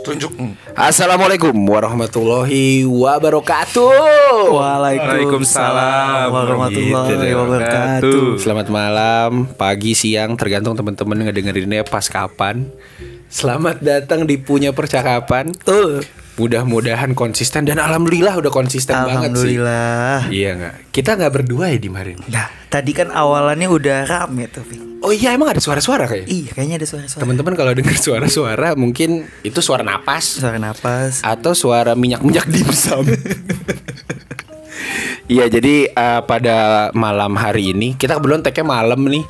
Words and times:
Tunjuk. 0.00 0.32
Assalamualaikum 0.72 1.52
warahmatullahi 1.52 2.88
wabarakatuh. 2.88 3.92
Waalaikumsalam 4.48 6.32
warahmatullahi 6.32 7.36
wabarakatuh. 7.36 8.40
Selamat 8.40 8.72
malam, 8.72 9.52
pagi, 9.52 9.92
siang, 9.92 10.40
tergantung 10.40 10.72
teman-teman 10.80 11.28
ngedengerinnya 11.28 11.84
pas 11.84 12.08
kapan. 12.08 12.72
Selamat 13.28 13.84
datang 13.84 14.24
di 14.24 14.40
punya 14.40 14.72
percakapan. 14.72 15.52
Betul. 15.52 16.08
Mudah-mudahan 16.40 17.12
konsisten 17.12 17.68
dan 17.68 17.76
alhamdulillah 17.76 18.40
udah 18.40 18.48
konsisten 18.48 18.96
banget 18.96 19.36
sih. 19.36 19.60
Alhamdulillah. 19.60 20.32
Iya 20.32 20.50
nggak? 20.56 20.74
Kita 20.88 21.20
nggak 21.20 21.32
berdua 21.36 21.68
ya 21.68 21.76
di 21.76 21.92
ini. 21.92 22.24
Nah, 22.32 22.48
tadi 22.72 22.96
kan 22.96 23.12
awalannya 23.12 23.68
udah 23.68 24.08
rame 24.08 24.48
tuh. 24.48 24.91
Oh 25.02 25.10
iya 25.10 25.34
emang 25.34 25.50
ada 25.50 25.58
suara-suara 25.58 26.06
kayak. 26.06 26.30
Iya, 26.30 26.50
kayaknya 26.54 26.76
ada 26.78 26.86
suara-suara. 26.86 27.22
Teman-teman 27.26 27.54
kalau 27.58 27.72
dengar 27.74 27.98
suara-suara 27.98 28.78
mungkin 28.78 29.26
itu 29.42 29.58
suara 29.58 29.82
napas 29.82 30.38
Suara 30.38 30.62
napas. 30.62 31.26
atau 31.26 31.52
suara 31.52 31.92
minyak-minyak 31.94 32.46
dimsum. 32.48 33.06
Iya, 35.22 35.46
jadi 35.48 35.88
eh, 35.88 36.20
pada 36.26 36.90
malam 36.92 37.38
hari 37.38 37.72
ini 37.72 37.94
kita 37.94 38.18
kebetulan 38.18 38.42
tagnya 38.42 38.66
malam 38.66 39.00
nih. 39.06 39.24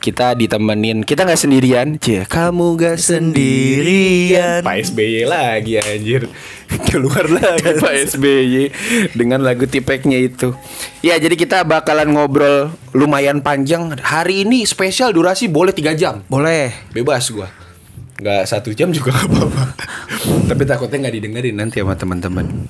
Kita 0.00 0.32
ditemenin, 0.32 1.04
kita 1.04 1.28
nggak 1.28 1.36
sendirian, 1.36 2.00
Cie. 2.00 2.24
Kamu 2.24 2.72
gak 2.80 2.96
sendirian. 2.96 4.64
Pak 4.64 4.88
SBY 4.88 5.28
lagi 5.28 5.76
anjir. 5.76 6.24
Keluar 6.88 7.28
lagi 7.28 7.76
Pak 7.84 8.16
SBY 8.16 8.72
dengan 9.12 9.44
lagu 9.44 9.68
tipeknya 9.68 10.16
itu. 10.16 10.56
Ya, 11.04 11.20
jadi 11.20 11.36
kita 11.36 11.68
bakalan 11.68 12.16
ngobrol 12.16 12.72
lumayan 12.96 13.44
panjang. 13.44 13.92
Hari 14.00 14.48
ini 14.48 14.64
spesial 14.64 15.12
durasi 15.12 15.52
boleh 15.52 15.76
tiga 15.76 15.92
jam. 15.92 16.24
Boleh. 16.32 16.72
Bebas 16.96 17.28
gua 17.28 17.52
nggak 18.20 18.44
satu 18.44 18.76
jam 18.76 18.92
juga 18.92 19.16
gak 19.16 19.32
apa-apa 19.32 19.64
Tapi 20.52 20.62
takutnya 20.68 21.08
nggak 21.08 21.14
didengerin 21.16 21.56
nanti 21.56 21.80
sama 21.80 21.96
teman-teman 21.96 22.68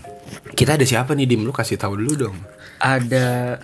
Kita 0.54 0.78
ada 0.78 0.86
siapa 0.86 1.10
nih 1.18 1.26
Dim? 1.26 1.42
Lu 1.42 1.50
kasih 1.50 1.74
tahu 1.74 1.98
dulu 1.98 2.30
dong 2.30 2.36
Ada 2.78 3.58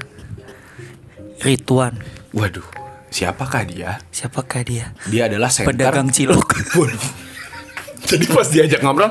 Rituan. 1.46 1.94
Waduh 2.34 2.85
Siapakah 3.16 3.64
dia? 3.64 3.96
Siapakah 4.12 4.60
dia? 4.60 4.92
Dia 5.08 5.24
adalah 5.24 5.48
center 5.48 5.72
Pedagang 5.72 6.12
cilok. 6.12 6.52
Jadi 8.12 8.28
pas 8.28 8.44
diajak 8.44 8.84
ngobrol 8.84 9.08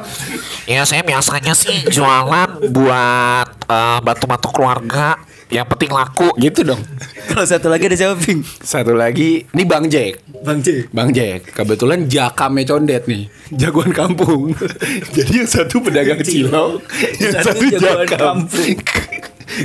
Ya 0.70 0.86
saya 0.86 1.02
biasanya 1.02 1.58
sih 1.58 1.90
jualan 1.90 2.70
buat 2.70 3.50
eh, 3.66 4.00
bantu-bantu 4.06 4.54
keluarga 4.54 5.18
yang 5.50 5.66
penting 5.66 5.90
laku. 5.90 6.30
Gitu 6.38 6.62
dong 6.62 6.86
Kalau 7.34 7.50
satu 7.50 7.66
lagi 7.66 7.90
ada 7.90 7.98
siapa, 7.98 8.14
Ving? 8.14 8.46
Satu 8.46 8.94
lagi 8.94 9.50
Ini 9.50 9.64
Bang 9.66 9.90
Jack 9.90 10.22
Bang 10.46 10.62
J. 10.62 10.86
Bang 10.94 11.10
Jack 11.10 11.58
Kebetulan 11.58 12.06
jakame 12.06 12.62
condet 12.62 13.10
nih 13.10 13.26
Jagoan 13.58 13.90
kampung 13.90 14.54
Jadi 15.18 15.34
yang 15.44 15.50
satu 15.50 15.82
pedagang 15.82 16.22
cilok 16.22 16.78
Yang 17.18 17.42
Satu 17.42 17.58
satu 17.58 17.66
jagoan 17.74 18.06
jakam 18.06 18.20
kampung. 18.46 18.78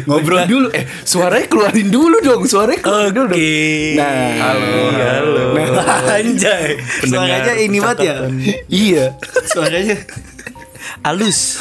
Ngobrol 0.04 0.44
dulu 0.44 0.68
Eh 0.70 0.84
suaranya 1.02 1.46
keluarin 1.46 1.88
dulu 1.88 2.20
dong 2.20 2.44
Suaranya 2.44 2.78
keluarin 2.78 3.12
dulu 3.12 3.26
dong 3.28 3.42
Nah 3.96 4.12
Halo, 4.36 4.82
halo. 4.92 5.44
Anjay. 6.16 6.76
Suaranya 7.02 7.52
ini 7.54 7.78
banget 7.78 7.98
ya. 8.02 8.14
Iya 8.66 9.04
Suaranya 9.46 9.96
halus. 11.00 11.60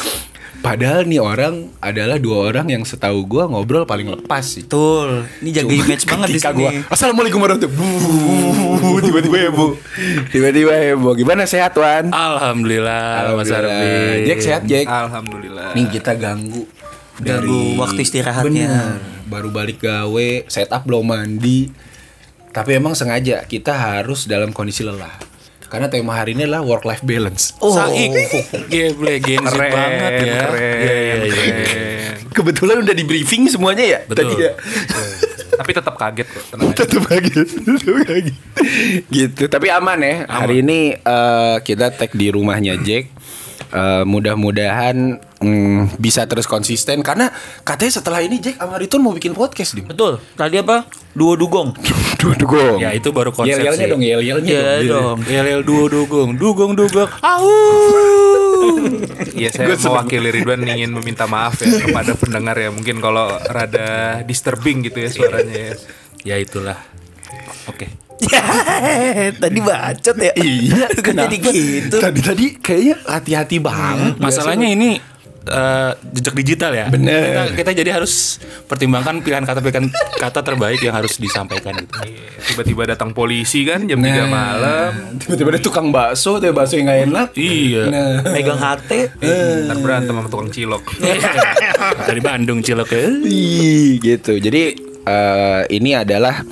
Padahal 0.59 1.08
nih 1.08 1.23
orang 1.23 1.72
adalah 1.80 2.20
dua 2.20 2.52
orang 2.52 2.67
yang 2.67 2.84
setahu 2.84 3.23
gua 3.23 3.48
ngobrol 3.48 3.88
paling 3.88 4.11
lepas 4.11 4.44
sih 4.44 4.67
Betul. 4.67 5.23
Ini 5.39 5.50
jaga 5.56 5.72
Cuma 5.72 5.80
image 5.80 6.04
banget 6.04 6.28
di 6.28 6.36
sini. 6.38 6.52
gua, 6.54 6.70
Assalamualaikum 6.92 7.39
warahmatullahi 7.39 7.80
wabarakatuh 7.80 9.00
Tiba-tiba 9.02 9.38
heboh 9.39 9.72
Tiba-tiba 10.28 10.73
heboh 10.76 11.14
Gimana 11.16 11.48
sehat 11.48 11.72
Wan? 11.73 12.11
Alhamdulillah, 12.11 13.31
Mas 13.31 13.48
Alhamdulillah. 13.48 13.72
Arbi. 14.11 14.28
Jack 14.28 14.39
sehat 14.42 14.61
Jack 14.67 14.86
Alhamdulillah. 14.86 15.70
Nih 15.72 15.86
kita 15.88 16.11
ganggu 16.14 16.67
Ganggu 17.20 17.76
waktu 17.76 18.00
istirahatnya. 18.02 18.70
Bener 18.70 19.00
Baru 19.26 19.50
balik 19.50 19.80
gawe 19.80 20.30
Setup 20.46 20.82
belum 20.82 21.06
mandi 21.06 21.70
Tapi 22.50 22.76
emang 22.76 22.94
sengaja 22.94 23.44
Kita 23.44 23.72
harus 23.72 24.26
dalam 24.26 24.50
kondisi 24.50 24.82
lelah 24.82 25.14
Karena 25.68 25.86
tema 25.86 26.16
hari 26.16 26.34
ini 26.34 26.44
adalah 26.44 26.64
work 26.64 26.82
life 26.82 27.04
balance 27.04 27.54
Oh. 27.60 27.70
Saik. 27.70 28.10
Geble 28.68 29.20
Gen 29.20 29.44
Z 29.44 29.52
Keren, 29.52 29.70
banget 29.70 30.12
ya. 30.24 30.40
keren, 30.42 30.78
Iya, 30.80 30.94
Iya, 30.96 31.16
iya, 31.22 31.26
iya. 31.30 32.10
Kebetulan 32.36 32.82
udah 32.82 32.96
di 32.96 33.04
briefing 33.04 33.46
semuanya 33.46 33.86
ya 33.86 34.00
Betul. 34.04 34.32
Tadi 34.32 34.34
ya 34.40 34.52
Tapi 35.52 35.72
tetap 35.76 35.94
kaget 35.94 36.26
kok, 36.26 36.44
tenang 36.50 36.72
Tetep 36.80 37.04
lagi 37.04 37.30
Gitu 39.12 39.44
Tapi 39.46 39.68
aman 39.70 40.00
ya 40.00 40.16
Hari 40.26 40.64
ini 40.64 40.80
eh, 40.96 41.56
kita 41.62 41.92
tag 41.92 42.16
di 42.16 42.32
rumahnya 42.32 42.80
Jack 42.80 43.12
Eh, 43.70 44.02
Mudah-mudahan 44.02 45.22
mm, 45.38 46.02
Bisa 46.02 46.26
terus 46.26 46.50
konsisten 46.50 47.06
Karena 47.06 47.30
katanya 47.62 48.02
setelah 48.02 48.18
ini 48.18 48.42
Jack 48.42 48.58
sama 48.58 48.82
Ritun 48.82 49.06
mau 49.06 49.14
bikin 49.14 49.38
podcast 49.38 49.78
Dim 49.78 49.86
Betul. 49.86 50.18
Tadi 50.34 50.58
apa? 50.58 50.90
Duo 51.14 51.38
dugong. 51.38 51.78
Dua 52.22 52.34
dugong 52.34 52.82
Ya 52.82 52.90
itu 52.98 53.14
baru 53.14 53.30
konsep 53.30 53.62
Yel-yelnya 53.62 53.86
sih. 53.86 53.92
dong 53.94 54.02
Yel-yelnya 54.02 54.50
Iya 54.50 54.66
dong 54.82 54.90
dong. 54.90 55.20
Yel 55.30 55.46
yel 55.46 55.62
duo 55.62 55.86
dugong, 55.86 56.34
dugong 56.34 56.74
dugong. 56.74 57.10
Au. 57.22 57.46
Iya 59.38 59.54
saya 59.54 59.70
mewakili 59.70 60.34
Ridwan 60.34 60.66
ingin 60.66 60.90
meminta 60.90 61.30
maaf 61.30 61.62
ya 61.62 61.70
kepada 61.70 62.18
pendengar 62.18 62.58
ya 62.58 62.74
mungkin 62.74 62.98
kalau 62.98 63.30
rada 63.46 64.20
disturbing 64.26 64.82
gitu 64.82 64.98
ya 64.98 65.10
suaranya 65.14 65.56
ya. 65.56 65.74
Ya 66.26 66.36
itulah. 66.42 66.78
Oke. 67.70 68.08
Tadi 69.34 69.60
bacot 69.60 70.18
ya. 70.20 70.34
Iya 70.36 70.88
Kok 70.92 71.14
jadi 71.16 71.38
gitu. 71.40 71.98
Tadi-tadi 71.98 72.46
kayaknya 72.60 72.96
hati-hati 73.06 73.58
banget 73.58 74.20
Masalahnya 74.20 74.68
ini 74.68 75.00
eh, 75.50 75.92
jejak 76.14 76.36
digital 76.36 76.72
ya. 76.72 76.86
Bener. 76.90 77.24
Kita, 77.24 77.44
kita 77.56 77.72
jadi 77.74 77.90
harus 77.96 78.38
pertimbangkan 78.68 79.24
pilihan 79.24 79.42
kata 79.42 79.60
pilihan 79.60 79.88
kata 80.20 80.44
terbaik 80.44 80.78
yang 80.80 80.94
harus 80.94 81.18
disampaikan 81.18 81.74
gitu. 81.74 81.96
Tiba-tiba 82.46 82.86
datang 82.86 83.12
polisi 83.12 83.64
kan 83.64 83.88
jam 83.88 83.98
3 83.98 84.06
Nah. 84.06 84.28
malam. 84.28 84.92
Tiba-tiba 85.18 85.56
ada 85.56 85.62
tukang 85.62 85.90
bakso 85.90 86.38
Tuh 86.38 86.52
bakso 86.52 86.76
yang 86.76 86.88
gak 86.88 87.02
enak 87.08 87.30
Iya. 87.34 87.84
Nah 87.88 88.10
Megang 88.30 88.60
hati. 88.60 89.10
Ntar 89.66 89.78
berantem 89.80 90.14
sama 90.14 90.28
tukang 90.28 90.50
cilok. 90.50 90.84
Dari 92.06 92.22
Bandung 92.22 92.60
cilok 92.60 92.90
ya. 92.92 93.06
Ih, 93.26 93.98
gitu. 93.98 94.38
Jadi 94.38 94.76
eh, 95.02 95.62
ini 95.72 95.96
adalah 95.96 96.44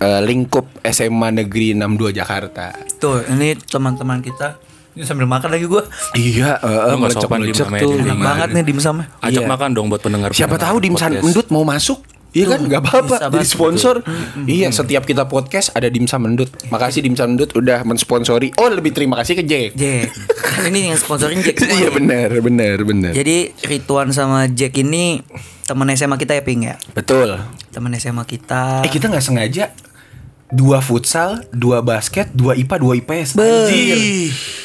eh, 0.00 0.20
lingkup 0.24 0.80
SMA 0.82 1.28
Negeri 1.30 1.76
62 1.76 2.16
Jakarta. 2.16 2.72
Tuh, 2.96 3.20
ini 3.28 3.54
teman-teman 3.54 4.24
kita. 4.24 4.56
Ini 4.90 5.06
sambil 5.06 5.28
makan 5.30 5.54
lagi 5.54 5.70
gua. 5.70 5.86
Iya, 6.18 6.58
uh, 6.58 6.90
Lu 6.90 6.98
nggak 6.98 7.14
sopan 7.14 7.46
melecek 7.46 7.68
Dim, 7.70 7.78
tuh. 7.78 7.94
Enak 7.94 8.18
banget 8.18 8.48
nih? 8.58 8.64
dimsumnya. 8.66 9.06
Ajak 9.22 9.46
Iya. 9.46 9.48
makan 9.48 9.68
dong 9.70 9.86
buat 9.86 10.02
pendengar. 10.02 10.34
Siapa 10.34 10.58
tahu 10.58 10.82
podcast. 10.82 11.22
Mendut 11.22 11.46
mau 11.54 11.62
masuk. 11.62 12.02
Iya 12.30 12.46
kan, 12.46 12.60
nggak 12.62 12.80
apa-apa. 12.86 13.16
Jadi 13.26 13.46
sponsor. 13.46 14.06
Iya, 14.46 14.70
setiap 14.70 15.02
kita 15.02 15.26
podcast 15.26 15.74
ada 15.74 15.90
Dimsum 15.90 16.22
Mendut. 16.22 16.50
Makasih 16.70 17.02
Dimsum 17.02 17.34
Mendut 17.34 17.50
udah 17.54 17.82
mensponsori. 17.82 18.54
Oh, 18.54 18.70
lebih 18.70 18.94
terima 18.94 19.18
kasih 19.18 19.34
ke 19.38 19.42
Jack. 19.42 19.74
Jack. 19.74 20.14
Kan 20.38 20.70
ini 20.70 20.90
yang 20.90 20.98
sponsorin 20.98 21.42
Jack 21.42 21.58
Iya 21.58 21.90
benar, 21.90 22.30
benar, 22.38 22.78
benar. 22.86 23.12
Jadi 23.14 23.50
Rituan 23.66 24.14
sama 24.14 24.46
Jack 24.46 24.78
ini 24.78 25.22
teman 25.66 25.90
SMA 25.94 26.18
kita 26.18 26.38
ya 26.38 26.42
Ping 26.46 26.66
ya. 26.66 26.78
Betul. 26.94 27.34
Teman 27.70 27.94
SMA 27.98 28.22
kita. 28.22 28.86
Eh 28.86 28.90
kita 28.90 29.10
nggak 29.10 29.22
sengaja 29.22 29.74
dua 30.50 30.78
futsal, 30.78 31.46
dua 31.50 31.78
basket, 31.80 32.26
dua 32.30 32.54
IPA, 32.54 32.76
dua 32.76 32.92
IPS. 32.96 33.34
Anjir. 33.34 33.98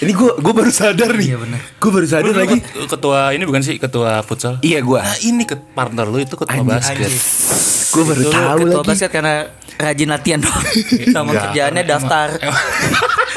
Ini 0.02 0.12
gue 0.12 0.32
gue 0.36 0.54
baru 0.54 0.70
sadar 0.70 1.12
nih. 1.12 1.28
Iya, 1.28 1.38
bener. 1.38 1.60
Gue 1.76 1.92
baru 1.92 2.06
sadar 2.06 2.26
Lu 2.26 2.34
lagi. 2.36 2.58
ket- 2.58 2.90
ketua 2.90 3.20
ini 3.32 3.44
bukan 3.44 3.62
sih 3.62 3.76
ketua 3.76 4.20
futsal? 4.22 4.58
Iya 4.60 4.80
gue. 4.80 4.98
Nah 4.98 5.18
ini 5.22 5.44
ke 5.44 5.54
partner 5.56 6.06
lu 6.06 6.20
itu 6.20 6.34
ketua 6.34 6.52
Anjing, 6.52 6.68
basket. 6.68 7.10
Gue 7.88 8.04
baru 8.04 8.22
Dulu 8.24 8.32
tahu 8.32 8.58
ketua 8.60 8.74
lagi. 8.76 8.90
basket 8.90 9.10
karena 9.10 9.34
rajin 9.76 10.10
latihan 10.10 10.40
doang. 10.40 10.66
sama 11.14 11.32
kerjaannya 11.34 11.84
daftar. 11.84 12.28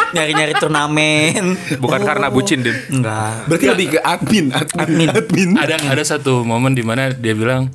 Nyari-nyari 0.08 0.54
turnamen. 0.56 1.44
Bukan 1.76 2.00
karena 2.00 2.26
bucin, 2.28 2.64
Dim. 2.64 2.72
Enggak. 2.90 3.44
Berarti 3.44 3.66
lebih 3.68 3.86
ke 3.90 3.98
admin, 4.00 4.46
admin, 4.50 4.80
Admin. 4.80 5.08
admin. 5.10 5.50
Ada 5.54 5.74
ada 5.84 6.00
satu 6.02 6.40
momen 6.42 6.72
di 6.72 6.80
mana 6.80 7.12
dia 7.12 7.36
bilang 7.36 7.68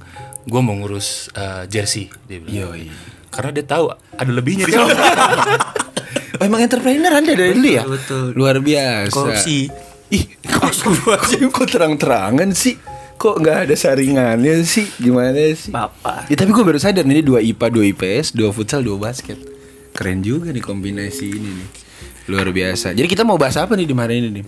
gue 0.43 0.59
mau 0.59 0.73
ngurus 0.73 1.29
eh, 1.31 1.69
jersey 1.69 2.09
dia 2.25 2.41
bilang. 2.41 2.73
Yoi. 2.73 3.12
Karena 3.33 3.49
dia 3.49 3.65
tahu 3.65 3.89
ada 3.89 4.29
lebihnya 4.29 4.69
di 4.69 4.73
sana. 4.77 4.93
Oh, 6.37 6.45
emang 6.45 6.61
entrepreneur 6.61 7.13
anda 7.13 7.33
dari 7.33 7.53
dulu 7.57 7.69
ya? 7.69 7.83
betul. 7.85 8.25
Luar 8.37 8.61
biasa. 8.61 9.09
Korupsi. 9.09 9.69
Ih, 10.13 10.23
kok, 10.45 10.69
kok 11.49 11.67
terang-terangan 11.69 12.53
sih? 12.53 12.77
Kok 13.17 13.41
nggak 13.41 13.57
ada 13.69 13.75
saringannya 13.77 14.61
sih? 14.61 14.85
Gimana 15.01 15.53
sih? 15.57 15.73
Bapak. 15.73 16.29
Ya 16.29 16.35
tapi 16.37 16.53
gue 16.53 16.61
baru 16.61 16.77
sadar 16.77 17.01
nih 17.05 17.25
dua 17.25 17.41
IPA, 17.41 17.65
dua 17.73 17.85
IPS, 17.89 18.37
dua 18.37 18.53
futsal, 18.53 18.85
dua 18.85 19.01
basket. 19.01 19.37
Keren 19.93 20.21
juga 20.21 20.53
nih 20.53 20.61
kombinasi 20.61 21.25
ini 21.31 21.49
nih. 21.53 21.67
Luar 22.29 22.49
biasa. 22.49 22.93
Jadi 22.93 23.07
kita 23.07 23.25
mau 23.25 23.37
bahas 23.37 23.57
apa 23.57 23.73
nih 23.73 23.85
di 23.89 23.95
hari 23.95 24.21
ini 24.21 24.29
nih? 24.41 24.45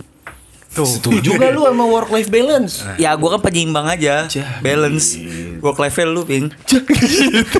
Tuh. 0.76 0.84
Setuju 0.84 1.40
gak 1.40 1.56
lu 1.56 1.64
sama 1.64 1.88
work 1.88 2.12
life 2.12 2.28
balance? 2.28 2.84
Ya 3.00 3.16
gua 3.16 3.38
kan 3.38 3.48
penyeimbang 3.48 3.88
aja. 3.88 4.28
Balance. 4.60 5.16
Work 5.64 5.80
life 5.80 5.96
lu 6.04 6.22
Ping. 6.28 6.52
gitu. 6.68 7.58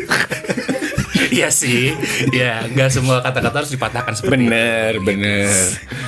Iya 1.37 1.49
sih. 1.51 1.95
Ya, 2.31 2.67
nggak 2.67 2.91
semua 2.93 3.23
kata-kata 3.25 3.65
harus 3.65 3.73
dipatahkan 3.73 4.13
seperti 4.15 4.47
itu. 4.47 4.51
Bener, 4.51 4.93
bener. 5.03 5.51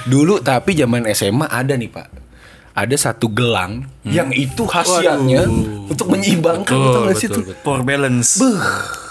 Dulu 0.06 0.40
tapi 0.40 0.74
zaman 0.78 1.06
SMA 1.12 1.46
ada 1.50 1.74
nih 1.74 1.90
pak. 1.90 2.08
Ada 2.78 3.10
satu 3.10 3.26
gelang 3.34 3.90
yang 4.06 4.30
itu 4.30 4.62
khasiatnya 4.62 5.50
untuk 5.90 6.14
menyeimbangkan 6.14 6.78
Betul, 6.78 7.02
betul, 7.10 7.28
tuh? 7.34 7.44
betul. 7.50 7.64
Power 7.66 7.82
balance. 7.82 8.38
Beuh, 8.38 8.62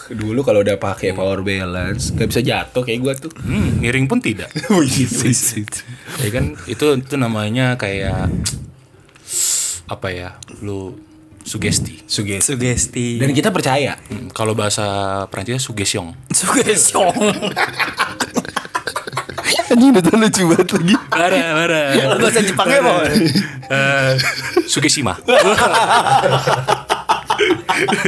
Dulu 0.08 0.40
kalau 0.40 0.64
udah 0.64 0.80
pakai 0.80 1.12
power 1.12 1.44
balance 1.44 2.16
nggak 2.16 2.32
bisa 2.32 2.40
jatuh 2.40 2.80
kayak 2.88 3.00
gua 3.04 3.14
tuh. 3.20 3.32
Hmm, 3.44 3.84
miring 3.84 4.08
pun 4.08 4.24
tidak. 4.24 4.48
Ya 6.24 6.30
kan 6.32 6.56
itu 6.64 6.86
itu 6.96 7.16
namanya 7.20 7.76
kayak 7.76 8.32
apa 9.92 10.08
ya? 10.16 10.30
Lu 10.64 10.96
sugesti. 11.48 12.04
Sugesti. 12.04 12.54
Sugesti. 12.54 13.08
Dan 13.18 13.32
kita 13.32 13.56
percaya. 13.56 13.96
Hmm, 14.12 14.28
kalau 14.36 14.52
bahasa 14.52 14.84
Perancisnya 15.32 15.64
suggestion. 15.64 16.12
Suggestion. 16.30 17.16
Anjing 19.68 19.92
udah 19.92 20.16
lucu 20.16 20.44
banget 20.48 20.68
lagi. 20.80 20.96
Marah. 21.12 21.92
Kalau 21.92 22.18
bahasa 22.24 22.40
Jepangnya 22.40 22.80
apa? 22.80 22.94
Eh, 23.68 24.12
Sugeshima. 24.64 25.20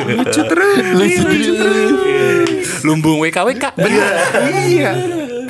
Lucu 0.07 0.42
terus. 0.47 0.83
Lucu 0.95 1.51
terus. 1.59 2.68
Lumbung 2.88 3.19
WKWK. 3.19 3.75
Iya. 4.71 4.92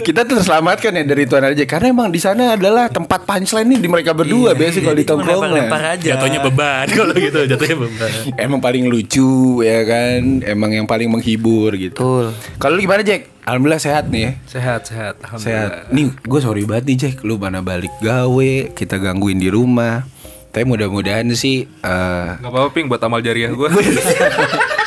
Kita 0.09 0.25
terselamatkan 0.25 0.89
ya 0.89 1.05
dari 1.05 1.29
Tuan 1.29 1.45
aja 1.45 1.65
karena 1.69 1.93
emang 1.93 2.09
di 2.09 2.17
sana 2.17 2.57
adalah 2.57 2.89
tempat 2.89 3.29
punchline 3.29 3.77
nih 3.77 3.77
di 3.77 3.85
mereka 3.93 4.17
berdua 4.17 4.57
biasanya 4.57 4.89
kalau 4.89 4.97
di 4.97 5.05
tongkrongan. 5.05 5.69
Jatuhnya 6.01 6.39
beban 6.41 6.89
kalau 6.97 7.13
gitu, 7.13 7.45
jatuhnya 7.45 7.77
beban. 7.77 8.11
Emang 8.33 8.57
paling 8.57 8.89
lucu 8.89 9.61
ya 9.61 9.85
kan, 9.85 10.41
emang 10.49 10.73
yang 10.73 10.89
paling 10.89 11.13
menghibur 11.13 11.77
gitu. 11.77 11.93
Betul. 11.93 12.25
Kalau 12.57 12.73
lu 12.73 12.89
gimana 12.89 13.05
Jack? 13.05 13.29
Alhamdulillah 13.45 13.77
sehat 13.85 14.09
nih 14.09 14.21
ya. 14.25 14.31
Sehat, 14.49 14.81
sehat. 14.89 15.13
Alhamdulillah. 15.21 15.85
Sehat. 15.85 15.93
Nih 15.93 16.09
gue 16.17 16.39
sorry 16.41 16.65
banget 16.65 16.83
nih 16.89 16.97
Jack, 16.97 17.15
lu 17.21 17.37
mana 17.37 17.61
balik 17.61 17.93
gawe, 18.01 18.53
kita 18.73 18.97
gangguin 18.97 19.37
di 19.37 19.53
rumah. 19.53 20.09
Tapi 20.49 20.65
mudah-mudahan 20.65 21.29
sih 21.37 21.69
eh, 21.85 22.29
Gak 22.33 22.49
apa-apa 22.49 22.73
ping 22.73 22.89
buat 22.89 22.97
amal 23.05 23.21
jariah 23.21 23.53
gue. 23.53 23.69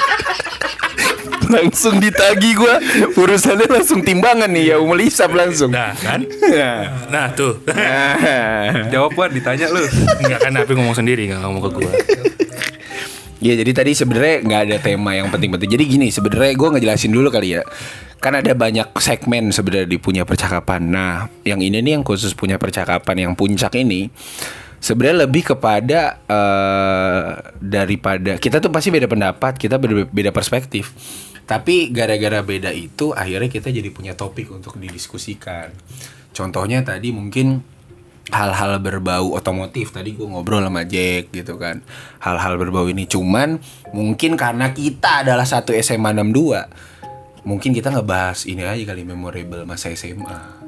langsung 1.52 2.00
ditagi 2.00 2.56
gue 2.56 2.75
urusannya 3.20 3.69
langsung 3.69 4.00
timbangan 4.00 4.49
nih 4.49 4.72
ya 4.72 4.76
umul 4.81 4.99
hisap 5.04 5.37
langsung. 5.37 5.69
Nah, 5.69 5.93
kan? 6.00 6.25
Nah, 7.12 7.28
tuh. 7.37 7.60
Jawab 8.93 9.12
Wan, 9.14 9.31
ditanya 9.31 9.69
lu. 9.69 9.84
Enggak 10.25 10.40
kan 10.49 10.52
tapi 10.56 10.72
ngomong 10.72 10.96
sendiri, 10.96 11.28
enggak 11.28 11.44
ngomong 11.44 11.62
ke 11.69 11.70
gua. 11.76 11.93
Ya 13.43 13.58
jadi 13.58 13.75
tadi 13.75 13.90
sebenarnya 13.99 14.46
nggak 14.46 14.62
ada 14.70 14.76
tema 14.78 15.19
yang 15.19 15.26
penting-penting. 15.26 15.66
Jadi 15.75 15.84
gini 15.84 16.08
sebenarnya 16.14 16.54
gue 16.54 16.69
ngejelasin 16.78 17.10
dulu 17.10 17.26
kali 17.26 17.58
ya. 17.58 17.66
Kan 18.22 18.38
ada 18.38 18.55
banyak 18.55 18.94
segmen 19.02 19.50
sebenarnya 19.50 19.90
di 19.90 19.98
punya 19.98 20.22
percakapan. 20.22 20.87
Nah, 20.87 21.26
yang 21.43 21.58
ini 21.58 21.82
nih 21.82 21.98
yang 21.98 22.06
khusus 22.06 22.38
punya 22.38 22.55
percakapan 22.55 23.26
yang 23.26 23.32
puncak 23.34 23.75
ini 23.75 24.14
sebenarnya 24.78 25.26
lebih 25.26 25.43
kepada 25.55 26.22
eh, 26.22 27.26
daripada 27.58 28.38
kita 28.38 28.62
tuh 28.62 28.70
pasti 28.70 28.94
beda 28.94 29.10
pendapat, 29.10 29.58
kita 29.58 29.75
beda, 29.75 30.06
beda 30.06 30.31
perspektif. 30.31 30.94
Tapi 31.44 31.90
gara-gara 31.90 32.40
beda 32.40 32.70
itu 32.70 33.12
akhirnya 33.12 33.50
kita 33.50 33.68
jadi 33.68 33.90
punya 33.90 34.14
topik 34.14 34.48
untuk 34.50 34.78
didiskusikan. 34.78 35.74
Contohnya 36.32 36.80
tadi 36.86 37.12
mungkin 37.12 37.60
hal-hal 38.30 38.78
berbau 38.78 39.34
otomotif. 39.34 39.90
Tadi 39.92 40.14
gue 40.14 40.24
ngobrol 40.24 40.64
sama 40.64 40.86
Jack 40.86 41.34
gitu 41.34 41.58
kan. 41.58 41.82
Hal-hal 42.22 42.56
berbau 42.56 42.86
ini. 42.88 43.04
Cuman 43.10 43.58
mungkin 43.90 44.38
karena 44.38 44.70
kita 44.72 45.26
adalah 45.26 45.44
satu 45.44 45.74
SMA 45.76 46.14
62 46.14 46.92
mungkin 47.42 47.74
kita 47.74 47.90
ngebahas 47.90 48.46
ini 48.46 48.62
aja 48.62 48.94
kali 48.94 49.02
memorable 49.02 49.66
masa 49.66 49.90
SMA 49.98 50.61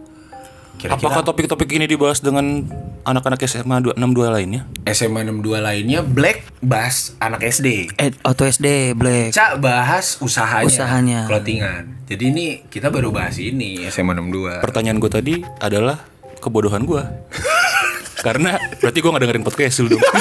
kira-kira 0.76 0.98
Apakah 1.00 1.22
topik-topik 1.22 1.70
ini 1.70 1.84
dibahas 1.84 2.18
dengan 2.18 2.64
anak-anak 3.02 3.40
SMA 3.42 3.92
262 3.92 4.28
lainnya? 4.30 4.62
SMA 4.86 5.20
62 5.22 5.58
lainnya 5.58 6.00
Black 6.00 6.48
bahas 6.60 7.12
anak 7.18 7.42
SD 7.42 7.92
Eh, 7.94 8.10
auto 8.20 8.42
SD 8.42 8.92
Black. 8.92 9.32
Cak 9.32 9.58
bahas 9.58 10.16
usahanya 10.18 10.66
Usahanya. 10.66 11.20
clothingan 11.24 11.84
jadi 12.04 12.24
ini 12.28 12.44
kita 12.64 12.88
baru 12.88 13.08
bahas 13.08 13.36
ini 13.36 13.88
SMA 13.88 14.12
62 14.12 14.60
Pertanyaan 14.60 14.98
gue 14.98 15.10
tadi 15.10 15.34
adalah 15.58 16.04
kebodohan 16.36 16.84
gue. 16.84 17.00
Karena 18.26 18.56
berarti 18.78 18.98
gue 19.00 19.10
gak 19.10 19.22
dengerin 19.22 19.44
podcast 19.44 19.74
dulu 19.80 19.96
dong. 19.96 20.04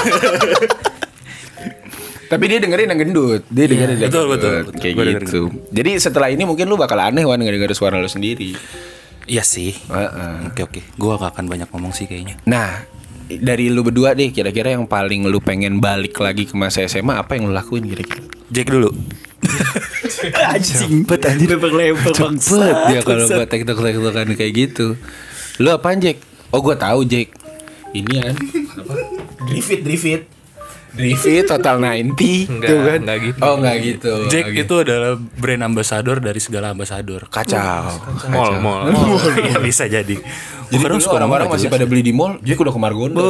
Tapi 2.23 2.43
dia 2.47 2.57
dengerin 2.57 2.89
yang 2.89 2.99
gendut 2.99 3.41
Dia 3.45 3.65
dengerin 3.67 3.95
yang 3.95 4.09
betul, 4.09 4.25
gendut. 4.25 4.33
betul, 4.33 4.55
betul. 4.65 4.81
Kayak 4.81 4.93
Gua 4.95 5.03
dengerin 5.05 5.27
gitu 5.27 5.41
Jadi 5.69 5.91
setelah 6.01 6.27
ini 6.27 6.43
mungkin 6.43 6.65
lu 6.65 6.75
bakal 6.75 6.97
aneh 6.97 7.21
Wan 7.21 7.37
Nggak 7.37 7.61
denger 7.61 7.71
suara 7.77 8.01
lu 8.01 8.09
sendiri 8.09 8.57
Iya 9.23 9.43
sih. 9.43 9.71
Heeh. 9.87 10.51
Oke 10.51 10.61
oke, 10.67 10.81
gue 10.83 11.11
gak 11.15 11.31
akan 11.35 11.45
banyak 11.47 11.69
ngomong 11.71 11.95
sih 11.95 12.05
kayaknya. 12.07 12.35
Nah 12.43 12.83
dari 13.27 13.71
lu 13.71 13.81
berdua 13.81 14.13
deh 14.13 14.29
Kira-kira 14.29 14.75
yang 14.75 14.85
paling 14.85 15.25
lu 15.31 15.39
pengen 15.39 15.79
balik 15.79 16.19
lagi 16.19 16.43
ke 16.43 16.53
masa 16.59 16.83
SMA 16.85 17.17
Apa 17.17 17.39
yang 17.39 17.47
lu 17.49 17.53
lakuin 17.55 17.87
kira-kira 17.87 18.21
Jack 18.53 18.69
dulu. 18.69 18.91
Anjing. 20.53 21.07
Bet 21.07 21.25
anjing 21.25 21.49
lempar-lempar 21.49 22.13
Cepet 22.13 22.75
dia 22.91 23.01
kalau 23.01 23.25
buat 23.27 23.49
tektok-tektokan 23.49 24.27
kayak 24.35 24.53
gitu 24.53 24.95
Lu 25.59 25.69
apaan 25.71 25.99
Jack? 26.03 26.19
Oh 26.53 26.61
gue 26.61 26.75
tahu 26.75 27.03
Jack 27.07 27.33
Ini 27.95 28.11
kan 28.21 28.35
Apa? 28.77 28.93
Drifit 29.49 29.81
Drifit 29.83 30.21
Drifit 30.93 31.49
Total 31.49 31.81
90 31.81 32.13
Enggak, 32.53 32.69
tuh 32.69 32.79
kan? 32.85 32.99
enggak 33.01 33.17
gitu. 33.25 33.39
Oh 33.41 33.53
enggak 33.57 33.75
gitu 33.81 34.13
Jack 34.29 34.45
Enggak 34.45 34.65
itu 34.69 34.75
adalah 34.85 35.11
brand 35.17 35.63
ambassador 35.65 36.17
dari 36.21 36.37
segala 36.37 36.69
ambassador. 36.69 37.25
Kacau 37.33 37.57
Mall, 38.29 38.61
mall. 38.61 38.81
Iya 39.41 39.57
bisa 39.57 39.89
jadi. 39.89 40.15
Jadi 40.69 40.81
dulu 40.81 41.01
suka 41.01 41.17
orang-orang 41.21 41.49
masih 41.49 41.69
pada 41.69 41.89
beli 41.89 42.05
di 42.05 42.13
mall 42.13 42.37
Jack 42.45 42.61
udah 42.61 42.73
ke 42.73 42.81
Margonda 42.81 43.21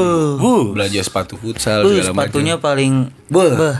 Belanja 0.75 1.01
sepatu 1.03 1.39
futsal 1.39 1.87
Beuh, 1.87 1.99
segala 2.03 2.11
macam 2.11 2.27
sepatunya 2.27 2.55
paling 2.59 2.93
Beuh. 3.31 3.55
Beuh. 3.55 3.77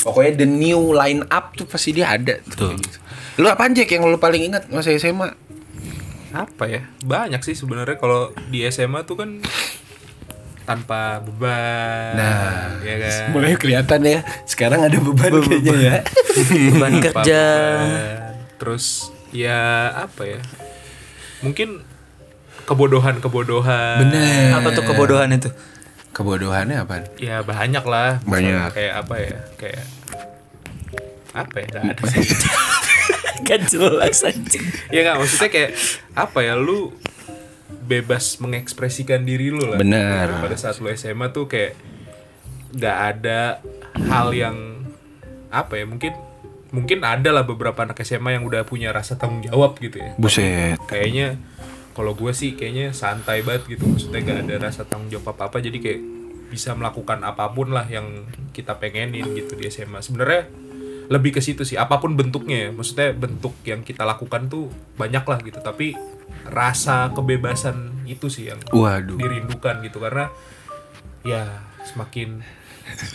Pokoknya 0.00 0.32
the 0.40 0.48
new 0.48 0.96
line 0.96 1.20
up 1.28 1.52
tuh 1.52 1.68
pasti 1.68 1.92
dia 1.92 2.08
ada 2.08 2.40
tuh. 2.56 2.72
Lu 3.36 3.46
apaan 3.52 3.76
Jack 3.76 3.92
yang 3.92 4.08
lu 4.08 4.16
paling 4.16 4.48
ingat 4.48 4.72
masa 4.72 4.96
SMA? 4.96 5.28
Apa 6.32 6.64
ya? 6.70 6.88
Banyak 7.04 7.44
sih 7.44 7.52
sebenarnya 7.52 8.00
kalau 8.00 8.32
di 8.48 8.64
SMA 8.72 9.04
tuh 9.04 9.20
kan 9.20 9.44
tanpa 10.70 11.18
beban. 11.18 12.14
Nah, 12.14 12.78
ya 12.86 12.94
kan. 13.02 13.34
Mulai 13.34 13.58
kelihatan 13.58 14.00
ya. 14.06 14.22
Sekarang 14.46 14.86
ada 14.86 14.94
beban 15.02 15.42
kayaknya 15.42 15.74
ya. 15.74 15.94
Beban 16.70 17.02
kerja. 17.02 17.42
beban. 17.82 17.86
Terus 18.54 19.10
ya 19.34 19.90
apa 19.98 20.22
ya? 20.30 20.38
Mungkin 21.42 21.82
kebodohan-kebodohan. 22.70 23.98
Bener. 24.06 24.62
Apa 24.62 24.70
tuh 24.70 24.86
kebodohan 24.86 25.34
itu? 25.34 25.50
Kebodohannya 26.14 26.86
apa? 26.86 27.02
Ya 27.18 27.42
banyak 27.42 27.82
lah. 27.82 28.22
Banyak. 28.22 28.70
Misalnya 28.70 28.70
Kayak 28.70 28.94
apa 28.94 29.14
ya? 29.18 29.38
Kayak 29.58 29.84
apa 31.34 31.56
ya? 31.58 31.66
Nggak 31.66 31.84
ada. 31.98 32.02
Kan 33.50 33.60
jelas 33.66 34.22
anjing. 34.22 34.62
ya 34.94 35.02
nggak 35.02 35.16
maksudnya 35.18 35.50
kayak 35.50 35.70
apa 36.14 36.38
ya? 36.46 36.54
Lu 36.54 36.94
bebas 37.90 38.38
mengekspresikan 38.38 39.26
diri 39.26 39.50
lu 39.50 39.66
lah. 39.66 39.82
Bener. 39.82 40.30
Pada 40.38 40.54
saat 40.54 40.78
lu 40.78 40.86
SMA 40.94 41.34
tuh 41.34 41.50
kayak 41.50 41.74
nggak 42.70 42.96
ada 43.16 43.58
hal 44.06 44.30
yang 44.30 44.86
apa 45.50 45.74
ya? 45.74 45.84
Mungkin 45.90 46.14
mungkin 46.70 47.02
ada 47.02 47.34
lah 47.34 47.42
beberapa 47.42 47.82
anak 47.82 47.98
SMA 48.06 48.38
yang 48.38 48.46
udah 48.46 48.62
punya 48.62 48.94
rasa 48.94 49.18
tanggung 49.18 49.42
jawab 49.42 49.74
gitu 49.82 49.98
ya. 49.98 50.14
Buset. 50.14 50.78
kayaknya 50.86 51.34
kalau 51.90 52.14
gue 52.14 52.30
sih 52.30 52.54
kayaknya 52.54 52.94
santai 52.94 53.42
banget 53.42 53.76
gitu 53.76 53.84
maksudnya 53.90 54.22
gak 54.22 54.46
ada 54.46 54.70
rasa 54.70 54.86
tanggung 54.86 55.10
jawab 55.10 55.34
apa 55.34 55.50
apa 55.50 55.58
jadi 55.58 55.78
kayak 55.82 56.00
bisa 56.50 56.74
melakukan 56.74 57.22
apa 57.22 57.50
pun 57.50 57.70
lah 57.74 57.86
yang 57.86 58.26
kita 58.50 58.78
pengenin 58.78 59.26
gitu 59.34 59.54
di 59.58 59.70
SMA 59.70 60.02
sebenarnya 60.02 60.50
lebih 61.10 61.38
ke 61.38 61.40
situ 61.42 61.66
sih 61.66 61.74
apa 61.74 61.98
pun 61.98 62.14
bentuknya 62.14 62.66
ya 62.66 62.68
maksudnya 62.70 63.10
bentuk 63.14 63.54
yang 63.66 63.82
kita 63.82 64.06
lakukan 64.06 64.46
tuh 64.46 64.70
banyak 64.94 65.22
lah 65.26 65.38
gitu 65.42 65.58
tapi 65.58 65.98
rasa 66.46 67.10
kebebasan 67.14 68.06
itu 68.06 68.26
sih 68.26 68.50
yang 68.50 68.58
Waduh. 68.74 69.16
dirindukan 69.16 69.84
gitu 69.86 70.02
karena 70.02 70.28
ya 71.22 71.46
semakin 71.86 72.42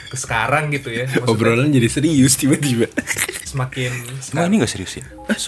ke 0.08 0.16
sekarang 0.16 0.72
gitu 0.72 0.88
ya 0.88 1.04
maksudnya 1.04 1.28
Obrolan 1.28 1.68
jadi 1.74 1.90
serius 1.92 2.40
tiba-tiba. 2.40 2.88
semakin 3.44 3.92
Emang 4.36 4.52
ini 4.52 4.56
gak 4.64 4.72
serius 4.72 5.00
ya? 5.00 5.06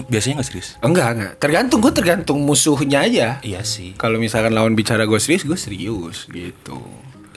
Biasanya 0.07 0.39
gak 0.39 0.47
serius. 0.47 0.67
enggak, 0.79 1.07
enggak. 1.15 1.33
Tergantung 1.43 1.79
gue 1.83 1.91
tergantung 1.91 2.39
musuhnya 2.43 3.03
aja. 3.03 3.27
Iya 3.43 3.61
sih. 3.67 3.99
Kalau 3.99 4.15
misalkan 4.15 4.55
lawan 4.55 4.79
bicara 4.79 5.03
gue 5.03 5.19
serius, 5.19 5.43
gue 5.43 5.59
serius 5.59 6.27
gitu. 6.31 6.79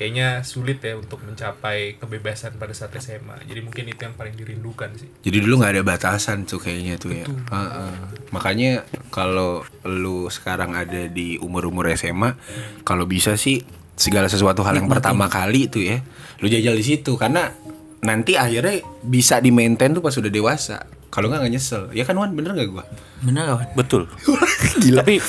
Kayaknya 0.00 0.40
sulit 0.40 0.80
ya 0.80 0.96
untuk 0.96 1.20
mencapai 1.20 2.00
kebebasan 2.00 2.56
pada 2.56 2.72
saat 2.72 2.96
SMA. 2.96 3.44
Jadi 3.44 3.60
mungkin 3.60 3.84
itu 3.84 4.00
yang 4.00 4.16
paling 4.16 4.32
dirindukan 4.32 4.96
sih. 4.96 5.12
Jadi 5.20 5.44
dulu 5.44 5.60
nggak 5.60 5.76
ada 5.76 5.82
batasan 5.84 6.48
tuh 6.48 6.56
kayaknya 6.56 6.96
tuh 6.96 7.12
ya. 7.12 7.28
Heeh. 7.28 7.92
Makanya 8.32 8.88
kalau 9.12 9.60
lu 9.84 10.32
sekarang 10.32 10.72
ada 10.72 11.04
di 11.04 11.36
umur-umur 11.36 11.92
SMA, 12.00 12.32
kalau 12.80 13.04
bisa 13.04 13.36
sih 13.36 13.60
segala 13.92 14.32
sesuatu 14.32 14.64
hal 14.64 14.80
yang 14.80 14.88
pertama 14.88 15.28
kali 15.28 15.68
tuh 15.68 15.84
ya, 15.84 16.00
lu 16.40 16.48
jajal 16.48 16.72
di 16.72 16.84
situ 16.96 17.20
karena 17.20 17.52
nanti 18.00 18.40
akhirnya 18.40 18.80
bisa 19.04 19.36
di 19.44 19.52
maintain 19.52 19.92
tuh 19.92 20.00
pas 20.00 20.16
udah 20.16 20.32
dewasa. 20.32 20.88
Kalau 21.12 21.28
nggak 21.28 21.44
nggak 21.44 21.52
nyesel. 21.52 21.82
Ya 21.92 22.08
kan 22.08 22.16
Wan, 22.16 22.32
bener 22.32 22.56
nggak 22.56 22.72
gua? 22.72 22.88
Bener 23.20 23.44
kawan. 23.52 23.68
Betul. 23.76 24.08
Tapi 25.04 25.20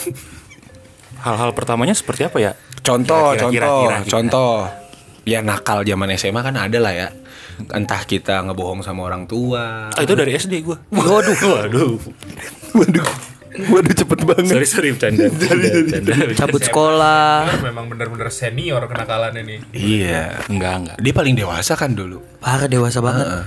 hal-hal 1.28 1.52
pertamanya 1.52 1.92
seperti 1.92 2.24
apa 2.24 2.40
ya? 2.40 2.56
Contoh, 2.82 3.32
Kira-kira, 3.32 3.40
contoh, 3.40 3.52
kira-kira, 3.52 3.70
kira-kira. 3.96 4.10
contoh. 4.10 4.56
Ya 5.22 5.40
nakal 5.40 5.82
zaman 5.82 6.10
SMA 6.12 6.42
kan 6.42 6.56
ada 6.56 6.78
lah 6.78 6.92
ya. 6.92 7.08
Entah 7.70 8.02
kita 8.04 8.42
ngebohong 8.42 8.82
sama 8.82 9.06
orang 9.06 9.26
tua. 9.26 9.90
Ah, 9.90 10.02
itu 10.02 10.14
dari 10.14 10.34
SD 10.34 10.62
gua. 10.62 10.82
Waduh, 10.90 11.38
waduh, 11.38 11.94
waduh, 12.74 13.08
waduh 13.70 13.94
cepet 13.94 14.20
banget. 14.24 14.50
Sorry 14.50 14.66
sorry 14.66 14.90
bercanda. 14.92 15.30
Cabut 16.34 16.58
sekolah. 16.60 17.54
memang 17.62 17.86
bener-bener 17.86 18.28
senior 18.30 18.82
kenakalan 18.84 19.38
ini 19.38 19.62
Iya, 19.72 20.42
Enggak 20.48 20.74
enggak. 20.76 20.98
dia 20.98 21.14
paling 21.14 21.36
dewasa 21.38 21.78
kan 21.78 21.94
dulu. 21.94 22.18
Parah 22.42 22.66
dewasa 22.66 22.98
banget. 22.98 23.46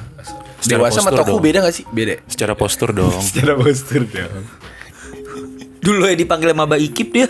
Secara 0.62 0.78
dewasa 0.80 0.98
sama 1.02 1.10
Toku 1.10 1.36
dong. 1.36 1.42
beda 1.42 1.58
gak 1.60 1.74
sih? 1.74 1.84
Beda. 1.84 2.22
Secara 2.24 2.54
postur 2.54 2.94
dong. 2.94 3.18
Secara 3.26 3.52
postur 3.52 4.06
dong. 4.06 4.46
Dulu 5.84 6.08
ya 6.08 6.16
dipanggil 6.16 6.56
Maba 6.56 6.80
Ikip 6.80 7.12
dia. 7.12 7.28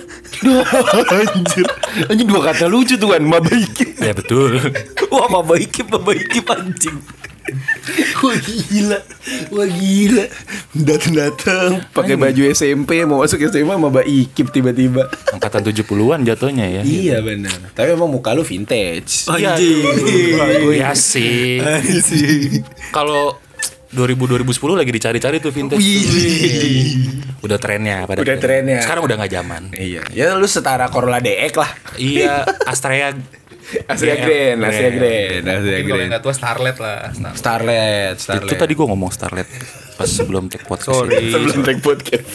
Anjir, 1.11 1.67
anjing 2.07 2.29
dua 2.31 2.55
kata 2.55 2.71
lucu 2.71 2.95
tuh 2.95 3.11
kan, 3.11 3.23
mabaiki. 3.27 3.99
ya 3.99 4.15
betul. 4.15 4.63
Wah 5.11 5.27
Maba 5.27 5.59
Ikip, 5.59 5.91
Maba 5.91 6.15
Ikip 6.15 6.47
anjing. 6.47 7.03
Wah 8.25 8.37
gila, 8.41 8.99
wah 9.53 9.69
gila. 9.69 10.25
Datang-datang 10.73 11.85
pakai 11.93 12.17
baju 12.17 12.41
SMP 12.49 13.05
mau 13.05 13.21
masuk 13.21 13.37
SMA 13.53 13.77
maba 13.77 14.01
ikip 14.01 14.49
tiba-tiba. 14.49 15.13
Angkatan 15.29 15.61
70-an 15.61 16.25
jatuhnya 16.25 16.81
ya. 16.81 16.83
Iya 16.83 17.21
benar. 17.21 17.53
Tapi 17.77 17.93
emang 17.93 18.09
muka 18.09 18.33
lu 18.33 18.41
vintage. 18.41 19.29
Anjing. 19.29 19.85
Iya 20.73 20.97
sih. 20.97 21.61
Kalau 22.97 23.37
2000 23.95 24.43
2010 24.45 24.81
lagi 24.81 24.91
dicari-cari 24.91 25.37
tuh 25.39 25.53
vintage. 25.55 25.79
tuh. 25.81 27.47
Udah 27.47 27.59
trennya 27.63 28.05
pada. 28.05 28.21
Udah 28.21 28.37
trennya. 28.37 28.83
Sekarang 28.83 29.07
udah 29.07 29.17
nggak 29.23 29.33
zaman. 29.33 29.63
Iya, 29.73 30.03
ya 30.11 30.35
lu 30.35 30.45
setara 30.51 30.91
Corolla 30.91 31.23
DX 31.23 31.53
lah. 31.55 31.71
Iya, 31.97 32.43
Astrea 32.71 33.15
Asia 33.89 34.15
Grand, 34.21 34.61
Asia 34.61 34.91
Grand, 34.93 35.45
Asia 35.45 35.73
Mungkin 35.81 35.89
kalau 35.89 36.05
nggak 36.13 36.23
tua 36.23 36.35
Starlet 36.37 36.77
lah 36.77 37.11
Starlet. 37.17 37.39
Starlet, 37.41 38.15
Starlet. 38.21 38.51
Itu 38.53 38.55
tadi 38.61 38.73
gua 38.77 38.87
ngomong 38.93 39.11
Starlet 39.11 39.49
pas 39.95 40.11
sebelum 40.11 40.51
take 40.51 40.67
podcast. 40.67 41.07
Sorry. 41.07 41.31
sebelum 41.33 41.59
take 41.63 41.81
podcast. 41.81 42.29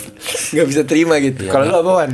Gak 0.55 0.65
bisa 0.65 0.81
terima 0.87 1.19
gitu. 1.19 1.51
Kalau 1.51 1.67
lu 1.67 1.75
apa 1.75 1.91
Wan? 1.91 2.11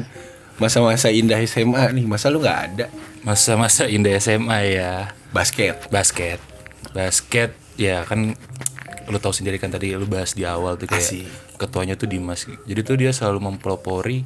Masa-masa 0.58 1.12
indah 1.14 1.38
SMA 1.46 1.92
nih, 1.94 2.06
masa 2.08 2.32
lu 2.32 2.40
nggak 2.40 2.60
ada 2.72 2.88
Masa-masa 3.28 3.92
indah 3.92 4.16
SMA 4.18 4.60
ya. 4.72 5.12
basket? 5.36 5.86
Basket. 5.92 6.40
Basket 6.96 7.52
ya 7.76 8.08
kan 8.08 8.34
lu 9.06 9.18
tahu 9.22 9.34
sendiri 9.34 9.62
kan 9.62 9.70
tadi 9.70 9.94
lu 9.94 10.10
bahas 10.10 10.34
di 10.34 10.44
awal 10.46 10.78
tuh 10.82 10.90
kayak 10.90 11.06
Asik. 11.06 11.28
ketuanya 11.62 11.94
tuh 11.94 12.10
Dimas. 12.10 12.46
Jadi 12.46 12.80
tuh 12.82 12.98
dia 12.98 13.14
selalu 13.14 13.54
mempelopori 13.54 14.26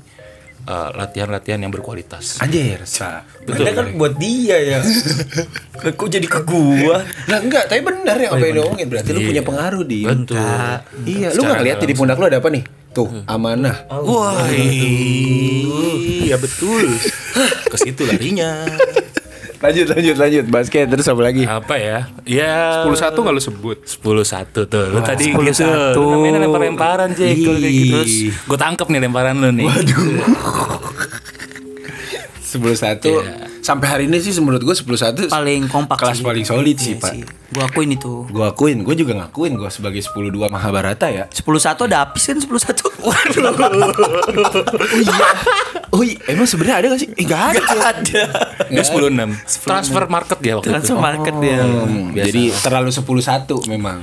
uh, 0.67 0.89
latihan-latihan 0.95 1.59
yang 1.59 1.71
berkualitas. 1.71 2.39
Anjir, 2.39 2.83
sa. 2.87 3.23
Betul 3.43 3.71
kan 3.71 3.95
buat 3.95 4.15
dia 4.15 4.57
ya. 4.59 4.79
Kok 5.99 6.09
jadi 6.09 6.27
ke 6.27 6.43
gua? 6.43 7.03
Nah 7.27 7.37
enggak, 7.39 7.71
tapi 7.71 7.81
benar 7.83 8.17
yang 8.19 8.31
apa 8.35 8.43
yang 8.43 8.55
diomongin 8.63 8.87
berarti 8.87 9.09
lu 9.15 9.21
punya 9.23 9.43
pengaruh 9.43 9.83
di. 9.83 10.01
Betul. 10.07 10.37
Iya, 11.07 11.27
lu 11.31 11.41
Secara 11.43 11.49
nggak 11.55 11.63
lihat 11.63 11.77
di 11.83 11.95
pundak 11.95 12.17
lu 12.19 12.25
ada 12.27 12.39
apa 12.39 12.49
nih? 12.51 12.63
Tuh, 12.89 13.21
amanah. 13.29 13.85
Wah, 14.01 14.49
iya 14.49 16.35
betul. 16.41 16.89
Ke 17.71 17.77
situ 17.77 18.01
larinya. 18.01 18.65
Lanjut, 19.59 19.91
lanjut, 19.91 20.15
lanjut. 20.15 20.45
Basket 20.47 20.87
terus 20.87 21.03
apa 21.03 21.19
lagi? 21.19 21.43
Apa 21.43 21.75
ya? 21.75 22.07
Ya 22.23 22.87
10 22.87 22.95
satu 22.95 23.19
nggak 23.19 23.35
lu 23.35 23.43
sebut 23.43 23.77
10 23.83 23.99
satu 24.23 24.63
tuh. 24.65 24.87
Lu 24.87 25.03
tadi 25.03 25.35
10-1. 25.35 25.51
gitu. 25.51 25.99
Lu 25.99 26.15
Namanya 26.15 26.47
lempar-lemparan, 26.47 27.11
Jack. 27.11 27.35
Kalau 27.37 27.59
kayak 27.59 27.73
gitu. 27.75 27.91
Terus 27.99 28.13
gue 28.47 28.57
tangkep 28.57 28.87
nih 28.87 28.99
lemparan 29.03 29.35
lu 29.35 29.49
nih. 29.51 29.67
Sebelum 32.49 32.73
satu 32.73 33.21
sampai 33.61 33.85
hari 33.85 34.03
ini 34.09 34.17
sih 34.17 34.33
menurut 34.41 34.65
gue 34.65 34.73
sepuluh 34.73 34.97
satu 34.97 35.29
Paling 35.29 35.69
kompak 35.69 36.01
kelas 36.01 36.17
sih. 36.17 36.25
paling 36.25 36.41
solid 36.41 36.73
sih, 36.75 36.97
Iya 36.97 37.03
Pak. 37.03 37.13
Gua 37.49 37.63
akuin 37.65 37.89
itu. 37.93 38.25
Gue 38.25 38.41
akuin, 38.41 38.81
gue 38.81 38.95
juga 38.95 39.13
ngakuin 39.15 39.53
gue 39.53 39.69
sebagai 39.69 40.01
10 40.01 40.33
2 40.33 40.49
Mahabharata 40.49 41.05
ya. 41.07 41.29
10 41.29 41.45
1 41.45 41.77
ada 41.85 41.97
apis 42.01 42.25
kan 42.25 42.41
10 42.41 42.49
1. 42.49 42.89
Waduh. 43.05 43.53
Oh 45.89 46.01
iya, 46.01 46.17
emang 46.25 46.45
sebenarnya 46.45 46.75
ada 46.77 46.85
gak 46.89 47.01
sih? 47.01 47.09
Eh, 47.11 47.25
gak 47.25 47.53
ada. 47.53 47.61
Gak 47.61 47.89
ada. 47.95 48.21
Dia 48.65 48.83
10 48.83 49.09
6. 49.09 49.65
Transfer 49.65 50.03
market 50.05 50.37
dia 50.41 50.53
waktu 50.57 50.69
Transfer 50.69 50.97
itu. 50.97 51.01
market 51.01 51.33
dia. 51.37 51.59
Hmm, 51.61 52.13
jadi 52.13 52.43
terlalu 52.61 52.89
10 52.89 53.05
1 53.05 53.69
memang. 53.69 54.01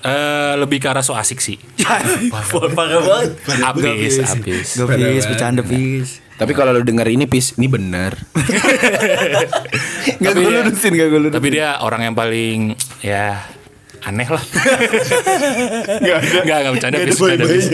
Eh, 0.00 0.54
lebih 0.56 0.78
ke 0.78 0.88
arah 0.88 1.02
so 1.02 1.12
asik 1.12 1.38
sih. 1.38 1.58
Parah 2.32 2.70
banget. 2.72 3.36
Abis, 3.60 4.22
abis. 4.22 4.68
Gak 4.78 4.86
bis, 4.88 5.24
bercanda 5.26 5.60
bis. 5.60 6.19
Tapi 6.40 6.56
kalau 6.56 6.72
lu 6.72 6.80
denger 6.80 7.04
ini 7.12 7.28
pis, 7.28 7.52
ini 7.60 7.68
benar. 7.68 8.16
Gak 10.24 10.32
gue 10.32 10.48
lurusin, 10.48 10.96
gak 10.96 11.08
gue 11.12 11.20
lurusin. 11.20 11.36
Tapi 11.36 11.48
dia 11.52 11.76
orang 11.84 12.08
yang 12.08 12.16
paling 12.16 12.72
ya 13.04 13.44
aneh 14.00 14.24
lah. 14.24 14.40
Gak 16.00 16.16
ada. 16.16 16.38
Gak, 16.40 16.58
gak 16.64 16.72
bercanda 16.72 16.96
Apis. 16.96 17.20
Bercanda 17.20 17.44
Apis. 17.44 17.64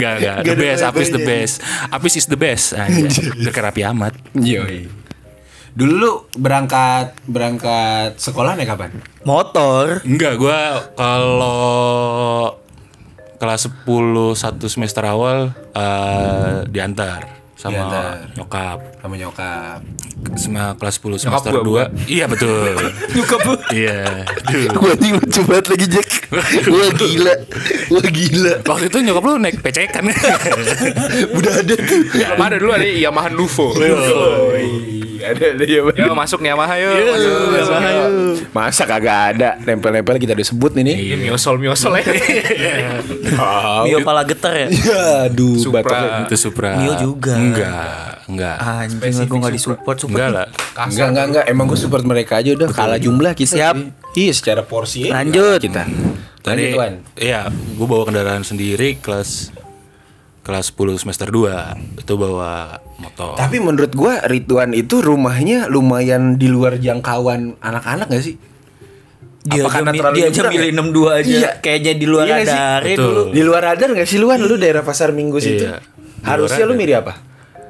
Gak, 0.00 0.14
gak. 0.24 0.36
The 0.48 0.56
best, 0.56 0.80
Apis 0.80 1.08
the 1.12 1.20
best. 1.20 1.54
Apis 1.92 2.14
is 2.16 2.26
the 2.32 2.40
best. 2.40 2.72
Anjay. 2.72 3.36
Udah 3.36 3.52
kayak 3.52 3.66
rapi 3.68 3.84
amat. 3.84 4.16
Yoi. 4.32 4.88
Dulu 5.76 5.92
lu 5.92 6.12
berangkat 6.40 7.20
berangkat 7.28 8.16
sekolah 8.16 8.56
naik 8.56 8.72
kapan? 8.72 8.96
Motor. 9.28 10.00
Enggak, 10.08 10.40
gua 10.40 10.88
kalau 10.96 12.56
kelas 13.36 13.68
10 13.84 13.84
satu 14.32 14.72
semester 14.72 15.04
awal 15.04 15.52
eh, 15.76 16.64
diantar 16.72 17.45
sama 17.56 17.72
Diantar. 17.72 18.36
nyokap. 18.36 18.78
Sama 19.00 19.14
nyokap. 19.16 19.80
Sama 20.36 20.62
kelas 20.76 20.96
10 21.00 21.08
Nyokap 21.08 21.20
semester 21.40 21.52
gua, 21.64 21.84
2. 21.88 22.04
Iya 22.12 22.24
betul. 22.28 22.76
Nyokap 23.16 23.40
lu. 23.42 23.54
Iya. 23.72 23.98
Gue 24.76 24.88
anjing 24.92 25.12
lucu 25.16 25.40
banget 25.48 25.66
lagi 25.72 25.86
Jack. 25.88 26.08
Wah 26.68 26.90
gila. 26.92 27.34
Wah 27.96 28.06
gila. 28.12 28.52
Waktu 28.60 28.84
itu 28.92 28.98
nyokap 29.00 29.22
lu 29.24 29.34
naik 29.40 29.56
PC 29.64 29.88
kan? 29.88 30.04
Udah 31.40 31.52
ada 31.64 31.74
tuh. 31.80 32.00
Belum 32.12 32.40
ada 32.44 32.56
dulu 32.60 32.72
ada 32.76 32.84
Yamaha 32.84 33.28
Nuvo 33.32 33.72
ada 35.22 35.44
ada 35.56 35.64
ya. 35.64 35.80
Ya 35.94 36.12
masuk 36.12 36.40
Yamaha 36.42 36.74
yuk 36.80 36.92
masuk, 36.92 37.32
masuk, 37.52 37.76
yuk. 37.80 38.10
Masa 38.52 38.82
kagak 38.84 39.20
ada 39.36 39.48
nempel-nempel 39.62 40.16
kita 40.16 40.32
udah 40.32 40.46
sebut 40.46 40.72
nih 40.76 40.84
nih. 40.92 40.96
Ini 40.96 41.16
miosol 41.28 41.56
miosol 41.60 42.00
ya 42.00 42.04
Mio 43.86 43.98
pala 44.02 44.22
getar 44.26 44.54
ya. 44.54 44.68
Ya, 44.68 45.02
aduh, 45.30 45.58
Supra. 45.58 46.24
itu 46.26 46.36
Supra. 46.38 46.78
Mio 46.78 46.94
juga. 46.98 47.34
Enggak, 47.36 48.26
enggak. 48.28 48.56
Anjing 48.60 49.26
gue 49.28 49.38
gak 49.38 49.54
disupport 49.54 49.96
support. 49.96 50.18
Enggak 50.18 50.30
lah. 50.32 50.46
Enggak, 50.86 51.06
enggak, 51.12 51.24
enggak. 51.32 51.44
Emang 51.50 51.64
gue 51.68 51.78
support 51.78 52.04
mereka 52.06 52.40
aja 52.40 52.50
udah 52.54 52.68
kalah 52.70 52.98
jumlah 53.00 53.32
kita. 53.36 53.54
Siap. 53.56 53.74
Iya, 54.16 54.32
secara 54.32 54.62
porsi. 54.64 55.08
Lanjut. 55.08 55.60
Kita. 55.60 55.84
Lanjut, 55.86 56.34
Tadi, 56.46 56.78
Wan. 56.78 56.94
iya, 57.18 57.50
gue 57.50 57.86
bawa 57.90 58.06
kendaraan 58.06 58.46
sendiri 58.46 59.02
kelas 59.02 59.50
kelas 60.46 60.70
10 60.70 61.02
semester 61.02 61.26
2 61.26 62.06
itu 62.06 62.14
bawa 62.14 62.78
motor. 63.02 63.34
Tapi 63.34 63.58
menurut 63.58 63.90
gua 63.98 64.22
Ridwan 64.22 64.70
itu 64.78 65.02
rumahnya 65.02 65.66
lumayan 65.66 66.38
di 66.38 66.46
luar 66.46 66.78
jangkauan 66.78 67.58
anak-anak 67.58 68.06
gak 68.06 68.22
sih? 68.22 68.38
Dia 69.42 69.66
Apa 69.66 69.82
karena 69.82 69.90
terlalu 69.90 70.16
dia 70.22 70.26
aja 70.30 70.42
milih 70.46 70.70
ya? 70.70 70.78
62 70.78 71.18
aja. 71.18 71.34
Iya. 71.34 71.50
Kayaknya 71.58 71.92
di 71.98 72.06
luar 72.06 72.24
Iya 72.26 72.36
radar 72.46 72.80
dulu. 72.94 73.22
Di 73.34 73.42
luar 73.42 73.62
radar 73.74 73.88
gak 73.90 74.06
sih 74.06 74.18
Luan? 74.22 74.38
Lu 74.38 74.54
daerah 74.54 74.86
pasar 74.86 75.10
minggu 75.10 75.38
situ. 75.42 75.66
Iya. 75.66 75.82
Harusnya 76.22 76.62
lu 76.62 76.78
milih 76.78 76.94
apa? 77.02 77.18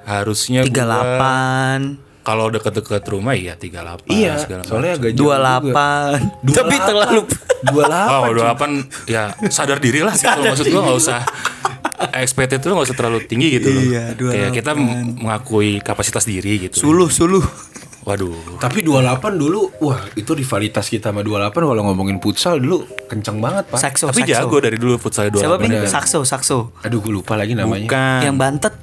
Harusnya 0.04 0.60
gua 0.68 1.00
38 1.80 2.04
kalau 2.26 2.50
deket-deket 2.50 3.06
rumah 3.06 3.38
ya 3.38 3.54
38 3.54 4.10
Iya, 4.10 4.34
segala 4.34 4.66
soalnya 4.66 4.98
macam. 4.98 5.00
agak 5.06 5.12
jauh 5.14 5.30
juga. 5.30 5.70
28 6.42 6.58
Tapi 6.58 6.76
terlalu 6.82 7.20
28. 7.70 8.10
Oh, 8.10 8.24
28 9.06 9.06
ya 9.06 9.22
sadar 9.46 9.78
diri 9.78 10.02
lah 10.02 10.12
gitu. 10.12 10.26
Maksud 10.26 10.66
gua 10.68 10.80
nggak 10.90 10.98
usah 10.98 11.20
expected 12.14 12.60
itu 12.62 12.68
nggak 12.68 12.86
usah 12.88 12.96
terlalu 12.96 13.24
tinggi 13.24 13.48
gitu 13.60 13.68
loh. 13.72 13.82
Iya, 13.82 14.04
28. 14.14 14.32
Kayak 14.32 14.50
kita 14.54 14.70
mengakui 15.20 15.70
kapasitas 15.80 16.24
diri 16.24 16.68
gitu. 16.68 16.76
Suluh 16.78 17.08
suluh 17.08 17.44
Waduh. 18.06 18.62
Tapi 18.62 18.86
28 18.86 19.34
dulu, 19.34 19.66
wah 19.82 19.98
itu 20.14 20.30
rivalitas 20.30 20.86
kita 20.86 21.10
sama 21.10 21.26
28 21.26 21.58
kalau 21.58 21.82
ngomongin 21.90 22.22
futsal 22.22 22.62
dulu 22.62 22.86
kenceng 23.10 23.42
banget 23.42 23.66
pak. 23.66 23.82
Sakso 23.82 24.14
Tapi 24.14 24.22
sakso. 24.22 24.46
jago 24.46 24.56
dari 24.62 24.78
dulu 24.78 24.94
futsal 24.94 25.26
28. 25.34 25.42
Siapa. 25.42 25.90
Sakso 25.90 26.18
Sakso 26.22 26.70
Aduh 26.86 27.02
gue 27.02 27.10
lupa 27.10 27.34
lagi 27.34 27.58
namanya. 27.58 27.90
Bukan. 27.90 28.20
Yang 28.22 28.36
bantet 28.38 28.74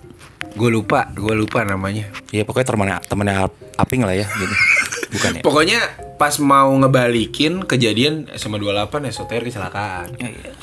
Gue 0.54 0.70
lupa, 0.70 1.10
gue 1.10 1.34
lupa 1.34 1.66
namanya. 1.66 2.14
Iya 2.30 2.46
pokoknya 2.46 2.68
temannya 2.70 2.98
temannya 3.10 3.50
Aping 3.74 4.06
lah 4.06 4.14
ya 4.14 4.30
gitu. 4.30 4.54
Bukan 5.14 5.32
ya? 5.38 5.42
Pokoknya 5.46 5.80
pas 6.18 6.34
mau 6.42 6.74
ngebalikin 6.74 7.68
kejadian 7.70 8.34
sama 8.40 8.58
28 8.58 9.14
SOTR 9.14 9.44
kecelakaan. 9.46 10.08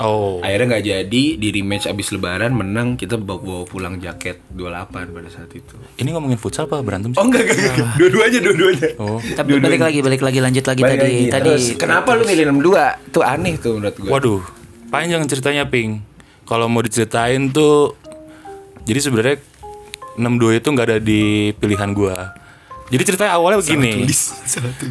Oh. 0.03 0.43
Akhirnya 0.43 0.77
nggak 0.77 0.85
jadi 0.85 1.25
di 1.39 1.49
rematch 1.55 1.87
abis 1.87 2.11
lebaran 2.11 2.51
menang 2.51 2.99
kita 2.99 3.15
bawa, 3.15 3.39
bawa 3.39 3.63
pulang 3.69 4.03
jaket 4.03 4.43
28 4.51 5.15
pada 5.15 5.29
saat 5.31 5.51
itu. 5.55 5.77
Ini 6.03 6.09
ngomongin 6.11 6.41
futsal 6.41 6.67
apa 6.67 6.83
berantem 6.83 7.15
sih? 7.15 7.19
Oh 7.21 7.27
enggak 7.31 7.47
enggak, 7.47 7.57
enggak. 7.63 7.89
dua-duanya 8.01 8.39
dua-duanya. 8.43 8.89
Oh. 8.99 9.19
Tapi 9.23 9.51
balik 9.63 9.83
lagi 9.87 9.99
balik 10.03 10.23
lagi 10.25 10.39
lanjut 10.43 10.65
lagi 10.67 10.83
Balik 10.83 10.99
tadi 10.99 11.07
lagi. 11.07 11.23
Tadi 11.31 11.51
Terus, 11.51 11.65
kenapa 11.79 12.19
lu 12.19 12.23
milih 12.27 12.45
62? 12.51 13.15
Tuh 13.15 13.23
aneh 13.23 13.55
tuh 13.61 13.73
menurut 13.79 13.97
gue. 13.97 14.11
Waduh, 14.11 14.43
panjang 14.91 15.23
ceritanya 15.31 15.65
Ping. 15.71 16.03
kalau 16.51 16.67
mau 16.67 16.83
diceritain 16.83 17.47
tuh 17.55 17.95
jadi 18.83 18.99
sebenarnya 19.07 19.37
62 20.19 20.59
itu 20.59 20.69
nggak 20.75 20.87
ada 20.91 20.99
di 20.99 21.55
pilihan 21.55 21.95
gua. 21.95 22.35
Jadi 22.91 23.03
ceritanya 23.05 23.33
awalnya 23.33 23.59
begini. 23.59 24.03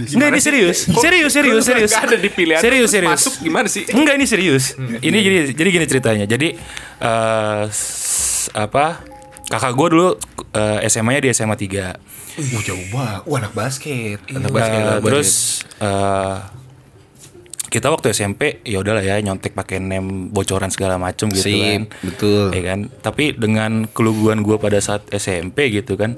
Enggak 0.09 0.29
ini 0.29 0.39
serius. 0.39 0.87
Serius, 0.87 1.31
serius, 1.31 1.63
serius. 1.63 1.91
Nggak 1.91 2.05
ada 2.05 2.17
di 2.17 2.29
pilihan 2.29 2.59
Serius, 2.59 2.89
serius. 2.89 3.11
masuk 3.11 3.33
gimana 3.39 3.67
sih? 3.67 3.83
Enggak 3.85 4.15
ini 4.15 4.25
serius. 4.25 4.63
Ini 4.79 5.17
jadi 5.19 5.37
jadi 5.51 5.69
gini 5.69 5.85
ceritanya. 5.85 6.25
Jadi 6.25 6.55
eh 6.97 7.63
s- 7.67 8.47
apa? 8.51 9.03
Kakak 9.45 9.73
gue 9.73 9.87
dulu 9.89 10.07
eh, 10.53 10.85
SMA-nya 10.85 11.21
di 11.21 11.29
SMA 11.29 11.53
3. 11.53 11.91
Uh, 12.39 12.61
jauh 12.61 12.79
banget. 12.87 13.19
Wah, 13.25 13.37
anak 13.37 13.51
basket. 13.51 14.19
Anak 14.29 14.47
basket. 14.47 14.71
anak 14.71 14.85
basket. 14.95 15.03
terus 15.03 15.29
eh 15.79 16.37
kita 17.69 17.85
waktu 17.87 18.09
SMP 18.09 18.63
ya 18.63 18.79
udahlah 18.79 19.03
ya 19.03 19.19
nyontek 19.19 19.53
pakai 19.53 19.77
name 19.77 20.29
bocoran 20.29 20.71
segala 20.71 20.97
macem 20.97 21.29
gitu 21.29 21.45
Sip, 21.45 21.59
kan. 21.59 21.81
betul. 22.01 22.45
Ya 22.49 22.61
kan. 22.65 22.79
Tapi 22.95 23.35
dengan 23.35 23.85
keluguan 23.85 24.41
gue 24.41 24.55
pada 24.55 24.79
saat 24.79 25.05
SMP 25.11 25.69
gitu 25.69 25.93
kan, 25.93 26.17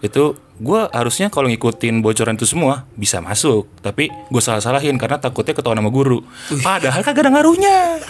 itu 0.00 0.38
gue 0.54 0.80
harusnya 0.88 1.26
kalau 1.28 1.46
ngikutin 1.46 1.98
bocoran 1.98 2.34
itu 2.34 2.44
semua 2.44 2.86
bisa 2.92 3.18
masuk. 3.18 3.66
Tapi 3.78 4.06
gue 4.06 4.38
salah-salahin 4.38 4.94
karena 4.94 5.18
takutnya 5.18 5.52
ketahuan 5.52 5.78
sama 5.78 5.88
guru. 5.88 6.22
Padahal 6.60 7.00
kagak 7.00 7.26
ada 7.26 7.30
ngaruhnya. 7.32 7.76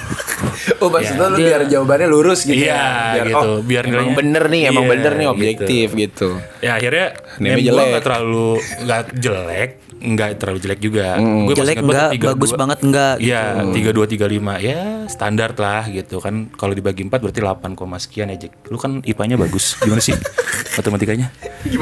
Oh 0.80 0.88
maksudnya 0.88 1.28
lu 1.28 1.38
biar 1.38 1.64
jawabannya 1.64 2.08
lurus 2.08 2.44
gitu 2.44 2.56
Iya, 2.56 3.16
ya? 3.16 3.24
gitu. 3.26 3.60
Biar 3.62 3.84
emang 3.84 4.12
nilainya- 4.12 4.16
bener 4.16 4.44
nih, 4.48 4.62
emang 4.66 4.84
Iya, 4.84 4.90
bener 4.90 5.12
nih 5.12 5.24
gitu. 5.24 5.34
objektif 5.34 5.86
gitu. 5.94 6.28
Ya 6.58 6.70
akhirnya 6.74 7.06
name 7.38 7.52
gue 7.54 7.64
jelek. 7.64 7.86
nggak 7.86 8.02
terlalu 8.02 8.48
nggak 8.80 9.02
jelek, 9.14 9.70
nggak 10.02 10.30
terlalu 10.36 10.58
jelek 10.60 10.80
juga. 10.80 11.06
Gue 11.16 11.54
Jelek 11.54 11.76
enggak, 11.78 12.08
bagus 12.18 12.50
banget 12.54 12.78
enggak. 12.80 13.14
Iya, 13.18 13.42
tiga 13.70 13.90
dua 13.92 14.06
tiga 14.06 14.26
lima 14.26 14.56
ya 14.56 15.04
standar 15.06 15.52
lah 15.54 15.84
gitu 15.86 16.16
kan. 16.18 16.48
Kalau 16.50 16.72
dibagi 16.72 17.02
empat 17.02 17.20
berarti 17.20 17.40
8 17.40 17.72
koma 17.74 17.96
sekian 17.96 18.28
ya 18.28 18.36
Jack. 18.38 18.68
Lu 18.68 18.76
kan 18.76 19.00
IPA-nya 19.00 19.36
bagus. 19.36 19.76
Gimana 19.78 20.00
sih 20.00 20.16
matematikanya? 20.78 21.28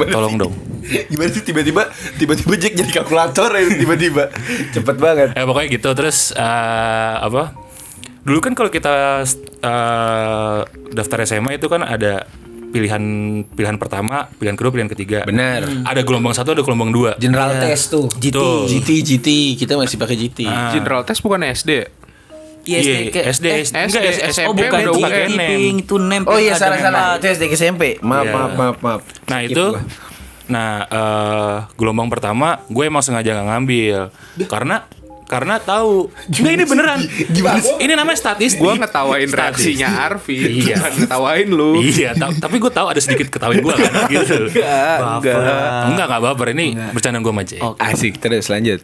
Tolong 0.07 0.35
dong. 0.37 0.52
Gimana 0.83 1.29
sih 1.29 1.41
tiba-tiba 1.41 1.87
tiba-tiba 2.15 2.53
Jack 2.55 2.73
jadi 2.75 2.91
kalkulator 2.93 3.49
ya 3.49 3.63
tiba-tiba. 3.73 4.29
Cepet 4.69 4.95
banget. 4.97 5.27
Eh 5.33 5.43
pokoknya 5.43 5.67
gitu 5.71 5.89
terus 5.93 6.31
eh, 6.31 6.43
apa? 7.19 7.55
Dulu 8.23 8.39
kan 8.39 8.53
kalau 8.53 8.67
kita 8.67 9.23
eh, 9.59 10.59
daftar 10.91 11.17
SMA 11.23 11.55
itu 11.55 11.67
kan 11.67 11.81
ada 11.81 12.27
pilihan 12.69 13.03
pilihan 13.45 13.77
pertama, 13.77 14.27
pilihan 14.33 14.57
kedua, 14.57 14.71
pilihan 14.71 14.89
ketiga. 14.89 15.19
Benar. 15.23 15.63
Ada 15.83 16.01
gelombang 16.01 16.33
satu, 16.33 16.51
ada 16.51 16.61
gelombang 16.61 16.89
dua. 16.89 17.13
General 17.15 17.53
test 17.59 17.93
tuh. 17.93 18.09
GT. 18.11 18.33
Tuh. 18.33 18.65
GT 18.65 18.89
GT 19.03 19.27
kita 19.55 19.77
masih 19.77 19.95
pakai 19.95 20.15
GT. 20.17 20.39
General 20.73 21.05
test 21.05 21.21
bukan 21.21 21.45
SD. 21.45 21.85
Iya, 22.63 22.79
Iya, 22.79 23.11
kayak- 23.11 23.27
SD, 23.27 23.45
eh, 23.45 23.59
SD, 23.59 23.75
SD, 23.75 23.75
enggak, 23.77 24.03
SMP 24.07 24.23
Oh 24.23 24.31
SMP 24.31 24.59
bukan 24.63 24.79
udah 24.79 25.11
keeping 25.27 25.75
itu 25.77 25.95
name 25.99 26.23
Oh 26.25 26.39
iya 26.39 26.55
salah 26.55 26.79
salah. 26.79 27.19
Itu 27.19 27.27
SD 27.29 27.43
ke 27.45 27.55
SMP. 27.55 27.83
Maaf 27.99 28.23
Iya. 28.23 28.31
maaf 28.31 28.51
maaf 28.55 28.77
maaf. 28.79 29.01
Nah 29.27 29.39
Skip 29.41 29.51
itu, 29.51 29.65
gua. 29.69 29.81
Nah 30.45 30.69
eh, 30.83 31.55
gelombang 31.73 32.07
pertama 32.07 32.59
gue 32.65 32.83
emang 32.83 32.99
sengaja 32.99 33.33
nggak 33.33 33.47
ngambil. 33.47 33.99
Karena 34.45 34.83
karena 35.23 35.57
tahu. 35.57 36.13
Nggak 36.29 36.51
ini 36.51 36.63
beneran. 36.63 36.99
Ini 37.79 37.93
namanya 37.93 38.13
statistik 38.13 38.59
Gua 38.59 38.75
ngetawain 38.75 39.25
Statistik. 39.25 39.39
reaksinya 39.73 39.89
Arfi, 40.05 40.37
Iya. 40.61 40.77
ngetawain 40.93 41.47
lu. 41.47 41.79
iya 41.79 42.13
ta- 42.13 42.29
tapi 42.29 42.61
gue 42.61 42.69
tahu 42.69 42.91
ada 42.91 43.01
sedikit 43.01 43.31
ketawain 43.31 43.57
gue 43.57 43.73
kan 43.73 43.91
gitu. 44.13 44.45
Enggak, 44.45 44.99
enggak. 45.23 45.37
enggak 45.89 46.05
enggak 46.05 46.21
baper. 46.21 46.47
Ini 46.53 46.65
bercanda 46.93 47.17
gue 47.17 47.33
sama 47.33 47.43
Jay. 47.43 47.59
Asik 47.59 48.13
terus 48.19 48.45
lanjut. 48.47 48.79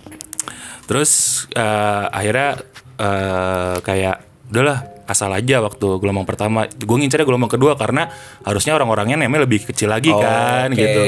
terus 0.89 1.11
eh, 1.53 2.05
akhirnya 2.09 2.49
eh, 2.97 3.75
kayak 3.79 4.15
udahlah 4.49 4.79
asal 5.09 5.33
aja 5.33 5.57
waktu 5.59 5.97
gelombang 5.97 6.29
pertama 6.29 6.69
gue 6.69 6.97
ngincernya 7.01 7.25
gelombang 7.25 7.49
kedua 7.49 7.73
karena 7.73 8.13
harusnya 8.45 8.77
orang-orangnya 8.77 9.17
namanya 9.17 9.49
lebih 9.49 9.65
kecil 9.65 9.89
lagi 9.89 10.13
kan 10.13 10.69
Oke. 10.69 10.77
gitu 10.77 11.01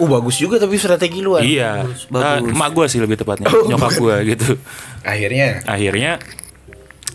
Uh 0.00 0.08
bagus 0.14 0.38
juga 0.38 0.56
tapi 0.62 0.78
strategi 0.78 1.18
lu. 1.20 1.34
Iya, 1.36 1.84
bagus. 2.06 2.46
Eh, 2.46 2.54
emak 2.54 2.70
gue 2.70 2.86
sih 2.86 3.00
lebih 3.02 3.18
tepatnya, 3.18 3.50
Oh, 3.52 3.66
nyokap 3.66 3.92
gue 3.98 4.16
gitu. 4.34 4.54
Akhirnya 5.02 5.60
Akhirnya 5.66 6.22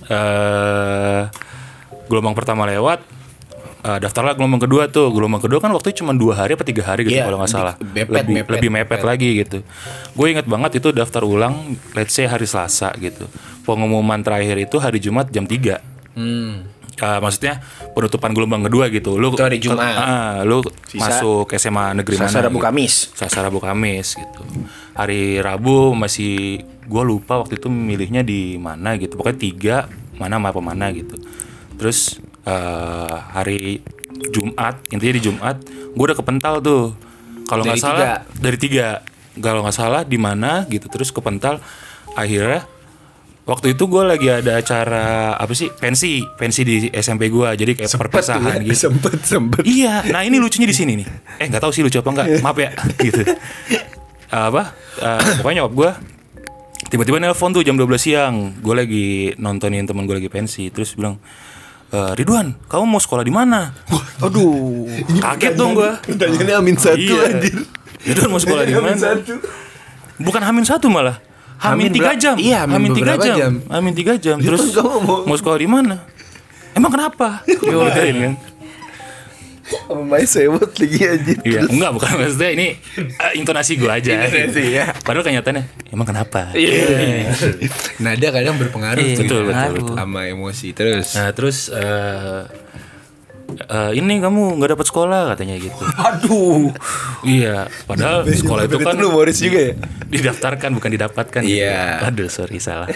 eh 0.10 1.22
gelombang 2.10 2.34
pertama 2.34 2.66
lewat, 2.66 3.00
eh, 3.86 4.00
daftarlah 4.02 4.34
gelombang 4.36 4.62
kedua 4.66 4.90
tuh. 4.90 5.10
Gelombang 5.14 5.42
kedua 5.42 5.60
kan 5.64 5.72
waktu 5.72 5.94
itu 5.94 6.04
cuma 6.04 6.12
dua 6.18 6.44
hari 6.44 6.58
apa 6.58 6.66
tiga 6.66 6.84
hari 6.84 7.08
gitu 7.08 7.18
Iya, 7.18 7.30
kalau 7.30 7.38
nggak 7.40 7.52
salah. 7.52 7.76
mepet, 7.80 8.10
lebih 8.10 8.34
mepet, 8.42 8.52
lebih 8.58 8.70
mepet, 8.74 9.02
lagi 9.06 9.30
gitu. 9.46 9.58
Gue 10.18 10.28
inget 10.34 10.46
banget 10.50 10.82
itu 10.84 10.90
daftar 10.92 11.24
ulang, 11.24 11.78
let's 11.96 12.12
say 12.12 12.26
hari 12.26 12.50
Selasa 12.50 12.92
gitu. 13.00 13.30
Pengumuman 13.64 14.20
terakhir 14.26 14.58
itu 14.58 14.82
hari 14.82 14.98
Jumat 14.98 15.30
jam 15.30 15.46
3 15.46 15.89
hmm. 16.16 16.80
Eh, 17.00 17.20
maksudnya 17.24 17.64
penutupan 17.96 18.36
gelombang 18.36 18.68
kedua 18.68 18.92
gitu. 18.92 19.16
Lu 19.16 19.32
Itu 19.32 19.40
hari 19.40 19.58
Jumat. 19.64 19.80
Ah, 19.80 20.44
lu 20.44 20.60
Sisa- 20.84 21.00
masuk 21.00 21.48
SMA 21.56 21.96
negeri 21.96 22.20
Selasa, 22.20 22.44
mana? 22.44 22.46
Rabu, 22.52 22.60
gitu. 22.60 22.66
Kamis. 22.68 22.94
Selasa 23.16 23.40
Rabu 23.40 23.60
Kamis 23.64 24.08
gitu. 24.20 24.42
Hari 25.00 25.40
Rabu 25.40 25.96
masih 25.96 26.60
gue 26.68 27.04
lupa 27.08 27.40
waktu 27.40 27.56
itu 27.56 27.72
milihnya 27.72 28.20
di 28.20 28.60
mana 28.60 29.00
gitu. 29.00 29.16
Pokoknya 29.16 29.40
tiga 29.40 29.78
mana 30.20 30.44
apa 30.44 30.60
mana 30.60 30.92
gitu. 30.92 31.16
Terus 31.80 32.20
eh, 32.44 33.16
hari 33.32 33.80
Jumat 34.36 34.84
intinya 34.92 35.14
di 35.16 35.24
Jumat 35.24 35.56
gue 35.96 36.04
udah 36.04 36.18
kepental 36.20 36.60
tuh. 36.60 36.92
Kalau 37.48 37.64
nggak 37.64 37.80
salah 37.80 38.28
dari 38.36 38.60
tiga. 38.60 39.08
Kalau 39.40 39.64
nggak 39.64 39.78
salah 39.78 40.02
di 40.04 40.20
mana 40.20 40.68
gitu. 40.68 40.92
Terus 40.92 41.16
kepental 41.16 41.64
akhirnya 42.20 42.68
Waktu 43.50 43.74
itu 43.74 43.90
gue 43.90 44.04
lagi 44.06 44.30
ada 44.30 44.62
acara 44.62 45.06
apa 45.34 45.50
sih 45.52 45.74
pensi 45.74 46.22
pensi 46.38 46.62
di 46.62 46.76
SMP 46.88 47.34
gue 47.34 47.50
jadi 47.58 47.74
kayak 47.74 47.98
perpisahan 47.98 48.62
gitu. 48.62 48.78
Sempet 48.86 49.26
sempet. 49.26 49.66
Iya, 49.66 50.06
nah 50.06 50.22
ini 50.22 50.38
lucunya 50.38 50.70
di 50.70 50.76
sini 50.78 50.94
nih. 50.94 51.08
Eh 51.42 51.50
nggak 51.50 51.58
tahu 51.58 51.74
sih 51.74 51.82
lucu 51.82 51.98
apa 51.98 52.10
enggak, 52.14 52.28
maaf 52.40 52.54
ya, 52.56 52.70
gitu. 53.02 53.26
apa? 54.30 54.78
eh, 55.02 55.42
pokoknya 55.42 55.66
nyokap 55.66 55.74
gue 55.74 55.92
tiba-tiba 56.90 57.18
nelpon 57.18 57.50
tuh 57.50 57.66
jam 57.66 57.74
12 57.74 57.90
siang. 57.98 58.36
Gue 58.62 58.78
lagi 58.78 59.08
nontonin 59.36 59.90
teman 59.90 60.06
gue 60.06 60.14
lagi 60.16 60.30
pensi, 60.30 60.70
terus 60.70 60.94
bilang, 60.94 61.18
"Eh, 61.90 62.12
Ridwan, 62.14 62.54
kamu 62.70 62.86
mau 62.86 63.02
sekolah 63.02 63.26
di 63.26 63.34
mana? 63.34 63.74
Aduh. 64.22 64.86
Kaget 65.18 65.58
dong 65.58 65.74
gue. 65.74 65.90
Pertanyaannya 66.06 66.54
Amin 66.54 66.78
satu 66.78 67.02
Iya. 67.02 67.34
anjir. 67.34 67.56
Ridwan 68.06 68.30
mau 68.30 68.38
sekolah 68.38 68.62
di 68.62 68.78
Amin 68.78 68.94
mana? 68.94 69.18
Bukan 70.22 70.42
Hamin 70.46 70.70
satu 70.70 70.86
malah. 70.86 71.18
Hamin 71.60 71.92
tiga 71.92 72.16
jam. 72.16 72.36
iya, 72.36 72.64
Hamin 72.64 72.92
tiga 72.92 73.14
jam. 73.16 73.36
jam. 73.36 73.54
Hamin 73.68 73.94
tiga 73.94 74.14
jam. 74.16 74.38
Terus 74.38 74.72
kamu 74.72 74.98
mau- 75.00 75.24
mau 75.24 75.36
sekolah 75.36 75.58
di 75.58 75.68
mana? 75.68 75.96
Emang 76.72 76.88
kenapa? 76.90 77.44
Gituin 77.48 77.92
kan. 78.18 78.34
Pemain 79.86 80.26
sewot 80.26 80.66
lagi 80.72 81.00
anjir. 81.04 81.38
Iya, 81.44 81.62
enggak 81.64 81.92
bukan 81.94 82.10
maksudnya 82.16 82.50
ini 82.52 82.68
eh, 82.98 83.32
intonasi 83.36 83.78
gue 83.78 83.86
aja. 83.86 84.18
Intonasi, 84.18 84.64
ya. 84.72 84.98
Padahal 84.98 85.22
kenyataannya 85.24 85.64
emang 85.90 86.08
kenapa? 86.08 86.50
Nada 88.00 88.28
kadang 88.32 88.58
berpengaruh 88.58 88.98
Iya, 88.98 89.16
betul, 89.16 89.46
betul, 89.46 89.54
ngaruh. 89.54 89.76
betul. 89.78 89.96
sama 89.96 90.22
emosi 90.26 90.68
terus. 90.72 91.14
Nah 91.14 91.30
terus 91.32 91.70
eh 91.70 92.42
eh, 93.58 93.92
ini 93.98 94.20
kamu 94.20 94.60
nggak 94.60 94.78
dapat 94.78 94.86
sekolah 94.88 95.22
katanya 95.34 95.56
gitu. 95.58 95.84
Aduh. 96.10 96.70
Iya, 97.24 97.70
padahal 97.90 98.28
sekolah 98.28 98.68
itu 98.68 98.78
kan 98.82 98.96
humoris 99.00 99.40
juga 99.40 99.72
ya. 99.72 99.74
didaftarkan 100.10 100.70
bukan 100.76 100.90
didapatkan. 100.94 101.42
gitu. 101.46 101.64
Iya. 101.64 102.06
Aduh 102.06 102.30
sorry 102.30 102.62
salah. 102.62 102.90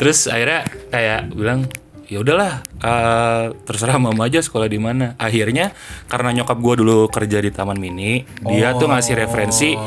terus 0.00 0.24
akhirnya 0.26 0.64
kayak 0.88 1.32
bilang 1.36 1.68
ya 2.10 2.18
udahlah 2.20 2.66
eh, 2.82 3.44
terserah 3.64 3.96
mama 4.02 4.26
aja 4.26 4.42
sekolah 4.42 4.66
di 4.66 4.80
mana. 4.82 5.14
Akhirnya 5.16 5.72
karena 6.10 6.42
nyokap 6.42 6.58
gua 6.58 6.74
dulu 6.74 7.06
kerja 7.08 7.38
di 7.38 7.54
Taman 7.54 7.78
Mini, 7.78 8.26
dia 8.44 8.74
tuh 8.74 8.90
ngasih 8.90 9.14
referensi 9.16 9.78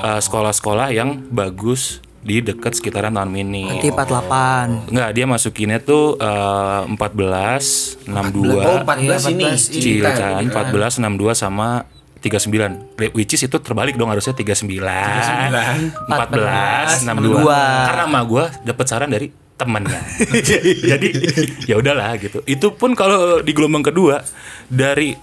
eh, 0.00 0.20
sekolah-sekolah 0.22 0.94
yang 0.94 1.28
bagus 1.34 2.04
di 2.24 2.40
dekat 2.40 2.72
sekitaran 2.72 3.12
Taman 3.12 3.28
Mini. 3.28 3.68
Berarti 3.68 3.92
48. 3.92 4.88
Enggak, 4.90 5.10
dia 5.12 5.24
masukinnya 5.28 5.78
tuh 5.78 6.16
eh, 6.16 6.80
14, 6.88 8.08
62. 8.08 8.64
Oh, 8.64 8.80
14 8.80 9.04
Iya, 9.04 9.20
ini. 9.28 9.44
14 9.52 9.84
Cilekan 9.84 10.40
14 10.48 11.04
62 11.04 11.36
sama 11.36 11.84
39 12.24 13.12
Which 13.12 13.36
is 13.36 13.44
itu 13.44 13.60
terbalik 13.60 14.00
dong 14.00 14.08
harusnya 14.08 14.32
39 14.32 14.72
14 14.72 17.04
62 17.04 17.44
Karena 17.84 18.08
emak 18.08 18.24
gue 18.24 18.44
dapet 18.64 18.86
saran 18.88 19.12
dari 19.12 19.28
temennya. 19.54 20.02
Jadi 20.90 21.08
ya 21.68 21.78
udahlah 21.78 22.18
gitu. 22.18 22.42
Itu 22.48 22.72
pun 22.74 22.96
kalau 22.96 23.44
di 23.44 23.52
gelombang 23.52 23.84
kedua 23.84 24.24
Dari 24.66 25.14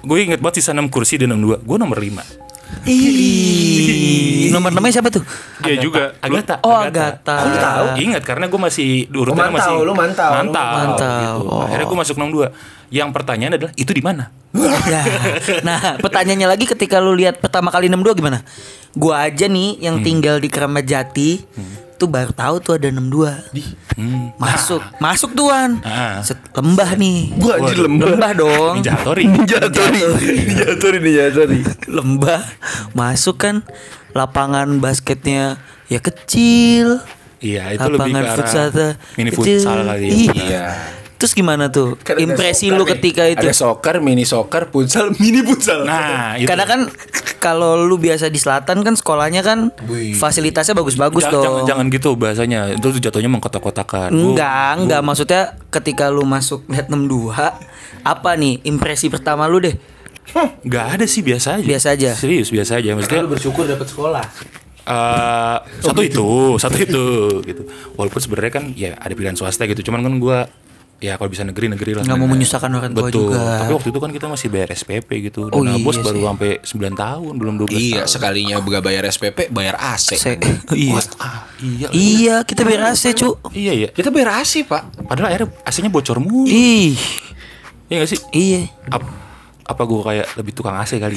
Gue 0.00 0.24
inget 0.24 0.40
banget 0.40 0.64
sisa 0.64 0.72
6 0.72 0.88
kursi 0.88 1.20
di 1.20 1.28
62 1.28 1.68
Gue 1.68 1.76
nomor 1.76 2.00
5 2.00 2.48
Ih, 2.82 4.48
nomor 4.48 4.72
namanya 4.72 4.98
siapa 4.98 5.12
tuh? 5.12 5.20
Dia 5.60 5.76
juga. 5.76 6.16
Agata 6.18 6.58
Oh, 6.62 6.72
Agatha. 6.72 7.34
Oh, 7.36 7.46
lu 7.46 7.56
tahu? 7.56 7.86
Ingat 8.00 8.22
karena 8.24 8.48
gue 8.48 8.60
masih 8.60 8.88
urutannya 9.06 9.46
Oh, 9.46 9.52
mantau, 9.52 9.74
masih 9.76 9.86
lu 9.86 9.92
mantau, 9.92 10.30
lu 10.30 10.36
mantau, 10.48 10.70
mantau. 10.72 11.36
gitu. 11.36 11.60
Akhirnya 11.60 11.86
gue 11.86 11.98
masuk 12.00 12.16
62 12.16 12.48
Yang 12.90 13.10
pertanyaan 13.14 13.54
adalah 13.56 13.72
itu 13.74 13.90
di 13.90 14.02
mana? 14.02 14.34
Ya. 14.86 15.02
Nah, 15.62 15.94
pertanyaannya 16.02 16.48
lagi 16.50 16.66
ketika 16.66 16.98
lu 16.98 17.14
lihat 17.14 17.38
pertama 17.38 17.70
kali 17.70 17.86
62 17.86 18.18
gimana? 18.18 18.42
Gua 18.92 19.30
aja 19.30 19.46
nih 19.46 19.78
yang 19.78 20.02
tinggal 20.02 20.42
di 20.42 20.50
Keramat 20.50 20.82
Jati 20.82 21.38
tuh 21.94 22.08
baru 22.10 22.34
tahu 22.34 22.58
tuh 22.58 22.72
ada 22.74 22.90
62. 22.90 23.30
Hmm. 23.94 24.34
Masuk, 24.34 24.82
masuk 24.98 25.30
tuan. 25.36 25.78
Ah. 25.86 26.18
Set, 26.24 26.40
lembah 26.50 26.98
nih. 26.98 27.30
Gua 27.38 27.62
anjir 27.62 27.78
lembah. 27.78 28.06
Lembah 28.10 28.32
dong. 28.34 28.74
Ninja 28.80 28.98
Hattori. 28.98 29.24
Ninja 29.28 29.58
Tori. 29.70 30.00
Ninja 30.42 30.68
Tori, 30.74 30.98
Ninja 30.98 31.24
Tori. 31.30 31.58
lembah 31.86 32.42
masuk 32.90 33.38
kan 33.38 33.62
lapangan 34.10 34.66
basketnya 34.82 35.62
ya 35.86 36.02
kecil 36.02 36.98
Iya, 37.40 37.72
itu 37.72 37.88
lebih 37.88 38.12
lapangan 38.12 38.20
ke 38.20 38.28
arah 38.28 38.36
futsal 38.36 38.68
mini 39.16 39.30
kecil. 39.32 39.58
futsal 39.62 39.78
kali 39.86 40.04
ya. 40.04 40.12
iya 40.34 40.66
terus 41.20 41.36
gimana 41.36 41.68
tuh 41.68 42.00
Kan 42.00 42.16
ada 42.16 42.24
impresi 42.24 42.72
lu 42.72 42.82
nih. 42.82 42.96
ketika 42.96 43.28
itu 43.28 43.44
Ada 43.44 43.52
soccer, 43.52 44.00
mini 44.00 44.24
soccer, 44.24 44.66
futsal, 44.66 45.12
mini 45.20 45.44
futsal. 45.44 45.84
Nah, 45.84 46.40
itu. 46.40 46.48
karena 46.48 46.64
kan 46.64 46.88
kalau 47.36 47.76
lu 47.76 47.94
biasa 47.94 48.26
di 48.26 48.40
selatan 48.40 48.80
kan 48.80 48.96
sekolahnya 48.96 49.44
kan 49.44 49.68
fasilitasnya 50.16 50.72
bagus-bagus 50.72 51.28
dong 51.28 51.44
jangan, 51.44 51.62
jangan 51.68 51.86
gitu 51.92 52.16
bahasanya. 52.16 52.72
Itu 52.72 52.90
tuh 52.90 53.00
jatuhnya 53.00 53.28
mengkotak-kotakan. 53.28 54.10
Enggak 54.10 54.80
enggak 54.80 55.00
maksudnya 55.00 55.42
ketika 55.68 56.08
lu 56.08 56.24
masuk 56.24 56.64
net 56.66 56.88
62 56.88 57.36
apa 58.00 58.30
nih 58.32 58.64
impresi 58.64 59.12
pertama 59.12 59.44
lu 59.44 59.60
deh 59.60 59.76
Nggak 60.62 60.86
ada 60.94 61.04
sih 61.04 61.20
biasa 61.20 61.58
aja. 61.58 61.66
Biasa 61.66 61.86
aja. 61.92 62.10
Serius 62.14 62.48
biasa 62.48 62.78
aja. 62.78 62.94
Maksudnya 62.94 63.26
bersyukur 63.26 63.66
dapat 63.66 63.86
sekolah. 63.86 64.24
eh, 64.80 65.56
satu 65.82 66.00
itu, 66.00 66.28
satu 66.56 66.76
itu 66.78 67.04
gitu. 67.44 67.62
Walaupun 67.94 68.20
sebenarnya 68.22 68.52
kan 68.52 68.64
ya 68.72 68.94
ada 68.96 69.10
pilihan 69.10 69.34
swasta 69.34 69.66
gitu. 69.66 69.84
Cuman 69.84 70.00
kan 70.00 70.14
gua 70.16 70.38
ya 71.00 71.16
kalau 71.16 71.26
bisa 71.26 71.42
negeri 71.42 71.66
negeri 71.66 71.96
lah. 71.96 72.02
Nggak 72.02 72.14
mau 72.14 72.28
menyusahkan 72.28 72.68
orang 72.68 72.92
tua 72.92 73.08
Betul. 73.08 73.32
juga. 73.32 73.40
Tapi 73.58 73.72
waktu 73.72 73.88
itu 73.88 73.98
kan 73.98 74.10
kita 74.10 74.26
masih 74.26 74.46
bayar 74.46 74.68
SPP 74.70 75.08
gitu. 75.24 75.48
Oh, 75.48 75.60
Dan 75.60 75.80
bos 75.80 75.96
iya 75.96 76.04
baru 76.04 76.18
sampai 76.26 76.50
9 76.60 76.70
tahun, 76.94 77.32
belum 77.34 77.54
12 77.58 77.72
Iya, 77.72 77.96
tahun. 77.98 78.08
sekalinya 78.10 78.54
gak 78.60 78.82
bayar 78.82 79.02
SPP, 79.06 79.38
bayar 79.48 79.74
AC. 79.74 80.12
Se- 80.14 80.36
iya 80.76 81.00
Ah, 81.16 81.48
iya. 81.58 81.88
iya 81.90 82.36
kita 82.42 82.62
biar 82.62 82.86
AC 82.86 83.12
cu 83.14 83.40
Iya 83.50 83.72
iya. 83.74 83.88
Kita 83.88 84.08
bayar 84.08 84.38
AC, 84.38 84.62
Pak. 84.62 85.02
Padahal 85.02 85.28
akhirnya 85.30 85.48
AC-nya 85.62 85.88
bocor 85.88 86.16
mulu. 86.18 86.44
ih 86.46 86.92
Iya 87.86 87.96
gak 87.98 88.08
sih? 88.08 88.20
iya 88.30 88.68
Ap- 88.86 89.18
apa 89.62 89.82
gue 89.82 90.00
kayak 90.00 90.26
lebih 90.36 90.52
tukang 90.52 90.74
AC 90.74 90.94
kali? 90.96 91.16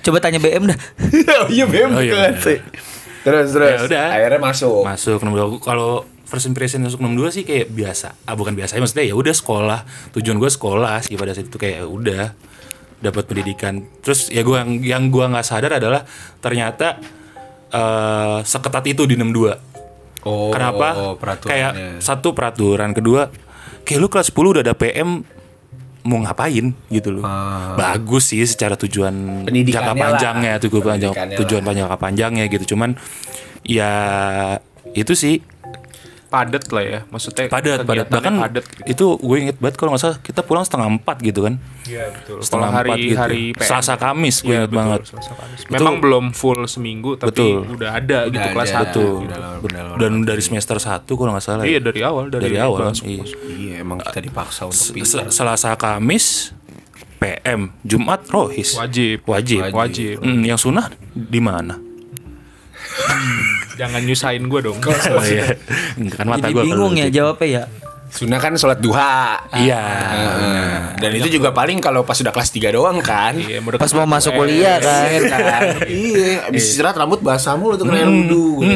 coba 0.00 0.16
tanya 0.18 0.38
BM 0.38 0.64
dah 0.64 0.78
oh 1.40 1.48
iya, 1.48 1.64
BM 1.64 1.90
Oh, 1.90 2.00
iya. 2.00 2.32
AC. 2.32 2.56
Terus 3.20 3.52
terus. 3.52 3.68
Ya 3.70 3.84
udah. 3.84 4.06
Akhirnya 4.10 4.40
masuk. 4.40 4.80
masuk 4.82 5.20
62 5.20 5.60
kalau 5.60 6.08
first 6.30 6.46
impression 6.46 6.78
masuk 6.80 7.02
62 7.02 7.34
sih 7.34 7.42
kayak 7.42 7.66
biasa. 7.68 8.14
Ah 8.22 8.38
bukan 8.38 8.54
biasa 8.54 8.78
ya 8.78 8.80
maksudnya 8.80 9.06
ya 9.10 9.14
udah 9.18 9.34
sekolah. 9.34 9.80
Tujuan 10.14 10.38
gue 10.38 10.50
sekolah 10.50 11.02
sih 11.02 11.18
pada 11.18 11.34
saat 11.34 11.50
itu 11.50 11.58
kayak 11.58 11.82
ya 11.82 11.86
udah 11.90 12.24
dapat 13.02 13.26
pendidikan. 13.26 13.82
Terus 14.00 14.30
ya 14.30 14.46
gue 14.46 14.54
yang 14.54 14.70
yang 14.78 15.02
gue 15.10 15.24
nggak 15.26 15.42
sadar 15.42 15.82
adalah 15.82 16.06
ternyata 16.38 17.02
eh 17.70 18.38
seketat 18.46 18.86
itu 18.86 19.04
di 19.04 19.18
62 19.18 19.70
Oh, 20.20 20.52
kenapa? 20.52 21.16
peraturannya. 21.16 21.48
kayak 21.48 21.72
satu 22.04 22.36
peraturan. 22.36 22.92
Kedua 22.92 23.32
kayak 23.82 23.98
lu 23.98 24.08
kelas 24.12 24.28
10 24.28 24.52
udah 24.52 24.62
ada 24.62 24.76
PM 24.76 25.24
mau 26.00 26.18
ngapain 26.20 26.72
gitu 26.88 27.08
loh. 27.08 27.24
Bagus 27.76 28.32
sih 28.32 28.44
secara 28.44 28.76
tujuan 28.76 29.44
jangka 29.48 29.80
lah. 29.80 29.96
panjangnya 29.96 30.52
tujuan 30.60 30.84
panjang 30.96 31.12
tujuan 31.40 31.62
panjang 31.64 31.84
jangka 31.88 31.98
panjangnya 31.98 32.44
gitu. 32.52 32.76
Cuman 32.76 33.00
ya 33.64 33.92
itu 34.92 35.12
sih 35.16 35.40
padat 36.30 36.62
lah 36.70 36.80
ya 36.80 36.98
maksudnya 37.10 37.50
padat 37.50 37.82
padat 37.82 38.06
bahkan 38.06 38.38
padat 38.38 38.62
gitu. 38.62 38.86
itu 38.86 39.06
gue 39.18 39.36
inget 39.40 39.56
banget 39.58 39.74
kalau 39.74 39.90
nggak 39.90 40.00
salah 40.00 40.18
kita 40.22 40.40
pulang 40.40 40.62
setengah 40.62 40.86
empat 40.88 41.16
gitu 41.20 41.42
kan 41.42 41.58
Iya 41.80 42.06
betul. 42.06 42.38
Setengah 42.38 42.70
hari 42.70 42.90
empat 42.92 43.02
gitu. 43.02 43.18
hari 43.18 43.42
PM. 43.50 43.66
Selasa 43.66 43.94
Kamis 43.98 44.36
gue 44.38 44.46
Iya, 44.46 44.54
inget 44.54 44.70
betul, 44.70 44.78
banget 44.78 45.00
Selasa 45.02 45.32
Kamis. 45.34 45.58
Itu- 45.60 45.72
Memang 45.74 45.94
belum 45.98 46.24
full 46.30 46.60
seminggu 46.64 47.10
tapi 47.18 47.28
Betul. 47.34 47.58
udah 47.66 47.90
ada 47.90 48.18
gitu 48.30 48.38
ada, 48.38 48.54
kelas 48.54 48.70
ada. 48.70 48.78
satu. 48.78 49.04
betul 49.18 49.26
Udah 49.26 49.82
udah 49.90 49.98
dan 49.98 50.12
dari 50.22 50.38
semester 50.40 50.76
1 50.78 51.02
kalau 51.10 51.30
nggak 51.34 51.42
salah 51.42 51.64
ya. 51.66 51.70
Iya 51.74 51.80
dari 51.82 52.00
awal 52.00 52.24
dari, 52.30 52.42
dari 52.46 52.56
awal 52.56 52.94
iya. 52.94 53.24
Iya, 53.50 53.74
emang 53.82 53.98
kita 53.98 54.22
dipaksa 54.22 54.70
untuk 54.70 54.78
Se- 54.78 54.94
pintar. 54.94 55.34
Selasa 55.34 55.74
Kamis 55.74 56.54
PM 57.18 57.74
Jumat 57.82 58.22
Rohis 58.30 58.78
Wajib. 58.78 59.26
wajib 59.26 59.60
Wajib. 59.68 60.22
Hmm, 60.22 60.40
yang 60.40 60.56
sunnah 60.56 60.88
di 61.10 61.40
mana 61.42 61.76
Jangan 63.80 64.00
nyusahin 64.04 64.44
gue 64.44 64.60
dong. 64.60 64.78
oh, 64.84 65.24
iya. 65.24 65.56
kan 66.14 66.26
mata 66.28 66.46
jadi 66.46 66.52
gue 66.52 66.64
bingung 66.66 66.94
ya 66.94 67.08
jawabnya 67.08 67.48
ya 67.48 67.64
Sunnah 68.10 68.42
kan 68.42 68.50
sholat 68.58 68.82
duha. 68.82 69.38
iya 69.54 69.78
Heeh. 70.10 70.74
Dan 70.98 71.10
itu 71.14 71.38
juga 71.38 71.54
paling 71.54 71.78
kalau 71.78 72.02
pas 72.02 72.18
udah 72.18 72.34
kelas 72.34 72.50
3 72.50 72.74
doang 72.74 72.98
kan. 72.98 73.38
Iya, 73.38 73.62
mau 73.62 73.70
pas 73.70 73.86
mau 73.94 74.02
masuk 74.04 74.34
kuliah 74.34 74.82
kan 74.82 75.06
Iya 75.06 75.20
kan. 75.30 75.62
Iya, 75.86 76.50
abis 76.50 76.74
istirahat 76.74 76.98
rambut 76.98 77.22
basah 77.22 77.54
mulu 77.54 77.78
tuh 77.78 77.86
kena 77.86 78.02
air 78.02 78.10
wudhu. 78.10 78.66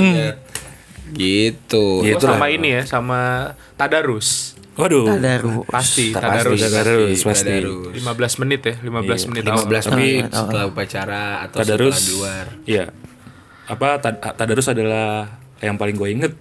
Gitu. 1.14 1.86
Gua 2.02 2.10
Itulah. 2.14 2.38
sama 2.38 2.46
ini 2.50 2.68
ya 2.78 2.82
sama 2.86 3.20
tadarus. 3.74 4.54
waduh 4.74 5.06
Tadarus. 5.06 5.66
Pasti 5.70 6.10
tadarus. 6.10 6.58
Tadarus, 6.58 7.18
pasti. 7.22 7.46
tadarus. 7.46 7.94
15 7.94 8.42
menit 8.42 8.60
ya, 8.66 8.74
15 8.82 9.30
menit 9.30 9.42
awal. 9.46 9.66
15 9.70 9.86
tapi 9.86 10.08
Oh, 10.18 10.26
oh. 10.26 10.30
setelah 10.34 10.64
upacara 10.66 11.22
atau 11.46 11.58
Tadarus 11.58 11.94
setelah 11.94 12.06
di 12.06 12.10
luar. 12.14 12.44
Iya. 12.66 12.84
Apa 13.66 13.96
tad- 13.98 14.20
Tadarus 14.34 14.68
adalah 14.68 15.28
yang 15.58 15.74
paling 15.74 15.94
gue 15.94 16.08
inget. 16.10 16.32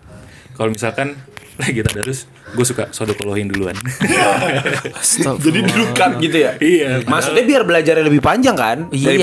Kalau 0.54 0.70
misalkan 0.70 1.16
lagi 1.62 1.80
tadarus, 1.82 2.26
gue 2.50 2.64
suka 2.64 2.90
sodokolohin 2.90 3.48
duluan. 3.48 3.78
Jadi 5.38 5.60
dirukat 5.64 6.18
gitu 6.20 6.38
ya? 6.40 6.52
Iya. 6.58 6.90
Maksudnya 7.04 7.44
biar 7.44 7.64
belajarnya 7.64 8.04
lebih 8.04 8.20
panjang 8.20 8.54
kan? 8.54 8.78
Iya. 8.90 9.16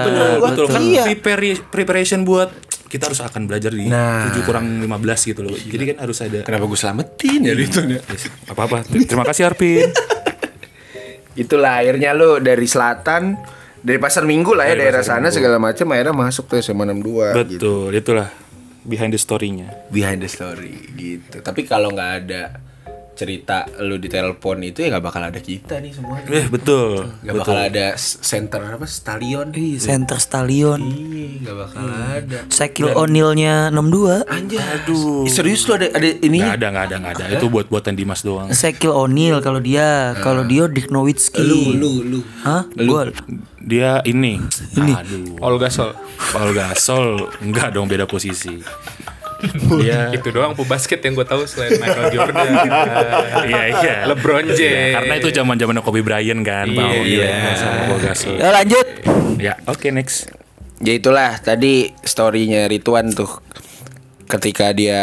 Bener 0.00 0.38
gua. 0.38 0.48
betul 0.48 0.66
kan 0.68 0.80
Iya. 0.80 1.02
prepare- 1.06 1.60
preparation 1.64 2.22
buat 2.22 2.50
kita 2.86 3.10
harus 3.10 3.20
akan 3.20 3.50
belajar 3.50 3.74
di 3.74 3.90
Nah. 3.90 4.30
7 4.30 4.46
kurang 4.46 4.78
15 4.78 5.26
gitu 5.26 5.42
loh. 5.42 5.50
Jadi 5.52 5.82
kan 5.90 5.96
harus 6.00 6.18
ada 6.20 6.46
Kenapa 6.46 6.64
gue 6.64 6.78
selamatin 6.78 7.40
ya 7.42 7.52
itu 7.52 7.80
ya? 7.82 7.98
apa-apa. 8.46 8.86
Terima 8.86 9.26
kasih 9.26 9.50
Arpin. 9.50 9.90
Itulah 11.34 11.82
akhirnya 11.82 12.14
lu 12.14 12.38
dari 12.38 12.62
selatan 12.62 13.34
dari 13.84 14.00
pasar 14.00 14.24
minggu 14.24 14.56
lah 14.56 14.64
ya 14.72 14.80
daerah 14.80 15.04
sana 15.04 15.28
segala 15.28 15.60
macam 15.60 15.84
akhirnya 15.92 16.16
masuk 16.16 16.48
tuh 16.48 16.56
SMA 16.64 16.88
62 16.88 17.04
gitu. 17.04 17.36
Betul, 17.60 17.88
itulah 17.92 18.28
behind 18.88 19.12
the 19.12 19.20
story-nya. 19.20 19.68
Behind 19.92 20.24
the 20.24 20.30
story 20.32 20.88
gitu. 20.96 21.44
Tapi 21.44 21.68
kalau 21.68 21.92
nggak 21.92 22.12
ada 22.24 22.63
cerita 23.14 23.66
lu 23.80 23.96
di 23.96 24.10
telepon 24.10 24.58
itu 24.62 24.82
ya 24.82 24.94
nggak 24.94 25.04
bakal 25.06 25.22
ada 25.22 25.40
kita 25.40 25.78
nih 25.78 25.94
semua. 25.94 26.18
Eh, 26.26 26.46
betul. 26.50 27.14
Nggak 27.22 27.34
betul. 27.34 27.40
bakal 27.46 27.56
ada 27.58 27.86
center 27.98 28.60
apa 28.74 28.86
stadion. 28.90 29.46
Ih, 29.54 29.78
center 29.78 30.18
stadion 30.18 30.80
Iya, 30.82 31.26
nggak 31.46 31.56
bakal 31.56 31.84
ada. 31.88 32.38
Shaquille 32.50 32.92
O'Neal-nya 32.92 33.70
62 33.70 34.26
Anjir. 34.26 34.60
Aduh. 34.60 35.24
Serius 35.30 35.62
lu 35.70 35.78
ada 35.78 35.88
ada 35.94 36.08
ini? 36.20 36.42
Nggak 36.42 36.58
ada, 36.58 36.66
nggak 36.68 36.84
ada, 36.90 36.96
nggak 37.00 37.14
ada. 37.14 37.24
Itu 37.38 37.46
buat 37.48 37.66
buatan 37.70 37.94
Dimas 37.94 38.20
doang. 38.26 38.50
Shaquille 38.50 38.92
O'Neal 38.94 39.38
kalau 39.40 39.62
dia 39.62 40.18
kalau 40.20 40.42
dia 40.44 40.66
Dirk 40.66 40.90
Nowitzki 40.90 41.40
Lu 41.40 41.78
lu 41.78 41.92
lu. 42.02 42.20
Hah? 42.42 42.66
Gua 42.74 43.08
Dia 43.64 44.04
ini. 44.04 44.36
Aduh. 44.76 45.40
Olga 45.40 45.72
Sol. 45.72 45.96
Paul 46.34 46.50
Gasol 46.50 47.30
enggak 47.42 47.74
dong 47.74 47.86
beda 47.86 48.10
posisi. 48.10 48.58
Dia 49.76 50.10
Itu 50.10 50.28
doang 50.28 50.52
pebasket 50.52 51.00
yang 51.00 51.14
gue 51.14 51.24
tahu 51.24 51.44
selain 51.44 51.76
Michael 51.76 52.06
Jordan. 52.10 52.46
Iya 53.44 53.62
iya. 53.72 53.96
LeBron 54.06 54.46
James. 54.48 54.60
Iya, 54.60 54.94
karena 54.94 55.14
itu 55.16 55.28
zaman 55.30 55.54
zamannya 55.54 55.80
Kobe 55.80 56.00
Bryant 56.00 56.42
kan, 56.42 56.66
Iya. 56.66 56.88
iya. 57.00 57.30
Ya 58.34 58.48
lanjut 58.50 58.86
Ya, 59.36 59.54
oke 59.64 59.90
next. 59.90 60.30
Ya 60.78 60.92
itulah 60.92 61.38
tadi 61.38 61.92
storynya 62.00 62.66
Rituan 62.66 63.10
tuh 63.10 63.28
ketika 64.24 64.72
dia 64.72 65.00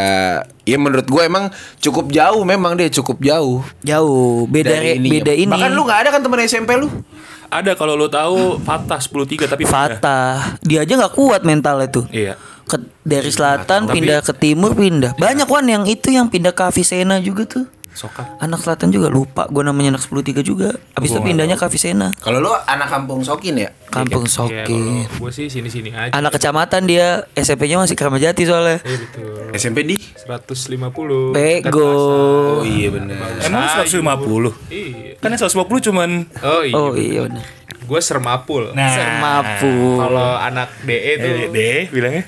ya 0.60 0.78
menurut 0.78 1.06
gue 1.06 1.22
emang 1.22 1.48
cukup 1.78 2.10
jauh 2.10 2.42
memang 2.44 2.74
dia 2.74 2.90
cukup 2.92 3.22
jauh 3.22 3.62
Jauh 3.80 4.50
Beda 4.50 4.74
dari 4.74 4.98
ininya. 4.98 5.14
beda 5.16 5.34
ini 5.36 5.46
bahkan 5.48 5.72
lu 5.72 5.86
nggak 5.86 6.00
ada 6.00 6.10
kan 6.10 6.22
temen 6.22 6.42
SMP 6.42 6.74
lu 6.76 6.90
Ada 7.48 7.76
kalau 7.76 7.94
lo 7.94 8.08
tahu 8.08 8.58
Fatah 8.58 8.98
10-3 8.98 9.46
tapi. 9.46 9.64
Fatah 9.64 10.58
Dia 10.64 10.82
aja 10.82 10.94
nggak 10.98 11.14
kuat 11.14 11.44
mental 11.44 11.84
itu 11.84 12.02
Iya. 12.10 12.34
Ke, 12.72 12.78
Dari 13.04 13.28
selatan 13.28 13.92
pindah 13.92 14.24
ke 14.24 14.32
timur 14.32 14.72
pindah. 14.72 15.20
Banyak 15.20 15.52
wan 15.52 15.68
yang 15.68 15.84
itu 15.84 16.08
yang 16.16 16.32
pindah 16.32 16.56
ke 16.56 16.64
Avicenna 16.64 17.20
juga 17.20 17.44
tuh. 17.44 17.68
Sokap. 17.92 18.40
Anak 18.40 18.64
selatan 18.64 18.88
juga 18.88 19.12
lupa 19.12 19.52
gue 19.52 19.60
namanya 19.68 20.00
anak 20.00 20.08
103 20.08 20.40
juga. 20.48 20.80
Abis 20.96 21.12
itu 21.12 21.20
pindahnya 21.20 21.60
ke 21.60 21.66
Avicenna 21.68 22.16
kalau 22.24 22.40
lu 22.40 22.52
anak 22.64 22.88
kampung 22.88 23.20
Sokin 23.20 23.60
ya? 23.60 23.70
Kampung 23.92 24.24
Iya, 24.24 24.32
Sokin. 24.32 25.12
gue 25.12 25.32
sih 25.36 25.52
sini-sini 25.52 25.92
aja. 25.92 26.16
Anak 26.16 26.40
kecamatan 26.40 26.88
dia 26.88 27.28
SMP-nya 27.36 27.84
masih 27.84 28.00
Kramajati 28.00 28.48
soalnya. 28.48 28.80
Iya 28.88 28.98
betul. 29.04 29.44
SMP 29.52 29.84
di? 29.84 30.00
150. 30.00 31.36
Bego. 31.36 31.92
Oh 31.92 32.64
iya 32.64 32.88
benar 32.96 33.20
Emang 33.44 33.68
150? 33.84 34.72
Iya. 34.72 35.20
Kan 35.20 35.36
yang 35.36 35.42
150 35.44 35.88
cuman. 35.92 36.10
Oh 36.48 36.64
iya. 36.64 36.74
Oh 36.74 36.96
iya 36.96 37.28
bener. 37.28 37.44
Gue 37.84 38.00
Sermapul. 38.00 38.72
Nah, 38.72 38.88
Sermapu 38.88 40.00
Kalau 40.00 40.40
anak 40.40 40.80
DE 40.88 41.12
tuh. 41.20 41.28
Eh, 41.28 41.48
deh 41.52 41.82
bilangnya 41.92 42.24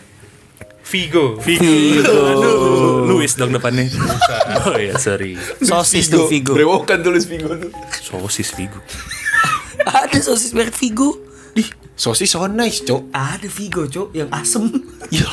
Vigo. 0.83 1.39
Vigo. 1.39 1.71
Luis 3.09 3.35
dong 3.39 3.55
depannya. 3.55 3.87
Oh 4.63 4.79
iya, 4.79 4.95
sorry. 4.95 5.35
Sosis 5.59 6.07
tuh 6.07 6.29
Vigo 6.31 6.55
brewokan 6.55 7.03
tulis 7.03 7.27
Vigo 7.27 7.51
tuh 7.57 7.71
Sosis 7.99 8.55
Vigo. 8.55 8.79
Ada 9.89 10.23
sosis 10.23 10.55
merek 10.55 10.75
Vigo. 10.77 11.19
Dih, 11.51 11.67
sosis 11.97 12.31
so 12.31 12.45
nice, 12.47 12.79
Cok. 12.85 13.11
Ada 13.11 13.47
Vigo, 13.49 13.83
Cok, 13.85 14.09
yang 14.15 14.29
asem. 14.31 14.71
Iya. 15.11 15.27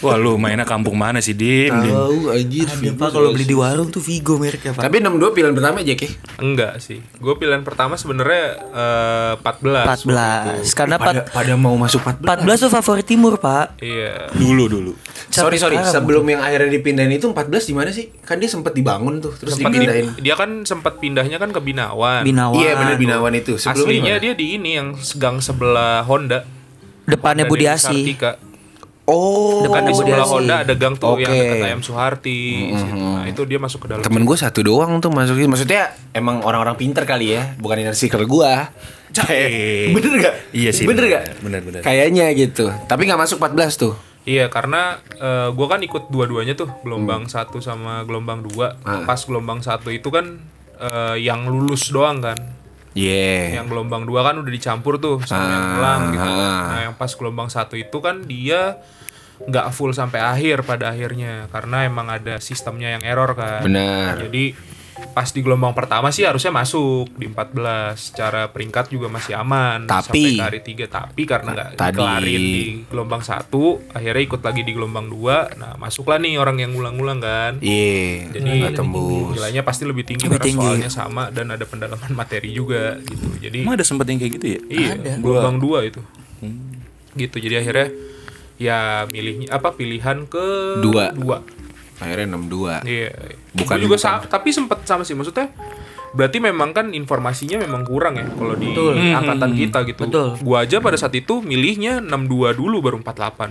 Wah 0.00 0.16
lu 0.16 0.34
mainnya 0.34 0.64
kampung 0.64 0.94
mana 0.94 1.18
sih 1.18 1.32
Dim? 1.32 1.70
Tahu 1.70 2.30
anjir. 2.30 2.64
Ada 2.64 2.90
Pak 2.92 3.08
kalau 3.10 3.30
beli 3.30 3.44
di 3.44 3.52
warung 3.52 3.88
tuh 3.88 3.98
Vigo 3.98 4.34
mereknya, 4.34 4.72
Pak. 4.72 4.82
Tapi 4.82 4.98
62 4.98 5.30
pilihan 5.30 5.52
pertama 5.52 5.78
Jack 5.80 6.00
ya? 6.00 6.10
Enggak 6.38 6.72
sih. 6.78 6.98
Gue 7.14 7.34
pilihan 7.34 7.60
pertama 7.60 7.94
sebenarnya 7.94 8.44
eh, 8.70 9.32
14. 9.36 10.04
14. 10.64 10.72
Karena 10.72 10.96
Pada, 10.96 11.20
pat- 11.20 11.30
pada 11.32 11.52
mau 11.54 11.74
masuk 11.74 12.00
14. 12.00 12.24
14 12.42 12.58
tuh 12.58 12.70
favorit 12.72 13.04
timur, 13.04 13.36
Pak. 13.36 13.78
Iya. 13.78 14.32
Dulu 14.32 14.64
dulu. 14.66 14.92
Sorry 15.28 15.58
sorry, 15.58 15.74
sebelum 15.80 16.22
yang 16.24 16.40
akhirnya 16.40 16.70
dipindahin 16.70 17.10
itu 17.12 17.26
14 17.26 17.34
di 17.64 17.74
mana 17.74 17.90
sih? 17.90 18.06
Kan 18.20 18.38
dia 18.38 18.46
sempat 18.46 18.70
dibangun 18.70 19.18
tuh, 19.18 19.34
terus 19.34 19.54
Sempat 19.54 19.74
dipindahin. 19.74 20.14
di- 20.14 20.22
dia 20.22 20.34
kan 20.34 20.62
sempat 20.62 20.96
pindahnya 20.96 21.36
kan 21.36 21.50
ke 21.50 21.58
Binawan. 21.58 22.22
Binawan. 22.22 22.54
Iya 22.54 22.72
bener 22.76 22.94
Binawan 22.96 23.34
itu. 23.34 23.54
Sebelumnya 23.56 24.14
Aslinya 24.14 24.14
dia 24.16 24.32
di 24.32 24.46
ini 24.54 24.70
yang 24.74 24.88
gang 25.16 25.38
sebelah 25.38 26.02
Honda. 26.02 26.46
Depannya 27.04 27.44
Honda 27.44 27.52
Budi 27.52 27.64
Dewi 27.64 27.74
Asi. 27.74 27.82
Sartika. 27.84 28.32
Oh, 29.04 29.60
Kan 29.66 29.84
di 29.84 29.92
sebelah. 29.92 30.24
Honda 30.24 30.64
ada 30.64 30.72
gang 30.72 30.96
tuh 30.96 31.20
yang 31.20 31.28
Oke. 31.28 31.36
dekat 31.38 31.60
ayam 31.62 31.80
Suharti. 31.80 32.72
situ. 32.72 32.94
Nah, 32.94 33.28
itu 33.28 33.44
dia 33.44 33.60
masuk 33.60 33.84
ke 33.84 33.86
dalam. 33.86 34.00
Temen 34.00 34.24
gue 34.24 34.32
satu 34.32 34.60
doang 34.60 34.96
tuh 34.98 35.08
masukin 35.08 35.44
Maksudnya 35.44 35.92
emang 36.10 36.40
orang-orang 36.40 36.72
pinter 36.74 37.04
kali 37.04 37.36
ya 37.36 37.52
Bukan 37.56 37.76
inner 37.76 37.92
circle 37.92 38.24
gue 38.24 38.52
Eh. 39.28 39.92
Bener 39.92 40.12
gak? 40.24 40.34
Iya 40.50 40.70
sih, 40.72 40.88
Bener 40.88 41.04
bener. 41.04 41.20
gak? 41.20 41.24
Bener, 41.38 41.60
bener. 41.60 41.80
Kayaknya 41.80 42.32
gitu 42.32 42.72
Tapi 42.84 43.04
gak 43.04 43.20
masuk 43.20 43.36
14 43.38 43.76
tuh 43.76 43.94
Iya 44.24 44.48
karena 44.48 44.96
eh, 45.14 45.52
gua 45.52 45.68
kan 45.68 45.84
ikut 45.84 46.08
dua-duanya 46.08 46.56
tuh 46.56 46.72
gelombang 46.80 47.28
satu 47.28 47.60
sama 47.60 48.08
gelombang 48.08 48.40
dua. 48.40 48.72
Ah. 48.80 49.04
Pas 49.04 49.20
gelombang 49.20 49.60
satu 49.60 49.92
itu 49.92 50.08
kan 50.08 50.40
eh, 50.80 51.20
yang 51.20 51.44
lulus 51.44 51.92
doang 51.92 52.24
kan. 52.24 52.32
Yeah 52.94 53.58
Yang 53.58 53.66
gelombang 53.68 54.06
dua 54.06 54.22
kan 54.22 54.38
udah 54.38 54.48
dicampur 54.48 54.96
tuh 54.96 55.18
sama 55.22 55.44
yang 55.44 55.60
Ah, 55.60 55.70
pulang 55.74 56.00
gitu. 56.10 56.30
ah. 56.30 56.62
Nah 56.70 56.80
yang 56.84 56.94
pas 56.94 57.10
gelombang 57.10 57.48
satu 57.48 57.74
itu 57.74 57.98
kan 57.98 58.22
dia 58.22 58.78
nggak 59.34 59.66
full 59.70 59.90
sampai 59.90 60.22
akhir 60.22 60.62
pada 60.62 60.94
akhirnya 60.94 61.50
karena 61.50 61.82
emang 61.82 62.06
ada 62.06 62.38
sistemnya 62.38 62.94
yang 62.94 63.02
error 63.02 63.34
kan. 63.34 63.60
Benar. 63.60 64.22
Jadi 64.22 64.54
pas 65.10 65.26
di 65.26 65.40
gelombang 65.40 65.74
pertama 65.74 66.08
sih 66.08 66.22
harusnya 66.22 66.50
masuk 66.50 67.10
di 67.12 67.26
14 67.26 67.98
secara 68.00 68.46
peringkat 68.46 68.88
juga 68.88 69.06
masih 69.06 69.34
aman 69.34 69.84
Tapi- 69.84 70.22
sampai 70.22 70.38
ke 70.38 70.44
hari 70.44 70.60
3 70.62 70.86
tapi 70.86 71.22
karena 71.24 71.50
nggak 71.50 71.70
dikelarin 71.74 72.38
di 72.40 72.56
gelombang 72.86 73.18
satu 73.20 73.82
akhirnya 73.90 74.22
ikut 74.24 74.40
lagi 74.40 74.62
di 74.62 74.70
gelombang 74.70 75.06
2 75.06 75.58
nah 75.58 75.74
masuklah 75.74 76.16
nih 76.16 76.36
orang 76.36 76.58
yang 76.58 76.70
ngulang-ngulang 76.70 77.18
kan. 77.18 77.52
Iya 77.58 78.30
jadi 78.30 78.50
Gak 78.64 78.74
tembus. 78.76 79.34
Nilainya 79.34 79.62
pasti 79.62 79.82
lebih 79.82 80.04
tinggi 80.04 80.24
Lebih 80.24 80.36
karena 80.36 80.46
tinggi. 80.48 80.62
soalnya 80.64 80.90
sama 80.90 81.24
dan 81.28 81.50
ada 81.50 81.64
pendalaman 81.64 82.12
materi 82.20 82.50
juga 82.50 82.94
gitu. 83.00 83.26
Jadi 83.40 83.66
Emang 83.66 83.74
ada 83.74 83.82
sempet 83.82 84.06
yang 84.06 84.18
kayak 84.18 84.32
gitu 84.38 84.46
ya? 84.46 84.60
iya 84.68 84.92
gelombang 85.18 85.58
2 85.58 85.90
itu. 85.90 86.00
Gitu 87.14 87.36
jadi 87.40 87.60
akhirnya 87.60 87.88
ya 88.54 88.78
milihnya 89.10 89.50
apa 89.50 89.74
pilihan 89.74 90.26
ke 90.26 90.78
Dua. 90.78 91.10
dua 91.10 91.42
Akhirnya 92.04 92.26
62 92.30 92.84
Iya. 92.84 93.10
Bukan- 93.50 93.78
juga 93.80 93.96
bukan. 93.96 93.98
sa- 93.98 94.22
tapi 94.22 94.48
sempet 94.50 94.84
sama 94.84 95.02
sih 95.02 95.12
maksudnya. 95.12 95.48
Berarti 96.14 96.38
memang 96.38 96.70
kan 96.70 96.92
informasinya 96.92 97.58
memang 97.58 97.82
kurang 97.82 98.14
ya 98.14 98.26
kalau 98.28 98.54
di 98.54 98.70
angkatan 99.10 99.50
kita 99.52 99.82
gitu. 99.84 100.06
Betul. 100.06 100.28
Gua 100.38 100.62
aja 100.62 100.78
pada 100.78 100.94
saat 100.94 101.10
itu 101.12 101.40
milihnya 101.40 101.98
62 101.98 102.54
dulu 102.54 102.78
baru 102.78 103.00
48. 103.00 103.50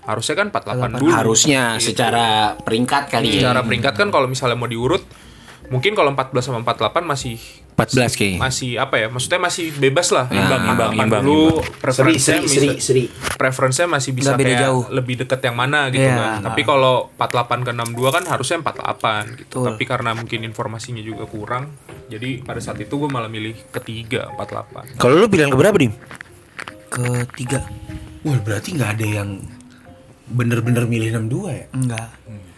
Harusnya 0.00 0.34
kan 0.36 0.46
48 0.48 0.96
dulu. 0.96 1.10
Harusnya 1.10 1.62
secara 1.78 2.54
peringkat 2.56 3.10
kali 3.10 3.26
ya 3.32 3.50
Secara 3.50 3.60
peringkat 3.62 3.94
kan 3.96 4.08
kalau 4.08 4.26
misalnya 4.26 4.54
mau 4.54 4.66
diurut 4.66 5.02
mungkin 5.68 5.94
kalau 5.94 6.10
14 6.10 6.42
sama 6.42 6.58
48 6.60 7.02
masih 7.04 7.38
14 7.80 8.12
kayaknya 8.12 8.38
masih 8.38 8.70
apa 8.76 8.94
ya? 8.96 9.06
Maksudnya 9.08 9.40
masih 9.40 9.64
bebas 9.72 10.08
lah. 10.10 10.26
Imbang, 10.28 10.62
imbang, 10.68 10.90
48 10.92 11.00
imbang, 11.00 11.22
dulu 11.22 11.48
Seri, 11.48 11.80
preferensinya 11.80 12.40
seri, 12.40 12.48
seri, 12.48 12.68
seri 12.78 13.02
preferensinya 13.32 13.88
masih 13.92 14.10
bisa 14.12 14.28
Nggak 14.30 14.38
beda 14.38 14.50
kayak 14.50 14.62
jauh. 14.62 14.84
lebih 14.90 15.14
dekat 15.18 15.40
yang 15.42 15.56
mana 15.56 15.80
gitu 15.88 16.02
Iya. 16.02 16.14
kan. 16.14 16.38
Tapi 16.44 16.60
kalau 16.62 16.94
48 17.14 17.58
ke 17.62 17.70
62 17.72 18.10
kan 18.10 18.24
harusnya 18.26 18.56
48 18.60 19.24
gitu. 19.34 19.44
Betul. 19.50 19.64
Tapi 19.66 19.84
karena 19.84 20.10
mungkin 20.12 20.40
informasinya 20.42 21.00
juga 21.00 21.24
kurang, 21.24 21.72
jadi 22.06 22.40
pada 22.40 22.58
saat 22.58 22.76
itu 22.76 22.92
gue 22.92 23.08
malah 23.08 23.26
milih 23.26 23.56
ketiga 23.70 24.28
48. 24.34 24.96
Kalau 24.96 25.14
lu 25.14 25.26
pilihan 25.26 25.48
keberapa 25.48 25.74
Dim? 25.74 25.92
Ketiga. 26.88 27.64
Wah 28.20 28.36
berarti 28.36 28.74
gak 28.74 29.00
ada 29.00 29.06
yang 29.06 29.40
bener-bener 30.26 30.84
milih 30.84 31.08
62 31.18 31.50
ya? 31.50 31.66
Enggak. 31.72 32.08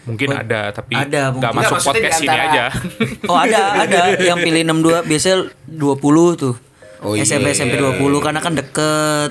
Mungkin 0.02 0.28
ada 0.34 0.74
tapi 0.74 0.98
ada, 0.98 1.30
nggak 1.30 1.52
mungkin. 1.54 1.62
masuk 1.62 1.74
maksudnya 1.78 2.10
podcast 2.10 2.22
ini 2.26 2.38
aja. 2.38 2.64
Oh 3.30 3.38
ada 3.38 3.60
ada 3.86 4.00
yang 4.18 4.38
pilih 4.42 4.62
62 4.66 5.06
biasanya 5.06 5.38
20 5.70 6.42
tuh. 6.42 6.54
Oh, 7.02 7.14
iya. 7.14 7.26
SMP 7.26 7.54
SMP 7.54 7.78
20 7.78 8.02
karena 8.22 8.40
kan 8.42 8.54
deket. 8.54 9.30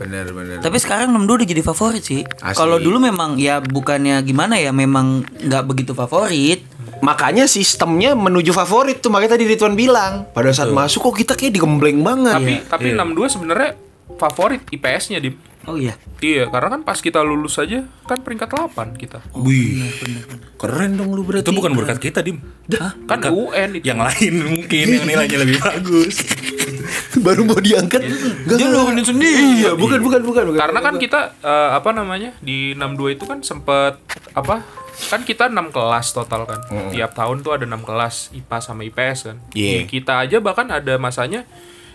Bener-bener 0.00 0.64
Tapi 0.64 0.76
sekarang 0.80 1.12
62 1.12 1.44
udah 1.44 1.48
jadi 1.48 1.62
favorit 1.64 2.02
sih. 2.04 2.22
Kalau 2.56 2.80
dulu 2.80 2.96
memang 3.00 3.36
ya 3.36 3.60
bukannya 3.60 4.24
gimana 4.24 4.56
ya 4.56 4.72
memang 4.72 5.24
nggak 5.28 5.64
begitu 5.68 5.92
favorit. 5.92 6.64
Makanya 7.00 7.48
sistemnya 7.48 8.12
menuju 8.12 8.52
favorit 8.52 9.00
tuh 9.00 9.08
makanya 9.08 9.36
tadi 9.40 9.48
Ridwan 9.48 9.72
bilang 9.72 10.28
pada 10.36 10.52
saat 10.52 10.72
masuk 10.72 11.08
kok 11.08 11.16
kita 11.24 11.32
kayak 11.36 11.56
digembleng 11.56 12.04
banget. 12.04 12.36
tapi 12.36 12.54
tapi 12.68 12.88
62 12.92 13.32
sebenarnya 13.40 13.70
favorit 14.20 14.60
IPS-nya 14.68 15.20
di 15.20 15.32
Oh 15.68 15.76
iya. 15.76 15.92
Iya, 16.24 16.48
karena 16.48 16.72
kan 16.78 16.82
pas 16.88 16.96
kita 17.00 17.20
lulus 17.20 17.60
aja 17.60 17.84
kan 18.08 18.24
peringkat 18.24 18.48
8 18.48 18.96
kita. 18.96 19.20
Wih, 19.36 19.92
keren 20.56 20.96
dong 20.96 21.12
lu 21.12 21.20
berarti. 21.24 21.44
Itu 21.44 21.52
bukan 21.52 21.76
berkat 21.76 22.00
kita, 22.00 22.24
Dim. 22.24 22.40
Kan 23.04 23.20
UN 23.28 23.76
itu. 23.76 23.84
Yang 23.84 24.00
lain 24.00 24.34
mungkin 24.56 24.86
yang 24.88 25.04
nilainya 25.04 25.38
lebih 25.44 25.60
bagus. 25.60 26.24
baru 27.24 27.42
mau 27.44 27.60
diangkat. 27.60 28.00
Enggak 28.00 28.56
Dia 28.56 28.68
nurunin 28.70 29.04
sendiri. 29.04 29.44
Iya, 29.60 29.70
bukan 29.76 30.00
bukan 30.00 30.20
bukan 30.24 30.44
bukan. 30.52 30.60
Karena 30.60 30.80
kan 30.80 30.94
kita 30.96 31.20
eh, 31.42 31.70
apa 31.76 31.90
namanya 31.92 32.36
di 32.40 32.72
62 32.74 33.16
itu 33.20 33.24
kan 33.28 33.38
sempet 33.44 34.00
apa 34.32 34.62
kan 35.08 35.24
kita 35.24 35.48
6 35.48 35.74
kelas 35.74 36.06
total 36.12 36.48
kan. 36.48 36.60
Tiap 36.92 37.12
tahun 37.16 37.44
tuh 37.44 37.56
ada 37.56 37.64
6 37.66 37.88
kelas 37.88 38.14
IPA 38.36 38.58
sama 38.60 38.80
IPS 38.86 39.18
kan. 39.32 39.36
Iya. 39.56 39.84
Di 39.84 39.84
kita 39.88 40.24
aja 40.24 40.36
bahkan 40.40 40.68
ada 40.70 40.96
masanya 41.00 41.44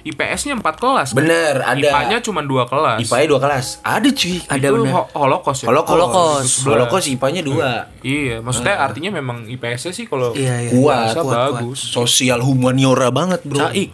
IPS-nya 0.05 0.53
4 0.53 0.61
kelas. 0.77 1.07
kan. 1.09 1.17
Bener, 1.17 1.59
ada. 1.59 1.81
IPA-nya 1.81 2.17
cuma 2.21 2.39
2 2.39 2.63
kelas. 2.63 3.01
IPA-nya 3.01 3.27
dua 3.27 3.39
kelas. 3.41 3.65
Ada 3.81 4.05
cuy. 4.07 4.37
Ada 4.39 4.61
itu 4.63 4.75
bener. 4.77 4.93
ho- 4.93 5.09
Holocaust 5.11 5.59
ya. 5.59 5.67
Holokos. 5.67 5.89
Holokos. 5.91 6.49
Holokos 6.63 7.03
IPA-nya 7.09 7.41
dua. 7.41 7.69
Iya, 7.99 8.37
maksudnya 8.39 8.77
artinya 8.77 9.09
memang 9.11 9.49
IPS-nya 9.49 9.91
sih 9.91 10.05
kalau 10.05 10.31
Iya, 10.31 10.61
iya. 10.61 10.71
Kuat, 10.71 11.17
kuat, 11.17 11.35
bagus. 11.57 11.81
Sosial 11.81 12.39
humaniora 12.39 13.09
banget, 13.09 13.41
Bro. 13.43 13.65
Caik. 13.65 13.89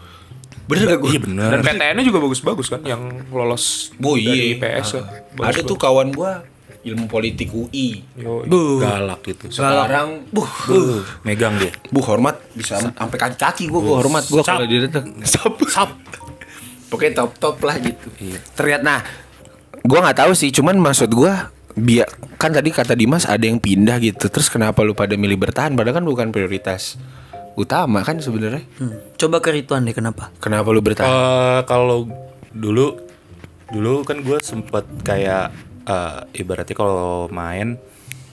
Bener 0.61 0.83
gak 0.85 0.99
gue? 0.99 1.09
Iya 1.09 1.19
bener. 1.21 1.49
Dan 1.49 1.59
PTN-nya 1.65 2.03
juga 2.03 2.19
bagus-bagus 2.19 2.67
kan 2.67 2.79
yang 2.81 3.01
lolos 3.27 3.95
Oh, 3.97 4.15
dari 4.15 4.55
iya. 4.55 4.55
IPS 4.55 4.87
kan. 4.93 5.03
Ada 5.41 5.63
tuh 5.63 5.75
kawan 5.75 6.11
gua 6.11 6.43
ilmu 6.81 7.05
politik 7.05 7.53
UI. 7.53 8.01
Yo, 8.17 8.45
Galak 8.81 9.21
gitu. 9.25 9.53
Sekarang, 9.53 10.25
buh, 10.33 10.49
Buh, 10.65 11.05
megang 11.21 11.57
dia. 11.61 11.69
Bu 11.93 12.01
hormat 12.01 12.41
bisa 12.57 12.81
sampai 12.81 13.17
kaki 13.17 13.37
kaki 13.37 13.63
gue 13.69 13.81
gue 13.81 13.95
hormat 13.95 14.25
gue 14.25 14.41
kalau 14.41 14.65
dia 14.65 14.89
datang. 14.89 15.13
Sap. 15.21 15.55
Sap. 15.69 15.93
Pokoknya 16.89 17.23
top 17.23 17.31
top 17.37 17.57
lah 17.63 17.77
gitu. 17.79 18.07
Ternyata 18.57 18.83
nah, 18.83 18.99
gue 19.79 19.99
nggak 20.01 20.17
tahu 20.25 20.33
sih. 20.33 20.49
Cuman 20.49 20.75
maksud 20.81 21.13
gue 21.13 21.33
biar 21.71 22.09
kan 22.35 22.51
tadi 22.51 22.73
kata 22.73 22.97
Dimas 22.97 23.29
ada 23.29 23.45
yang 23.45 23.61
pindah 23.61 24.01
gitu. 24.01 24.27
Terus 24.27 24.49
kenapa 24.49 24.81
lu 24.81 24.97
pada 24.97 25.13
milih 25.13 25.37
bertahan? 25.37 25.77
Padahal 25.77 26.01
kan 26.01 26.05
bukan 26.05 26.27
prioritas 26.33 26.97
utama 27.55 28.01
kan 28.01 28.17
sebenarnya. 28.17 28.65
Hmm. 28.81 28.97
Coba 29.15 29.37
ke 29.39 29.53
Rituan 29.53 29.85
deh 29.85 29.95
kenapa? 29.95 30.33
Kenapa 30.41 30.73
lu 30.73 30.81
bertahan? 30.81 31.07
Eh, 31.07 31.61
kalau 31.69 32.09
dulu 32.51 32.99
dulu 33.71 34.03
kan 34.03 34.19
gue 34.19 34.37
sempet 34.43 34.83
kayak 35.07 35.70
eh, 35.83 36.19
ibaratnya 36.35 36.75
kalau 36.75 37.27
main 37.27 37.77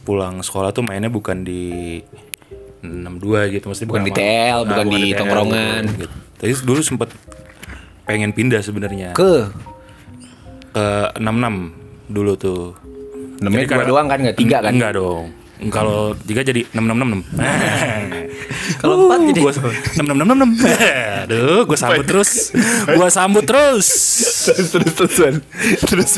pulang 0.02 0.40
sekolah 0.40 0.72
tuh 0.72 0.80
mainnya 0.80 1.08
bukan 1.08 1.44
di 1.44 2.00
62 2.80 3.54
gitu 3.58 3.66
mesti 3.68 3.84
Bukan 3.84 4.02
di 4.02 4.12
TL, 4.12 4.64
bukan 4.64 4.87
di 4.88 5.02
tongkrongan. 5.12 5.82
gitu. 5.98 6.14
Tapi 6.38 6.52
dulu 6.62 6.80
sempet 6.80 7.08
pengen 8.06 8.32
pindah 8.32 8.62
sebenarnya 8.62 9.12
Ke 9.12 9.50
ke 10.70 10.87
66 11.18 12.08
dulu 12.08 12.32
tuh. 12.34 12.72
namanya 13.38 13.66
Jadi 13.66 13.74
dua 13.74 13.84
doang 13.84 14.06
kan 14.06 14.18
nggak 14.18 14.38
tiga 14.38 14.56
kan? 14.62 14.70
Enggak 14.72 14.96
dong. 14.96 15.26
Kalau 15.68 16.14
tiga 16.22 16.40
jadi 16.40 16.62
6666. 16.70 17.34
Kalau 18.80 18.94
empat 19.04 19.20
jadi 19.26 19.40
Gua 19.42 19.52
6666. 19.52 20.62
Aduh, 21.26 21.61
gua 21.66 21.76
sambut 21.76 22.04
terus. 22.06 22.30
Gua 22.87 23.08
sambut 23.11 23.42
terus. 23.42 23.87
terus 24.46 24.68
terus 24.70 24.92
terus 24.94 25.14
Wan. 25.18 25.37
terus 25.82 26.12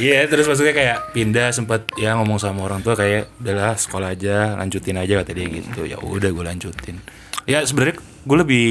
Iya, 0.00 0.26
terus 0.26 0.50
maksudnya 0.50 0.74
kayak 0.74 1.14
pindah 1.14 1.54
sempat 1.54 1.86
ya 1.94 2.18
ngomong 2.18 2.42
sama 2.42 2.66
orang 2.66 2.82
tua 2.82 2.98
kayak 2.98 3.30
udahlah 3.38 3.78
sekolah 3.78 4.10
aja, 4.14 4.58
lanjutin 4.58 4.98
aja 4.98 5.22
kata 5.22 5.30
dia 5.30 5.46
gitu. 5.46 5.86
Ya 5.86 5.96
udah 6.02 6.30
gue 6.34 6.44
lanjutin. 6.44 6.98
Ya 7.46 7.62
sebenarnya 7.62 8.00
gue 8.00 8.36
lebih 8.40 8.68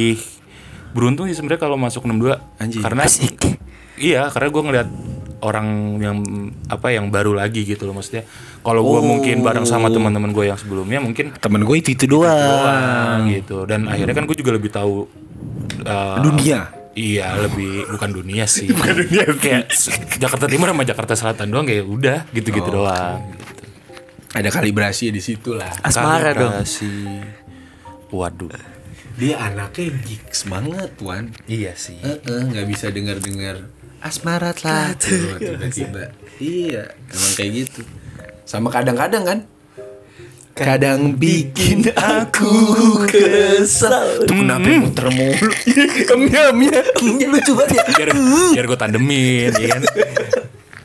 beruntung 0.92 1.26
sih 1.32 1.38
sebenarnya 1.38 1.62
kalau 1.62 1.78
masuk 1.80 2.06
62 2.06 2.38
Anjing. 2.60 2.82
karena 2.84 3.04
Iya, 3.94 4.28
karena 4.34 4.50
gue 4.50 4.64
ngeliat 4.66 4.90
orang 5.44 5.68
yang 6.02 6.18
apa 6.72 6.96
yang 6.96 7.12
baru 7.12 7.36
lagi 7.36 7.64
gitu 7.68 7.86
loh 7.86 7.96
maksudnya. 7.96 8.24
Kalau 8.64 8.82
gue 8.82 9.00
mungkin 9.04 9.44
bareng 9.44 9.68
sama 9.68 9.92
teman-teman 9.92 10.32
gue 10.32 10.48
yang 10.50 10.58
sebelumnya 10.60 11.00
mungkin 11.04 11.36
Temen 11.36 11.62
gue 11.68 11.76
itu 11.78 11.94
itu 11.94 12.06
doang. 12.08 12.32
doang 12.32 13.20
gitu 13.28 13.68
dan 13.68 13.86
akhirnya 13.92 14.16
kan 14.16 14.24
gue 14.28 14.38
juga 14.40 14.52
lebih 14.56 14.72
tahu 14.72 15.04
eh, 15.84 16.18
Dunia. 16.24 16.83
Iya 16.94 17.42
lebih 17.42 17.90
bukan 17.90 18.10
dunia 18.14 18.46
sih. 18.46 18.70
bukan 18.78 18.94
dunia. 19.06 19.24
Kayak 19.38 19.74
Jakarta 20.22 20.46
Timur 20.46 20.70
sama 20.70 20.84
Jakarta 20.86 21.14
Selatan 21.18 21.48
doang 21.50 21.66
kayak 21.66 21.86
udah 21.86 22.20
gitu-gitu 22.34 22.70
doang. 22.70 23.22
Gitu. 23.34 23.54
Ada 24.34 24.50
kalibrasi 24.50 25.14
di 25.14 25.22
situ 25.22 25.54
lah. 25.58 25.74
Asmara 25.82 26.34
dong. 26.34 26.54
Kalibrasi. 26.54 26.94
Waduh. 28.14 28.50
Dia 29.14 29.38
anaknya 29.46 29.94
gigs 30.10 30.50
banget, 30.50 30.90
Wan. 31.02 31.30
Iya 31.46 31.78
sih. 31.78 32.02
Heeh, 32.02 32.42
nggak 32.50 32.66
bisa 32.66 32.90
dengar-dengar 32.90 33.62
asmarat 34.04 34.68
lah 34.68 34.92
tuh 35.00 35.40
tiba-tiba. 35.40 36.12
iya, 36.44 36.92
emang 37.08 37.34
kayak 37.40 37.52
gitu. 37.64 37.82
Sama 38.44 38.68
kadang-kadang 38.68 39.24
kan 39.24 39.40
Kadang 40.54 41.18
bikin 41.18 41.89
aku 41.98 42.54
kesal 43.10 44.22
Tuh 44.30 44.38
kenapa 44.38 44.70
muter 44.70 45.10
mulu 45.10 45.50
Emnya-emnya 46.13 46.94
Ini 47.02 47.26
lucu 47.26 47.58
banget 47.58 47.82
ya. 47.82 47.84
Biar, 47.89 48.10
biar 48.54 48.66
gue 48.70 48.78
tandemin, 48.78 49.50
ya 49.58 49.68
kan? 49.74 49.82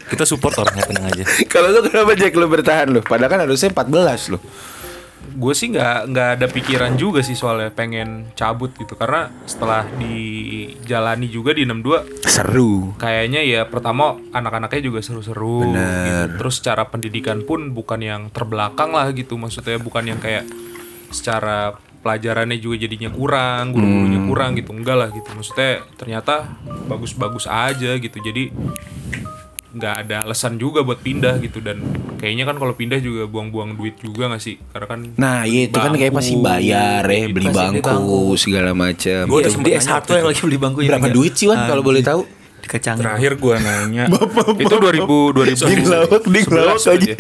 Kita 0.09 0.25
support 0.25 0.57
orangnya 0.57 0.89
tenang 0.89 1.05
aja. 1.13 1.25
Kalau 1.53 1.69
lu 1.69 1.85
kenapa 1.85 2.17
Jack 2.17 2.33
lu 2.33 2.49
bertahan 2.49 2.89
lu? 2.89 3.05
Padahal 3.05 3.29
kan 3.29 3.41
harusnya 3.45 3.69
14 3.69 4.33
lu 4.33 4.41
gue 5.29 5.55
sih 5.55 5.69
nggak 5.73 5.99
nggak 6.09 6.29
ada 6.41 6.47
pikiran 6.49 6.93
juga 6.97 7.21
sih 7.21 7.37
soalnya 7.37 7.69
pengen 7.75 8.33
cabut 8.33 8.73
gitu. 8.77 8.97
Karena 8.97 9.29
setelah 9.45 9.85
dijalani 9.99 11.29
juga 11.29 11.53
di 11.53 11.69
62 11.69 12.29
Seru. 12.29 12.97
kayaknya 12.97 13.45
ya 13.45 13.69
pertama 13.69 14.17
anak-anaknya 14.33 14.89
juga 14.93 15.01
seru-seru 15.05 15.75
gitu. 15.75 16.41
terus 16.41 16.63
cara 16.65 16.87
pendidikan 16.89 17.43
pun 17.45 17.73
bukan 17.77 18.01
yang 18.01 18.23
terbelakang 18.33 18.95
lah 18.97 19.13
gitu. 19.13 19.37
Maksudnya 19.37 19.77
bukan 19.77 20.09
yang 20.09 20.21
kayak 20.23 20.49
secara 21.13 21.77
pelajarannya 21.99 22.63
juga 22.63 22.87
jadinya 22.87 23.11
kurang 23.11 23.75
guru-gurunya 23.75 24.21
kurang 24.25 24.51
gitu. 24.57 24.71
Enggak 24.73 24.97
lah 24.97 25.09
gitu. 25.11 25.29
Maksudnya 25.35 25.85
ternyata 25.99 26.47
bagus-bagus 26.89 27.45
aja 27.51 27.99
gitu. 27.99 28.19
Jadi 28.23 28.55
nggak 29.79 29.95
ada 30.01 30.17
alasan 30.23 30.55
juga 30.55 30.83
buat 30.83 30.99
pindah 30.99 31.39
gitu 31.39 31.59
dan 31.59 31.79
kayaknya 32.17 32.45
kan 32.45 32.57
kalau 32.57 32.73
pindah 32.73 32.99
juga 32.99 33.25
buang-buang 33.25 33.73
duit 33.73 33.95
juga 33.97 34.27
nggak 34.27 34.43
sih 34.43 34.59
karena 34.69 34.87
kan 34.87 35.01
Nah 35.15 35.39
iya 35.43 35.61
itu 35.65 35.77
kan 35.77 35.93
kayak 35.93 36.13
pasti 36.13 36.35
bayar 36.37 37.03
ya 37.03 37.25
Beli 37.25 37.47
Pasti 37.47 37.63
beli 37.71 37.81
bangku 37.81 38.21
segala 38.35 38.71
macam 38.73 39.23
Gua 39.25 39.39
udah 39.39 39.47
Di 39.47 39.55
sempet 39.55 39.73
S1 39.79 40.03
yang 40.13 40.27
lagi 40.27 40.41
beli 40.43 40.59
bangkunya. 40.59 40.89
Berapa 40.91 41.09
duit 41.09 41.33
sih 41.33 41.47
Wan 41.47 41.59
kalau 41.65 41.81
boleh 41.81 42.03
tahu? 42.03 42.23
Dikecangin. 42.59 43.01
Terakhir 43.01 43.33
gue 43.39 43.55
nanya. 43.57 44.05
itu 44.61 44.75
2000 44.75 44.99
2000 44.99 45.63
Di 45.63 45.75
ngelawak, 45.79 46.23
di 46.27 46.41
11 46.43 46.93
aja 46.93 47.13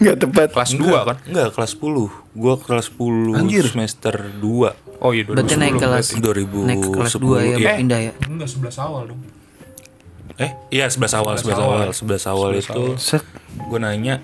Nggak 0.00 0.16
tepat 0.18 0.48
kelas 0.50 0.70
2 0.72 0.86
kan 1.02 1.16
Enggak, 1.24 1.48
kelas 1.52 1.72
10. 1.74 2.08
Gua 2.32 2.54
kelas 2.56 2.86
10 2.90 3.36
Anjir. 3.36 3.64
semester 3.66 4.14
2. 4.38 5.02
oh 5.02 5.10
iya 5.10 5.22
2010 5.22 5.34
Berarti 5.34 5.54
naik 5.56 5.74
kelas 5.76 6.06
2010. 6.14 6.64
naik 6.64 6.78
ke 6.78 6.88
kelas 6.90 7.14
2 7.16 7.36
ya, 7.42 7.56
Eh, 7.60 7.76
pindah 7.76 8.00
ya. 8.00 8.12
enggak 8.24 8.48
11 8.48 8.78
awal 8.80 9.02
dong 9.10 9.20
Eh, 10.34 10.50
iya 10.68 10.86
11 10.86 11.14
awal, 11.14 11.34
11 11.36 11.54
awal, 11.56 11.78
11 11.90 12.26
awal 12.26 12.50
itu 12.54 12.82
Set 12.96 13.22
gue 13.54 13.78
nanya 13.78 14.18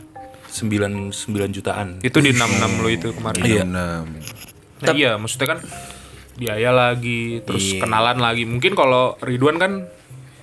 9 0.48 1.14
9 1.14 1.14
jutaan. 1.50 2.02
itu 2.02 2.18
di 2.18 2.34
66 2.34 2.82
lo 2.82 2.88
itu 2.88 3.08
kemarin 3.14 3.40
Iya. 3.40 3.62
Enam. 3.62 4.04
Nah, 4.80 4.90
iya, 4.90 5.14
maksudnya 5.14 5.46
kan 5.46 5.58
biaya 6.34 6.72
lagi, 6.72 7.44
terus 7.44 7.76
kenalan 7.76 8.18
lagi. 8.18 8.42
Mungkin 8.42 8.72
kalau 8.72 9.14
Ridwan 9.20 9.60
kan 9.60 9.72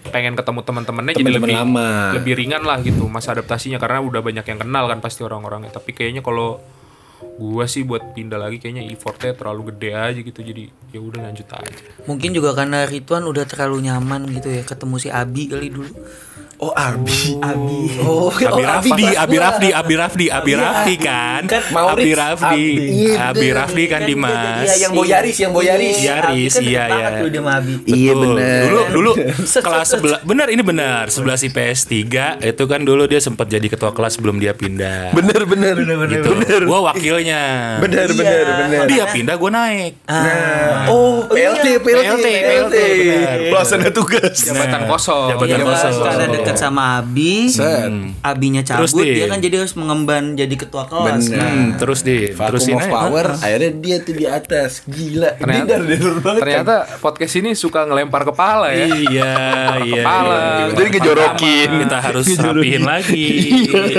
pengen 0.07 0.39
ketemu 0.39 0.63
teman-temannya 0.63 1.13
jadi 1.13 1.35
lebih 1.35 1.51
lama. 1.51 2.15
lebih 2.15 2.33
ringan 2.37 2.63
lah 2.63 2.79
gitu 2.79 3.11
masa 3.11 3.35
adaptasinya 3.35 3.75
karena 3.75 3.99
udah 3.99 4.23
banyak 4.23 4.45
yang 4.45 4.59
kenal 4.61 4.87
kan 4.87 5.03
pasti 5.03 5.19
orang-orangnya. 5.21 5.73
Tapi 5.73 5.91
kayaknya 5.91 6.23
kalau 6.23 6.63
gua 7.37 7.69
sih 7.69 7.85
buat 7.85 8.17
pindah 8.17 8.41
lagi 8.41 8.57
kayaknya 8.57 8.89
effortnya 8.89 9.37
terlalu 9.37 9.71
gede 9.73 9.93
aja 9.93 10.19
gitu 10.19 10.41
jadi 10.41 10.73
ya 10.89 10.99
udah 10.99 11.21
lanjut 11.29 11.47
aja. 11.53 11.85
Mungkin 12.09 12.33
juga 12.33 12.57
karena 12.57 12.89
Ridwan 12.89 13.29
udah 13.29 13.45
terlalu 13.45 13.85
nyaman 13.87 14.25
gitu 14.33 14.49
ya 14.49 14.65
ketemu 14.65 14.95
si 14.97 15.07
Abi 15.13 15.45
kali 15.47 15.69
dulu. 15.69 15.93
Oh 16.57 16.73
Abi 16.73 17.37
Abi. 17.37 18.01
Oh 18.01 18.33
Abi 18.33 18.63
Rafdi, 18.65 19.13
Abi 19.13 19.37
Rafdi, 19.37 19.69
Abi 19.69 19.93
Rafdi, 19.93 20.25
Abi 20.33 20.57
Rafdi 20.57 20.95
kan. 20.97 21.45
Maurits, 21.69 22.01
Abi 22.01 22.11
Rafdi, 22.17 22.65
Abi. 22.73 23.13
Abi 23.13 23.47
Rafdi 23.53 23.83
kan 23.85 24.01
Dimas. 24.09 24.65
Iya 24.65 24.89
yang 24.89 24.97
Boyaris 24.97 25.37
Yang 25.37 25.53
Boyaris 25.53 25.97
Yaris, 26.01 26.53
iya 26.65 26.83
ya. 26.89 27.07
Iya 27.85 28.11
Betul. 28.17 28.41
bener 28.41 28.61
Dulu 28.65 28.81
dulu 28.89 29.11
kelas 29.45 29.85
sebelah 29.85 30.19
benar 30.25 30.49
ini 30.49 30.65
benar. 30.65 31.13
11 31.13 31.45
IPS 31.45 31.79
3 31.93 32.41
itu 32.41 32.63
kan 32.65 32.81
dulu 32.81 33.05
dia 33.05 33.21
sempat 33.21 33.45
jadi 33.53 33.69
ketua 33.69 33.93
kelas 33.93 34.17
sebelum 34.17 34.41
dia 34.41 34.57
pindah. 34.57 35.13
Bener 35.13 35.45
bener 35.45 35.77
bener 35.77 36.09
gitu. 36.09 36.65
Gua 36.65 36.89
wakilnya. 36.89 37.77
Bener 37.85 38.09
bener 38.17 38.45
bener 38.65 38.81
Dia 38.89 39.05
pindah 39.13 39.37
gua 39.37 39.53
naik. 39.53 39.93
Oh 40.89 41.21
PLT 41.29 41.85
PLT 41.85 42.25
PLT, 42.25 42.75
benar. 42.81 43.37
Pelaksana 43.53 43.89
tugas 43.93 44.41
Jabatan 44.41 44.89
kosong. 44.89 45.37
Jabatan 45.37 45.53
Iya, 45.53 45.65
kosong. 45.69 46.45
Dekat 46.47 46.57
sama 46.57 47.03
Abi. 47.03 47.51
Set. 47.51 47.91
Abinya 48.23 48.63
Terus, 48.63 48.95
cabut, 48.95 49.03
Din. 49.03 49.15
dia 49.19 49.25
kan 49.27 49.39
jadi 49.43 49.55
harus 49.59 49.75
mengemban 49.75 50.23
jadi 50.33 50.55
ketua 50.55 50.87
kelas. 50.87 51.27
Bener. 51.27 51.35
Nah, 51.37 51.49
Hmm, 51.57 51.69
terus 51.75 51.99
di 52.01 52.31
terusin 52.31 52.77
of 52.77 52.85
aja. 52.85 52.93
power 52.93 53.25
Akhirnya 53.35 53.71
dia 53.75 53.95
tuh 53.99 54.13
di 54.13 54.25
atas 54.29 54.71
Gila 54.85 55.29
Ternyata- 55.35 55.65
Dia 55.67 55.89
dari 55.89 56.19
banget 56.21 56.41
Ternyata 56.45 56.75
podcast 57.03 57.33
ini 57.35 57.51
suka 57.57 57.83
ngelempar 57.83 58.23
kepala 58.23 58.71
ya. 58.71 58.87
Iya, 58.87 59.31
iya. 59.83 60.03
Kepala. 60.03 60.37
iya. 60.37 60.75
Jadi 60.75 60.89
ngejorokin 60.95 61.69
Kita 61.83 61.97
harus 61.99 62.25
rapihin 62.37 62.83
lagi. 62.87 63.27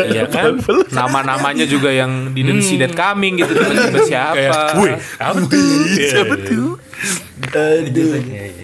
Iya 0.09 0.25
kan? 0.31 0.57
Nama-namanya 0.89 1.69
juga 1.69 1.93
yang 1.93 2.33
di 2.33 2.41
hmm. 2.47 2.95
Coming 2.95 3.45
gitu 3.45 3.53
tiba-tiba 3.53 4.01
siapa. 4.07 4.73
Kayak? 4.73 4.99
Siapa 6.09 6.35
tuh? 6.47 6.88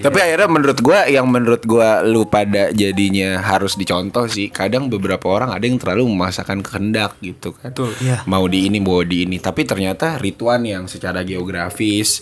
Tapi 0.03 0.19
akhirnya 0.19 0.49
menurut 0.51 0.79
gua 0.83 1.07
yang 1.07 1.27
menurut 1.31 1.63
gua 1.65 2.03
lu 2.03 2.27
pada 2.27 2.75
jadinya 2.75 3.39
harus 3.41 3.79
dicontoh 3.79 4.27
sih. 4.27 4.51
Kadang 4.51 4.91
beberapa 4.91 5.31
orang 5.31 5.55
ada 5.55 5.65
yang 5.65 5.79
terlalu 5.79 6.11
memaksakan 6.11 6.61
kehendak 6.61 7.15
gitu 7.23 7.55
kan. 7.55 7.71
Betul. 7.71 7.95
Iya. 8.03 8.27
Mau 8.27 8.45
di 8.51 8.67
ini 8.67 8.79
mau 8.83 9.01
di 9.07 9.25
ini. 9.25 9.39
Tapi 9.39 9.63
ternyata 9.63 10.19
Ridwan 10.19 10.67
yang 10.67 10.85
secara 10.91 11.23
geografis 11.23 12.21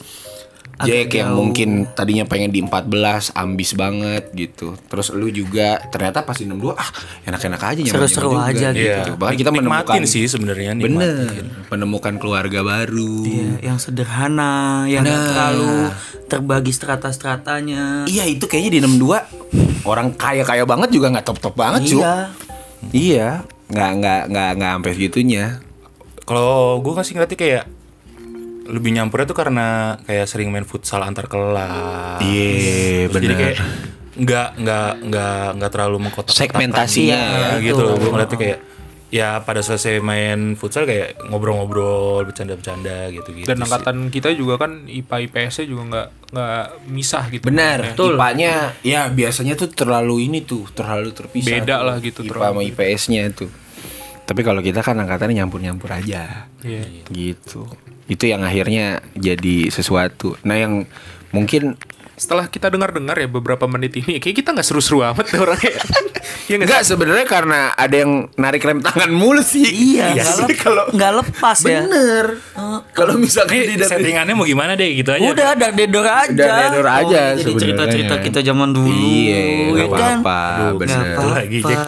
Jack 0.81 1.13
yang 1.15 1.37
mungkin 1.37 1.85
tadinya 1.93 2.25
pengen 2.25 2.49
di 2.49 2.65
14 2.65 3.37
ambis 3.37 3.77
banget 3.77 4.33
gitu. 4.33 4.75
Terus 4.89 5.13
lu 5.13 5.29
juga 5.29 5.79
ternyata 5.93 6.25
pas 6.25 6.35
di 6.35 6.49
62 6.49 6.73
ah 6.73 6.91
enak-enak 7.29 7.61
aja 7.61 7.81
nyaman 7.85 7.93
Seru-seru 7.93 8.31
aja 8.41 8.69
gitu. 8.73 9.13
Iya. 9.13 9.21
Bahkan 9.21 9.37
kita 9.37 9.51
menemukan 9.53 9.85
Nikmatin 9.85 10.05
sih 10.09 10.25
sebenarnya 10.27 10.73
nikmatin. 10.73 10.99
Bener, 10.99 11.45
menemukan 11.69 12.15
keluarga 12.19 12.61
baru. 12.65 13.15
Iya, 13.23 13.51
yang 13.73 13.79
sederhana, 13.79 14.89
yang 14.89 15.05
Nah. 15.05 15.13
terlalu 15.29 15.75
terbagi 16.27 16.73
strata-stratanya. 16.73 18.09
Iya 18.09 18.25
itu 18.27 18.49
kayaknya 18.49 18.71
di 18.73 18.81
62 18.81 19.23
orang 19.85 20.17
kaya-kaya 20.17 20.65
banget 20.65 20.89
juga 20.95 21.13
nggak 21.13 21.27
top-top 21.27 21.55
banget 21.55 21.93
cu. 21.93 22.01
Iya. 22.01 22.17
Iya, 22.91 23.29
nggak 23.71 23.91
nggak 24.03 24.21
nggak 24.35 24.51
nggak 24.59 24.73
sampai 24.75 24.93
segitunya. 24.99 25.45
Kalau 26.27 26.79
gue 26.83 26.93
kasih 26.95 27.19
ngerti 27.19 27.35
kayak 27.39 27.65
lebih 28.73 28.91
nyampurnya 28.97 29.29
tuh 29.29 29.37
karena 29.37 30.01
kayak 30.09 30.25
sering 30.25 30.49
main 30.49 30.65
futsal 30.65 31.05
antar 31.05 31.29
kelas. 31.29 32.25
Iya, 32.25 33.13
Terus 33.13 33.21
Jadi 33.21 33.27
bener. 33.29 33.39
kayak 33.39 33.57
nggak 34.13 34.49
nggak 34.61 34.91
nggak 35.09 35.45
nggak 35.61 35.71
terlalu 35.73 35.97
mengkotak 36.09 36.33
Segmentasinya 36.33 37.21
ya. 37.21 37.49
gitu. 37.61 37.85
itu. 37.85 38.01
Gue 38.01 38.11
ngeliatnya 38.13 38.39
kayak 38.41 38.59
ya 39.13 39.45
pada 39.45 39.61
selesai 39.61 40.01
main 40.01 40.57
futsal 40.57 40.89
kayak 40.89 41.21
ngobrol-ngobrol, 41.29 42.25
bercanda-bercanda 42.25 43.13
gitu 43.13 43.29
gitu. 43.37 43.45
Dan 43.45 43.61
angkatan 43.61 44.09
kita 44.09 44.33
juga 44.33 44.57
kan 44.57 44.89
IPA 44.89 45.29
IPS-nya 45.29 45.65
juga 45.69 45.83
nggak 45.93 46.09
nggak 46.33 46.65
misah 46.89 47.25
gitu. 47.29 47.45
Benar, 47.45 47.93
Maksudnya. 47.93 48.17
IPA-nya 48.17 48.53
ya 48.81 49.01
biasanya 49.13 49.55
tuh 49.61 49.69
terlalu 49.69 50.33
ini 50.33 50.41
tuh, 50.49 50.65
terlalu 50.73 51.13
terpisah. 51.13 51.61
Beda 51.61 51.77
tuh, 51.77 51.85
lah 51.85 51.97
gitu, 52.01 52.21
IPA 52.25 52.29
terlalu 52.33 52.49
sama 52.49 52.61
IPS-nya 52.73 53.23
tuh. 53.37 53.51
Tapi 54.25 54.41
kalau 54.41 54.65
kita 54.65 54.81
kan 54.81 54.97
angkatannya 54.97 55.45
nyampur-nyampur 55.45 55.93
aja. 55.93 56.49
Iya. 56.65 57.05
Gitu. 57.13 57.69
Itu 58.13 58.25
yang 58.27 58.43
akhirnya 58.43 58.87
jadi 59.15 59.57
sesuatu. 59.69 60.37
Nah, 60.43 60.55
yang 60.55 60.85
mungkin 61.31 61.81
Setelah 62.13 62.47
kita 62.47 62.69
dengar-dengar 62.69 63.17
ya 63.17 63.27
beberapa 63.27 63.65
menit 63.67 63.97
ini, 63.97 64.21
kayak 64.21 64.37
kita 64.37 64.53
nggak 64.53 64.63
seru-seru 64.63 65.01
amat 65.03 65.27
deh 65.27 65.41
orangnya. 65.41 65.75
Iya 66.43 66.55
nggak 66.55 66.69
enggak 66.69 66.83
sebenarnya 66.85 67.25
karena 67.25 67.61
ada 67.73 67.97
yang 67.97 68.13
narik 68.37 68.63
rem 68.63 68.79
tangan 68.79 69.11
mulu 69.11 69.43
sih. 69.43 69.65
Iya, 69.65 70.13
nggak 70.13 70.27
sih, 70.29 70.45
lep- 70.45 70.61
kalau 70.61 70.85
nggak 70.89 71.13
lepas 71.19 71.59
ya. 71.63 71.83
bener. 71.83 72.27
Kalau 72.93 73.15
misalkan 73.17 73.57
Ini 73.57 73.75
tidak 73.75 73.89
settingannya 73.89 74.35
mau 74.35 74.45
gimana 74.45 74.75
deh 74.75 74.91
gitu 74.93 75.11
aja. 75.11 75.25
Udah 75.25 75.47
ada 75.51 75.67
dedor 75.73 76.05
aja. 76.05 76.31
Udah 76.31 76.57
dedor 76.69 76.87
aja 76.87 77.21
Oh, 77.33 77.39
Jadi 77.41 77.53
cerita-cerita 77.57 78.15
kita 78.21 78.39
zaman 78.45 78.71
dulu. 78.71 78.93
Iya, 78.93 79.39
ya 79.39 79.65
nggak 79.73 79.89
kan? 79.89 79.99
apa-apa, 80.21 80.39
Nggak 80.45 80.75
bener. 80.79 80.99
apa-apa. 81.01 81.27
lagi 81.33 81.59
Jack. 81.61 81.79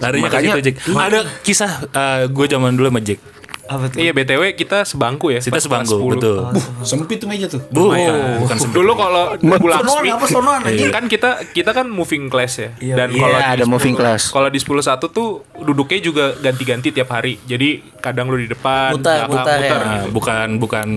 Larinya 0.00 0.24
Makanya- 0.24 0.48
ke 0.48 0.56
situ 0.56 0.64
Jack. 0.64 0.76
Ada 0.88 1.18
kisah 1.44 1.72
gue 2.26 2.46
zaman 2.48 2.72
dulu 2.72 2.86
sama 2.88 3.00
Jack. 3.00 3.20
Apa 3.68 3.84
tuh? 3.86 3.98
Iya 3.98 4.10
BTW 4.10 4.42
kita 4.54 4.82
sebangku 4.82 5.28
ya. 5.28 5.38
Kita 5.38 5.60
sebangku, 5.60 6.00
10. 6.00 6.14
betul. 6.16 6.36
Sempit 6.82 7.16
tuh 7.16 7.28
meja 7.28 7.46
tuh. 7.46 7.60
Bu, 7.68 7.92
bukan 8.40 8.56
sempit. 8.58 8.74
Dulu 8.74 8.92
kalau 8.94 9.24
Bu 9.36 9.66
Laksmi 9.66 9.84
Sonoan 9.84 10.04
apa 10.10 10.26
sonoan 10.26 10.60
anjing? 10.62 10.88
kan 10.88 11.04
kita 11.04 11.30
kita 11.48 11.70
kan 11.70 11.86
moving 11.86 12.26
class 12.26 12.58
ya. 12.58 12.72
Dan 12.74 13.12
Iya, 13.12 13.20
kalau 13.20 13.38
ada 13.38 13.64
10 13.64 13.68
moving 13.68 13.94
class. 13.94 14.22
Kalau 14.28 14.48
di 14.48 14.56
10 14.56 14.80
1 14.80 14.98
tuh 15.08 15.28
duduknya 15.58 16.00
juga 16.00 16.24
ganti-ganti 16.34 16.88
tiap 16.90 17.08
hari. 17.10 17.36
Jadi 17.40 17.68
kadang 17.98 18.26
lu 18.26 18.38
di 18.38 18.46
depan, 18.46 18.94
Mutar, 18.94 19.26
belakang, 19.26 19.30
mutar 19.36 19.58
ya. 19.58 19.70
Nah, 19.74 20.02
bukan 20.08 20.48
bukan 20.56 20.88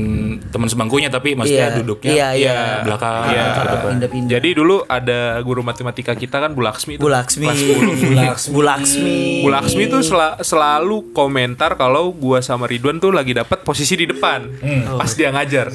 teman 0.48 0.68
sebangkunya 0.68 1.10
tapi 1.10 1.34
maksudnya 1.34 1.68
Iya. 1.68 1.78
duduknya 1.78 2.12
Iya, 2.12 2.28
iya. 2.34 2.56
belakang 2.82 3.22
Iya. 3.28 3.44
ke 3.52 3.62
depan. 3.68 3.90
Pindah-pindah. 3.92 4.30
Jadi 4.32 4.50
dulu 4.54 4.76
ada 4.88 5.20
guru 5.42 5.62
matematika 5.62 6.14
kita 6.14 6.40
kan 6.40 6.52
Bu 6.52 6.62
Laksmi 6.62 6.96
Bu. 6.96 7.10
Laksmi. 7.10 7.48
Bu 7.50 8.16
Laksmi. 8.16 8.54
Bu 8.54 8.62
Laksmi. 8.62 9.20
Bu 9.42 9.50
Laksmi 9.50 9.84
tuh 9.88 10.02
sela- 10.02 10.40
selalu 10.40 11.12
komentar 11.12 11.74
kalau 11.74 12.12
gua 12.12 12.40
sama 12.40 12.61
Ridwan 12.66 12.98
tuh 12.98 13.14
lagi 13.14 13.38
dapat 13.38 13.62
posisi 13.62 13.94
di 13.94 14.10
depan. 14.10 14.50
Pas 14.98 15.12
dia 15.14 15.30
ngajar. 15.30 15.70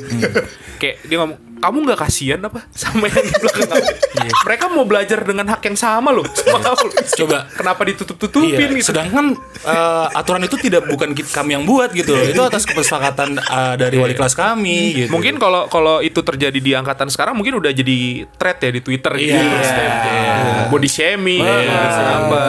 Kayak 0.76 0.96
dia 1.06 1.16
ngomong, 1.22 1.38
"Kamu 1.56 1.76
nggak 1.82 1.98
kasihan 1.98 2.40
apa 2.40 2.64
sama 2.76 3.06
yang 3.06 3.22
di 3.22 3.34
belakang 3.34 3.68
kamu?" 3.68 3.86
Mereka 4.16 4.64
mau 4.70 4.84
belajar 4.84 5.18
dengan 5.22 5.46
hak 5.48 5.62
yang 5.62 5.76
sama 5.76 6.10
loh 6.10 6.26
sama 6.32 6.58
kamu. 6.62 6.86
Coba. 7.16 7.38
kenapa 7.48 7.82
ditutup-tutupin 7.84 8.52
Iya, 8.52 8.78
gitu? 8.78 8.90
sedangkan 8.90 9.34
eh, 9.62 10.06
aturan 10.14 10.42
itu 10.42 10.56
tidak 10.58 10.86
bukan 10.86 11.12
kami 11.12 11.50
yang 11.54 11.64
buat 11.64 11.90
gitu. 11.92 12.12
itu 12.12 12.40
atas 12.40 12.64
kesepakatan 12.64 13.38
eh, 13.38 13.74
dari 13.76 13.96
wali 13.96 14.14
kelas 14.14 14.34
kami 14.34 15.04
gitu. 15.04 15.10
Mungkin 15.10 15.38
kalau 15.38 15.66
kalau 15.66 16.00
itu 16.00 16.20
terjadi 16.20 16.58
di 16.58 16.72
angkatan 16.72 17.08
sekarang 17.08 17.34
mungkin 17.34 17.56
udah 17.56 17.70
jadi 17.70 17.96
thread 18.36 18.58
ya 18.58 18.70
di 18.70 18.80
Twitter 18.80 19.12
gitu. 19.16 19.36
Iya. 19.36 19.44
Iya. 19.46 20.34
Body 20.68 20.88
shaming 20.88 21.42
apa. 21.42 22.40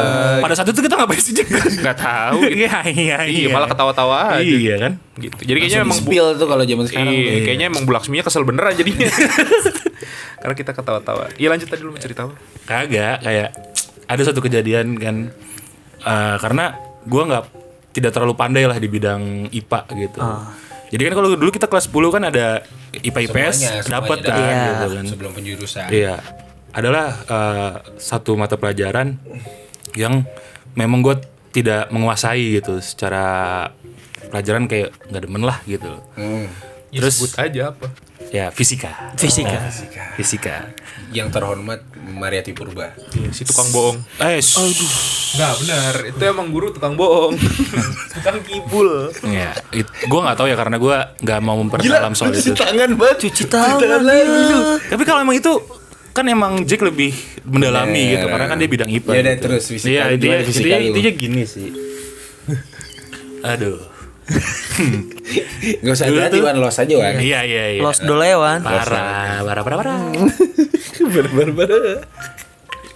pada 0.42 0.54
saat 0.54 0.68
itu 0.68 0.80
kita 0.80 0.96
ngapain 0.98 1.22
sih? 1.22 1.34
Nggak 1.38 1.98
tahu 1.98 2.40
gitu. 2.48 2.66
Iya, 2.66 2.78
iya, 2.90 3.18
Iya, 3.28 3.48
malah 3.50 3.70
ketawa-tawa 3.70 4.40
aja. 4.40 4.44
Iya 4.44 4.76
kan? 4.80 4.94
Gitu. 5.18 5.42
Jadi 5.44 5.58
kayaknya 5.60 5.82
emang 5.82 5.98
Spill 5.98 6.28
tuh 6.38 6.46
kalau 6.46 6.62
zaman 6.62 6.86
sekarang. 6.86 7.10
Iya, 7.10 7.32
tuh. 7.34 7.42
kayaknya 7.44 7.66
emang 7.68 7.84
Bu 7.84 7.92
Laksminya 7.92 8.24
kesel 8.24 8.46
beneran 8.46 8.74
jadinya. 8.74 9.10
Karena 10.42 10.54
kita 10.54 10.72
ketawa-tawa. 10.72 11.34
Iya 11.36 11.50
lanjut 11.50 11.68
tadi 11.68 11.82
lu 11.82 11.90
mau 11.90 11.98
cerita 11.98 12.30
apa? 12.30 12.38
Kagak, 12.64 13.26
kayak 13.26 13.50
ada 14.06 14.22
satu 14.22 14.40
kejadian 14.40 14.96
kan 14.96 15.16
eh, 16.00 16.36
karena 16.38 16.78
gua 17.04 17.24
nggak 17.26 17.44
tidak 17.92 18.14
terlalu 18.14 18.38
pandai 18.38 18.64
lah 18.64 18.78
di 18.78 18.86
bidang 18.86 19.50
IPA 19.50 19.80
gitu. 19.98 20.20
Jadi 20.88 21.02
kan 21.04 21.14
kalau 21.14 21.34
dulu 21.34 21.50
kita 21.50 21.68
kelas 21.68 21.90
10 21.90 22.16
kan 22.16 22.24
ada 22.24 22.64
IPA 22.96 23.20
IPS 23.28 23.58
dapat 23.90 24.22
kan 24.22 24.32
dapat. 24.32 24.54
gitu 24.64 24.86
Iya. 24.86 24.88
kan. 24.94 25.06
Sebelum 25.10 25.32
penjurusan. 25.34 25.88
Iya. 25.90 26.16
Adalah 26.72 27.06
eh, 27.26 27.72
satu 27.98 28.38
mata 28.38 28.54
pelajaran 28.56 29.18
yang 29.98 30.22
memang 30.78 31.02
gue 31.02 31.18
tidak 31.50 31.90
menguasai 31.90 32.62
gitu 32.62 32.78
secara 32.78 33.66
pelajaran 34.30 34.68
kayak 34.68 34.90
nggak 35.10 35.22
demen 35.24 35.44
lah 35.44 35.58
gitu. 35.64 35.92
Hmm. 36.16 36.48
Ya, 36.88 37.04
Terus- 37.04 37.20
sebut 37.20 37.34
aja 37.36 37.62
apa? 37.76 37.88
Ya 38.28 38.52
fisika. 38.52 38.92
Fisika. 39.16 39.56
Nah, 39.56 39.72
fisika. 40.20 40.56
Yang 41.16 41.40
terhormat 41.40 41.80
Mariati 41.96 42.52
Purba. 42.52 42.92
Iya, 43.16 43.32
si 43.32 43.48
tukang 43.48 43.72
bohong. 43.72 43.98
Eh, 44.20 44.40
aduh. 44.44 44.92
Enggak 45.38 45.54
benar, 45.64 45.94
itu 46.12 46.24
emang 46.28 46.48
guru 46.52 46.68
tukang 46.76 47.00
bohong. 47.00 47.40
tukang 48.20 48.40
kibul. 48.44 49.12
Ya, 49.32 49.56
gue 49.84 50.20
nggak 50.20 50.36
tahu 50.36 50.48
ya 50.52 50.56
karena 50.60 50.76
gue 50.76 50.98
nggak 51.24 51.40
mau 51.40 51.56
memperdalam 51.60 52.12
soal 52.16 52.36
itu. 52.36 52.52
tangan 52.52 53.00
banget. 53.00 53.18
Cuci 53.32 53.44
tangan 53.48 54.04
dia. 54.04 54.80
Tapi 54.92 55.04
kalau 55.08 55.24
emang 55.24 55.40
itu 55.40 55.54
kan 56.12 56.26
emang 56.26 56.66
Jack 56.66 56.82
lebih 56.82 57.14
mendalami 57.46 57.94
Bener. 57.94 58.12
gitu 58.18 58.26
karena 58.28 58.46
kan 58.50 58.58
dia 58.58 58.70
bidang 58.74 58.90
IPA. 58.90 59.12
Ya 59.14 59.22
udah, 59.22 59.36
gitu. 59.38 59.44
terus 59.48 59.64
fisika. 59.70 59.92
Iya, 59.94 60.04
intinya, 60.18 60.38
fisika 60.44 60.76
lu? 60.76 60.86
intinya 60.92 61.12
gini 61.16 61.44
sih. 61.48 61.70
Aduh. 63.56 63.80
Gak 65.84 65.94
usah 65.94 66.06
Dulu 66.08 66.20
hati 66.20 66.38
tuh- 66.38 66.46
Wan, 66.46 66.56
los 66.58 66.76
aja 66.76 66.94
Wan. 66.94 67.14
Iya, 67.18 67.40
iya, 67.44 67.64
iya. 67.74 67.82
Los 67.82 68.00
dolewan. 68.00 68.60
Parah, 68.62 69.42
parah, 69.42 69.64
parah, 69.64 69.78
parah. 69.78 69.98
Ber-ber-ber. 71.14 71.72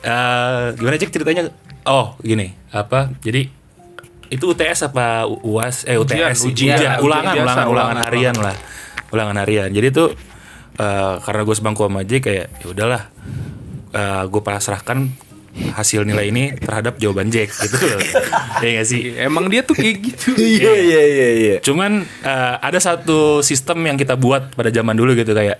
Eh, 0.01 0.65
gimana 0.75 0.95
Jack 0.97 1.11
ceritanya? 1.13 1.49
Oh, 1.85 2.17
gini. 2.19 2.51
Apa? 2.71 3.13
Jadi 3.21 3.47
itu 4.31 4.45
UTS 4.47 4.87
apa 4.87 5.27
UAS? 5.27 5.83
Eh 5.85 5.99
Ujian, 5.99 6.31
UTS 6.31 6.37
sih. 6.39 6.49
ujian. 6.51 6.77
Ujian, 6.77 6.97
ulangan, 6.99 7.33
Ujian 7.33 7.45
biasa, 7.45 7.59
ulangan, 7.61 7.71
ulangan 7.71 7.97
harian 8.05 8.35
lah. 8.35 8.55
Ulangan 9.11 9.35
harian. 9.39 9.69
Jadi 9.69 9.87
tuh 9.91 10.09
eh, 10.77 11.13
karena 11.19 11.41
gue 11.41 11.55
sebangku 11.55 11.83
sama 11.83 12.01
Jack 12.03 12.27
kayak 12.27 12.47
ya 12.59 12.67
udahlah. 12.67 13.03
gue 14.23 14.39
pasrahkan 14.41 15.11
hasil 15.51 16.03
nilai 16.03 16.27
ini 16.27 16.55
terhadap 16.55 16.95
jawaban 16.95 17.27
Jack 17.27 17.51
gitu 17.53 17.75
loh. 17.81 17.99
Iya 18.61 18.71
gak 18.77 18.87
sih? 18.87 19.01
Emang 19.15 19.47
dia 19.47 19.61
tuh 19.61 19.73
kayak 19.73 19.95
gitu. 19.99 20.31
Iya, 20.55 20.71
iya, 20.75 21.01
iya, 21.03 21.29
iya. 21.33 21.55
Cuman 21.59 22.01
eh, 22.03 22.55
ada 22.57 22.77
satu 22.77 23.41
sistem 23.41 23.83
yang 23.83 23.95
kita 23.95 24.15
buat 24.15 24.51
pada 24.51 24.69
zaman 24.69 24.93
dulu 24.93 25.11
gitu 25.13 25.31
kayak 25.31 25.59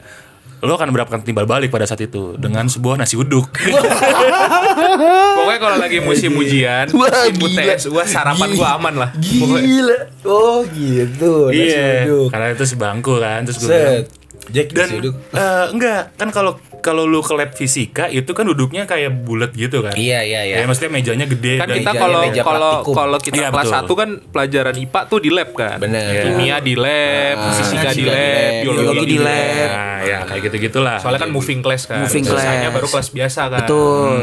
lo 0.61 0.77
akan 0.77 0.93
mendapatkan 0.93 1.25
timbal 1.25 1.43
balik 1.43 1.69
pada 1.69 1.83
saat 1.83 1.99
itu 1.99 2.37
dengan 2.37 2.69
sebuah 2.69 2.93
nasi 2.95 3.17
uduk. 3.17 3.49
Pokoknya 5.35 5.59
kalau 5.59 5.77
lagi 5.77 5.97
musim 5.99 6.31
ujian, 6.33 6.85
musim 6.91 7.33
gila. 7.33 7.73
UTS, 7.73 7.89
gua 7.89 8.05
sarapan 8.05 8.49
gua 8.53 8.77
aman 8.77 8.93
lah. 8.95 9.09
Pokoknya. 9.11 9.65
Gila. 9.65 9.97
Oh, 10.23 10.61
gitu. 10.67 11.49
Nasi 11.49 11.65
Iya, 11.65 11.89
uduk. 12.05 12.27
karena 12.29 12.45
itu 12.53 12.65
sebangku 12.67 13.13
kan 13.17 13.41
terus 13.41 13.57
gue 13.57 13.67
bilang 13.67 13.81
Set. 13.81 14.05
Jack 14.51 14.67
dan 14.71 14.85
nasi 14.85 14.99
uduk. 14.99 15.13
eh, 15.31 15.65
enggak 15.69 16.01
kan 16.13 16.29
kalau 16.29 16.51
kalau 16.82 17.05
lu 17.05 17.21
ke 17.21 17.32
lab 17.32 17.51
fisika 17.51 18.05
itu 18.07 18.27
kan 18.27 18.43
duduknya 18.43 18.84
kayak 18.84 19.21
bulat 19.21 19.49
gitu 19.51 19.79
kan 19.79 19.93
Iya, 19.93 20.19
iya, 20.21 20.41
iya. 20.43 20.55
ya 20.57 20.65
maksudnya 20.65 20.91
mejanya 20.91 21.25
gede 21.25 21.55
Kan 21.55 21.67
dan 21.67 21.75
kita 21.77 21.91
meja- 21.93 22.03
kalau 22.03 22.21
kalau 22.36 22.73
kalau 22.84 23.17
kita 23.17 23.36
Iya, 23.38 23.47
kelas 23.49 23.69
betul. 23.69 23.86
1 23.88 23.95
kan 23.95 24.09
pelajaran 24.27 24.75
IPA 24.75 25.01
tuh 25.05 25.19
di 25.19 25.29
lab 25.29 25.49
kan. 25.51 25.77
Bener. 25.77 26.11
Kimia 26.23 26.57
di 26.57 26.73
lab, 26.73 27.36
Ah, 27.36 27.53
fisika 27.53 27.61
di 27.88 27.88
fisika 27.88 27.91
di 27.93 28.03
lab, 28.03 28.17
lab, 28.17 28.51
biologi, 28.59 28.82
biologi 28.84 29.05
di 29.07 29.17
lab. 29.17 29.69
nah 29.69 29.97
ya 30.01 30.17
kayak 30.25 30.41
gitu 30.43 30.55
gitulah 30.59 30.97
Soalnya 30.97 31.21
kan 31.21 31.32
moving 31.32 31.61
class 31.61 31.86
kan. 31.86 32.01
Moving 32.01 32.23
Sisanya 32.23 32.41
class. 32.63 32.75
baru 32.75 32.88
kelas 32.89 33.07
biasa 33.11 33.41
kan. 33.47 33.59
Betul. 33.61 34.19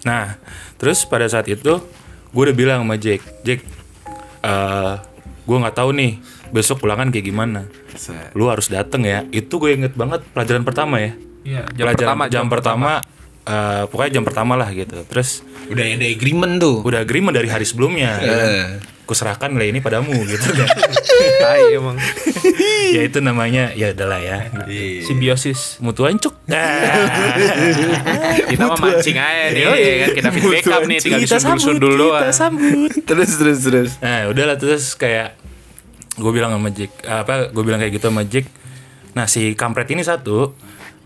nah 0.00 0.24
terus 0.74 1.04
pada 1.04 1.26
saat 1.26 1.44
itu 1.44 1.76
gue 2.26 2.42
udah 2.42 2.54
bilang 2.54 2.80
sama 2.80 2.96
Jack 2.96 3.20
Jack 3.42 3.60
eh 4.40 4.94
gue 5.42 5.56
nggak 5.58 5.76
tahu 5.76 5.90
nih 5.92 6.16
besok 6.48 6.80
ulangan 6.80 7.08
kayak 7.08 7.26
gimana 7.26 7.66
lu 8.32 8.46
harus 8.46 8.66
dateng 8.66 9.02
ya 9.02 9.22
itu 9.28 9.50
gue 9.52 9.70
inget 9.72 9.92
banget 9.92 10.24
pelajaran 10.28 10.62
pertama 10.62 10.98
ya 10.98 11.12
Iya, 11.40 11.64
jam 11.70 11.84
pelajaran 11.86 11.96
pertama, 11.96 12.24
jam, 12.26 12.44
pertama, 12.46 12.90
eh, 13.42 13.82
pokoknya 13.86 14.10
jam 14.12 14.24
pertama 14.24 14.52
lah 14.54 14.68
gitu 14.70 14.96
terus 15.04 15.40
Udah 15.66 15.82
ada 15.82 16.02
agreement 16.04 16.58
tuh. 16.58 16.82
udah 16.82 17.00
agreement 17.00 17.30
dari 17.30 17.46
hari 17.46 17.62
sebelumnya 17.62 18.10
ya 18.18 18.28
kan? 18.28 18.48
Eh. 18.50 18.68
kuserahkan 19.04 19.50
nilai 19.50 19.70
ini 19.70 19.78
padamu 19.78 20.14
gitu 20.24 20.50
kan 20.50 20.68
Tai 21.42 21.62
emang. 21.68 21.96
ya 22.96 23.02
itu 23.02 23.18
namanya 23.18 23.72
ya 23.72 23.90
udahlah 23.90 24.18
ya 24.18 24.38
Simbiosis. 25.02 25.78
mutuan 25.78 26.14
cuk 26.14 26.34
Kita 28.46 28.62
mah 28.66 28.78
mancing 28.78 29.16
aja 29.16 29.44
nih, 29.48 29.62
ya 29.62 29.94
kan 30.00 30.08
kita 30.12 30.28
feedback 30.30 30.64
up 30.68 30.82
nih 30.84 30.98
tinggal 30.98 31.20
kita 31.20 31.36
sambut 31.38 31.58
disundul-sundul 31.58 31.92
doang. 31.96 32.20
kita 32.20 32.32
sambut 32.32 32.90
terus, 33.04 33.30
terus, 33.34 33.58
terus. 33.60 33.90
nah 33.98 34.26
udahlah 34.26 34.56
terus 34.56 34.94
kayak 34.94 35.34
gue 36.12 36.30
bilang 36.30 36.52
sama 36.52 36.68
Jack 36.68 36.90
apa 37.02 37.48
gue 37.48 37.62
bilang 37.62 37.78
kayak 37.78 37.92
gitu 37.94 38.06
sama 38.06 38.22
Jack 38.24 38.46
nah 39.12 39.26
si 39.26 39.54
kampret 39.54 39.88
ini 39.88 40.02
satu 40.02 40.54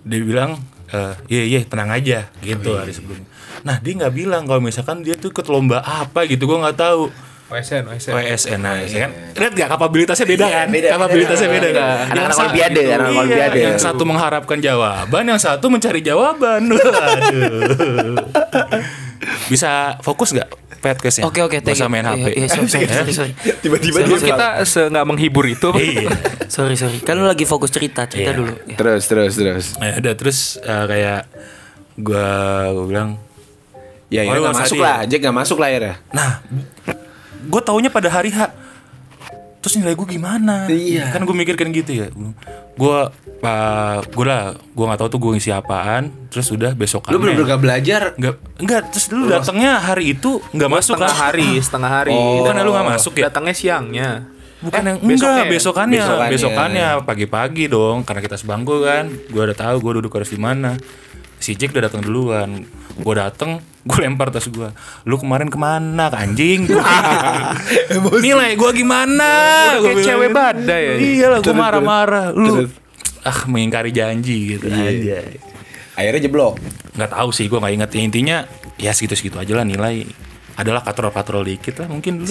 dia 0.04 0.20
bilang 0.20 0.60
eh, 0.92 1.14
iya 1.32 1.42
iya 1.48 1.60
tenang 1.64 1.90
aja 1.90 2.28
gitu 2.44 2.76
hari 2.76 2.92
sebelumnya. 2.92 3.26
Nah 3.64 3.80
dia 3.80 3.92
nggak 3.96 4.14
bilang 4.14 4.44
kalau 4.44 4.60
misalkan 4.60 5.00
dia 5.00 5.16
tuh 5.16 5.32
ikut 5.32 5.48
lomba 5.48 5.80
apa 5.80 6.28
gitu 6.28 6.44
gue 6.44 6.58
nggak 6.60 6.78
tahu. 6.78 7.08
OSN, 7.44 7.84
OSN. 7.86 8.12
WSN 8.16 8.60
nah, 8.64 8.80
ya 8.80 9.04
kan? 9.04 9.10
Lihat 9.36 9.52
gak 9.52 9.68
kapabilitasnya 9.76 10.26
beda 10.26 10.46
kan? 10.48 10.66
kapabilitasnya 10.72 11.48
beda, 11.52 11.68
kan? 11.76 11.96
Anak-anak 12.08 12.34
sa- 12.34 12.42
olimpiade, 12.48 12.82
anak-anak 12.88 13.12
iya, 13.12 13.20
olimpiade. 13.20 13.60
yang 13.60 13.76
satu 13.76 14.02
mengharapkan 14.08 14.58
jawaban 14.64 15.22
yang 15.28 15.36
satu 15.36 15.68
mencari 15.68 16.00
jawaban. 16.00 16.66
Waduh. 16.72 18.16
Bisa 19.52 20.00
fokus 20.00 20.32
nggak 20.32 20.48
podcastnya 20.84 21.24
Oke 21.24 21.40
oke, 21.40 21.64
Gak 21.64 21.72
usah 21.72 21.88
main 21.88 22.04
HP 22.04 22.20
Iya, 22.20 22.28
iya, 22.36 22.46
sorry, 22.46 22.68
sorry, 22.68 22.86
sorry, 22.92 23.12
sorry. 23.16 23.32
Tiba-tiba 23.64 23.96
Emang 24.04 24.20
kita 24.20 24.48
se 24.62 24.80
nggak 24.84 25.06
menghibur 25.08 25.48
itu. 25.48 25.68
iya 25.74 26.12
sorry 26.54 26.76
sorry. 26.76 27.00
Kan 27.00 27.16
lu 27.16 27.24
lagi 27.24 27.48
fokus 27.48 27.72
cerita, 27.72 28.04
cerita 28.04 28.30
Iya. 28.30 28.38
dulu. 28.38 28.52
Ya. 28.68 28.76
Terus, 28.76 29.02
terus, 29.08 29.32
terus. 29.34 29.66
Ya 29.80 29.96
udah 29.96 30.12
terus 30.12 30.38
eh, 30.60 30.84
kayak 30.84 31.20
gua 31.96 32.28
gua 32.70 32.84
bilang 32.84 33.10
Ya, 34.12 34.22
ya 34.22 34.30
Oh, 34.30 34.38
nggak 34.38 34.52
nggak 34.52 34.62
masuk 34.62 34.78
lah. 34.78 34.96
Jack 35.08 35.20
nggak 35.24 35.36
masuk 35.36 35.58
lah 35.58 35.68
ya. 35.72 35.94
Nah, 36.12 36.30
gue 37.42 37.62
taunya 37.64 37.90
pada 37.90 38.06
hari 38.06 38.30
H. 38.30 38.46
Terus 39.64 39.80
nilai 39.80 39.96
gue 39.96 40.04
gimana? 40.04 40.68
Iya. 40.68 41.08
Kan 41.08 41.24
gue 41.24 41.32
mikir 41.32 41.56
kan 41.56 41.72
gitu 41.72 41.96
ya. 41.96 42.12
Gue, 42.76 42.98
uh, 43.40 43.98
gue 44.04 44.24
lah, 44.28 44.52
gue 44.52 44.84
nggak 44.84 45.00
tahu 45.00 45.08
tuh 45.08 45.20
gue 45.24 45.30
ngisi 45.34 45.50
apaan. 45.50 46.12
Terus 46.28 46.52
udah 46.52 46.76
besokannya. 46.76 47.16
Lu 47.16 47.18
bener-bener 47.18 47.48
gak 47.48 47.62
belajar. 47.64 48.02
Nggak, 48.20 48.34
enggak. 48.60 48.82
Terus 48.92 49.06
lu 49.08 49.24
datangnya 49.24 49.80
hari 49.80 50.12
itu 50.12 50.44
nggak 50.52 50.68
masuk 50.68 51.00
setengah 51.00 51.16
kan? 51.16 51.24
hari, 51.24 51.48
setengah 51.56 51.90
hari. 51.90 52.12
Oh, 52.12 52.44
bukan 52.44 52.52
lu 52.60 52.70
nggak 52.76 52.88
masuk 52.92 53.12
ya? 53.16 53.32
Datangnya 53.32 53.54
siangnya. 53.56 54.10
Bukan 54.60 54.80
Eh, 54.80 54.84
yang 54.84 54.98
enggak, 55.00 55.08
besoknya. 55.08 55.44
besokannya, 55.48 56.00
Besokannya. 56.00 56.32
besokannya, 56.32 56.86
pagi-pagi 57.04 57.64
dong, 57.68 58.00
karena 58.00 58.20
kita 58.20 58.36
sebangku 58.36 58.80
kan. 58.80 59.08
Gue 59.28 59.42
udah 59.44 59.56
tahu 59.56 59.76
gue 59.80 59.92
duduk 60.00 60.12
harus 60.12 60.28
di 60.28 60.40
mana. 60.40 60.76
Si 61.44 61.52
Jack 61.60 61.76
udah 61.76 61.92
datang 61.92 62.00
duluan. 62.00 62.64
Gue 62.96 63.14
dateng 63.20 63.60
gue 63.84 63.98
lempar 64.00 64.32
tas 64.32 64.48
gue 64.48 64.72
lu 65.04 65.20
kemarin 65.20 65.52
ke 65.52 65.58
mana 65.60 66.08
ke 66.08 66.16
anjing? 66.16 66.64
Nilai 68.24 68.56
gue 68.56 68.70
gimana? 68.72 69.30
Bilang 69.76 70.00
cewek 70.00 70.30
badai 70.32 70.82
ya. 70.88 70.94
iya 70.96 71.26
lah 71.28 71.38
gue 71.44 71.52
marah-marah. 71.52 72.32
Lu 72.32 72.64
ah 73.24 73.38
mengingkari 73.44 73.92
janji 73.92 74.56
gitu. 74.56 74.72
Aja 74.72 75.20
Akhirnya 75.94 76.20
jeblok. 76.24 76.58
nggak 76.96 77.10
tahu 77.12 77.28
sih 77.34 77.50
gue 77.50 77.58
nggak 77.58 77.74
inget 77.74 77.90
ya, 77.90 78.00
intinya 78.00 78.36
ya 78.78 78.90
segitu 78.96 79.14
segitu 79.18 79.36
aja 79.36 79.52
lah 79.52 79.68
nilai. 79.68 80.08
Adalah 80.54 80.86
katrol-katrol 80.86 81.44
dikit 81.44 81.84
lah 81.84 81.90
mungkin 81.90 82.24
dulu 82.24 82.30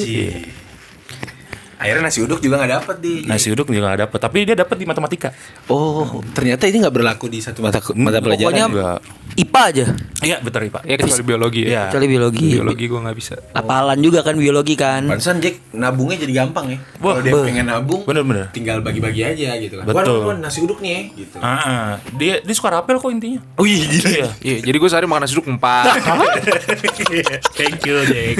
Akhirnya 1.83 2.07
nasi 2.07 2.23
uduk 2.23 2.39
juga 2.39 2.55
nggak 2.55 2.71
dapet 2.73 2.95
di. 2.97 3.13
nasi 3.27 3.51
uduk 3.51 3.67
juga 3.67 3.91
nggak 3.91 4.01
dapet 4.07 4.19
tapi 4.19 4.37
dia 4.41 4.55
dapet 4.55 4.75
di 4.75 4.85
matematika 4.87 5.35
Oh, 5.67 6.23
ternyata 6.31 6.63
ini 6.63 6.79
nggak 6.79 6.95
berlaku 6.95 7.27
di 7.27 7.43
satu 7.43 7.59
mata 7.59 7.83
mata 7.93 8.17
pelajaran. 8.17 8.55
Pokoknya. 8.55 9.03
IPA 9.33 9.61
aja. 9.65 9.85
iya 10.21 10.37
betul 10.37 10.69
pak 10.69 10.85
Ya 10.85 10.95
kecuali 10.95 11.23
biologi 11.25 11.61
ya. 11.61 11.67
Iya. 11.67 11.81
Kecuali 11.89 12.07
biologi. 12.07 12.47
Biologi 12.53 12.85
gue 12.85 12.99
nggak 13.01 13.17
bisa. 13.17 13.33
Apalan 13.51 13.99
juga 13.99 14.21
kan 14.21 14.37
biologi 14.37 14.73
kan. 14.73 15.03
Pantesan 15.03 15.41
Jack 15.41 15.73
nabungnya 15.73 16.15
jadi 16.15 16.33
gampang 16.39 16.65
ya. 16.69 16.77
Wah, 17.01 17.17
Kalau 17.17 17.21
dia 17.21 17.33
be- 17.33 17.43
pengen 17.43 17.65
nabung, 17.65 18.01
Bener-bener. 18.05 18.47
tinggal 18.53 18.79
bagi-bagi 18.79 19.25
aja 19.25 19.57
gitu 19.57 19.75
kan. 19.75 19.85
Betul. 19.85 20.37
Nasi 20.37 20.61
uduk 20.61 20.79
nih 20.79 20.91
ya, 20.91 21.01
gitu. 21.17 21.35
Ah, 21.37 21.59
ah. 21.59 21.89
dia 22.13 22.39
dia 22.39 22.55
suka 22.55 22.71
rapel 22.71 22.95
kok 22.95 23.09
intinya 23.09 23.41
Wih, 23.57 23.81
gila. 23.83 24.07
iya 24.07 24.27
Iya, 24.39 24.57
jadi 24.63 24.77
gue 24.77 24.89
sehari 24.89 25.07
makan 25.09 25.21
nasi 25.25 25.33
uduk 25.33 25.49
empat. 25.49 25.83
thank 27.57 27.81
you 27.83 27.97
Jack 28.05 28.37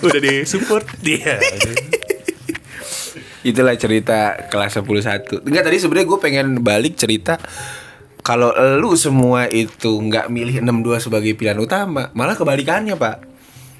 udah 0.00 0.20
di 0.20 0.34
support 0.44 0.84
dia 1.00 1.40
Itulah 3.44 3.76
cerita 3.76 4.48
kelas 4.48 4.80
11 4.80 5.44
Enggak 5.44 5.64
tadi 5.68 5.76
sebenarnya 5.76 6.06
gue 6.08 6.18
pengen 6.18 6.46
balik 6.64 6.96
cerita 6.96 7.36
kalau 8.24 8.56
lu 8.80 8.96
semua 8.96 9.44
itu 9.52 10.00
nggak 10.00 10.32
milih 10.32 10.64
62 10.64 11.12
sebagai 11.12 11.36
pilihan 11.36 11.60
utama, 11.60 12.08
malah 12.16 12.32
kebalikannya, 12.32 12.96
Pak. 12.96 13.16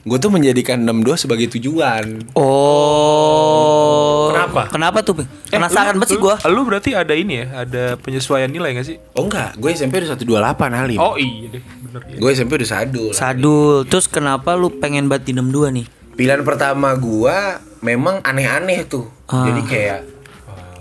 Gue 0.04 0.20
tuh 0.20 0.28
menjadikan 0.28 0.84
62 0.84 1.24
sebagai 1.24 1.48
tujuan. 1.56 2.28
Oh. 2.36 4.28
Kenapa? 4.28 4.68
Kenapa 4.68 5.00
tuh? 5.00 5.24
Bang? 5.24 5.28
Eh, 5.48 5.56
Penasaran 5.56 5.96
banget 5.96 6.12
sih 6.12 6.20
gua. 6.20 6.36
Lu 6.52 6.68
berarti 6.68 6.92
ada 6.92 7.16
ini 7.16 7.40
ya, 7.40 7.64
ada 7.64 7.96
penyesuaian 7.96 8.52
nilai 8.52 8.76
gak 8.76 8.84
sih? 8.84 9.00
Oh 9.16 9.24
enggak, 9.24 9.56
gue 9.56 9.72
SMP 9.72 10.04
udah 10.04 10.12
128 10.12 10.76
Halim. 10.76 10.98
Oh 11.00 11.16
iya 11.16 11.48
deh, 11.48 11.62
bener 11.64 12.00
ya. 12.12 12.16
Gue 12.20 12.30
SMP 12.36 12.60
udah 12.60 12.68
sadul. 12.68 13.16
Sadul. 13.16 13.88
Terus 13.88 14.12
kenapa 14.12 14.52
lu 14.60 14.68
pengen 14.76 15.08
banget 15.08 15.32
di 15.32 15.40
62 15.40 15.72
nih? 15.80 15.86
Pilihan 16.14 16.42
pertama 16.46 16.94
gua 16.94 17.58
memang 17.82 18.22
aneh-aneh 18.22 18.86
tuh. 18.86 19.10
Ah. 19.26 19.50
Jadi 19.50 19.62
kayak 19.66 20.00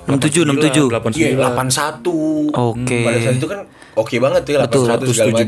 67 0.03 0.43
67. 0.45 0.91
89 0.91 1.15
Iya, 1.15 1.29
81. 1.39 2.51
Oke. 2.51 2.99
Pada 3.07 3.19
saat 3.23 3.35
itu 3.39 3.47
kan 3.47 3.59
oke 3.93 4.15
banget 4.19 4.41
tuh 4.43 4.51
ya 4.51 4.59
81 4.67 5.15
segala 5.15 5.31
macam. 5.31 5.47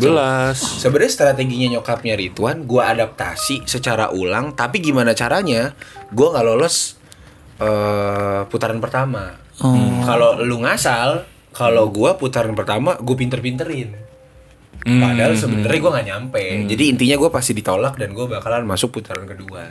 17 0.56 0.80
Sebenarnya 0.80 1.12
strateginya 1.12 1.68
nyokapnya 1.78 2.14
Ridwan, 2.16 2.58
gua 2.64 2.96
adaptasi 2.96 3.68
secara 3.68 4.10
ulang, 4.16 4.56
tapi 4.56 4.80
gimana 4.80 5.12
caranya? 5.12 5.76
Gua 6.12 6.32
nggak 6.34 6.46
lolos 6.46 6.96
eh, 7.60 8.42
putaran 8.48 8.80
pertama. 8.80 9.36
Kalau 10.04 10.40
lu 10.44 10.60
ngasal, 10.60 11.24
kalau 11.52 11.88
gua 11.88 12.20
putaran 12.20 12.52
pertama, 12.52 13.00
gue 13.00 13.16
pinter-pinterin. 13.16 14.05
Padahal 14.86 15.34
sebenarnya 15.34 15.80
gua 15.80 15.92
nggak 15.94 16.08
nyampe. 16.08 16.42
Jadi 16.68 16.84
intinya 16.88 17.16
gua 17.18 17.30
pasti 17.30 17.52
ditolak 17.52 17.98
dan 17.98 18.14
gua 18.14 18.30
bakalan 18.30 18.64
masuk 18.64 18.94
putaran 18.94 19.26
kedua. 19.26 19.66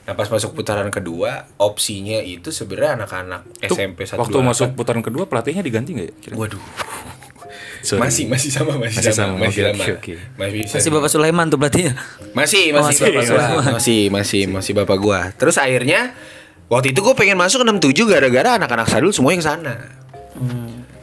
Nah 0.00 0.14
pas 0.14 0.26
masuk 0.26 0.56
putaran 0.56 0.88
kedua, 0.88 1.30
opsinya 1.56 2.18
itu 2.18 2.48
sebenarnya 2.48 2.98
anak-anak 2.98 3.44
SMP 3.62 4.02
satu 4.02 4.24
waktu 4.24 4.40
masuk 4.40 4.68
putaran 4.72 5.00
kedua 5.00 5.24
pelatihnya 5.24 5.60
diganti 5.60 5.92
nggak 5.92 6.08
ya 6.08 6.14
kira? 6.18 6.34
Waduh, 6.34 6.56
Sorry. 7.86 8.00
masih 8.00 8.24
masih 8.26 8.48
sama 8.48 8.74
masih, 8.74 8.96
Masih 8.98 9.12
sama, 9.12 9.36
sama, 9.36 9.44
masih 9.44 9.60
oke, 9.60 9.70
sama. 9.70 9.82
oke, 9.82 9.92
oke. 9.94 10.14
Masih 10.36 10.60
Masih 10.72 10.90
Bapak 10.90 11.10
Sulaiman 11.10 11.46
tuh 11.46 11.56
berarti 11.56 11.80
ya. 11.86 11.92
masih 12.32 12.64
Oh, 12.72 12.80
masih 12.80 12.96
masih, 12.96 13.04
bapak 13.04 13.20
masih. 13.20 13.30
gua 13.30 13.44
masih 13.70 14.00
masih 14.10 14.42
masih 14.48 14.72
bapak 14.74 14.98
gua 14.98 15.20
terus 15.32 15.56
akhirnya 15.56 16.16
waktu 16.66 16.90
itu 16.90 17.00
gue 17.00 17.14
pengen 17.14 17.34
masuk 17.34 17.60
67 17.60 17.92
gara-gara 18.06 18.56
anak-anak 18.56 18.86
sadul 18.86 19.10
semuanya 19.10 19.38
ke 19.38 19.46
sana 19.46 19.74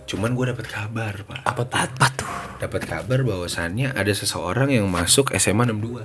cuman 0.08 0.32
gue 0.34 0.46
dapat 0.56 0.66
kabar 0.66 1.14
pak. 1.28 1.40
Apa 1.44 1.62
tuh? 1.68 1.78
Apa 1.78 2.08
tuh? 2.16 2.32
dapat 2.58 2.90
kabar 2.90 3.22
bahwasannya 3.22 3.94
ada 3.94 4.10
seseorang 4.10 4.74
yang 4.74 4.90
masuk 4.90 5.30
SMA 5.38 5.70
62 5.70 6.02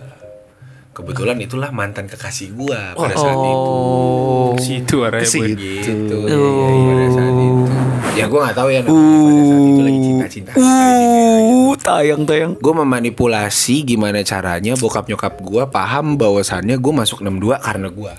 kebetulan 0.93 1.41
itulah 1.41 1.73
mantan 1.73 2.05
kekasih 2.05 2.53
gua 2.53 2.93
pada 2.93 3.17
saat 3.17 3.41
itu. 3.41 3.57
Oh. 3.65 4.53
Situ 4.61 4.97
arahnya 5.01 5.25
boy. 5.25 5.49
gitu. 5.57 6.19
Iya, 6.29 6.37
iya, 6.37 6.93
pada 6.93 7.07
saat 7.09 7.37
itu. 7.41 7.73
Ya 8.13 8.25
gue 8.29 8.41
nggak 8.45 8.57
tahu 8.61 8.69
ya 8.69 8.81
namanya 8.85 9.01
pada 9.25 9.43
saat 9.49 9.63
itu 9.65 9.81
lagi 9.81 9.99
cinta-cinta 10.05 10.51
Uh, 10.53 11.73
tayang 11.81 12.29
tayang. 12.29 12.53
gue 12.61 12.75
memanipulasi 12.77 13.89
gimana 13.89 14.21
caranya 14.21 14.77
bokap 14.77 15.09
nyokap 15.09 15.41
gue 15.41 15.65
paham 15.73 16.21
bahwasannya 16.21 16.77
gue 16.77 16.93
masuk 16.93 17.25
62 17.25 17.57
karena 17.57 17.89
gue 17.89 18.13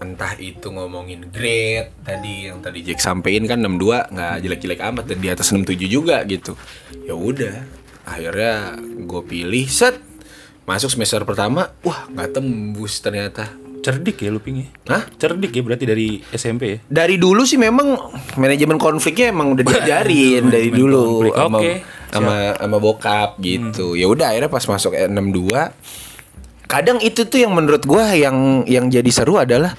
entah 0.00 0.32
itu 0.40 0.72
ngomongin 0.72 1.28
grade 1.28 1.92
tadi 2.00 2.48
yang 2.48 2.64
tadi 2.64 2.80
Jack 2.80 3.04
sampein 3.04 3.44
kan 3.44 3.60
62 3.60 4.16
nggak 4.16 4.34
jelek-jelek 4.40 4.80
amat 4.80 5.04
dan 5.04 5.18
di 5.20 5.28
atas 5.28 5.52
67 5.52 5.76
juga 5.86 6.24
gitu 6.24 6.56
ya 7.04 7.12
udah 7.12 7.60
akhirnya 8.08 8.80
gue 8.80 9.22
pilih 9.28 9.68
set 9.68 10.00
masuk 10.64 10.88
semester 10.88 11.20
pertama 11.28 11.68
wah 11.84 12.08
nggak 12.08 12.32
tembus 12.32 13.04
ternyata 13.04 13.52
cerdik 13.80 14.24
ya 14.24 14.28
lu 14.32 14.40
ping 14.40 14.64
ya 14.64 14.68
Hah? 14.92 15.04
cerdik 15.16 15.52
ya 15.52 15.62
berarti 15.64 15.84
dari 15.88 16.08
SMP 16.32 16.62
ya 16.64 16.78
dari 16.88 17.16
dulu 17.16 17.44
sih 17.44 17.56
memang 17.56 17.96
manajemen 18.36 18.76
konfliknya 18.76 19.32
emang 19.32 19.56
udah 19.56 19.64
diajarin 19.64 20.48
dari 20.52 20.68
dulu 20.68 21.28
konflik, 21.28 21.36
sama 21.36 21.58
oke. 21.58 21.74
sama 22.12 22.34
sama 22.60 22.76
bokap 22.76 23.30
gitu. 23.40 23.96
Ya 23.96 24.06
udah 24.10 24.36
akhirnya 24.36 24.52
pas 24.52 24.64
masuk 24.68 24.92
62 24.92 25.48
kadang 26.70 27.02
itu 27.02 27.26
tuh 27.26 27.42
yang 27.42 27.50
menurut 27.50 27.82
gua 27.82 28.14
yang 28.14 28.62
yang 28.70 28.86
jadi 28.86 29.10
seru 29.10 29.42
adalah 29.42 29.74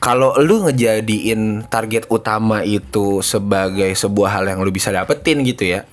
kalau 0.00 0.32
lu 0.40 0.64
ngejadiin 0.64 1.68
target 1.68 2.08
utama 2.08 2.64
itu 2.64 3.20
sebagai 3.20 3.92
sebuah 3.92 4.40
hal 4.40 4.44
yang 4.48 4.64
lu 4.64 4.72
bisa 4.72 4.88
dapetin 4.88 5.44
gitu 5.44 5.76
ya. 5.76 5.84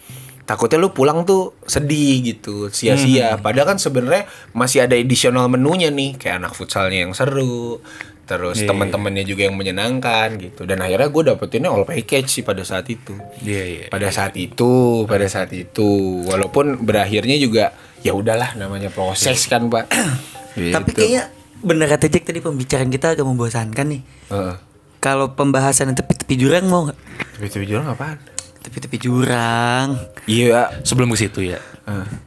Takutnya 0.47 0.79
lu 0.79 0.95
pulang 0.95 1.27
tuh 1.27 1.59
sedih 1.67 2.23
gitu, 2.23 2.71
sia-sia. 2.71 3.35
Padahal 3.35 3.75
kan 3.75 3.79
sebenarnya 3.83 4.31
masih 4.55 4.87
ada 4.87 4.95
additional 4.95 5.51
menunya 5.51 5.91
nih, 5.91 6.15
kayak 6.15 6.39
anak 6.39 6.55
futsalnya 6.55 7.03
yang 7.03 7.11
seru, 7.11 7.83
terus 8.23 8.63
Iya, 8.63 8.71
teman-temannya 8.71 9.27
juga 9.27 9.43
yang 9.43 9.59
menyenangkan 9.59 10.39
gitu. 10.39 10.63
Dan 10.63 10.79
akhirnya 10.79 11.11
gue 11.11 11.23
dapetinnya 11.27 11.67
all 11.67 11.83
package 11.83 12.31
sih 12.31 12.43
pada 12.47 12.63
saat 12.63 12.87
itu. 12.87 13.11
iya 13.43 13.63
iya 13.67 13.83
Pada 13.91 14.07
saat 14.07 14.39
itu, 14.39 15.03
pada 15.03 15.27
saat 15.27 15.51
itu, 15.51 16.23
walaupun 16.23 16.79
berakhirnya 16.79 17.35
juga 17.35 17.75
ya 18.07 18.13
udahlah 18.13 18.55
namanya 18.55 18.87
proses 18.87 19.45
kan 19.45 19.67
pak. 19.67 19.91
Tapi 20.75 20.89
Gitu. 20.89 20.97
kayaknya 20.97 21.23
bener 21.59 21.85
kata 21.87 22.07
Jack 22.07 22.23
tadi 22.23 22.39
pembicaraan 22.39 22.87
kita 22.87 23.13
agak 23.13 23.23
membosankan 23.23 23.85
nih. 23.87 24.01
Heeh. 24.27 24.55
Kalau 24.97 25.31
pembahasan 25.31 25.91
tepi-tepi 25.91 26.35
jurang 26.35 26.65
mau 26.65 26.87
nggak? 26.87 26.97
Tapi 27.37 27.65
jurang 27.65 27.85
apaan? 27.85 28.17
Tepi-tepi 28.59 28.97
jurang. 28.97 29.99
Iya. 30.23 30.81
sebelum 30.81 31.07
ke 31.09 31.17
situ 31.17 31.39
ya 31.45 31.59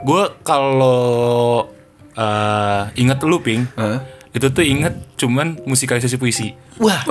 gue 0.00 0.22
kalau 0.40 1.68
eh, 2.10 2.82
inget 2.96 3.20
lu 3.20 3.36
ping 3.38 3.68
Heeh. 3.70 4.00
itu 4.32 4.46
tuh 4.48 4.64
inget 4.64 4.96
cuman 5.16 5.60
musikalisasi 5.62 6.16
puisi 6.16 6.56
Wah, 6.80 7.04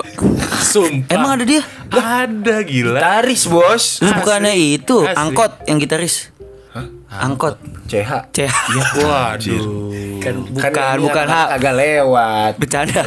sumpah 0.60 1.14
Emang 1.14 1.38
ada 1.38 1.46
dia? 1.46 1.62
ada 1.94 2.66
gila 2.66 2.98
taris 2.98 3.46
bos. 3.46 4.02
Terus 4.02 4.14
bukannya 4.18 4.50
itu 4.58 5.06
Asli. 5.06 5.14
angkot 5.14 5.52
yang 5.64 5.78
gitaris. 5.78 6.34
Angkot. 7.10 7.58
CH. 7.86 8.30
CH. 8.30 8.54
waduh 9.02 9.66
Kan 10.20 10.46
bukan 10.46 10.70
Kan 10.70 10.98
bukan 11.00 11.26
hak. 11.26 11.48
agak 11.58 11.74
lewat. 11.74 12.52
Bercanda. 12.56 13.02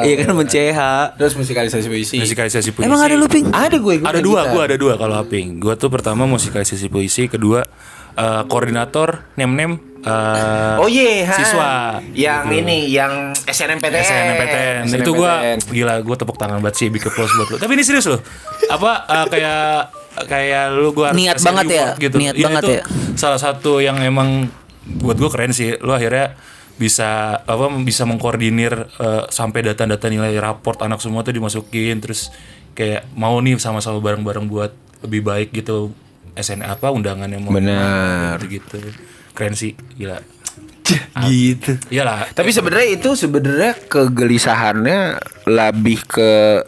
Iya 0.00 0.14
kan 0.20 0.30
men-CH. 0.32 0.80
Terus 1.16 1.34
musikalisasi 1.34 1.86
puisi. 1.86 2.16
musikalisasi 2.18 2.70
puisi 2.70 2.86
Emang 2.86 3.00
ada 3.00 3.12
lu 3.12 3.26
ping? 3.26 3.50
Ada 3.50 3.74
gue. 3.76 3.98
gue 3.98 4.06
ada 4.06 4.20
dua 4.20 4.40
gue 4.46 4.62
ada 4.62 4.76
dua 4.76 4.94
kalau 4.94 5.14
aping 5.16 5.58
gue 5.58 5.74
tuh 5.74 5.88
pertama 5.88 6.22
musikalisasi 6.24 6.86
puisi 6.86 7.26
kedua 7.26 7.66
eh, 8.14 8.42
koordinator 8.46 9.26
nem 9.34 9.50
nem 9.50 9.72
eh, 9.98 10.76
Oh 10.78 10.86
iya, 10.86 11.26
ha. 11.26 11.34
siswa 11.34 11.70
Yang 12.14 12.42
Gitu. 12.44 12.58
ini, 12.60 12.76
yang 12.88 13.12
SNMPTN. 13.34 14.04
SNMPTN 14.04 14.82
itu 14.94 15.10
gue 15.12 15.32
gila 15.72 15.98
gue 15.98 16.16
tepuk 16.16 16.36
tangan 16.36 16.60
banget 16.60 16.74
sih 16.76 16.86
big 16.88 17.02
applause 17.02 17.32
buat 17.32 17.48
lu 17.48 17.56
tapi 17.56 17.74
ini 17.74 17.82
serius 17.82 18.06
loh 18.06 18.22
apa 18.68 18.92
eh, 19.04 19.26
kayak 19.26 19.97
kayak 20.26 20.74
lu 20.74 20.90
gue 20.96 21.08
Niat 21.14 21.38
banget 21.38 21.66
ya, 21.70 21.86
niat 21.98 22.36
banget 22.38 22.62
ya. 22.66 22.82
salah 23.14 23.38
satu 23.38 23.78
yang 23.78 24.00
emang 24.02 24.50
buat 24.88 25.20
gue 25.20 25.30
keren 25.30 25.52
sih. 25.52 25.76
Lu 25.78 25.92
akhirnya 25.92 26.34
bisa 26.78 27.42
apa 27.42 27.66
bisa 27.82 28.06
mengkoordinir 28.08 28.72
eh, 28.98 29.22
sampai 29.28 29.66
data-data 29.66 30.06
nilai 30.08 30.34
raport 30.40 30.80
anak 30.82 30.98
semua 30.98 31.22
tuh 31.22 31.36
dimasukin. 31.36 32.00
Terus 32.00 32.32
kayak 32.72 33.10
mau 33.14 33.36
nih 33.38 33.58
sama-sama 33.60 34.00
bareng-bareng 34.00 34.46
buat 34.48 34.72
lebih 35.04 35.22
baik 35.22 35.48
gitu. 35.52 35.92
SN 36.38 36.62
apa 36.62 36.94
undangannya 36.94 37.42
mau 37.42 37.50
Benar. 37.50 38.38
gitu 38.46 38.78
keren 39.34 39.58
sih 39.58 39.74
gila. 39.98 40.22
Gitu. 41.28 41.76
iyalah. 41.92 42.30
Tapi 42.32 42.48
sebenarnya 42.48 42.96
itu 42.96 43.12
sebenarnya 43.12 43.76
kegelisahannya 43.90 45.20
lebih 45.44 46.00
ke 46.06 46.62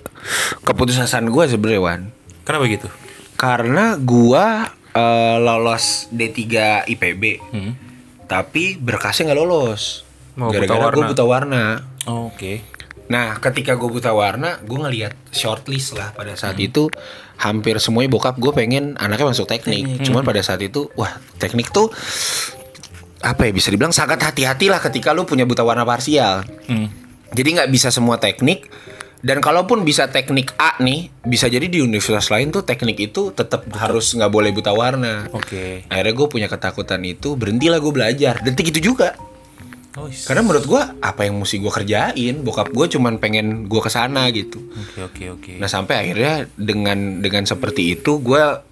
keputusan 0.66 1.24
gue 1.30 1.44
sebenarnya 1.48 1.80
Wan. 1.80 2.01
kenapa 2.44 2.66
gitu 2.66 2.88
Karena 3.41 3.97
gua 3.97 4.68
eh, 4.93 5.36
lolos 5.41 6.12
D3 6.12 6.45
IPB. 6.93 7.41
Tapi 8.28 8.76
berkasnya 8.76 9.32
nggak 9.32 9.41
lolos. 9.41 10.05
Oh, 10.36 10.53
Gara-gara 10.53 10.93
gue 10.93 11.03
warna. 11.03 11.09
buta 11.11 11.24
warna. 11.24 11.62
Oh, 12.07 12.28
Oke. 12.30 12.62
Nah, 13.11 13.43
ketika 13.43 13.74
gue 13.74 13.91
buta 13.91 14.14
warna, 14.14 14.62
gue 14.62 14.78
ngelihat 14.78 15.18
shortlist 15.34 15.99
lah 15.99 16.14
pada 16.14 16.38
saat 16.38 16.55
itu 16.62 16.86
hampir 17.43 17.74
semuanya 17.82 18.07
bokap 18.07 18.38
gue 18.38 18.55
pengen 18.55 18.95
anaknya 19.03 19.34
masuk 19.34 19.51
teknik. 19.51 20.07
Cuman 20.07 20.22
pada 20.22 20.38
saat 20.47 20.62
itu, 20.62 20.86
wah 20.95 21.18
teknik 21.43 21.74
tuh 21.74 21.91
apa 23.20 23.51
ya 23.51 23.53
bisa 23.53 23.68
dibilang 23.68 23.93
sangat 23.93 24.22
hati-hati 24.22 24.70
lah 24.70 24.78
ketika 24.80 25.11
lu 25.11 25.26
punya 25.26 25.43
buta 25.43 25.66
warna 25.66 25.82
parsial. 25.82 26.47
Hmm. 26.70 26.86
Jadi 27.34 27.49
nggak 27.59 27.70
bisa 27.74 27.91
semua 27.91 28.22
teknik. 28.22 28.70
Dan 29.21 29.45
kalaupun 29.45 29.85
bisa 29.85 30.09
teknik 30.09 30.57
A 30.57 30.81
nih, 30.81 31.12
bisa 31.21 31.45
jadi 31.45 31.68
di 31.68 31.85
universitas 31.85 32.33
lain 32.33 32.49
tuh 32.49 32.64
teknik 32.64 32.97
itu 32.97 33.31
tetap 33.31 33.68
harus 33.77 34.16
nggak 34.16 34.33
boleh 34.33 34.49
buta 34.49 34.73
warna. 34.73 35.29
Oke. 35.37 35.85
Akhirnya 35.93 36.14
gue 36.16 36.27
punya 36.27 36.49
ketakutan 36.49 37.05
itu, 37.05 37.37
berhentilah 37.37 37.77
gue 37.79 37.93
belajar. 37.93 38.41
Detik 38.41 38.73
itu 38.73 38.93
juga. 38.93 39.12
Oh, 39.99 40.07
is- 40.07 40.23
Karena 40.23 40.47
menurut 40.47 40.64
gua 40.64 40.95
apa 41.03 41.27
yang 41.27 41.37
mesti 41.37 41.59
gua 41.59 41.75
kerjain, 41.75 42.41
bokap 42.41 42.71
gue 42.71 42.87
cuman 42.95 43.18
pengen 43.18 43.66
gua 43.66 43.83
ke 43.83 43.91
sana 43.91 44.31
gitu. 44.31 44.62
Oke 44.73 45.03
oke 45.03 45.25
oke. 45.35 45.53
Nah 45.59 45.66
sampai 45.66 45.95
akhirnya 45.99 46.47
dengan 46.55 47.18
dengan 47.18 47.43
seperti 47.43 47.99
itu 47.99 48.23
gua 48.23 48.62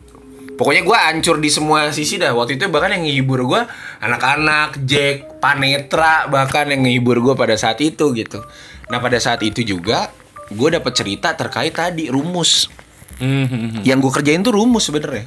pokoknya 0.55 0.86
gua 0.86 1.11
hancur 1.11 1.42
di 1.42 1.51
semua 1.51 1.90
sisi 1.90 2.16
dah. 2.16 2.30
Waktu 2.32 2.55
itu 2.55 2.70
bahkan 2.70 2.94
yang 2.94 3.03
ngehibur 3.03 3.42
gua 3.44 3.66
anak-anak, 3.99 4.78
Jack, 4.86 5.42
Panetra 5.42 6.30
bahkan 6.30 6.70
yang 6.70 6.86
ngehibur 6.86 7.18
gua 7.18 7.34
pada 7.34 7.59
saat 7.59 7.82
itu 7.82 8.14
gitu. 8.14 8.38
Nah 8.86 9.03
pada 9.03 9.18
saat 9.18 9.42
itu 9.42 9.66
juga 9.66 10.14
gue 10.49 10.68
dapet 10.72 10.92
cerita 10.96 11.36
terkait 11.36 11.72
tadi 11.72 12.09
rumus. 12.09 12.72
Hmm, 13.18 13.44
hmm, 13.44 13.49
hmm. 13.49 13.82
Yang 13.84 13.99
gue 14.09 14.12
kerjain 14.20 14.40
tuh 14.40 14.55
rumus 14.55 14.88
sebenarnya. 14.88 15.26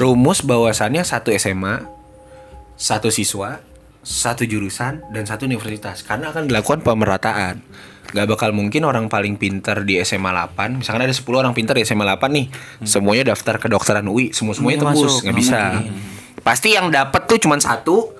Rumus 0.00 0.40
bahwasannya 0.40 1.04
satu 1.04 1.28
SMA, 1.36 1.84
satu 2.80 3.12
siswa, 3.12 3.60
satu 4.00 4.48
jurusan 4.48 5.04
dan 5.12 5.28
satu 5.28 5.44
universitas 5.44 6.00
karena 6.00 6.32
akan 6.32 6.48
dilakukan 6.48 6.80
pemerataan. 6.80 7.60
Gak 8.12 8.28
bakal 8.28 8.50
mungkin 8.52 8.84
orang 8.84 9.06
paling 9.08 9.40
pintar 9.40 9.88
di 9.88 9.96
SMA 10.02 10.34
8 10.34 10.84
Misalkan 10.84 11.06
ada 11.06 11.14
10 11.14 11.22
orang 11.32 11.54
pintar 11.56 11.78
di 11.78 11.86
SMA 11.86 12.02
8 12.02 12.20
nih 12.34 12.46
Semuanya 12.82 13.32
daftar 13.32 13.56
kedokteran 13.56 14.04
UI 14.04 14.34
Semua-semuanya 14.34 14.84
Semuanya 14.84 14.98
tembus 14.98 15.06
masuk, 15.06 15.20
nggak 15.22 15.38
bisa 15.38 15.60
Pasti 16.42 16.74
yang 16.74 16.90
dapat 16.92 17.24
tuh 17.24 17.38
cuman 17.40 17.62
satu 17.62 18.12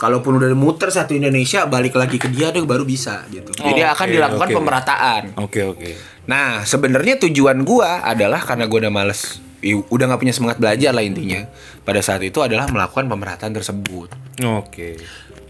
Kalaupun 0.00 0.40
udah 0.40 0.48
muter 0.56 0.88
satu 0.88 1.12
Indonesia 1.12 1.68
Balik 1.68 1.92
lagi 2.00 2.16
ke 2.16 2.32
dia 2.32 2.48
tuh 2.48 2.64
baru 2.64 2.88
bisa 2.88 3.28
gitu 3.28 3.52
Jadi 3.52 3.84
Oh, 3.84 3.92
akan 3.92 4.06
dilakukan 4.08 4.48
oke. 4.48 4.56
pemerataan 4.56 5.22
Oke 5.36 5.60
oke. 5.60 5.90
Nah, 6.30 6.62
sebenarnya 6.62 7.18
tujuan 7.26 7.66
gua 7.66 8.06
adalah 8.06 8.38
karena 8.46 8.70
gua 8.70 8.86
udah 8.86 8.92
males, 8.94 9.42
udah 9.66 10.04
nggak 10.06 10.20
punya 10.22 10.30
semangat 10.30 10.62
belajar 10.62 10.94
lah 10.94 11.02
intinya. 11.02 11.42
Pada 11.82 11.98
saat 12.06 12.22
itu 12.22 12.38
adalah 12.38 12.70
melakukan 12.70 13.10
pemerataan 13.10 13.50
tersebut. 13.50 14.14
Oke. 14.46 14.94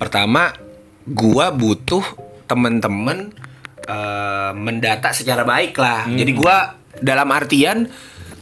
Pertama, 0.01 0.57
gua 1.05 1.53
butuh 1.53 2.01
temen-temen 2.48 3.28
eh, 3.84 4.53
mendata 4.57 5.12
secara 5.12 5.44
baik 5.44 5.76
lah. 5.76 6.09
Jadi 6.09 6.32
gua 6.32 6.80
dalam 7.05 7.28
artian 7.28 7.84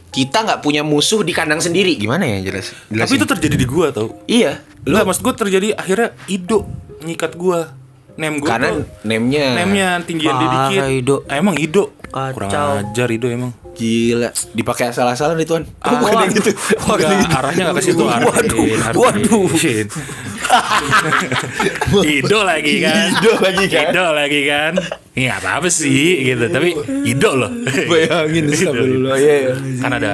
kita 0.09 0.41
nggak 0.41 0.63
punya 0.63 0.81
musuh 0.81 1.21
di 1.21 1.35
kandang 1.35 1.59
sendiri. 1.59 1.99
Gimana 1.99 2.23
ya 2.23 2.39
jelas? 2.39 2.71
Tapi 2.87 3.13
itu 3.19 3.27
terjadi 3.27 3.55
di 3.59 3.67
gua 3.67 3.91
tau. 3.91 4.15
iya. 4.31 4.63
Lu 4.89 4.97
maksud 4.99 5.21
gua 5.21 5.35
terjadi 5.35 5.67
akhirnya 5.73 6.17
Ido 6.25 6.65
nyikat 6.99 7.33
gua. 7.35 7.77
Nem 8.15 8.35
gua 8.35 8.49
Karena 8.51 8.75
tuh 8.75 8.83
name-nya 9.01 9.55
Nemnya 9.55 9.87
tinggian 10.03 10.35
dia 10.35 10.49
dikit. 10.49 10.81
Ido. 10.91 11.15
Ah, 11.23 11.37
Emang 11.37 11.55
Ido. 11.55 11.95
Kacau. 12.09 12.33
Kurang 12.35 12.51
ajar 12.83 13.07
Ido 13.07 13.29
emang. 13.29 13.53
gila 13.71 14.27
dipakai 14.51 14.91
asal-asalan 14.91 15.39
itu 15.39 15.55
kan. 15.55 15.63
Ah, 15.79 15.95
bukan 15.95 16.19
yang 16.19 16.33
gitu. 16.35 16.51
Bukan 16.51 16.99
yang 16.99 17.15
Enggak, 17.15 17.23
gitu. 17.23 17.37
arahnya 17.39 17.63
gak 17.63 17.75
ke 17.77 17.81
situ 17.81 18.01
Waduh, 18.03 18.27
Arvin, 18.27 18.75
waduh. 18.91 19.45
Arvin. 19.47 19.87
Ido 22.11 22.39
lagi 22.41 22.73
kan 22.81 23.07
Ido 23.13 23.31
lagi 23.37 23.65
kan? 23.67 23.85
Ido 23.87 24.05
lagi 24.11 24.41
kan 24.43 24.73
Ini 25.13 25.27
apa-apa 25.31 25.67
sih 25.69 26.25
gitu 26.25 26.45
Tapi 26.49 26.69
Ido 27.05 27.31
loh 27.35 27.51
Bayangin 27.87 28.45
Ido, 28.47 28.57
Ido. 28.67 28.71
dulu. 28.75 29.07
Iya, 29.13 29.35
iya. 29.45 29.53
Kan 29.79 29.91
ada 29.93 30.13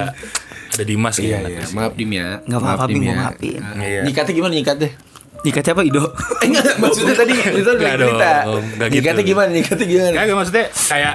Ada 0.76 0.84
Dimas 0.84 1.14
gitu 1.16 1.28
Iya, 1.28 1.40
iya. 1.42 1.64
Maaf 1.72 1.92
Dim 1.92 2.10
ya. 2.10 2.28
Nggak 2.42 2.60
apa-apa, 2.60 2.76
Maaf, 2.78 2.88
Bim, 2.88 3.02
ya. 3.02 3.14
maafin. 3.16 3.60
Iya. 3.76 4.00
Nyikatnya 4.04 4.34
gimana 4.34 4.52
nyikatnya? 4.54 4.90
Nikah 5.36 5.62
siapa 5.62 5.80
Ido? 5.80 6.02
Eh, 6.02 6.46
enggak, 6.48 6.74
maksudnya 6.76 7.14
tadi 7.14 7.32
itu 7.32 7.70
lagi 7.70 7.84
cerita. 7.86 8.30
gitu. 8.42 8.92
Nyikatnya 8.92 9.24
gimana? 9.24 9.48
Nyikatnya 9.50 9.86
gimana? 9.86 10.14
Kagak 10.16 10.36
maksudnya 10.36 10.66
kayak 10.72 11.14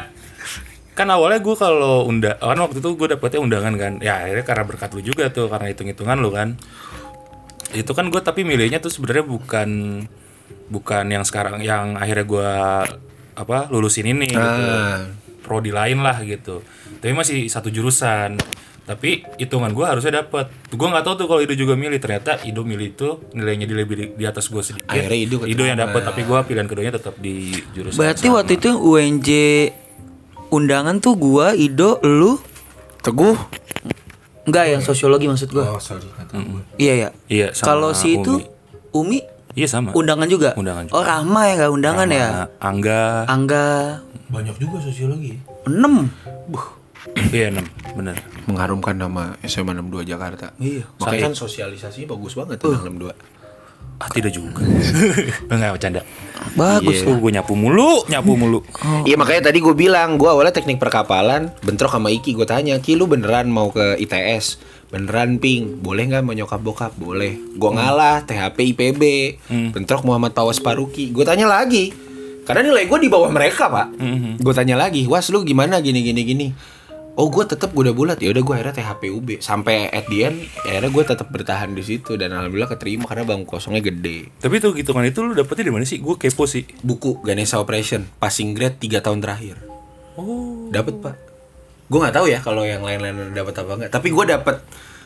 kan 0.92 1.08
awalnya 1.08 1.40
gue 1.40 1.56
kalau 1.56 2.04
unda 2.04 2.36
kan 2.36 2.58
waktu 2.58 2.78
itu 2.78 2.90
gue 2.94 3.08
dapetnya 3.10 3.40
undangan 3.40 3.74
kan 3.76 3.94
ya 4.00 4.22
akhirnya 4.22 4.44
karena 4.44 4.64
berkat 4.66 4.90
lu 4.92 5.02
juga 5.02 5.32
tuh 5.32 5.48
karena 5.48 5.72
hitung 5.72 5.88
hitungan 5.88 6.20
lu 6.20 6.30
kan 6.30 6.60
itu 7.72 7.88
kan 7.88 8.12
gue 8.12 8.20
tapi 8.20 8.44
milihnya 8.44 8.78
tuh 8.78 8.92
sebenarnya 8.92 9.24
bukan 9.24 9.70
bukan 10.68 11.06
yang 11.08 11.24
sekarang 11.24 11.64
yang 11.64 11.96
akhirnya 11.96 12.28
gue 12.28 12.50
apa 13.34 13.72
lulusin 13.72 14.04
ini 14.06 14.28
gitu 14.28 14.44
Ah. 14.44 15.08
prodi 15.42 15.72
lain 15.72 16.04
lah 16.04 16.20
gitu 16.22 16.60
tapi 17.00 17.16
masih 17.16 17.48
satu 17.48 17.72
jurusan 17.72 18.36
tapi 18.82 19.24
hitungan 19.38 19.72
gue 19.72 19.86
harusnya 19.86 20.26
dapet 20.26 20.50
gue 20.68 20.88
nggak 20.90 21.06
tahu 21.06 21.14
tuh 21.16 21.28
kalau 21.30 21.42
Ido 21.46 21.54
juga 21.54 21.78
milih 21.78 22.02
ternyata 22.02 22.42
Ido 22.42 22.66
milih 22.66 22.98
itu 22.98 23.10
nilainya 23.32 23.70
di 23.70 23.76
lebih 23.78 23.96
di, 23.96 24.06
di 24.18 24.26
atas 24.26 24.50
gue 24.50 24.60
sedikit 24.60 24.90
Akhirnya 24.90 25.20
Ido 25.22 25.38
Ido 25.46 25.64
yang 25.64 25.78
dapet 25.78 26.02
tapi 26.02 26.26
gue 26.26 26.40
pilihan 26.44 26.66
keduanya 26.66 26.98
tetap 26.98 27.16
di 27.22 27.54
jurusan 27.72 27.96
Berarti 27.96 28.28
sama. 28.28 28.42
waktu 28.42 28.54
itu 28.58 28.70
UNJ 28.74 29.30
undangan 30.52 31.00
tuh 31.00 31.16
gua, 31.16 31.56
Ido, 31.56 31.98
lu 32.04 32.36
Teguh. 33.02 33.34
Enggak 34.46 34.66
yang 34.70 34.82
sosiologi 34.84 35.26
maksud 35.26 35.50
gua. 35.50 35.74
Oh, 35.74 35.82
sorry 35.82 36.06
kata 36.06 36.38
gue. 36.38 36.62
Iya 36.78 36.94
ya. 36.94 37.10
Iya, 37.32 37.48
sama 37.56 37.66
Kalau 37.66 37.90
si 37.96 38.20
itu 38.20 38.44
Umi. 38.92 39.18
Umi 39.18 39.20
Iya 39.52 39.68
sama. 39.68 39.92
undangan 39.92 40.28
juga. 40.28 40.54
Undangan 40.56 40.88
juga. 40.88 40.96
Oh 40.96 41.04
Rahma 41.04 41.42
ya 41.48 41.54
nggak 41.60 41.72
undangan 41.72 42.08
ya. 42.08 42.28
Sama 42.28 42.46
Angga. 42.60 43.04
Angga 43.28 43.68
Banyak 44.32 44.56
juga 44.60 44.78
sosiologi. 44.80 45.40
6 45.68 46.52
Iya 47.34 47.50
enam, 47.50 47.66
bener. 47.98 48.18
Mengharumkan 48.46 48.94
nama 48.94 49.34
SMA 49.46 49.74
62 49.74 50.06
Jakarta. 50.06 50.54
Iya. 50.62 50.86
Makanya 51.02 51.32
kan 51.32 51.36
sosialisasinya 51.38 52.14
bagus 52.14 52.38
banget 52.38 52.62
tuh 52.62 52.78
62. 52.78 53.10
Ah 54.02 54.10
tidak 54.10 54.34
juga. 54.34 54.66
Enggak 55.54 55.78
bercanda. 55.78 56.02
Bagus. 56.58 57.06
Oh, 57.06 57.22
gue 57.22 57.32
nyapu 57.34 57.54
mulu, 57.54 58.06
nyapu 58.10 58.34
mulu. 58.34 58.66
Iya 59.06 59.14
makanya 59.18 59.54
tadi 59.54 59.62
gue 59.62 59.78
bilang 59.78 60.18
gue 60.18 60.30
awalnya 60.30 60.54
teknik 60.54 60.82
perkapalan 60.82 61.54
bentrok 61.62 61.94
sama 61.94 62.10
Iki 62.10 62.34
gue 62.34 62.48
tanya 62.50 62.82
Ki 62.82 62.98
lu 62.98 63.06
beneran 63.06 63.50
mau 63.50 63.70
ke 63.70 63.98
ITS 64.02 64.58
beneran 64.92 65.40
ping 65.40 65.80
boleh 65.80 66.04
nggak 66.04 66.22
mau 66.22 66.36
nyokap 66.36 66.60
bokap 66.60 66.92
boleh 67.00 67.40
gue 67.56 67.72
ngalah 67.72 68.28
THP 68.28 68.76
IPB 68.76 69.04
bentrok 69.72 70.04
Muhammad 70.04 70.36
Pawas 70.36 70.60
Paruki 70.60 71.16
gue 71.16 71.24
tanya 71.24 71.48
lagi 71.48 71.96
karena 72.44 72.68
nilai 72.68 72.92
gue 72.92 73.00
di 73.00 73.08
bawah 73.08 73.32
mereka 73.32 73.72
pak 73.72 73.96
gue 74.36 74.54
tanya 74.54 74.76
lagi 74.76 75.08
was 75.08 75.32
lu 75.32 75.48
gimana 75.48 75.80
gini 75.80 76.04
gini 76.04 76.22
gini 76.28 76.48
oh 77.22 77.30
gue 77.30 77.46
tetap 77.46 77.70
gue 77.70 77.86
udah 77.86 77.94
bulat 77.94 78.18
ya 78.18 78.34
udah 78.34 78.42
gue 78.42 78.54
akhirnya 78.58 78.76
THP 78.82 79.02
UB 79.14 79.28
sampai 79.38 79.94
at 79.94 80.10
the 80.10 80.26
end 80.26 80.42
akhirnya 80.66 80.90
gue 80.90 81.04
tetap 81.06 81.28
bertahan 81.30 81.70
di 81.78 81.86
situ 81.86 82.18
dan 82.18 82.34
alhamdulillah 82.34 82.74
keterima 82.74 83.06
karena 83.06 83.30
bangku 83.30 83.46
kosongnya 83.46 83.86
gede 83.86 84.34
Tapi 84.42 84.58
tuh 84.58 84.74
hitungan 84.74 85.06
itu 85.06 85.22
lu 85.22 85.38
dapetnya 85.38 85.70
di 85.70 85.74
mana 85.78 85.86
sih? 85.86 86.02
Gue 86.02 86.18
kepo 86.18 86.50
sih. 86.50 86.66
buku 86.82 87.22
Ganesha 87.22 87.62
Operation 87.62 88.10
passing 88.18 88.58
grade 88.58 88.82
3 88.82 89.06
tahun 89.06 89.22
terakhir. 89.22 89.62
Oh. 90.18 90.74
Dapat, 90.74 90.98
Pak. 90.98 91.16
Gue 91.92 92.00
nggak 92.02 92.16
tahu 92.18 92.26
ya 92.26 92.40
kalau 92.42 92.66
yang 92.66 92.82
lain-lain 92.82 93.38
dapat 93.38 93.54
apa 93.62 93.72
enggak, 93.78 93.92
tapi 93.94 94.10
gue 94.10 94.26
dapat 94.26 94.58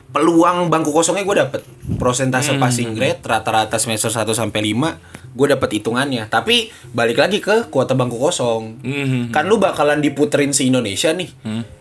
peluang 0.06 0.70
bangku 0.70 0.94
kosongnya 0.94 1.26
gue 1.26 1.36
dapat 1.36 1.62
prosentase 1.98 2.56
passing 2.62 2.94
grade 2.94 3.26
rata-rata 3.26 3.82
semester 3.82 4.14
1 4.14 4.24
sampai 4.32 4.72
5 4.72 5.25
gue 5.36 5.48
dapat 5.48 5.70
hitungannya. 5.74 6.26
Tapi 6.26 6.66
balik 6.90 7.18
lagi 7.18 7.38
ke 7.38 7.68
kuota 7.68 7.92
bangku 7.92 8.16
kosong. 8.16 8.80
Mhm. 8.80 9.22
kan 9.30 9.44
lu 9.44 9.58
bakalan 9.58 10.00
diputerin 10.00 10.50
se 10.50 10.64
Indonesia 10.64 11.12
nih. 11.12 11.28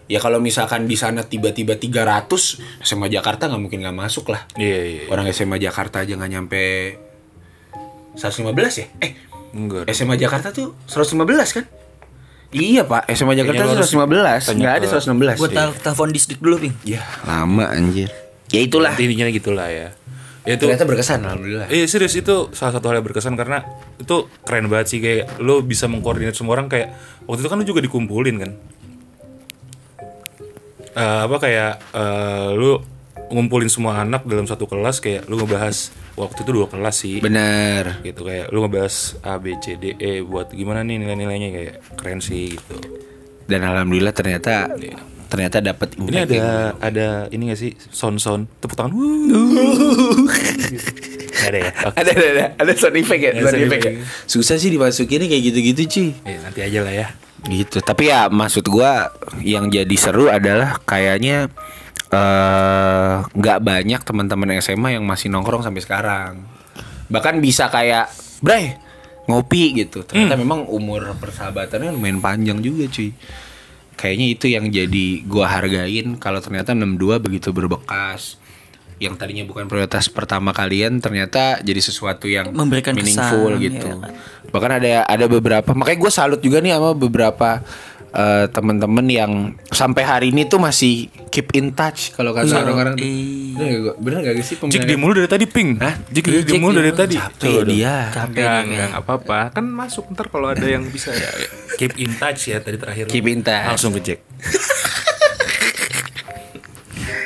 Ya 0.05 0.19
kalau 0.19 0.37
misalkan 0.37 0.85
di 0.85 0.95
sana 0.95 1.23
tiba-tiba 1.23 1.75
300 1.75 2.29
SMA 2.83 3.09
Jakarta 3.09 3.47
nggak 3.47 3.57
mungkin 3.59 3.81
nggak 3.81 3.97
masuk 3.97 4.29
lah. 4.29 4.45
Iya, 4.55 4.81
iya. 4.85 5.03
orang 5.09 5.25
SMA 5.29 5.57
Jakarta 5.57 6.03
aja 6.03 6.13
nggak 6.13 6.31
nyampe 6.31 6.63
115 8.13 8.53
ya? 8.77 8.87
Eh 9.01 9.13
Enggak. 9.53 9.87
SMA 9.89 10.15
Jakarta 10.17 10.51
tuh 10.51 10.75
115 10.85 11.15
kan? 11.53 11.65
Iya 12.51 12.85
pak, 12.85 13.11
SMA 13.11 13.35
Jakarta 13.35 13.67
harus 13.69 13.87
115 13.89 14.43
tanya 14.45 14.59
Nggak 14.61 14.75
ada 14.77 14.85
ke- 14.85 14.95
116 14.95 15.37
Gua 15.37 15.49
tel- 15.49 15.75
telepon 15.77 16.09
distrik 16.11 16.39
dulu, 16.39 16.57
Ping. 16.61 16.75
Ya 16.85 17.03
lama 17.25 17.67
anjir. 17.69 18.11
Ya 18.51 18.61
itulah. 18.61 18.95
Intinya 18.95 19.27
gitulah 19.29 19.67
ya. 19.67 19.89
Ya 20.45 20.61
itu 20.61 20.69
Ternyata 20.69 20.85
berkesan 20.85 21.25
Alhamdulillah. 21.25 21.73
Iya 21.73 21.89
serius 21.89 22.13
itu 22.21 22.53
salah 22.53 22.77
satu 22.77 22.93
hal 22.93 23.01
yang 23.01 23.07
berkesan 23.09 23.33
karena 23.33 23.65
itu 23.97 24.29
keren 24.45 24.69
banget 24.69 24.87
sih 24.93 25.01
kayak 25.01 25.41
lo 25.41 25.65
bisa 25.65 25.89
mengkoordinir 25.89 26.37
semua 26.37 26.61
orang 26.61 26.69
kayak 26.69 26.93
waktu 27.25 27.41
itu 27.41 27.49
kan 27.49 27.57
lo 27.57 27.65
juga 27.65 27.81
dikumpulin 27.81 28.37
kan? 28.37 28.51
Eh, 30.95 31.21
apa 31.25 31.37
kayak 31.41 31.73
eh, 31.97 32.49
lu 32.61 32.77
ngumpulin 33.33 33.73
semua 33.73 34.05
anak 34.05 34.29
dalam 34.29 34.45
satu 34.45 34.69
kelas 34.69 35.01
kayak 35.01 35.25
lu 35.33 35.41
ngebahas 35.41 35.91
waktu 36.13 36.45
itu 36.45 36.51
dua 36.53 36.69
kelas 36.69 36.97
sih. 37.01 37.25
Bener 37.25 38.05
gitu 38.05 38.29
kayak 38.29 38.53
lu 38.53 38.69
ngebahas 38.69 39.17
A 39.25 39.41
B 39.41 39.57
C 39.65 39.81
D 39.81 39.97
E 39.97 40.21
buat 40.21 40.53
gimana 40.53 40.85
nih 40.85 41.01
nilai-nilainya 41.01 41.49
kayak 41.57 41.75
keren 41.97 42.21
sih 42.21 42.53
gitu. 42.53 42.77
Dan 43.49 43.65
Alhamdulillah 43.65 44.13
ternyata 44.13 44.69
ternyata 45.35 45.59
dapat 45.59 45.89
Ini 45.97 46.17
ada 46.21 46.31
yang- 46.33 46.75
ada 46.79 47.07
ini 47.29 47.51
gak 47.51 47.59
sih? 47.59 47.75
Sound 47.91 48.17
sound 48.17 48.47
tepuk 48.59 48.75
tangan. 48.75 48.95
Gitu. 50.65 50.91
Gak 51.35 51.49
ada 51.51 51.59
ya. 51.61 51.71
Oke. 51.85 51.97
ada 51.99 52.11
ada 52.11 52.27
ada. 52.29 52.45
Ada 52.57 52.73
sound 52.75 52.97
effect 52.97 53.21
ya? 53.21 53.31
Ada 53.33 53.41
sound 53.41 53.51
sound 53.51 53.67
effect 53.67 53.83
ya? 53.83 53.93
susah 54.25 54.57
sih 54.57 54.71
dimasukinnya 54.71 55.27
kayak 55.27 55.43
gitu-gitu 55.45 55.81
cuy 55.89 56.09
Eh, 56.25 56.39
nanti 56.39 56.61
aja 56.61 56.81
lah 56.81 56.95
ya. 56.95 57.07
gitu. 57.45 57.79
Tapi 57.79 58.09
ya 58.09 58.27
maksud 58.29 58.65
gua 58.65 59.11
yang 59.39 59.69
jadi 59.69 59.93
seru 59.95 60.29
adalah 60.29 60.79
kayaknya 60.81 61.51
eh, 62.09 63.15
nggak 63.27 63.59
banyak 63.61 64.01
teman-teman 64.01 64.55
SMA 64.59 64.95
yang 64.95 65.05
masih 65.05 65.29
nongkrong 65.29 65.61
sampai 65.61 65.83
sekarang. 65.83 66.33
Bahkan 67.07 67.39
bisa 67.39 67.69
kayak 67.69 68.09
Bray 68.41 68.79
ngopi 69.25 69.75
gitu. 69.75 70.05
Ternyata 70.05 70.37
memang 70.37 70.65
umur 70.65 71.17
persahabatannya 71.17 71.91
lumayan 71.91 72.21
panjang 72.21 72.61
juga 72.61 72.87
cuy 72.87 73.11
kayaknya 73.95 74.27
itu 74.31 74.47
yang 74.51 74.67
jadi 74.69 75.07
gua 75.27 75.47
hargain 75.51 76.19
kalau 76.19 76.39
ternyata 76.43 76.77
62 76.77 77.25
begitu 77.25 77.51
berbekas 77.55 78.37
yang 79.03 79.19
tadinya 79.19 79.43
bukan 79.43 79.67
prioritas 79.67 80.07
pertama 80.07 80.55
kalian 80.55 81.03
ternyata 81.03 81.59
jadi 81.61 81.81
sesuatu 81.83 82.31
yang 82.31 82.55
Memberikan 82.55 82.95
meaningful 82.95 83.59
kesan, 83.59 83.65
gitu 83.67 83.89
ya 83.91 83.97
kan? 83.99 84.13
bahkan 84.55 84.71
ada 84.79 85.03
ada 85.11 85.27
beberapa 85.27 85.71
makanya 85.75 85.99
gue 85.99 86.13
salut 86.15 86.39
juga 86.39 86.63
nih 86.63 86.79
sama 86.79 86.95
beberapa 86.95 87.59
eh, 88.15 88.47
temen-temen 88.47 89.07
yang 89.07 89.33
sampai 89.67 90.03
hari 90.03 90.27
ini 90.31 90.47
tuh 90.47 90.57
masih 90.57 91.07
keep 91.29 91.51
in 91.53 91.71
touch 91.71 92.15
kalau 92.15 92.31
kata 92.31 92.47
orang-orang 92.57 92.95
tuh. 92.95 93.03
iya. 93.03 93.53
Bener 93.55 93.69
gak 93.69 93.81
gua? 93.81 93.95
bener 93.99 94.19
gak 94.23 94.35
sih 94.37 94.55
Jik 94.55 94.59
pemilihan- 94.61 94.87
di 94.87 94.97
mulu 94.97 95.13
dari 95.15 95.29
tadi 95.29 95.47
ping. 95.47 95.71
Hah? 95.77 95.95
Jik 96.09 96.25
Iya, 96.25 96.35
di 96.37 96.47
Jik 96.49 96.61
mulu 96.61 96.75
dari 96.77 96.93
tadi. 96.93 97.17
capek 97.17 97.55
dong. 97.57 97.69
dia 97.69 97.97
Capek 98.09 98.39
Enggak, 98.41 98.55
nih, 98.57 98.71
enggak 98.71 98.91
apa-apa. 98.97 99.39
Kan 99.51 99.65
masuk 99.69 100.05
ntar 100.11 100.27
kalau 100.29 100.49
ada 100.49 100.63
yang 100.65 100.87
bisa 100.87 101.11
ya. 101.11 101.31
Keep 101.75 101.93
in 101.97 102.11
touch 102.15 102.41
ya 102.47 102.59
tadi 102.59 102.77
terakhir. 102.77 103.05
Keep 103.07 103.27
in 103.29 103.41
touch. 103.41 103.67
Langsung 103.69 103.93
ke 103.93 104.01
Jack. 104.01 104.21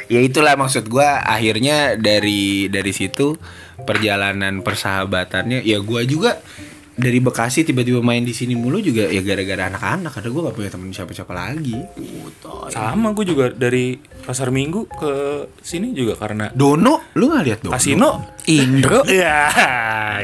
ya 0.09 0.21
itulah 0.21 0.55
maksud 0.55 0.89
gua 0.89 1.21
akhirnya 1.21 1.93
dari 1.95 2.67
dari 2.67 2.93
situ 2.93 3.37
perjalanan 3.79 4.61
persahabatannya 4.61 5.61
ya 5.63 5.79
gua 5.79 6.01
juga 6.03 6.41
dari 6.99 7.23
Bekasi 7.23 7.63
tiba-tiba 7.63 8.03
main 8.03 8.27
di 8.27 8.35
sini 8.35 8.59
mulu 8.59 8.83
juga 8.83 9.07
ya 9.07 9.23
gara-gara 9.23 9.71
anak-anak. 9.71 10.11
Karena 10.19 10.29
gua 10.35 10.43
gak 10.51 10.57
punya 10.59 10.71
temen 10.75 10.91
siapa-siapa 10.91 11.31
lagi. 11.31 11.79
Sama 12.75 13.15
gue 13.15 13.25
juga 13.25 13.55
dari 13.55 13.95
pasar 14.27 14.51
minggu 14.51 14.91
ke 14.91 15.13
sini 15.63 15.95
juga 15.95 16.19
karena 16.19 16.51
Dono 16.53 17.15
lu 17.15 17.31
gak 17.31 17.45
lihat 17.47 17.61
Dono? 17.63 17.73
Kasino 17.79 18.11
Indro. 18.51 19.07
Ya 19.19 19.47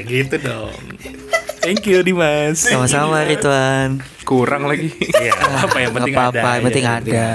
gitu 0.02 0.36
dong. 0.42 0.74
Thank 1.62 1.88
you 1.88 2.02
Dimas. 2.04 2.60
Sama-sama 2.60 3.24
Ridwan. 3.24 4.02
Kurang 4.26 4.68
lagi. 4.68 4.92
Iya. 4.98 5.32
Apa 5.64 5.78
yang 5.80 5.92
penting 5.96 6.12
apa-apa, 6.12 6.36
ada 6.36 6.52
yang 6.58 6.66
penting 6.68 6.84
ya. 6.84 6.94
ada. 7.00 7.10
Ya, 7.12 7.32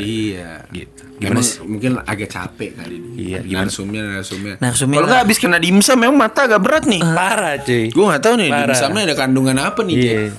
iya 0.00 0.50
Gitu 0.72 0.95
Gimana 1.16 1.40
sih? 1.40 1.64
mungkin 1.64 1.96
agak 1.98 2.28
capek 2.28 2.76
kali 2.76 2.94
ini. 2.94 3.08
Iya, 3.16 3.38
gimana? 3.40 3.64
Narsumnya, 3.64 4.02
narsumnya. 4.12 4.54
Narsumnya 4.58 4.96
Kalau 4.96 5.08
nggak- 5.08 5.22
habis 5.22 5.38
kena 5.38 5.56
dimsum 5.56 5.96
memang 5.96 6.16
mata 6.18 6.44
agak 6.44 6.60
berat 6.60 6.84
nih. 6.84 7.00
Parah 7.18 7.56
cuy 7.58 7.88
Gue 7.88 8.04
nggak 8.04 8.22
tahu 8.22 8.34
nih 8.36 8.48
Parah. 8.48 8.60
dimsumnya 8.66 9.02
ada 9.02 9.14
kandungan 9.14 9.56
apa 9.56 9.80
nih. 9.82 9.94
Iya. 9.94 10.04
Jack. 10.04 10.32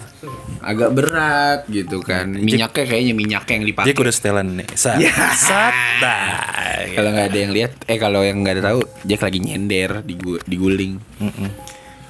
Agak 0.59 0.89
berat 0.91 1.59
gitu 1.67 1.97
kan. 1.99 2.25
Minyaknya 2.29 2.83
kayaknya 2.83 3.13
minyak 3.13 3.45
yang 3.47 3.63
dipakai. 3.63 3.87
Jack 3.87 3.97
udah 3.97 4.13
setelan 4.13 4.47
nih 4.53 4.67
Sa 4.73 4.97
Ya. 4.97 5.13
Santai 5.31 6.93
Kalau 6.93 7.09
nggak 7.09 7.27
ada 7.27 7.39
yang 7.39 7.51
lihat, 7.51 7.71
eh 7.83 7.97
kalau 7.97 8.21
yang 8.21 8.41
nggak 8.41 8.55
ada 8.55 8.63
tahu, 8.67 8.79
Jack 9.03 9.21
lagi 9.21 9.39
nyender 9.39 10.01
di 10.01 10.13
diguling. 10.43 10.93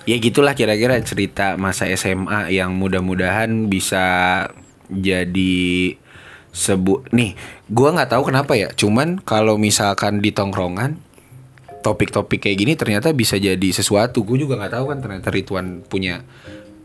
Ya 0.03 0.15
gitulah 0.17 0.51
kira-kira 0.53 0.95
cerita 1.01 1.55
masa 1.55 1.83
SMA 1.89 2.47
yang 2.49 2.71
mudah-mudahan 2.73 3.67
bisa 3.67 4.47
jadi 4.87 5.95
sebu 6.57 7.05
nih 7.13 7.37
gua 7.69 7.93
nggak 7.93 8.17
tahu 8.17 8.33
kenapa 8.33 8.57
ya 8.57 8.73
cuman 8.73 9.21
kalau 9.21 9.61
misalkan 9.61 10.17
di 10.17 10.33
tongkrongan 10.33 11.07
topik-topik 11.87 12.43
kayak 12.43 12.57
gini 12.59 12.73
ternyata 12.75 13.15
bisa 13.15 13.39
jadi 13.39 13.69
sesuatu. 13.71 14.27
Gue 14.27 14.43
juga 14.43 14.59
nggak 14.59 14.73
tahu 14.75 14.85
kan 14.91 14.99
ternyata 14.99 15.31
Ridwan 15.31 15.87
punya 15.87 16.19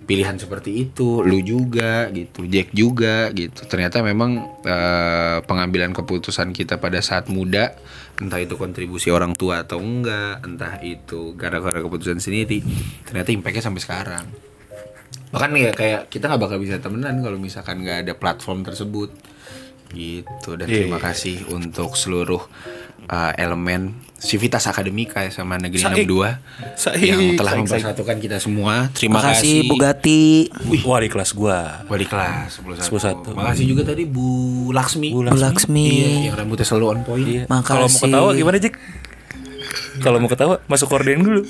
pilihan 0.02 0.34
seperti 0.34 0.82
itu 0.82 1.22
lu 1.22 1.38
juga 1.42 2.10
gitu 2.14 2.46
Jack 2.46 2.70
juga 2.70 3.30
gitu. 3.34 3.66
Ternyata 3.66 4.02
memang 4.06 4.62
eh, 4.62 5.38
pengambilan 5.42 5.90
keputusan 5.90 6.54
kita 6.54 6.78
pada 6.78 7.02
saat 7.02 7.26
muda 7.26 7.74
entah 8.22 8.38
itu 8.38 8.54
kontribusi 8.54 9.10
orang 9.10 9.34
tua 9.34 9.66
atau 9.66 9.82
enggak 9.82 10.44
entah 10.46 10.78
itu 10.84 11.34
gara-gara 11.34 11.82
keputusan 11.82 12.22
sendiri 12.22 12.62
ternyata 13.02 13.34
impactnya 13.34 13.64
sampai 13.64 13.82
sekarang. 13.82 14.24
Bahkan 15.32 15.48
ya 15.56 15.72
kayak 15.72 16.12
kita 16.12 16.28
nggak 16.28 16.42
bakal 16.44 16.58
bisa 16.60 16.76
temenan 16.78 17.24
kalau 17.24 17.40
misalkan 17.40 17.80
nggak 17.82 18.06
ada 18.06 18.12
platform 18.14 18.62
tersebut 18.62 19.31
gitu 19.92 20.56
dan 20.56 20.66
terima 20.66 20.98
kasih 20.98 21.44
untuk 21.52 21.94
seluruh 21.94 22.42
uh, 23.08 23.32
elemen 23.36 23.96
Civitas 24.22 24.70
Akademika 24.70 25.26
ya 25.26 25.34
sama 25.34 25.58
Negeri 25.58 25.82
Saik. 25.82 26.06
62 26.06 26.78
Saik, 26.78 27.02
yang 27.02 27.22
telah 27.34 27.52
saik, 27.58 27.62
mempersatukan 27.66 28.16
kita 28.22 28.36
semua. 28.38 28.86
Terima 28.94 29.18
Makasih 29.18 29.66
kasih 29.66 29.70
Bugatti, 29.70 30.22
Wah 30.86 30.98
di 31.02 31.08
kelas 31.10 31.30
gua 31.34 31.82
Wali 31.90 32.06
kelas 32.06 32.62
11 32.62 33.34
11. 33.34 33.34
Makasih 33.34 33.64
juga 33.66 33.82
tadi 33.82 34.06
Bu 34.06 34.70
Laksmi. 34.70 35.10
Bu 35.10 35.26
Bu 35.26 35.36
Laksmi. 35.36 35.86
Iya, 35.90 36.10
yang 36.30 36.36
rambutnya 36.38 36.66
selalu 36.66 36.86
on 36.86 37.00
point. 37.02 37.26
Iya. 37.26 37.42
Makasih. 37.50 37.66
Kalau 37.66 37.86
mau 37.90 38.00
ketawa 38.06 38.30
gimana 38.38 38.56
Jack? 38.62 38.74
Kalau 39.98 40.18
mau 40.18 40.28
ketawa 40.28 40.60
masuk 40.66 40.88
korden 40.88 41.20
dulu. 41.20 41.40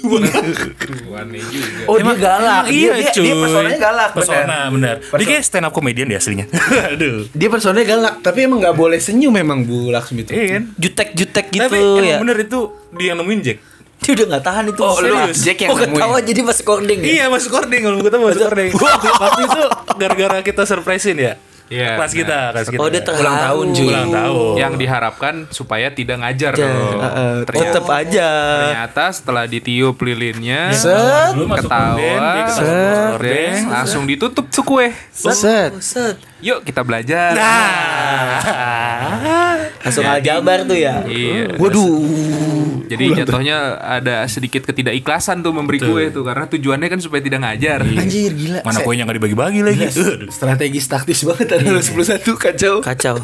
Oh, 1.87 1.97
dia 1.99 2.15
galak. 2.15 2.65
Iya 2.69 2.93
dia, 2.95 3.03
dia, 3.03 3.11
cuy. 3.13 3.25
dia 3.27 3.35
personanya 3.35 3.79
galak, 3.79 4.11
Persona 4.15 4.57
benar. 4.71 4.97
Dia 5.03 5.27
kayak 5.27 5.43
stand 5.43 5.65
up 5.67 5.73
comedian 5.73 6.07
deh 6.07 6.19
aslinya. 6.19 6.47
Aduh. 6.95 7.27
Dia 7.33 7.49
personanya 7.51 7.87
galak, 7.89 8.15
tapi 8.21 8.47
emang 8.47 8.63
nggak 8.63 8.77
boleh 8.77 8.99
senyum 8.99 9.33
memang 9.33 9.67
Bu 9.67 9.91
Laksmi 9.91 10.23
itu. 10.23 10.31
Iya 10.33 10.47
kan? 10.59 10.63
jutek-jutek 10.75 11.47
gitu 11.51 11.63
Tapi 11.67 11.79
emang 11.79 12.07
ya. 12.07 12.19
bener 12.23 12.37
itu 12.41 12.59
dia 12.95 13.07
yang 13.13 13.19
nemuin 13.23 13.41
Jack. 13.43 13.59
Dia 14.03 14.19
udah 14.19 14.27
gak 14.35 14.43
tahan 14.43 14.65
itu. 14.67 14.81
Oh, 14.83 14.99
lu 14.99 15.15
Serius. 15.15 15.37
Jack 15.47 15.59
yang 15.63 15.71
Oh, 15.71 15.79
ketawa 15.79 16.19
jadi 16.19 16.41
masuk 16.43 16.65
kording 16.67 16.99
ya? 16.99 17.07
Iya 17.07 17.25
masuk 17.31 17.55
korden 17.55 17.79
kalau 17.79 17.97
mau 17.99 18.05
ketemu 18.05 18.25
masuk 18.27 18.43
korden. 18.43 18.67
waktu, 18.75 19.09
waktu 19.23 19.41
itu 19.47 19.63
gara-gara 19.95 20.39
kita 20.43 20.63
surprisein 20.67 21.19
ya. 21.23 21.33
Iya, 21.73 21.97
Kelas 21.97 22.13
kita, 22.13 22.39
kelas 22.53 22.69
kita. 22.69 22.79
Oh, 22.79 22.89
dia 22.89 23.01
terharu. 23.01 23.23
Ulang 23.23 23.39
tahun, 23.41 23.67
cuy. 23.73 23.89
Ulang 23.89 24.11
tahun. 24.13 24.53
Yang 24.55 24.73
diharapkan 24.77 25.35
supaya 25.49 25.89
tidak 25.89 26.17
ngajar 26.21 26.53
Ja, 26.53 26.61
dong. 26.61 27.01
heeh, 27.01 27.35
Ternyata, 27.43 27.65
tetep 27.65 27.85
aja. 27.89 28.29
ternyata 28.61 29.05
setelah 29.11 29.45
ditiup 29.47 29.97
lilinnya, 29.99 30.63
Set. 30.71 31.33
Ketawa, 31.33 32.45
set, 32.47 33.11
korden. 33.17 33.53
langsung 33.67 34.05
ditutup 34.05 34.45
tuh 34.47 34.63
kue. 34.63 34.93
Set. 35.11 35.73
Set. 35.81 36.21
Yuk 36.41 36.61
kita 36.61 36.83
belajar. 36.83 37.33
Langsung 39.83 40.07
aljabar 40.07 40.59
tuh 40.63 40.79
ya. 40.79 41.03
Iya. 41.05 41.59
Waduh. 41.59 41.91
Jadi 42.87 43.05
jatuhnya 43.17 43.79
ada 43.79 44.23
sedikit 44.27 44.63
ketidakikhlasan 44.63 45.41
tuh 45.41 45.51
memberi 45.51 45.81
kue 45.81 46.09
tuh 46.09 46.23
karena 46.23 46.45
tujuannya 46.47 46.89
kan 46.89 47.01
supaya 47.01 47.19
tidak 47.19 47.41
ngajar. 47.41 47.81
Anjir 47.83 48.31
gila. 48.31 48.61
Mana 48.63 48.79
Saya- 48.79 48.87
kuenya 48.87 49.03
nggak 49.05 49.19
dibagi-bagi 49.19 49.61
lagi. 49.61 49.87
Aduh. 49.89 50.29
strategis 50.29 50.87
taktis 50.87 51.25
banget 51.25 51.57
ada 51.57 51.81
11 51.81 52.37
kacau. 52.37 52.79
Kacau. 52.81 53.17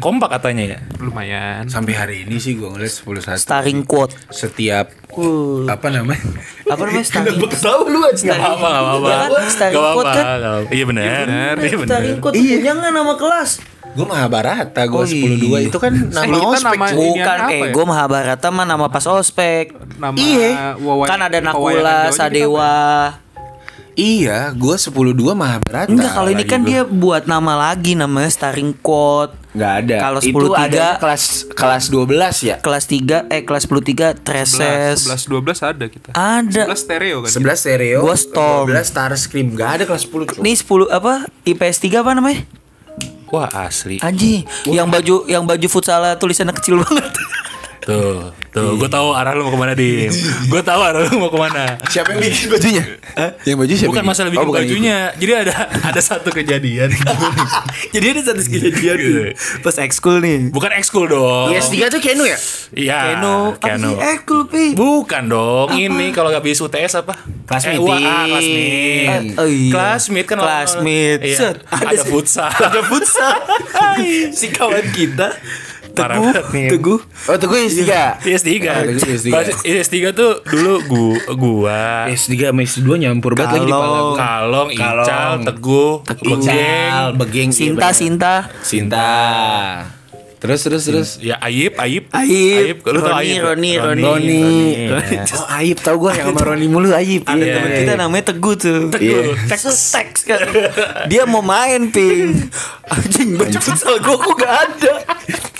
Kompak 0.00 0.28
katanya 0.34 0.76
ya. 0.76 0.78
Lumayan. 0.98 1.70
Sampai 1.70 1.94
hari 1.94 2.16
ini 2.26 2.36
sih 2.36 2.58
gua 2.58 2.74
ngeliat 2.74 2.90
10 2.90 3.22
satu. 3.22 3.38
Starring 3.38 3.86
quote. 3.86 4.12
Setiap 4.28 4.90
Uh. 5.08 5.64
apa 5.66 5.88
namanya? 5.88 6.20
Apa 6.66 6.84
namanya 6.84 7.06
starring? 7.10 7.38
tahu 7.40 7.80
lu 7.86 8.00
aja. 8.02 8.28
Gak 8.28 8.38
apa-apa, 8.38 8.68
gak 8.68 8.82
apa-apa. 8.82 9.08
Ya 9.08 9.16
kan, 9.16 9.30
starring 9.48 9.74
Gak 9.74 9.86
quote 9.88 10.04
apa-apa, 10.04 10.26
kan? 10.66 10.74
Iya 10.74 10.84
benar. 10.84 11.04
Iya 11.56 11.76
benar. 11.76 11.88
Starring 11.88 12.18
quote. 12.18 12.34
Jangan 12.36 12.90
nama 12.90 13.14
kelas. 13.14 13.50
Gue 13.98 14.06
Mahabharata, 14.06 14.80
gue 14.80 14.94
Oh, 14.94 15.02
10 15.02 15.34
2 15.36 15.58
iya. 15.58 15.66
itu 15.66 15.74
kan 15.76 15.90
nama 15.90 16.22
kita 16.30 16.46
ospek. 16.46 16.78
nama- 16.78 16.94
Bukan 16.94 17.38
eh 17.48 17.58
ya? 17.58 17.70
gue 17.74 17.84
Mahabharata 17.84 18.46
mah 18.48 18.62
nama 18.64 18.86
pas 18.86 19.04
ospek. 19.04 19.74
Nama 19.98 20.14
Iya. 20.14 20.78
Kan 21.02 21.18
ada 21.20 21.38
Nakula, 21.40 22.06
kita 22.06 22.14
Sadewa. 22.14 22.78
Iya, 23.92 24.54
gue 24.54 24.76
10 24.78 25.10
2 25.10 25.34
Mahabharata. 25.34 25.90
Enggak 25.90 26.14
kalau 26.14 26.30
ini 26.30 26.46
kan 26.46 26.62
gua. 26.62 26.68
dia 26.68 26.82
buat 26.84 27.26
nama 27.26 27.58
lagi 27.60 27.92
namanya 27.92 28.30
starring 28.30 28.70
quote. 28.78 29.34
nggak 29.48 29.74
ada. 29.80 29.96
Kalau 29.98 30.20
itu 30.22 30.30
10 30.30 30.54
ada 30.54 30.62
tiga- 30.62 30.96
kelas 31.02 31.24
kelas 31.50 31.84
12 31.88 32.36
ya. 32.40 32.56
Kelas 32.60 32.84
3 32.86 33.26
eh 33.26 33.42
kelas 33.42 33.66
10 33.66 33.82
3 33.82 34.14
Treses. 34.14 35.02
11 35.02 35.26
12 35.26 35.58
ada 35.58 35.84
kita. 35.84 36.14
Ada. 36.14 36.62
11 36.68 36.78
stereo 36.78 37.16
kan. 37.18 37.30
11 37.32 37.58
stereo, 37.58 37.98
Gua 37.98 38.14
Storm. 38.14 38.70
12 38.70 38.86
Starscream. 38.86 39.46
Gak 39.52 39.70
ada 39.72 39.84
kelas 39.84 40.06
10 40.06 40.30
cuy. 40.30 40.38
Nih 40.38 40.54
10 40.54 40.86
apa? 40.88 41.26
IPS 41.42 41.76
3 41.82 41.98
apa 41.98 42.14
namanya? 42.14 42.46
Wah 43.28 43.48
asli. 43.52 44.00
Anjing, 44.00 44.44
yang 44.68 44.88
baju 44.88 45.28
yang 45.28 45.44
baju 45.44 45.66
futsal 45.68 46.04
tulisannya 46.16 46.56
kecil 46.56 46.80
banget. 46.80 47.12
Tuh, 47.88 48.20
tuh, 48.52 48.76
gue 48.76 48.84
tahu 48.86 49.16
arah 49.16 49.32
lu 49.32 49.48
mau 49.48 49.52
ke 49.52 49.56
mana 49.56 49.72
dim. 49.72 50.12
Gue 50.52 50.60
tahu 50.60 50.76
arah 50.78 51.00
lu 51.00 51.16
mau 51.16 51.32
ke 51.32 51.40
mana. 51.40 51.80
Siapa 51.88 52.12
yang 52.12 52.20
bikin 52.20 52.52
bajunya? 52.52 52.84
Yang 53.42 53.56
baju 53.56 53.72
siapa? 53.72 53.88
Bukan 53.88 54.04
masalah 54.04 54.28
Oh, 54.28 54.32
bikin 54.36 54.44
bukan 54.44 54.60
bajunya. 54.60 54.98
Jadi 55.16 55.32
ada 55.32 55.54
ada 55.72 56.00
satu 56.00 56.28
kejadian. 56.28 56.92
Jadi 57.96 58.06
ada 58.06 58.20
satu 58.22 58.44
kejadian 58.44 58.96
Gitu. 58.98 59.20
Pas 59.64 59.72
ekskul 59.80 60.20
nih. 60.20 60.52
Bukan 60.52 60.68
ekskul 60.76 61.08
dong. 61.08 61.48
itu. 61.48 61.80
IS3 61.80 61.88
tuh 61.88 62.00
Kenu 62.02 62.28
ya? 62.28 62.36
Iya. 62.76 62.98
Keno, 63.16 63.56
apa 63.56 63.66
Keno. 63.72 63.90
ekskul 63.96 64.40
pi? 64.44 64.64
Bukan 64.76 65.22
dong. 65.24 65.68
Ini 65.72 66.12
kalau 66.12 66.28
gak 66.28 66.44
bisa 66.44 66.68
UTS 66.68 66.92
apa? 67.00 67.16
Kelas 67.48 67.64
eh, 67.64 67.80
kelas 67.80 68.44
meet. 68.44 69.22
Oh 69.40 69.48
iya. 69.48 69.72
Kelas 69.72 70.02
meet 70.12 70.26
kan 70.28 70.36
Kelas 70.36 70.72
meet. 70.78 71.20
Iya. 71.24 71.56
Ada, 71.64 71.96
si- 71.96 72.10
futsal. 72.12 72.52
Ada 72.52 72.80
futsal. 72.84 73.32
si 74.38 74.46
kawan 74.52 74.84
kita 74.92 75.32
Parah 75.98 76.16
Teguh, 76.16 76.30
banget 76.30 76.46
nih. 76.54 76.68
Teguh. 76.70 77.00
Oh, 77.02 77.34
tuh 77.34 77.46
gue 77.50 77.58
IS3. 77.66 77.82
IS3. 78.22 78.48
Ah, 78.70 78.80
itu 78.86 79.02
IS3. 79.02 79.28
Pas 79.34 79.46
IS3 79.66 79.94
tuh 80.14 80.32
dulu 80.46 80.74
gua 80.86 81.18
gua 81.34 81.80
IS3 82.06 82.54
sama 82.54 82.60
IS2 82.62 82.88
nyampur 83.02 83.34
banget 83.34 83.58
lagi 83.58 83.66
di 83.66 83.72
kepala 83.74 83.98
gue. 83.98 84.16
Kalong, 84.16 84.68
Kalong. 84.78 85.04
Ical, 85.04 85.30
Teguh, 85.42 85.92
Begeng. 86.06 87.04
Begeng, 87.18 87.50
Sinta. 87.50 87.90
Sinta. 87.90 88.34
Sinta. 88.62 89.97
Terus 90.38 90.60
terus 90.62 90.82
terus. 90.86 91.08
Ya 91.18 91.34
Aib, 91.42 91.74
Aib. 91.74 92.06
Aib. 92.14 92.76
Lu 92.86 93.02
tau 93.02 93.18
Roni, 93.18 93.34
Aib? 93.34 93.42
Roni, 93.42 93.72
Roni. 93.74 94.02
Roni. 94.06 94.42
Oh, 95.38 95.46
Aib 95.50 95.78
tau 95.78 95.98
gue 95.98 96.10
yang 96.14 96.30
sama 96.30 96.54
Roni 96.54 96.66
mulu 96.66 96.94
Aib. 96.94 97.26
Ada 97.26 97.34
Iya, 97.36 97.54
teman 97.58 97.68
iya, 97.68 97.78
kita 97.82 97.92
iya. 97.92 97.98
namanya 97.98 98.24
Teguh 98.30 98.54
tuh. 98.54 98.78
Iya. 98.94 99.18
Teks 99.44 99.62
teks 99.66 100.20
kan. 100.24 100.40
Dia 101.06 101.26
mau 101.26 101.42
main 101.42 101.90
ping. 101.90 102.50
Anjing 102.94 103.34
baju 103.34 103.58
futsal 103.58 103.98
gua 103.98 104.16
kok 104.16 104.34
gak 104.38 104.54
ada. 104.64 104.92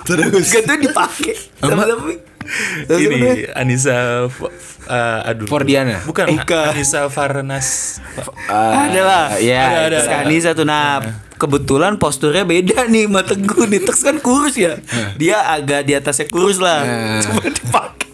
Terus. 0.06 0.46
Gak 0.48 0.62
tuh 0.64 0.76
dipakai. 0.78 1.34
Sama 1.58 1.82
sama 1.82 2.02
Ping. 2.06 2.20
Sama 2.86 2.96
siapa 2.96 3.12
namanya? 3.12 3.34
Ini 3.34 3.52
Anissa 3.52 3.96
F- 4.24 4.48
eh, 4.88 5.20
aduh. 5.26 5.44
Fordiana. 5.44 6.00
Bukan, 6.06 6.32
Bukan. 6.32 6.66
Anissa 6.72 7.10
Farnas. 7.10 7.98
Ah, 8.46 8.86
Ada 8.88 9.00
lah. 9.04 9.26
Iya. 9.36 9.60
Ada, 9.60 9.80
ada. 9.84 9.98
Sekali 10.00 10.36
satu 10.38 10.62
nah 10.64 11.02
kebetulan 11.38 11.96
posturnya 11.96 12.42
beda 12.42 12.84
nih 12.92 13.06
sama 13.06 13.22
Teguh 13.22 13.64
nih 13.64 13.80
Teks 13.80 14.00
kan 14.02 14.16
kurus 14.18 14.54
ya. 14.54 14.76
Dia 15.14 15.46
agak 15.48 15.82
di 15.82 15.92
atasnya 15.92 16.26
kurus 16.26 16.58
lah. 16.58 16.82
Nah. 16.82 17.20
Cuma 17.24 17.42
dipakai. 17.44 18.06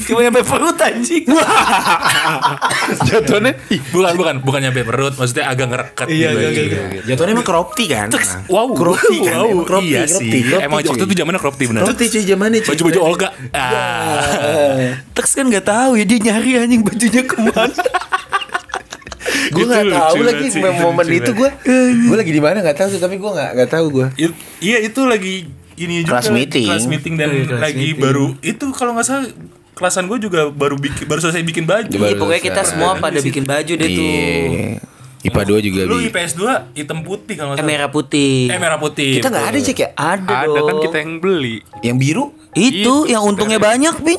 Cuma 0.00 0.22
nyampe 0.22 0.42
perut 0.42 0.74
anjing. 0.74 1.22
Jatuhnya. 3.06 3.52
Bukan, 3.90 4.12
bukan, 4.16 4.34
bukan 4.40 4.60
nyampe 4.60 4.82
perut, 4.82 5.14
maksudnya 5.14 5.46
agak 5.46 5.70
ngerekat 5.70 6.06
Iya, 6.08 6.28
gitu. 6.28 6.34
gitu, 6.34 6.50
agak- 6.50 6.66
gitu. 6.90 7.06
Jatuhnya 7.06 7.32
emang 7.32 7.46
crop 7.46 7.68
tee 7.74 7.86
kan? 7.86 8.08
Wow, 8.46 8.74
Crop 8.74 8.98
tee 9.00 9.20
kan? 9.20 9.38
wow, 9.38 9.46
Emang 9.48 9.66
crop 9.68 9.82
tee, 9.82 9.92
iya 9.92 10.02
crop 10.04 10.18
sih. 10.20 10.30
crop 10.42 10.60
Emang 10.60 10.76
waktu 10.82 10.98
itu 11.00 11.14
zamannya 11.14 11.38
crop 11.38 11.54
tee 11.54 11.66
bener. 11.66 11.80
Crop 11.80 11.94
tee 11.94 12.08
cuy 12.08 12.22
zamannya 12.24 12.58
cuy. 12.58 12.70
Baju-baju 12.74 12.98
Olga. 13.00 13.28
Ah. 13.52 14.98
Teks 15.12 15.30
kan 15.32 15.46
nggak 15.46 15.62
tahu 15.64 15.90
ya 15.94 16.04
dia 16.04 16.18
nyari 16.20 16.50
anjing 16.58 16.82
bajunya 16.82 17.22
ke 17.22 17.36
mana. 17.38 17.70
Gue 19.48 19.62
Itu 19.62 19.66
nggak 19.66 19.84
lucu 19.86 19.96
tahu 19.96 20.20
lagi 20.22 20.46
sih, 20.46 20.60
momen 20.60 21.04
itu 21.06 21.16
itu 21.16 21.30
gue. 21.32 21.50
Gue 22.04 22.16
lagi 22.16 22.30
di 22.30 22.38
mana 22.38 22.56
nggak 22.58 22.76
tahu 22.76 22.88
tapi 22.96 23.16
gue 23.16 23.30
nggak 23.30 23.50
nggak 23.56 23.70
tahu 23.70 23.86
gue. 23.90 24.06
Iya 24.60 24.78
itu 24.82 25.00
lagi 25.02 25.34
ini 25.74 25.94
juga 26.00 26.20
Kelas 26.20 26.28
meeting. 26.30 26.66
kelas 26.66 26.86
meeting 26.86 27.14
dan 27.16 27.28
Iya, 27.30 27.44
kelas 27.46 27.60
lagi 27.62 27.88
meeting. 27.88 28.00
baru 28.00 28.26
itu 28.40 28.64
kalau 28.70 28.92
nggak 28.92 29.06
salah 29.06 29.24
kelasan 29.72 30.04
gue 30.06 30.18
juga 30.20 30.40
baru 30.46 30.76
bikin 30.76 31.04
baru 31.04 31.20
selesai 31.20 31.40
bikin 31.42 31.64
baju. 31.64 31.88
Iya, 31.90 32.14
pokoknya 32.14 32.42
kita 32.42 32.62
semua 32.62 32.96
pada 32.96 33.16
bikin 33.18 33.44
baju 33.44 33.72
deh 33.72 33.88
tuh. 33.88 34.04
Iya. 34.04 34.76
IPA 35.20 35.42
2 35.46 35.60
juga 35.62 35.80
Lu. 35.84 36.00
IPS 36.00 36.32
2 36.34 36.72
hitam 36.74 37.00
putih 37.00 37.36
kalau 37.36 37.52
Eh, 37.52 37.60
salah. 37.60 37.68
merah 37.68 37.88
putih. 37.88 38.48
Eh 38.48 38.56
merah 38.56 38.76
putih. 38.76 39.20
Kita 39.20 39.28
nggak 39.28 39.46
ada 39.46 39.58
cek 39.58 39.78
ya? 39.78 39.88
Ada, 39.92 40.24
Ada 40.24 40.48
dong. 40.50 40.64
kan 40.64 40.76
kita 40.80 40.96
yang 40.98 41.12
beli. 41.16 41.56
Yang 41.82 41.96
biru? 41.98 42.24
Itu 42.50 42.94
yang 43.04 43.22
untungnya 43.22 43.56
banyak, 43.58 44.00
Bing. 44.00 44.16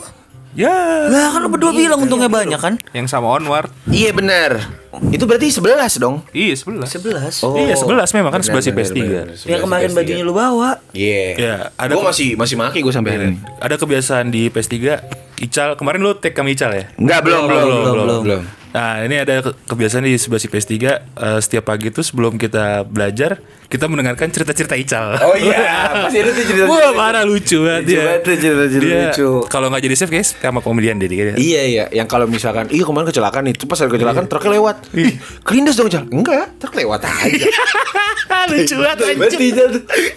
Ya. 0.53 1.07
Lah 1.07 1.31
kan 1.31 1.39
lu 1.39 1.49
berdua 1.49 1.71
bilang 1.71 1.95
untungnya 1.97 2.27
banyak 2.27 2.55
kan? 2.55 2.75
Yang 2.91 3.07
sama 3.07 3.31
Onward. 3.31 3.71
Iya 3.85 4.11
benar. 4.11 4.59
Itu 5.07 5.23
berarti 5.23 5.47
11 5.47 5.95
dong. 5.97 6.19
Iya 6.29 6.53
sebelah. 6.53 6.83
11. 6.85 7.39
Oh. 7.41 7.55
Iya 7.55 7.75
11 7.75 8.11
memang 8.13 8.31
kan 8.31 8.41
Benar, 8.41 8.59
11 8.59 8.69
IPS 8.69 8.89
benar, 8.91 8.91
3. 8.91 9.07
benar. 9.07 9.27
Yang 9.47 9.61
kemarin 9.61 9.87
11, 9.87 9.97
bajunya 9.97 10.23
lu 10.23 10.33
bawa. 10.33 10.69
Iya. 10.91 11.23
Ya, 11.33 11.55
ada 11.73 11.91
Gue 11.91 12.03
masih 12.03 12.29
masih 12.35 12.55
maki 12.55 12.79
gue 12.79 12.91
sampai 12.91 13.11
hari 13.11 13.25
ini. 13.29 13.37
ada 13.57 13.75
kebiasaan 13.75 14.27
di 14.27 14.47
PS3 14.47 14.75
Ical 15.41 15.73
kemarin 15.73 15.99
lu 15.99 16.13
tag 16.13 16.31
kami 16.31 16.53
Ical 16.53 16.69
ya? 16.69 16.85
Enggak 16.95 17.23
belum 17.23 17.41
belum 17.45 17.65
belum 17.65 17.81
belum. 17.97 18.21
belum. 18.21 18.41
Nah 18.71 18.93
ini 19.01 19.15
ada 19.17 19.41
ke- 19.41 19.57
kebiasaan 19.65 20.03
di 20.03 20.15
sebelah 20.15 20.39
PS3 20.39 20.75
eh, 20.77 20.91
Setiap 21.39 21.65
pagi 21.65 21.89
tuh 21.89 22.03
sebelum 22.03 22.35
kita 22.35 22.83
belajar 22.83 23.39
Kita 23.71 23.87
mendengarkan 23.87 24.27
cerita-cerita 24.27 24.75
Ical 24.75 25.15
Oh 25.23 25.35
iya, 25.39 25.87
pasti 26.03 26.19
ada 26.19 26.31
tuh 26.35 26.43
cerita. 26.43 26.67
Wah 26.67 26.91
parah 26.91 27.23
lucu 27.23 27.63
banget 27.63 27.87
Lucu 27.87 27.95
dia 27.95 28.19
tuh 28.19 28.35
cerita-cerita 28.35 28.83
Dia 28.83 28.99
lucu. 29.07 29.29
Kalau 29.47 29.67
nggak 29.71 29.81
jadi 29.87 29.95
save 29.95 30.11
guys 30.11 30.35
sama 30.35 30.59
komedian 30.59 30.99
dia 30.99 31.07
dia. 31.07 31.33
Iya 31.39 31.61
iya, 31.63 31.85
yang 31.95 32.11
kalau 32.11 32.27
misalkan, 32.27 32.67
iya 32.67 32.83
kemarin 32.83 33.07
kecelakaan 33.07 33.47
itu 33.47 33.63
pas 33.63 33.79
ada 33.79 33.87
kecelakaan 33.87 34.27
truknya 34.27 34.59
lewat. 34.59 34.91
Ih, 34.91 35.15
kelindas 35.47 35.79
dong 35.79 35.87
Jal. 35.87 36.03
Enggak, 36.11 36.51
truk 36.59 36.75
lewat 36.75 37.07
aja. 37.07 37.47
lucu 38.51 38.75
banget 38.75 38.97
tuh. 38.99 39.07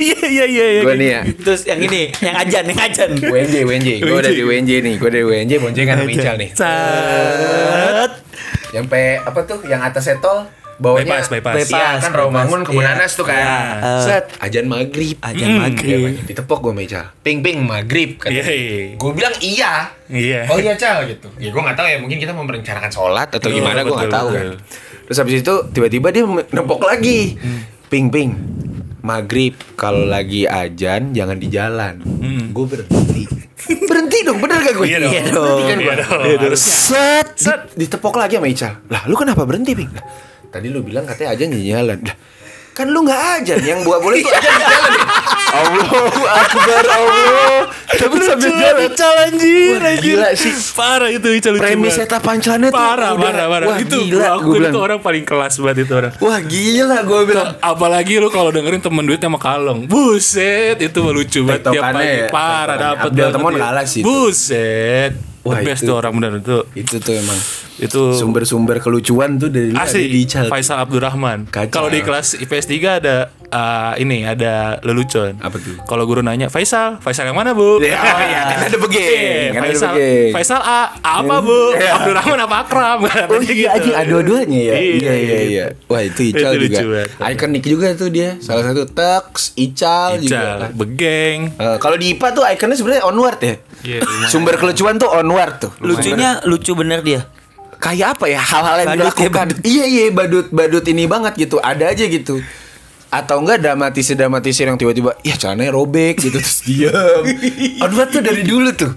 Iya 0.02 0.18
iya 0.26 0.44
iya 0.50 0.66
iya. 0.78 0.82
Gue 0.82 0.94
nih 0.98 1.08
ya, 1.08 1.20
Terus 1.38 1.60
yang 1.68 1.80
ini, 1.80 2.10
yang 2.18 2.36
ajan, 2.40 2.64
yang 2.66 2.80
ajan. 2.80 3.10
WNJ 3.22 3.54
WNJ, 3.62 3.88
gue 4.02 4.14
udah 4.14 4.32
di 4.32 4.42
WNJ 4.42 4.70
nih, 4.82 4.94
gue 4.98 5.10
dari 5.10 5.24
WNJ 5.24 5.52
boncengan 5.62 5.96
sama 6.02 6.10
Ical 6.10 6.34
nih. 6.40 6.50
Set. 6.56 8.12
Nyampe 8.74 9.00
apa 9.22 9.40
tuh, 9.46 9.58
yang 9.70 9.80
atasnya 9.86 10.18
tol, 10.18 10.50
bawahnya 10.76 11.06
Bypass, 11.16 11.26
bypass. 11.28 11.54
Bypass. 11.56 11.70
Iya 11.72 11.90
kan 12.00 12.12
Rawamangun 12.12 12.60
ke 12.60 12.70
Iya. 12.70 12.76
Bunanas 12.76 13.10
tuh 13.12 13.24
kan. 13.24 13.36
Iya. 13.36 13.92
Set, 14.00 14.24
ajan 14.38 14.64
maghrib. 14.64 15.16
Ajan 15.18 15.46
Hmm, 15.46 15.60
maghrib. 15.60 15.98
iya, 15.98 16.22
Ditepok 16.24 16.58
gue 16.60 16.72
Ical. 16.80 17.06
Ping 17.20 17.38
ping 17.40 17.58
maghrib 17.60 18.10
kan. 18.16 18.28
Iya. 18.28 18.44
iya. 18.44 18.82
Gue 18.94 19.10
bilang 19.12 19.34
iya. 19.38 19.72
Iya. 20.04 20.40
Oh 20.46 20.56
iya 20.56 20.74
Cal 20.74 21.06
gitu. 21.06 21.28
Ya 21.36 21.48
gue 21.48 21.58
nggak 21.58 21.74
tahu 21.74 21.86
ya 21.86 21.96
mungkin 21.96 22.18
kita 22.18 22.30
mau 22.30 22.42
merencanakan 22.42 22.88
sholat 22.88 23.28
atau 23.28 23.42
Oh, 23.42 23.50
gimana 23.50 23.80
gue 23.80 23.90
nggak 23.90 24.04
betul, 24.06 24.18
tahu 24.20 24.28
kan. 24.30 24.46
Terus 25.04 25.16
habis 25.18 25.34
itu 25.38 25.54
tiba-tiba 25.70 26.08
dia 26.08 26.22
nempok 26.26 26.80
lagi. 26.82 27.36
Ping 27.86 28.08
ping. 28.08 28.30
Maghrib 29.00 29.52
kalau 29.74 30.02
lagi 30.02 30.44
ajan 30.44 31.12
jangan 31.12 31.36
di 31.36 31.48
jalan. 31.48 32.00
Gue 32.50 32.64
berhenti. 32.66 33.24
berhenti 33.64 34.20
dong, 34.20 34.38
bener 34.38 34.60
gak 34.60 34.74
gue? 34.74 34.86
Iya 34.86 34.98
dong. 35.00 35.12
Berhenti 35.12 35.62
kan 35.62 35.78
Iya 35.78 35.84
gue. 35.86 35.94
dong. 36.02 36.20
Iya 36.22 36.36
dong. 36.38 36.52
Set, 36.54 37.28
set. 37.34 37.60
Ditepok 37.72 38.14
lagi 38.14 38.36
sama 38.36 38.44
Ical. 38.46 38.72
Lah 38.86 39.02
lu 39.04 39.14
kenapa 39.14 39.42
berhenti 39.42 39.72
ping? 39.72 39.88
Tadi 40.54 40.70
lu 40.70 40.86
bilang 40.86 41.02
katanya 41.02 41.34
ajan 41.34 41.50
di 41.50 41.66
jalan. 41.66 41.98
Kan 42.74 42.90
lu 42.90 43.02
nggak 43.02 43.42
ajan 43.42 43.58
yang 43.62 43.82
buat 43.82 43.98
boleh 43.98 44.22
itu 44.22 44.30
ajan 44.30 44.52
di 44.54 44.64
jalan 44.70 44.90
ya. 44.94 45.04
Allahu 45.54 46.22
akbar 46.26 46.84
Allah. 46.94 47.58
Tapi 47.90 48.16
sambil 48.22 48.50
jalan. 48.54 48.86
Ical 48.86 49.14
anjir, 49.30 49.78
anjir. 49.82 50.14
gila 50.14 50.30
sih. 50.38 50.54
Parah 50.78 51.10
itu 51.10 51.26
Ical 51.26 51.58
lucu 51.58 51.62
Premis 51.66 51.98
eta 51.98 52.22
pancelannya 52.22 52.70
tuh 52.70 52.78
Parah, 52.78 53.18
parah, 53.18 53.46
parah. 53.50 53.66
Wah, 53.66 53.78
itu 53.82 53.98
gila, 53.98 54.18
gua 54.18 54.30
akuin 54.38 54.58
bilang. 54.62 54.70
itu 54.70 54.78
orang 54.78 54.98
paling 55.02 55.24
kelas 55.26 55.54
banget 55.58 55.90
itu 55.90 55.92
orang. 55.98 56.12
Wah 56.22 56.38
gila 56.38 56.98
gue 57.02 57.20
bilang. 57.26 57.50
Apalagi 57.58 58.14
lu 58.22 58.30
kalau 58.30 58.50
dengerin 58.54 58.78
temen 58.78 59.02
duit 59.02 59.18
sama 59.18 59.38
kalong 59.42 59.90
Buset 59.90 60.78
Itu 60.78 61.02
lucu 61.10 61.42
banget 61.42 61.66
Tiap 61.66 61.82
pagi 61.82 62.06
ya, 62.06 62.26
Parah 62.30 62.76
Temon 63.34 63.52
dia. 63.58 63.62
kalah 63.62 63.86
sih 63.90 64.02
itu. 64.02 64.06
Buset 64.06 65.33
Wah, 65.44 65.60
The 65.60 65.66
best 65.66 65.80
itu- 65.80 65.92
tuh 65.92 65.96
orang 65.96 66.12
bener 66.14 66.40
itu 66.40 66.56
Itu 66.72 66.96
tuh 66.98 67.14
emang 67.14 67.36
Itu 67.76 68.12
sumber-sumber 68.12 68.80
kelucuan 68.80 69.36
tuh 69.36 69.48
dari 69.48 69.70
ada 69.70 69.84
Asli 69.84 70.06
di 70.06 70.24
Ical. 70.24 70.46
Faisal 70.46 70.78
Abdurrahman. 70.78 71.44
Kalau 71.50 71.86
di 71.86 72.00
kelas 72.00 72.32
IPS 72.34 72.64
3 72.66 72.80
ada 72.96 73.16
uh, 73.46 73.92
Ini 73.94 74.24
ada 74.26 74.54
lelucon 74.80 75.36
Apa 75.36 75.56
tuh? 75.56 75.76
Kalau 75.82 76.04
guru 76.04 76.20
nanya 76.20 76.48
Faisal 76.48 76.96
Faisal 76.98 77.26
yang 77.26 77.36
mana 77.36 77.52
bu? 77.52 77.76
Ya, 77.84 77.92
oh 77.94 78.20
iya, 78.22 78.40
kan 78.48 78.58
ada 78.64 78.78
begeng, 78.78 79.04
Iya, 79.04 79.50
kan 79.50 79.60
ada 79.60 79.68
Faisal, 79.68 79.92
begeng. 79.92 80.32
Faisal 80.32 80.60
A 80.60 80.80
Apa 81.20 81.36
bu? 81.38 81.60
Iya. 81.76 81.90
Abdurrahman 81.94 82.38
apa 82.40 82.56
Akram? 82.58 82.98
Oh 83.30 83.40
iya 83.42 83.52
gitu. 83.76 83.92
ada 83.92 84.06
dua-duanya 84.06 84.60
ya. 84.62 84.74
Iya, 84.74 84.94
Iya 84.94 85.12
iya 85.14 85.38
iya. 85.44 85.66
Wah 85.84 86.00
itu 86.00 86.20
Ical 86.24 86.56
Itu 86.56 86.66
juga. 86.80 87.04
Ikonik 87.20 87.64
juga 87.64 87.92
tuh 87.92 88.08
dia. 88.08 88.40
Salah 88.40 88.64
satu 88.64 88.88
Tux, 88.88 89.52
Ical, 89.54 90.20
juga. 90.20 90.40
Ical, 90.40 90.56
kan. 90.58 90.70
Begeng 90.72 91.38
Eh, 91.54 91.76
kalau 91.76 91.96
di 91.96 92.12
IPA 92.12 92.28
tuh 92.32 92.42
ikonnya 92.46 92.76
sebenarnya 92.76 93.04
onward 93.04 93.40
ya. 93.40 93.56
Lumayan. 94.02 94.30
Sumber 94.32 94.56
kelucuan 94.56 94.96
tuh 94.96 95.12
onward 95.12 95.54
tuh. 95.60 95.72
Lucunya 95.80 96.40
lucu 96.48 96.72
bener 96.72 97.04
dia. 97.04 97.22
kayak 97.74 98.16
apa 98.16 98.32
ya? 98.32 98.40
Hal-hal 98.40 98.76
yang 98.80 98.88
Badut 98.96 99.00
ya, 99.04 99.08
dilakukan. 99.12 99.46
iya 99.60 99.84
iya 99.84 100.02
badut 100.08 100.48
badut 100.48 100.84
ini 100.88 101.04
banget 101.04 101.36
gitu. 101.36 101.60
Ada 101.60 101.92
aja 101.92 102.08
gitu. 102.08 102.40
Atau 103.12 103.44
enggak 103.44 103.60
dramatisir 103.60 104.16
dramatisir 104.16 104.64
yang 104.66 104.80
tiba-tiba 104.80 105.14
ya 105.20 105.36
celananya 105.36 105.76
robek 105.76 106.16
gitu. 106.16 106.40
Terus 106.40 106.64
diam 106.64 107.22
Onward 107.84 108.08
tuh 108.16 108.22
dari 108.24 108.40
dulu 108.42 108.72
tuh 108.72 108.92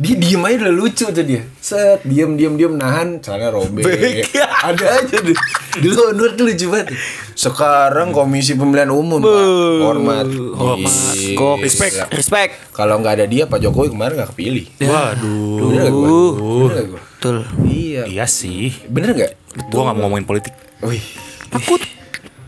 dia 0.00 0.16
diem 0.16 0.40
aja 0.48 0.56
udah 0.64 0.74
lucu 0.74 1.06
tuh 1.12 1.24
dia. 1.24 1.44
Set 1.60 2.00
diem 2.08 2.32
diem 2.32 2.56
diem 2.56 2.72
nahan. 2.72 3.20
Celana 3.20 3.52
robek. 3.52 4.24
Ada 4.64 5.04
aja 5.04 5.16
tuh 5.20 5.36
dulu 5.76 6.00
Onward 6.16 6.34
tuh 6.40 6.44
lucu 6.48 6.66
banget. 6.72 6.96
Sekarang 7.36 8.16
komisi 8.16 8.56
pemilihan 8.56 8.88
umum 8.88 9.20
Pak. 9.20 9.44
hormat. 9.84 10.26
Hormat. 10.56 10.96
Kok 11.36 11.56
respect, 11.60 12.08
respect. 12.16 12.52
kalau 12.72 12.96
nggak 13.04 13.20
ada 13.20 13.26
dia 13.28 13.44
Pak 13.44 13.60
Jokowi 13.60 13.92
kemarin 13.92 14.24
nggak 14.24 14.30
kepilih. 14.32 14.64
Waduh. 14.80 15.68
Bener 15.68 15.80
gak 15.84 15.92
bener 15.92 16.84
gue 16.88 17.00
Betul. 17.20 17.36
iya. 17.68 18.02
Iya 18.08 18.24
sih. 18.24 18.72
Bener 18.88 19.12
gak 19.12 19.32
Gue 19.68 19.82
gak 19.84 19.94
mau 19.98 20.08
ngomongin 20.08 20.24
politik. 20.24 20.56
Wih. 20.80 21.04
Takut. 21.52 21.99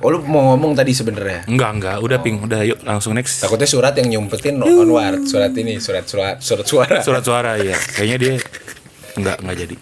Oh 0.03 0.11
lu 0.11 0.19
mau 0.27 0.51
ngomong 0.51 0.75
tadi 0.75 0.91
sebenarnya. 0.91 1.47
Enggak, 1.47 1.71
enggak. 1.79 1.97
Udah 2.03 2.19
ping, 2.19 2.43
udah 2.43 2.67
yuk 2.67 2.83
langsung 2.83 3.15
next. 3.15 3.39
Takutnya 3.39 3.71
surat 3.71 3.95
yang 3.95 4.11
nyumpetin 4.11 4.59
onward, 4.59 5.31
surat 5.31 5.55
ini, 5.55 5.79
surat 5.79 6.11
surat 6.11 6.43
surat 6.43 6.67
suara. 6.67 6.99
Surat 7.07 7.23
suara 7.23 7.55
ya. 7.63 7.79
Kayaknya 7.79 8.17
dia 8.19 8.35
enggak 9.15 9.37
enggak 9.47 9.57
jadi. 9.63 9.77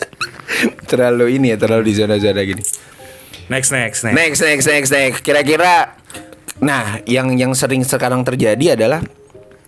terlalu 0.90 1.36
ini 1.36 1.52
ya, 1.52 1.56
terlalu 1.60 1.92
di 1.92 1.94
zona-zona 2.00 2.40
gini. 2.48 2.64
Next, 3.52 3.76
next, 3.76 4.08
next. 4.08 4.16
Next, 4.16 4.40
next, 4.40 4.66
next, 4.72 4.90
next. 4.90 5.18
Kira-kira, 5.20 6.00
nah, 6.64 7.04
yang 7.04 7.36
yang 7.36 7.52
sering 7.52 7.84
sekarang 7.84 8.24
terjadi 8.24 8.72
adalah 8.72 9.04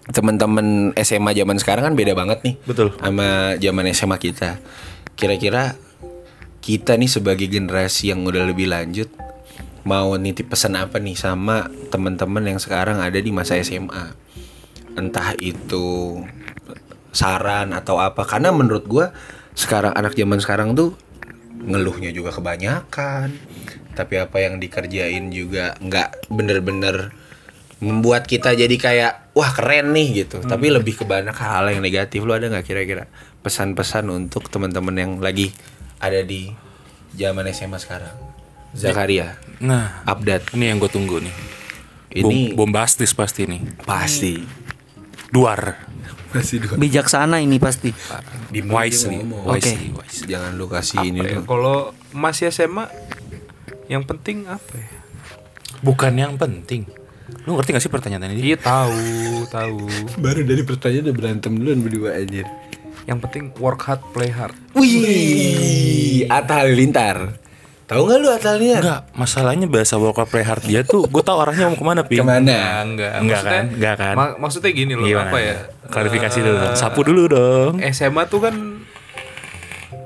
teman-teman 0.09 0.97
SMA 0.97 1.37
zaman 1.37 1.61
sekarang 1.61 1.93
kan 1.93 1.95
beda 1.95 2.17
banget 2.17 2.41
nih. 2.41 2.55
Betul. 2.65 2.97
Sama 2.97 3.61
zaman 3.61 3.85
SMA 3.93 4.17
kita. 4.17 4.57
Kira-kira 5.13 5.77
kita 6.65 6.97
nih 6.97 7.11
sebagai 7.11 7.53
generasi 7.53 8.17
yang 8.17 8.25
udah 8.25 8.49
lebih 8.49 8.73
lanjut 8.73 9.13
mau 9.83 10.15
nitip 10.15 10.47
pesan 10.47 10.79
apa 10.79 11.03
nih 11.03 11.19
sama 11.19 11.67
teman-teman 11.91 12.55
yang 12.55 12.59
sekarang 12.63 13.03
ada 13.03 13.19
di 13.19 13.31
masa 13.35 13.59
SMA. 13.59 14.15
Entah 14.95 15.35
itu 15.43 16.21
saran 17.11 17.75
atau 17.75 17.99
apa. 17.99 18.23
Karena 18.23 18.55
menurut 18.55 18.85
gua 18.87 19.11
sekarang 19.53 19.93
anak 19.93 20.15
zaman 20.15 20.39
sekarang 20.39 20.79
tuh 20.79 20.95
ngeluhnya 21.63 22.15
juga 22.15 22.31
kebanyakan. 22.31 23.35
Tapi 23.93 24.15
apa 24.23 24.37
yang 24.41 24.57
dikerjain 24.63 25.29
juga 25.35 25.77
nggak 25.83 26.33
bener-bener 26.33 27.13
membuat 27.83 28.31
kita 28.31 28.55
jadi 28.55 28.77
kayak 28.79 29.35
wah 29.35 29.51
keren 29.51 29.91
nih 29.91 30.25
gitu. 30.25 30.47
Tapi 30.47 30.71
lebih 30.71 31.03
ke 31.03 31.05
banyak 31.05 31.35
hal 31.35 31.75
yang 31.75 31.83
negatif. 31.83 32.23
Lu 32.23 32.33
ada 32.33 32.47
nggak 32.47 32.65
kira-kira 32.65 33.11
pesan-pesan 33.43 34.07
untuk 34.09 34.47
teman-teman 34.47 34.95
yang 34.95 35.13
lagi 35.19 35.51
ada 35.99 36.23
di 36.23 36.55
zaman 37.19 37.51
SMA 37.51 37.77
sekarang 37.83 38.32
Zakaria 38.73 39.37
Nah, 39.59 40.03
update 40.05 40.53
ini 40.53 40.67
yang 40.67 40.77
gue 40.77 40.89
tunggu 40.89 41.19
nih. 41.19 41.35
ini 42.13 42.51
Bom, 42.51 42.67
bombastis 42.67 43.13
pasti 43.13 43.47
nih. 43.47 43.63
pasti 43.81 44.43
Duar. 45.29 45.89
masih 46.29 46.59
dua 46.59 46.77
Bijaksana 46.77 47.39
ini 47.39 47.57
pasti. 47.57 47.93
Wisely. 48.51 49.21
Oke. 49.23 49.61
Wisely, 49.61 49.89
wisely. 49.93 50.27
jangan 50.27 50.51
lu 50.53 50.65
kasih 50.67 50.99
ini 51.05 51.21
Apa 51.21 51.27
ya, 51.27 51.37
dulu. 51.37 51.45
kalau 51.47 51.77
masih 52.11 52.49
SMA 52.49 52.89
yang 53.87 54.03
penting 54.03 54.45
apa 54.47 54.73
ya? 54.73 54.89
Bukan 55.79 56.13
yang 56.15 56.35
penting. 56.35 56.89
Lu 57.45 57.55
ngerti 57.55 57.71
gak 57.71 57.81
sih 57.81 57.89
pertanyaan 57.89 58.29
ini? 58.31 58.45
Iya 58.47 58.59
tahu, 58.59 58.99
tahu. 59.47 59.79
baru 60.19 60.41
dari 60.43 60.63
pertanyaan 60.63 61.05
udah 61.07 61.17
berantem 61.17 61.53
duluan 61.53 61.81
berdua 61.81 62.11
anjir 62.15 62.45
Yang 63.03 63.19
penting 63.21 63.45
work 63.57 63.83
hard, 63.83 64.01
play 64.11 64.29
hard. 64.29 64.55
Wih, 64.73 66.25
Atta 66.29 66.63
Halilintar. 66.63 67.35
Tahu 67.93 68.03
nggak 68.03 68.19
lu 68.19 68.29
Halilintar? 68.29 68.81
Enggak, 68.83 69.01
masalahnya 69.13 69.67
bahasa 69.69 69.95
play 70.25 70.43
hard 70.43 70.65
dia 70.65 70.81
tuh 70.83 71.05
gue 71.05 71.23
tahu 71.23 71.39
arahnya 71.39 71.69
mau 71.69 71.77
ke 71.77 71.85
mana, 71.85 72.01
Ping. 72.03 72.21
Ke 72.21 72.27
mana? 72.27 72.41
Enggak, 72.41 72.81
enggak. 72.83 73.13
Enggak 73.13 73.21
Maksudnya- 73.23 73.53
kan? 73.53 73.65
Enggak 73.69 73.95
kan? 73.97 74.15
ma- 74.15 74.37
maksudnya 74.39 74.71
gini 74.73 74.93
loh, 74.97 75.07
Gimana? 75.07 75.29
apa 75.29 75.39
ya? 75.39 75.57
Klarifikasi 75.87 76.37
Eh, 76.37 76.43
dulu 76.43 76.57
dong. 76.59 76.75
Sapu 76.75 77.01
dulu 77.05 77.23
dong. 77.29 77.73
SMA 77.85 78.23
tuh 78.27 78.41
kan 78.41 78.55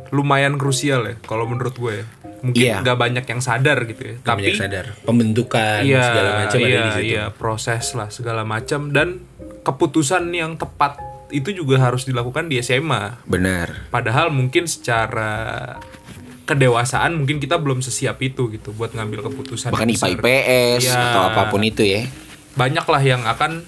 lumayan 0.09 0.55
krusial 0.55 1.03
ya 1.05 1.15
kalau 1.23 1.45
menurut 1.45 1.75
gue 1.75 1.95
ya. 1.95 2.07
Mungkin 2.37 2.63
Iya. 2.63 2.77
nggak 2.85 2.99
banyak 3.01 3.25
yang 3.27 3.41
sadar 3.41 3.79
gitu 3.85 4.03
ya. 4.05 4.15
Tapi 4.21 4.43
Tapi 4.47 4.55
sadar 4.55 4.87
pembentukan 5.03 5.83
iya, 5.83 6.03
segala 6.05 6.31
macam 6.39 6.59
iya, 6.61 6.67
ada 6.69 6.79
di 6.79 6.91
situ. 6.93 7.07
Iya, 7.11 7.25
proses 7.33 7.85
lah 7.93 8.09
segala 8.09 8.43
macam 8.45 8.81
dan 8.91 9.09
keputusan 9.63 10.31
yang 10.31 10.55
tepat 10.55 11.01
itu 11.27 11.51
juga 11.53 11.83
harus 11.83 12.07
dilakukan 12.07 12.47
di 12.47 12.63
SMA. 12.63 13.19
Benar. 13.27 13.91
Padahal 13.91 14.31
mungkin 14.31 14.71
secara 14.71 15.75
kedewasaan 16.47 17.13
mungkin 17.13 17.37
kita 17.37 17.59
belum 17.59 17.79
sesiap 17.79 18.17
itu 18.21 18.49
gitu 18.49 18.71
buat 18.71 18.91
ngambil 18.91 19.27
keputusan. 19.27 19.69
Bahkan 19.69 19.91
IPA. 19.91 20.07
IPS 20.15 20.83
Iya. 20.87 20.95
atau 21.11 21.23
apa 21.27 21.43
pun 21.49 21.61
itu 21.61 21.83
ya. 21.83 22.07
banyak 22.55 22.87
lah 22.87 23.03
yang 23.03 23.21
akan 23.21 23.61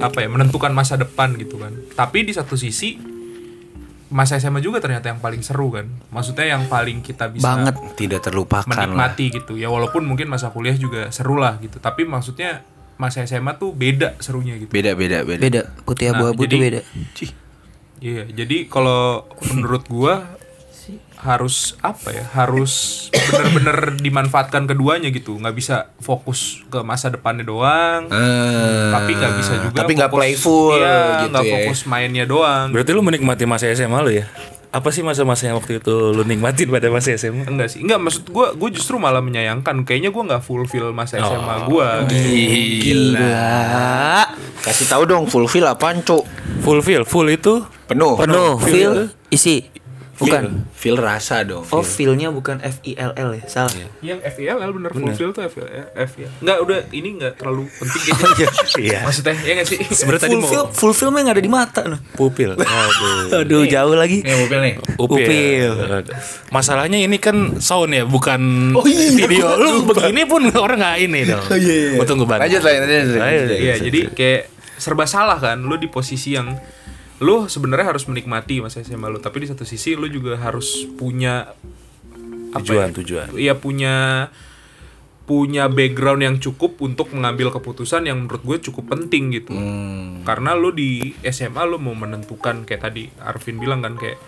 apa 0.00 0.18
ya 0.18 0.28
menentukan 0.28 0.70
masa 0.70 0.94
depan 0.94 1.34
gitu 1.34 1.58
kan. 1.58 1.74
Tapi 1.92 2.22
di 2.22 2.32
satu 2.32 2.54
sisi 2.54 2.96
masa 4.06 4.38
SMA 4.38 4.58
juga 4.58 4.78
ternyata 4.78 5.10
yang 5.10 5.18
paling 5.18 5.42
seru 5.42 5.68
kan. 5.68 5.84
Maksudnya 6.08 6.48
yang 6.48 6.64
paling 6.64 7.02
kita 7.02 7.28
bisa 7.28 7.44
Banget. 7.44 7.74
Tidak 7.92 8.20
terlupakan 8.22 8.64
lah. 8.64 8.86
menikmati 8.86 9.34
gitu. 9.34 9.54
Ya 9.54 9.66
walaupun 9.66 10.02
mungkin 10.02 10.30
masa 10.30 10.48
kuliah 10.48 10.72
juga 10.74 11.10
seru 11.10 11.34
lah 11.34 11.58
gitu. 11.58 11.76
Tapi 11.76 12.04
maksudnya 12.04 12.62
masa 12.94 13.20
SMA 13.22 13.58
tuh 13.58 13.74
beda 13.74 14.14
serunya 14.18 14.54
gitu. 14.54 14.70
Beda 14.70 14.94
beda 14.94 15.20
beda. 15.20 15.42
Beda. 15.42 15.60
Putih 15.82 16.08
Nah, 16.08 16.22
abu-abu 16.22 16.40
tuh 16.40 16.48
jadi- 16.48 16.62
beda. 16.62 16.80
Iya, 17.98 18.24
jadi 18.26 18.56
kalau 18.64 19.24
menurut 19.48 19.84
gua 19.84 20.36
harus 21.16 21.74
apa 21.80 22.12
ya? 22.12 22.24
Harus 22.36 23.06
bener-bener 23.12 23.96
dimanfaatkan 23.96 24.68
keduanya 24.68 25.08
gitu. 25.08 25.36
nggak 25.40 25.56
bisa 25.56 25.92
fokus 25.98 26.60
ke 26.68 26.84
masa 26.84 27.08
depannya 27.08 27.44
doang. 27.44 28.08
Ah, 28.12 28.92
tapi 28.92 29.16
nggak 29.16 29.32
bisa 29.40 29.52
juga 29.64 29.76
Tapi 29.80 29.92
nggak 29.96 30.12
playful 30.12 30.76
iya, 30.76 31.24
gitu 31.24 31.32
nggak 31.32 31.44
ya. 31.44 31.52
fokus 31.56 31.78
mainnya 31.88 32.24
doang 32.28 32.70
Berarti 32.70 32.90
lu 32.92 33.00
menikmati 33.00 33.44
masa 33.48 33.70
SMA 33.72 33.98
lu 34.04 34.12
ya? 34.12 34.26
Apa 34.74 34.90
sih 34.90 35.06
masa-masa 35.06 35.46
yang 35.46 35.62
waktu 35.62 35.78
itu 35.78 35.94
lu 36.10 36.26
nikmatin 36.26 36.66
pada 36.66 36.90
masa 36.90 37.14
SMA? 37.14 37.46
enggak 37.46 37.70
sih 37.70 37.80
enggak 37.80 38.02
maksud 38.02 38.26
gue 38.26 38.46
gue 38.58 38.68
justru 38.74 38.98
malah 38.98 39.22
menyayangkan 39.22 39.86
kayaknya 39.86 40.10
gue 40.10 40.22
nggak 40.26 40.42
fulfill 40.42 40.90
masa 40.90 41.22
SMA 41.22 41.70
gue 41.70 41.88
Gila. 42.82 44.26
Kasih 44.60 44.86
tahu 44.90 45.02
dong 45.06 45.24
fulfill 45.30 45.68
apaan, 45.68 46.02
Cuk? 46.02 46.24
Full 46.64 46.80
feel, 46.80 47.04
full 47.06 47.28
itu 47.30 47.62
Penuh. 47.84 48.16
Penuh, 48.16 48.56
feel, 48.58 49.12
isi. 49.28 49.68
Bukan. 50.14 50.66
Feel 50.72 50.94
rasa 50.94 51.42
dong. 51.42 51.66
Oh, 51.68 51.82
feel-nya 51.82 52.30
bukan 52.30 52.60
F 52.60 52.78
I 52.86 52.94
L 52.94 53.12
L 53.14 53.30
ya, 53.34 53.44
salah. 53.46 53.72
yang 53.98 54.20
FIL 54.20 54.56
bener 54.60 54.90
fulfill 54.92 55.30
tuh 55.32 55.48
FIL 55.48 55.66
FIL 55.94 56.30
enggak 56.38 56.58
udah 56.60 56.78
ini 56.90 57.08
enggak 57.18 57.32
terlalu 57.34 57.66
penting 57.74 58.00
kayaknya 58.14 58.48
Iya. 58.74 58.98
maksudnya 59.06 59.34
ya 59.40 59.52
nggak 59.58 59.68
sih 59.68 59.78
Sebenarnya 59.80 60.22
tadi 60.28 60.36
mau 60.36 60.68
fulfill 60.70 61.10
mah 61.10 61.20
yang 61.24 61.30
ada 61.32 61.42
di 61.42 61.50
mata 61.50 61.82
nah. 61.84 62.00
pupil. 62.14 62.54
Aduh. 62.58 63.42
Aduh, 63.42 63.62
jauh 63.66 63.94
lagi. 63.96 64.22
Nih 64.22 64.36
mobil 64.38 64.58
nih. 64.60 64.74
Upil. 64.98 65.20
Upil. 65.24 65.72
Masalahnya 66.50 66.98
ini 67.00 67.16
kan 67.18 67.58
sound 67.58 67.90
ya, 67.94 68.04
bukan 68.06 68.72
video. 69.18 69.56
Lu 69.58 69.82
begini 69.88 70.22
pun 70.28 70.46
orang 70.54 70.78
nggak 70.78 70.96
ini 71.00 71.20
dong. 71.26 71.42
Oh 71.42 71.56
iya. 71.58 71.98
Gua 71.98 72.06
tunggu 72.06 72.24
banget. 72.28 72.48
Lanjut 72.50 72.62
lah, 72.62 72.72
lanjut, 72.78 73.18
lanjut. 73.18 73.56
Iya 73.58 73.74
jadi 73.80 74.00
kayak 74.12 74.42
serba 74.74 75.06
salah 75.06 75.38
kan 75.38 75.62
lu 75.62 75.78
di 75.78 75.86
posisi 75.86 76.34
yang 76.34 76.50
lu 77.24 77.48
sebenarnya 77.48 77.88
harus 77.88 78.04
menikmati 78.04 78.60
masa 78.60 78.78
SMA 78.80 79.08
lu 79.08 79.16
tapi 79.16 79.40
di 79.40 79.48
satu 79.48 79.64
sisi 79.64 79.96
lu 79.96 80.04
juga 80.06 80.36
harus 80.36 80.68
punya 80.94 81.48
apa 82.52 82.60
Tujuan, 82.60 82.88
ya? 82.88 82.94
tujuan. 82.94 83.26
Iya 83.34 83.54
punya 83.56 83.94
punya 85.24 85.66
background 85.66 86.20
yang 86.20 86.36
cukup 86.36 86.76
untuk 86.78 87.08
mengambil 87.10 87.48
keputusan 87.48 88.04
yang 88.04 88.20
menurut 88.20 88.44
gue 88.44 88.58
cukup 88.62 88.92
penting 88.92 89.32
gitu. 89.32 89.56
Karena 90.22 90.52
lu 90.52 90.68
di 90.68 91.00
SMA 91.24 91.64
lu 91.64 91.80
mau 91.80 91.96
menentukan 91.96 92.62
kayak 92.62 92.82
tadi 92.84 93.08
Arvin 93.18 93.56
bilang 93.56 93.80
kan 93.80 93.96
kayak 93.96 94.20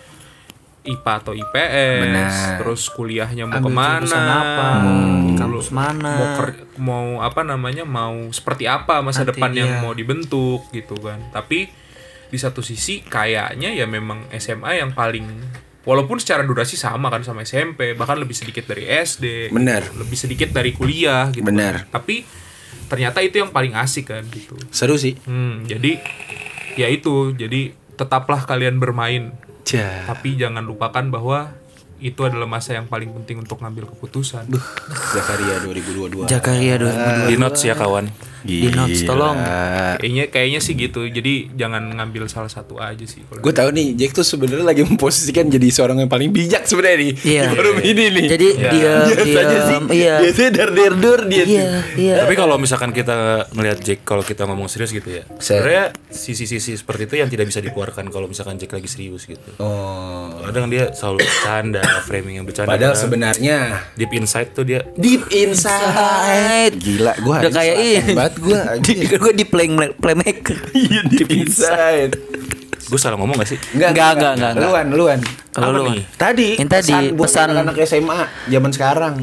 IPA 0.87 1.13
atau 1.21 1.35
IPS, 1.35 1.99
Benar. 2.01 2.57
terus 2.57 2.83
kuliahnya 2.89 3.45
mau 3.45 3.59
Ambil 3.59 3.69
ke 3.69 3.75
mana, 3.75 4.21
apa, 4.23 4.67
Hmm. 4.79 5.35
kampus 5.35 5.69
mana. 5.71 6.11
mau 6.15 6.27
ker- 6.33 6.63
mau 6.79 7.07
apa 7.21 7.41
namanya, 7.43 7.83
mau 7.83 8.15
seperti 8.31 8.65
apa 8.65 9.03
masa 9.03 9.21
Nanti, 9.21 9.35
depan 9.35 9.51
yang 9.53 9.71
iya. 9.77 9.83
mau 9.83 9.91
dibentuk 9.91 10.63
gitu 10.71 10.95
kan. 10.97 11.19
Tapi 11.29 11.67
di 12.27 12.39
satu 12.39 12.61
sisi 12.61 13.03
kayaknya 13.07 13.70
ya 13.70 13.87
memang 13.87 14.27
SMA 14.35 14.83
yang 14.83 14.93
paling 14.93 15.27
walaupun 15.87 16.18
secara 16.18 16.43
durasi 16.43 16.74
sama 16.74 17.09
kan 17.09 17.22
sama 17.22 17.47
SMP, 17.47 17.95
bahkan 17.95 18.18
lebih 18.18 18.35
sedikit 18.35 18.66
dari 18.66 18.91
SD, 18.91 19.55
Benar. 19.55 19.95
lebih 19.95 20.18
sedikit 20.18 20.51
dari 20.51 20.74
kuliah 20.74 21.31
gitu. 21.31 21.47
Benar. 21.47 21.87
kan. 21.87 22.03
Tapi 22.03 22.27
ternyata 22.91 23.22
itu 23.22 23.39
yang 23.39 23.55
paling 23.55 23.72
asik 23.79 24.11
kan 24.11 24.27
gitu. 24.27 24.59
Seru 24.74 24.99
sih. 24.99 25.14
Hmm, 25.24 25.62
jadi 25.62 26.03
ya 26.74 26.91
itu, 26.91 27.33
jadi 27.39 27.72
tetaplah 27.95 28.45
kalian 28.45 28.83
bermain, 28.83 29.33
Cah. 29.62 30.11
tapi 30.11 30.35
jangan 30.35 30.66
lupakan 30.66 31.07
bahwa 31.09 31.55
itu 31.97 32.20
adalah 32.29 32.45
masa 32.45 32.77
yang 32.77 32.91
paling 32.91 33.09
penting 33.22 33.41
untuk 33.41 33.62
ngambil 33.64 33.89
keputusan. 33.97 34.45
Zakaria 35.16 35.64
2022. 35.64 36.29
Jakaria 36.29 36.77
2022. 36.77 37.31
Di 37.33 37.37
notes 37.41 37.62
ya 37.64 37.72
kawan. 37.72 38.11
Di 38.47 38.69
notes, 38.71 39.03
tolong. 39.03 39.39
Kayaknya 40.03 40.25
kayaknya 40.29 40.61
sih 40.61 40.75
gitu. 40.75 41.07
Jadi 41.07 41.55
jangan 41.55 41.83
ngambil 41.95 42.27
salah 42.27 42.51
satu 42.51 42.79
aja 42.79 43.03
sih. 43.07 43.23
kalau 43.27 43.41
Gue 43.43 43.55
tahu 43.55 43.71
nih 43.71 43.95
Jack 43.95 44.19
tuh 44.19 44.27
sebenarnya 44.27 44.67
lagi 44.67 44.83
memposisikan 44.83 45.47
jadi 45.47 45.69
seorang 45.71 46.03
yang 46.03 46.11
paling 46.11 46.35
bijak 46.35 46.67
sebenarnya 46.67 46.99
nih 46.99 47.13
Iya. 47.23 47.43
di 47.43 47.55
forum 47.55 47.79
ini 47.81 48.05
nih. 48.11 48.25
Jadi 48.29 48.49
dia 48.59 48.93
biasanya 49.07 49.59
sih 49.63 49.77
diam, 49.77 49.85
iya. 49.93 50.15
biasanya 50.25 50.51
dar 50.53 50.71
der 50.73 50.93
dur 50.97 51.21
dia 51.29 51.45
tuh. 51.45 51.53
Iya, 51.53 51.69
iya. 51.97 52.15
Tapi 52.25 52.35
kalau 52.35 52.57
misalkan 52.57 52.91
kita 52.91 53.17
ngelihat 53.53 53.79
Jack 53.85 54.01
kalau 54.03 54.23
kita 54.25 54.43
ngomong 54.49 54.69
serius 54.73 54.91
gitu 54.91 55.09
ya. 55.11 55.23
Sebenarnya 55.37 55.93
sisi-sisi 56.09 56.73
seperti 56.75 57.05
itu 57.05 57.15
yang 57.21 57.29
tidak 57.29 57.47
bisa 57.49 57.61
dikeluarkan 57.61 58.09
kalau 58.09 58.27
misalkan 58.27 58.57
Jack 58.57 58.73
lagi 58.73 58.89
serius 58.89 59.29
gitu. 59.29 59.51
Oh. 59.61 60.33
Kadang 60.47 60.71
dia 60.71 60.95
selalu 60.95 61.27
bercanda, 61.27 61.83
framing 62.07 62.41
yang 62.41 62.47
bercanda. 62.47 62.71
Padahal 62.71 62.95
sebenarnya 62.97 63.59
deep 63.99 64.13
inside 64.15 64.55
tuh 64.55 64.65
dia 64.65 64.81
deep 64.97 65.27
inside. 65.29 66.73
Gila, 66.77 67.13
gue 67.19 67.35
Udah 67.37 67.53
kayak 67.53 67.77
ini. 67.77 68.13
Gue. 68.37 68.61
gue 69.22 69.32
di 69.34 69.45
play 69.45 69.66
playmaker. 69.93 70.59
Iya 70.76 71.01
inside. 71.26 72.14
gue 72.87 73.01
salah 73.01 73.18
ngomong 73.18 73.34
gak 73.37 73.51
sih? 73.51 73.59
Enggak, 73.74 73.91
enggak, 73.93 74.11
enggak, 74.14 74.32
enggak. 74.37 74.53
Luan, 74.62 74.87
luan. 74.89 75.18
Kalau 75.51 75.66
Apa 75.66 75.76
lu 75.76 75.91
nih? 75.91 76.05
Tadi 76.14 76.49
Yang 76.55 76.70
tadi, 76.70 76.95
buat 77.11 77.26
pesan- 77.26 77.51
anak-anak 77.51 77.76
SMA 77.82 78.18
zaman 78.47 78.70
sekarang. 78.70 79.14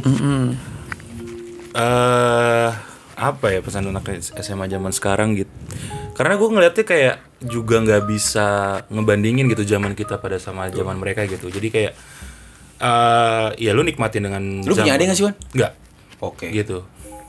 eh 1.73 2.69
apa 3.13 3.45
ya 3.47 3.61
pesan 3.61 3.87
anak 3.87 4.09
SMA 4.35 4.65
zaman 4.67 4.91
sekarang 4.91 5.37
gitu. 5.37 5.53
Karena 6.13 6.35
gue 6.35 6.49
ngeliatnya 6.49 6.83
kayak 6.83 7.15
juga 7.41 7.79
nggak 7.79 8.03
bisa 8.05 8.47
ngebandingin 8.87 9.47
gitu 9.47 9.63
zaman 9.65 9.95
kita 9.95 10.17
pada 10.17 10.37
sama 10.37 10.69
zaman 10.69 10.97
mereka 10.97 11.25
gitu. 11.25 11.47
Jadi 11.47 11.67
kayak 11.69 11.93
eh 12.77 13.49
ya 13.57 13.71
lu 13.71 13.81
nikmatin 13.81 14.27
dengan 14.27 14.43
Lu 14.59 14.75
punya 14.75 14.93
adik 14.93 15.07
nggak 15.07 15.17
sih, 15.17 15.25
Wan? 15.25 15.35
Nggak. 15.55 15.71
Oke. 16.19 16.51
Gitu. 16.51 16.83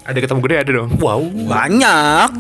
Ada 0.05 0.19
ketemu 0.21 0.41
gede 0.45 0.57
ada 0.61 0.71
dong. 0.77 0.91
Wow. 1.01 1.21
Banyak. 1.49 2.31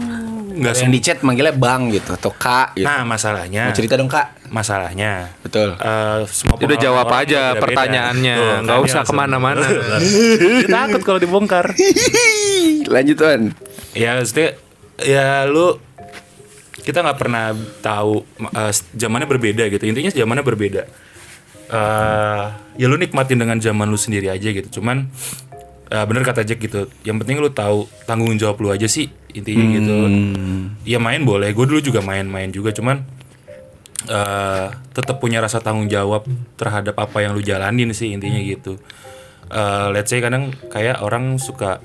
Nggak 0.54 0.74
Yang 0.86 0.92
di 0.94 1.00
chat 1.02 1.18
manggilnya 1.26 1.50
Bang 1.50 1.90
gitu 1.90 2.14
atau 2.14 2.30
Kak 2.30 2.78
gitu. 2.78 2.86
Nah 2.86 3.02
masalahnya. 3.02 3.72
Mau 3.72 3.74
cerita 3.74 3.98
dong 3.98 4.06
Kak. 4.06 4.52
Masalahnya. 4.54 5.34
Betul. 5.42 5.74
eh, 5.74 6.22
semua 6.30 6.54
Udah 6.60 6.78
jawab 6.78 7.10
orang 7.10 7.26
aja 7.26 7.40
beda-beda. 7.42 7.62
pertanyaannya. 7.66 8.36
Nggak 8.62 8.76
kan 8.78 8.86
usah 8.86 9.02
ke 9.02 9.12
mana-mana. 9.12 9.66
Dia 9.66 10.68
takut 10.78 11.02
kalau 11.02 11.18
dibongkar. 11.18 11.74
Lanjut 12.94 13.18
Wan. 13.18 13.42
ya 13.94 14.18
maksudnya 14.18 14.58
ya 15.02 15.46
lu 15.46 15.78
kita 16.84 17.00
nggak 17.00 17.18
pernah 17.18 17.54
tahu 17.80 18.26
uh, 18.44 18.72
zamannya 18.92 19.24
berbeda 19.30 19.70
gitu 19.70 19.86
intinya 19.86 20.10
zamannya 20.12 20.44
berbeda 20.44 20.82
Eh 21.64 22.44
ya 22.76 22.86
lu 22.90 22.98
nikmatin 22.98 23.40
dengan 23.40 23.56
zaman 23.56 23.88
lu 23.88 23.96
sendiri 23.96 24.28
aja 24.28 24.50
gitu 24.50 24.82
cuman 24.82 25.08
eh, 25.90 26.04
bener 26.04 26.22
kata 26.24 26.46
Jack 26.46 26.60
gitu. 26.62 26.88
Yang 27.04 27.16
penting 27.24 27.36
lu 27.40 27.50
tahu 27.50 27.88
tanggung 28.08 28.36
jawab 28.40 28.60
lu 28.60 28.68
aja 28.72 28.88
sih 28.88 29.10
intinya 29.34 29.64
gitu. 29.74 29.96
Ya 30.86 31.02
main 31.02 31.24
boleh 31.26 31.50
gue 31.50 31.64
dulu 31.66 31.80
juga 31.82 32.00
main-main 32.00 32.48
juga 32.54 32.70
cuman 32.70 33.02
eh 34.04 34.68
tetap 34.92 35.16
punya 35.16 35.40
rasa 35.40 35.64
tanggung 35.64 35.88
jawab 35.88 36.28
terhadap 36.60 36.92
apa 37.00 37.24
yang 37.24 37.32
lu 37.32 37.40
jalanin 37.40 37.90
sih 37.96 38.12
intinya 38.12 38.38
gitu. 38.40 38.76
Eh 39.48 39.86
let's 39.92 40.12
say 40.12 40.20
kadang 40.20 40.52
kayak 40.70 41.00
orang 41.00 41.40
suka 41.40 41.80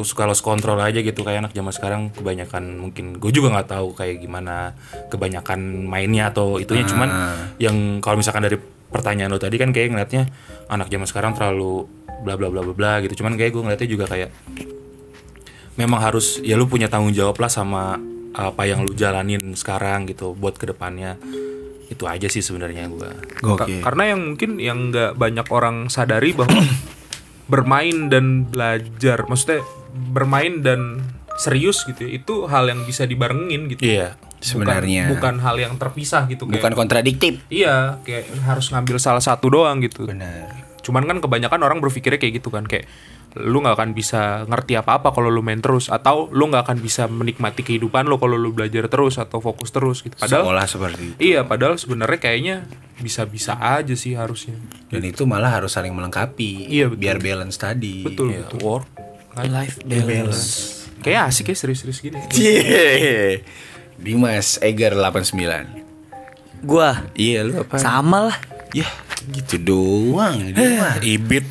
suka 0.00 0.24
lost 0.24 0.40
control 0.40 0.80
aja 0.80 1.04
gitu 1.04 1.20
kayak 1.26 1.44
anak 1.44 1.52
zaman 1.52 1.72
sekarang 1.76 2.02
kebanyakan 2.14 2.80
mungkin 2.80 3.20
gue 3.20 3.30
juga 3.34 3.52
nggak 3.52 3.68
tahu 3.68 3.92
kayak 3.92 4.22
gimana 4.22 4.72
kebanyakan 5.12 5.60
mainnya 5.84 6.32
atau 6.32 6.56
itunya 6.56 6.88
cuman 6.88 7.08
yang 7.60 8.00
kalau 8.00 8.16
misalkan 8.16 8.48
dari 8.48 8.56
pertanyaan 8.90 9.30
lo 9.30 9.38
tadi 9.38 9.56
kan 9.56 9.70
kayak 9.70 9.94
ngeliatnya 9.94 10.22
anak 10.66 10.90
zaman 10.90 11.06
sekarang 11.06 11.32
terlalu 11.34 11.86
bla 12.20 12.34
bla 12.34 12.50
bla 12.50 12.60
bla 12.60 12.74
bla 12.74 12.92
gitu. 13.00 13.22
Cuman 13.22 13.34
kayak 13.34 13.54
gue 13.54 13.62
ngeliatnya 13.62 13.88
juga 13.88 14.04
kayak 14.06 14.30
memang 15.78 16.00
harus 16.02 16.42
ya 16.42 16.58
lu 16.58 16.66
punya 16.66 16.90
tanggung 16.90 17.14
jawab 17.14 17.38
lah 17.40 17.48
sama 17.48 17.96
apa 18.30 18.62
yang 18.62 18.84
lu 18.84 18.92
jalanin 18.92 19.40
sekarang 19.56 20.06
gitu 20.06 20.34
buat 20.34 20.54
ke 20.54 20.68
depannya. 20.68 21.16
Itu 21.90 22.06
aja 22.06 22.30
sih 22.30 22.38
sebenarnya 22.38 22.86
gue 22.86 23.10
Ka- 23.42 23.66
Karena 23.66 24.14
yang 24.14 24.20
mungkin 24.34 24.62
yang 24.62 24.94
nggak 24.94 25.18
banyak 25.18 25.46
orang 25.50 25.90
sadari 25.90 26.30
bahwa 26.30 26.54
bermain 27.50 28.06
dan 28.06 28.46
belajar, 28.46 29.26
maksudnya 29.26 29.66
bermain 30.14 30.62
dan 30.62 31.02
serius 31.34 31.82
gitu 31.82 32.06
ya, 32.06 32.22
itu 32.22 32.46
hal 32.46 32.70
yang 32.70 32.86
bisa 32.86 33.10
dibarengin 33.10 33.66
gitu. 33.66 33.82
iya. 33.82 34.14
Bukan- 34.14 34.29
Sebenarnya. 34.40 35.12
bukan, 35.12 35.36
hal 35.44 35.56
yang 35.60 35.76
terpisah 35.76 36.24
gitu 36.26 36.48
kayak. 36.48 36.56
Bukan 36.60 36.72
kontradiktif. 36.72 37.44
Iya, 37.52 38.00
kayak 38.02 38.32
harus 38.48 38.72
ngambil 38.72 38.96
salah 38.96 39.20
satu 39.20 39.52
doang 39.52 39.84
gitu. 39.84 40.08
Benar. 40.08 40.48
Cuman 40.80 41.04
kan 41.04 41.20
kebanyakan 41.20 41.60
orang 41.60 41.78
berpikirnya 41.84 42.16
kayak 42.16 42.40
gitu 42.40 42.48
kan 42.48 42.64
kayak 42.64 42.88
lu 43.38 43.62
nggak 43.62 43.78
akan 43.78 43.90
bisa 43.94 44.42
ngerti 44.50 44.74
apa-apa 44.74 45.14
kalau 45.14 45.30
lu 45.30 45.38
main 45.38 45.62
terus 45.62 45.86
atau 45.86 46.26
lu 46.34 46.50
nggak 46.50 46.66
akan 46.66 46.78
bisa 46.82 47.06
menikmati 47.06 47.62
kehidupan 47.62 48.10
lu 48.10 48.18
kalau 48.18 48.34
lu 48.34 48.50
belajar 48.50 48.90
terus 48.90 49.22
atau 49.22 49.38
fokus 49.38 49.70
terus 49.70 50.02
gitu. 50.02 50.18
Padahal 50.18 50.42
Sekolah 50.50 50.66
seperti 50.66 51.02
itu. 51.14 51.18
Iya, 51.22 51.46
padahal 51.46 51.78
sebenarnya 51.78 52.18
kayaknya 52.18 52.56
bisa-bisa 52.98 53.54
aja 53.54 53.94
sih 53.94 54.18
harusnya. 54.18 54.58
Dan 54.90 55.06
itu 55.06 55.22
malah 55.30 55.52
harus 55.52 55.70
saling 55.78 55.94
melengkapi. 55.94 56.66
Iya, 56.66 56.90
betul. 56.90 57.00
Biar 57.06 57.16
balance 57.22 57.56
tadi. 57.60 58.02
Betul, 58.02 58.34
Iya, 58.34 58.50
betul. 58.50 58.58
work 58.66 58.86
Life 59.38 59.78
balance. 59.86 60.48
Kayak 61.00 61.32
asik 61.32 61.54
ya 61.54 61.56
serius-serius 61.56 62.02
gini. 62.02 62.18
Cie. 62.34 63.46
Dimas 64.00 64.56
Egar 64.58 64.96
89. 64.96 65.84
Gua 66.60 67.04
Iya 67.12 67.44
lu 67.44 67.60
apa? 67.60 67.76
sama 67.76 68.32
lah. 68.32 68.36
Ya 68.72 68.88
gitu 69.28 69.56
doang. 69.56 70.52
dia 70.52 70.68
mah. 70.76 70.96
ibit 71.00 71.44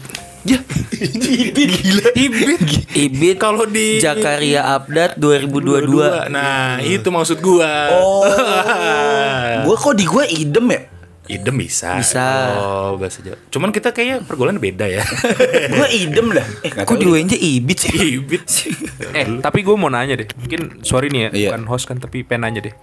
Ibit 2.90 3.38
Kalau 3.38 3.70
di- 3.70 4.02
Jakaria 4.02 4.66
Update 4.74 5.20
2022. 5.20 6.32
Nah, 6.32 6.82
itu 6.82 7.06
maksud 7.06 7.38
gua. 7.38 7.70
Oh. 7.94 8.24
Gua 9.68 9.76
kok 9.76 9.94
di 9.94 10.06
gua 10.08 10.26
idem 10.26 10.66
ya? 10.72 10.82
Idem 11.30 11.56
bisa. 11.56 11.94
Bisa. 11.94 12.26
Oh, 12.58 12.98
bahasa 12.98 13.22
Jawa. 13.22 13.38
Cuman 13.48 13.70
kita 13.70 13.94
kayaknya 13.94 14.26
pergaulan 14.26 14.58
beda 14.58 14.84
ya. 14.84 15.06
gua 15.72 15.86
idem 15.88 16.34
dah. 16.34 16.48
Eh, 16.62 16.74
Kok 16.74 16.98
di 16.98 17.06
UNJ 17.06 17.38
Ibit 17.38 17.78
sih? 17.80 17.92
Ibit 18.18 18.44
sih. 18.46 18.74
Eh, 19.10 19.26
tapi 19.40 19.62
gue 19.62 19.74
mau 19.74 19.88
nanya 19.88 20.14
deh. 20.16 20.26
Mungkin 20.36 20.82
sorry 20.82 21.08
nih 21.08 21.22
ya, 21.22 21.30
Iya. 21.30 21.50
bukan 21.52 21.64
host 21.66 21.86
kan 21.86 21.98
tapi 21.98 22.22
pengen 22.22 22.46
nanya 22.46 22.62
deh. 22.64 22.76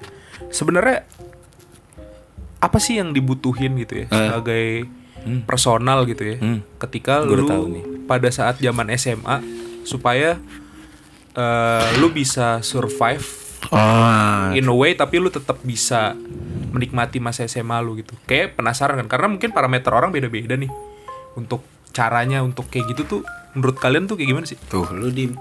Sebenarnya 0.48 1.02
apa 2.56 2.78
sih 2.78 2.96
yang 2.96 3.10
dibutuhin 3.10 3.76
gitu 3.76 4.00
ya 4.00 4.06
sebagai 4.08 4.86
personal 5.42 6.02
gitu 6.04 6.22
ya. 6.24 6.36
Hmm. 6.36 6.62
Ketika 6.76 7.22
Gua 7.22 7.36
lu 7.36 7.44
tahu 7.44 7.64
nih. 7.68 7.84
pada 8.06 8.30
saat 8.30 8.58
zaman 8.58 8.90
SMA 8.92 9.42
supaya 9.82 10.38
eh, 11.32 11.86
lu 11.98 12.08
bisa 12.08 12.58
survive 12.60 13.42
Oh. 13.66 14.54
in 14.54 14.62
a 14.62 14.70
way 14.70 14.94
tapi 14.94 15.18
lu 15.18 15.26
tetap 15.26 15.58
bisa 15.60 16.14
menikmati 16.68 17.18
masa 17.18 17.44
SMA 17.44 17.78
lu 17.80 17.96
gitu. 17.96 18.14
Kayak 18.24 18.54
penasaran 18.54 18.96
kan 18.96 19.08
karena 19.08 19.26
mungkin 19.28 19.50
parameter 19.50 19.90
orang 19.90 20.10
beda-beda 20.10 20.54
nih 20.54 20.70
untuk 21.34 21.62
caranya 21.90 22.40
untuk 22.40 22.66
kayak 22.66 22.92
gitu 22.92 23.02
tuh 23.06 23.20
menurut 23.52 23.76
kalian 23.76 24.04
tuh 24.04 24.14
kayak 24.14 24.28
gimana 24.30 24.44
sih? 24.44 24.58
Tuh 24.62 24.86
lu 24.90 25.08
dim. 25.08 25.34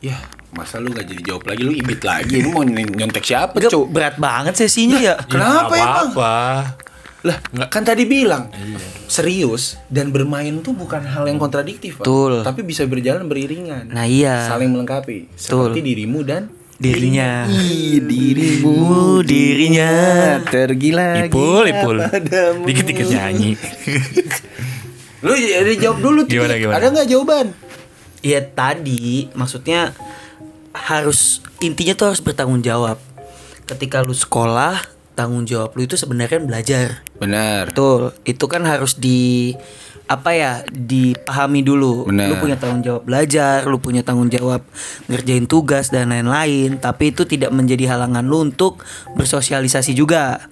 Ya 0.00 0.20
masa 0.50 0.78
lu 0.78 0.88
gak 0.88 1.04
jadi 1.04 1.22
jawab 1.24 1.44
lagi 1.44 1.62
lu 1.62 1.72
ibit 1.72 2.00
lagi 2.00 2.38
lu 2.38 2.54
mau 2.54 2.62
ny- 2.62 2.86
nyontek 2.86 3.26
siapa 3.26 3.58
Gak, 3.58 3.74
cuk 3.74 3.90
berat 3.90 4.14
banget 4.16 4.54
sesinya 4.54 5.02
ya. 5.02 5.18
kenapa 5.24 5.74
Ya, 5.74 5.86
apa 6.06 6.34
lah 7.24 7.40
kan 7.66 7.82
tadi 7.82 8.04
bilang 8.04 8.52
serius 9.06 9.80
dan 9.88 10.12
bermain 10.12 10.60
tuh 10.60 10.70
bukan 10.70 11.02
hal 11.02 11.24
yang 11.24 11.40
kontradiktif 11.40 11.98
Pak. 11.98 12.04
Betul. 12.04 12.44
tapi 12.44 12.60
bisa 12.62 12.84
berjalan 12.84 13.24
beriringan 13.24 13.88
Nah 13.88 14.04
iya. 14.04 14.46
saling 14.46 14.68
melengkapi 14.68 15.32
seperti 15.34 15.80
dirimu 15.80 16.20
dan 16.22 16.52
Dirinya. 16.84 17.48
Ih, 17.48 18.04
dirimu 18.04 19.24
dirinya. 19.24 19.88
tergila 20.44 21.24
Ipul, 21.24 21.64
ipul. 21.72 21.96
Dikit-dikit 22.68 23.08
nyanyi. 23.08 23.56
lu 25.24 25.32
jadi 25.32 25.72
jawab 25.80 25.98
dulu. 26.04 26.20
Gimana, 26.28 26.60
gimana? 26.60 26.76
ada 26.76 26.92
nggak 26.92 27.08
jawaban 27.08 27.56
Iya 28.24 28.40
tadi 28.40 29.28
maksudnya 29.32 29.92
harus 30.72 31.44
intinya 31.60 31.92
tuh 31.92 32.12
harus 32.12 32.24
bertanggung 32.24 32.64
jawab. 32.64 32.96
Ketika 33.68 34.00
lu 34.00 34.16
sekolah, 34.16 34.80
tanggung 35.12 35.44
jawab 35.44 35.76
lu 35.76 35.84
itu 35.84 36.00
sebenarnya 36.00 36.40
belajar. 36.40 37.04
benar 37.20 37.72
Betul. 37.72 38.16
Itu 38.24 38.48
kan 38.48 38.64
harus 38.64 38.96
di 38.96 39.52
apa 40.04 40.30
ya 40.36 40.52
dipahami 40.68 41.64
dulu. 41.64 42.08
Benar. 42.12 42.28
Lu 42.28 42.36
punya 42.36 42.56
tanggung 42.60 42.84
jawab 42.84 43.02
belajar, 43.04 43.64
lu 43.64 43.80
punya 43.80 44.04
tanggung 44.04 44.28
jawab 44.28 44.60
ngerjain 45.08 45.48
tugas 45.48 45.88
dan 45.88 46.12
lain-lain. 46.12 46.76
Tapi 46.76 47.10
itu 47.10 47.24
tidak 47.24 47.48
menjadi 47.50 47.96
halangan 47.96 48.24
lu 48.24 48.44
untuk 48.44 48.84
bersosialisasi 49.16 49.96
juga. 49.96 50.44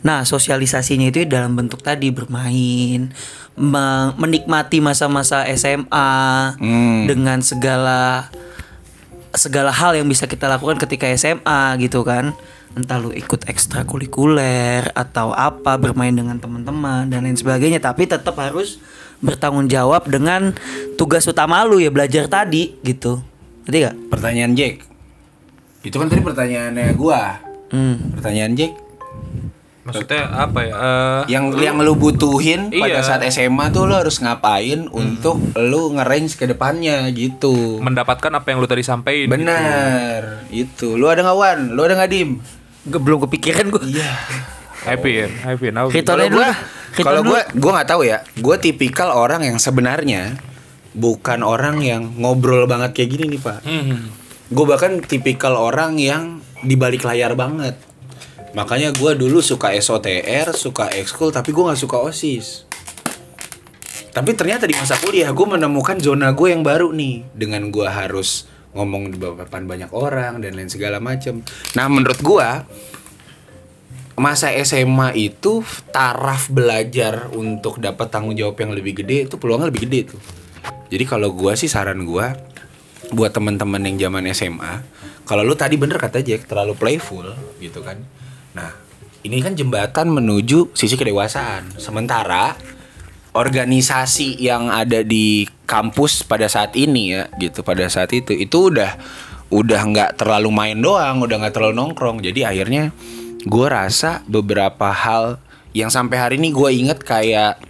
Nah, 0.00 0.22
sosialisasinya 0.22 1.10
itu 1.10 1.26
dalam 1.26 1.56
bentuk 1.56 1.82
tadi 1.82 2.08
bermain, 2.08 3.10
me- 3.58 4.12
menikmati 4.16 4.78
masa-masa 4.78 5.42
SMA 5.50 6.54
Hmm. 6.56 7.04
dengan 7.10 7.42
segala 7.42 8.30
segala 9.36 9.68
hal 9.68 9.92
yang 9.92 10.08
bisa 10.08 10.24
kita 10.24 10.48
lakukan 10.48 10.80
ketika 10.80 11.04
SMA 11.10 11.76
gitu 11.76 12.00
kan. 12.00 12.32
Entah 12.76 13.00
lu 13.00 13.08
ikut 13.10 13.48
ekstrakurikuler 13.48 14.92
atau 14.92 15.32
apa, 15.32 15.74
bermain 15.74 16.12
dengan 16.12 16.36
teman-teman 16.36 17.08
dan 17.08 17.24
lain 17.24 17.34
sebagainya, 17.34 17.80
tapi 17.80 18.04
tetap 18.04 18.36
harus 18.36 18.76
bertanggung 19.16 19.64
jawab 19.64 20.04
dengan 20.04 20.52
tugas 20.94 21.24
utama 21.24 21.64
lu 21.64 21.80
ya 21.80 21.88
belajar 21.88 22.28
tadi 22.28 22.76
gitu. 22.84 23.24
Ngerti 23.64 23.78
gak? 23.82 23.96
pertanyaan 24.06 24.52
Jack 24.52 24.74
itu 25.82 25.96
kan 25.96 26.06
tadi 26.06 26.18
pertanyaannya 26.20 26.86
gua 26.94 27.38
Hmm. 27.66 28.14
pertanyaan 28.14 28.54
Jack 28.54 28.72
Maksudnya 29.82 30.26
apa 30.34 30.66
ya? 30.66 30.74
Eh, 30.74 31.20
yang 31.30 31.54
yang 31.54 31.78
lu 31.78 31.94
butuhin 31.94 32.74
pada 32.74 32.98
Iya. 32.98 33.06
saat 33.06 33.22
SMA 33.22 33.70
tuh 33.70 33.86
lu 33.86 33.94
harus 33.94 34.18
ngapain 34.18 34.90
untuk 34.90 35.38
lu 35.54 35.94
nge-range 35.94 36.34
ke 36.34 36.50
depannya 36.50 37.06
gitu. 37.14 37.78
mendapatkan 37.78 38.34
apa 38.34 38.50
yang 38.50 38.58
lu 38.58 38.66
tadi 38.66 38.82
sampaikan. 38.82 39.30
Benar, 39.30 40.42
itu. 40.50 40.98
Lu 40.98 41.06
ada 41.06 41.22
nggak 41.22 41.38
Wan? 41.38 41.58
Lu 41.70 41.86
ada 41.86 41.94
nggak 41.94 42.10
Dim? 42.10 42.42
Gue 42.86 43.00
belum 43.02 43.26
kepikiran 43.26 43.66
gue. 43.68 43.82
Iya. 43.98 44.12
Happy 44.86 45.10
ya, 45.18 45.26
happy 45.42 45.74
now. 45.74 45.90
Ritualnya 45.90 46.30
dulu. 46.30 46.38
gua, 46.38 46.46
dah. 46.46 46.56
Ritual 46.94 47.06
kalau 47.10 47.20
gua 47.26 47.40
gua 47.58 47.70
nggak 47.74 47.88
tahu 47.90 48.02
ya. 48.06 48.18
Gua 48.38 48.56
tipikal 48.62 49.10
orang 49.10 49.42
yang 49.42 49.58
sebenarnya 49.58 50.38
bukan 50.94 51.42
orang 51.42 51.82
yang 51.82 52.14
ngobrol 52.22 52.70
banget 52.70 52.94
kayak 52.94 53.10
gini 53.18 53.24
nih, 53.34 53.40
Pak. 53.42 53.60
Hmm. 53.66 54.14
Gue 54.46 54.62
bahkan 54.62 55.02
tipikal 55.02 55.58
orang 55.58 55.98
yang 55.98 56.38
di 56.62 56.78
balik 56.78 57.02
layar 57.02 57.34
banget. 57.34 57.74
Makanya 58.54 58.94
gua 58.94 59.18
dulu 59.18 59.42
suka 59.42 59.74
SOTR, 59.74 60.54
suka 60.54 60.86
ekskul, 60.94 61.34
tapi 61.34 61.50
gua 61.50 61.74
nggak 61.74 61.82
suka 61.82 61.98
OSIS. 62.06 62.62
Tapi 64.14 64.32
ternyata 64.32 64.64
di 64.64 64.72
masa 64.72 64.96
kuliah 64.96 65.28
gue 65.28 65.44
menemukan 65.44 66.00
zona 66.00 66.32
gue 66.32 66.48
yang 66.48 66.64
baru 66.64 66.88
nih 66.88 67.36
dengan 67.36 67.68
gue 67.68 67.84
harus 67.84 68.48
ngomong 68.76 69.10
di 69.10 69.16
depan 69.16 69.64
banyak 69.64 69.90
orang 69.96 70.44
dan 70.44 70.52
lain 70.52 70.68
segala 70.68 71.00
macem. 71.00 71.40
Nah 71.72 71.88
menurut 71.88 72.20
gue 72.20 72.48
masa 74.16 74.48
SMA 74.64 75.12
itu 75.12 75.60
taraf 75.92 76.48
belajar 76.48 77.28
untuk 77.36 77.76
dapat 77.76 78.08
tanggung 78.08 78.32
jawab 78.32 78.56
yang 78.56 78.72
lebih 78.72 79.04
gede 79.04 79.28
itu 79.28 79.36
peluangnya 79.36 79.68
lebih 79.68 79.84
gede 79.88 80.16
tuh. 80.16 80.20
Jadi 80.88 81.04
kalau 81.04 81.36
gua 81.36 81.52
sih 81.52 81.68
saran 81.68 82.06
gua 82.08 82.32
buat 83.12 83.30
teman-teman 83.30 83.78
yang 83.86 84.08
zaman 84.08 84.24
SMA, 84.32 84.82
kalau 85.28 85.44
lu 85.44 85.54
tadi 85.54 85.76
bener 85.76 86.00
kata 86.00 86.24
Jack 86.24 86.48
terlalu 86.48 86.74
playful 86.74 87.28
gitu 87.60 87.84
kan. 87.84 88.00
Nah, 88.56 88.72
ini 89.22 89.42
kan 89.44 89.52
jembatan 89.52 90.10
menuju 90.10 90.72
sisi 90.72 90.96
kedewasaan. 90.96 91.76
Sementara 91.76 92.56
organisasi 93.36 94.40
yang 94.40 94.72
ada 94.72 95.04
di 95.04 95.44
kampus 95.68 96.24
pada 96.24 96.48
saat 96.48 96.72
ini 96.72 97.12
ya 97.12 97.28
gitu 97.36 97.60
pada 97.60 97.84
saat 97.92 98.08
itu 98.16 98.32
itu 98.32 98.72
udah 98.72 98.96
udah 99.52 99.80
nggak 99.92 100.10
terlalu 100.16 100.48
main 100.48 100.78
doang 100.80 101.20
udah 101.20 101.36
nggak 101.44 101.54
terlalu 101.54 101.76
nongkrong. 101.76 102.24
Jadi 102.24 102.48
akhirnya 102.48 102.90
gue 103.44 103.66
rasa 103.68 104.24
beberapa 104.24 104.90
hal 104.90 105.38
yang 105.76 105.92
sampai 105.92 106.16
hari 106.16 106.34
ini 106.40 106.50
gue 106.50 106.70
inget 106.72 107.04
kayak 107.04 107.60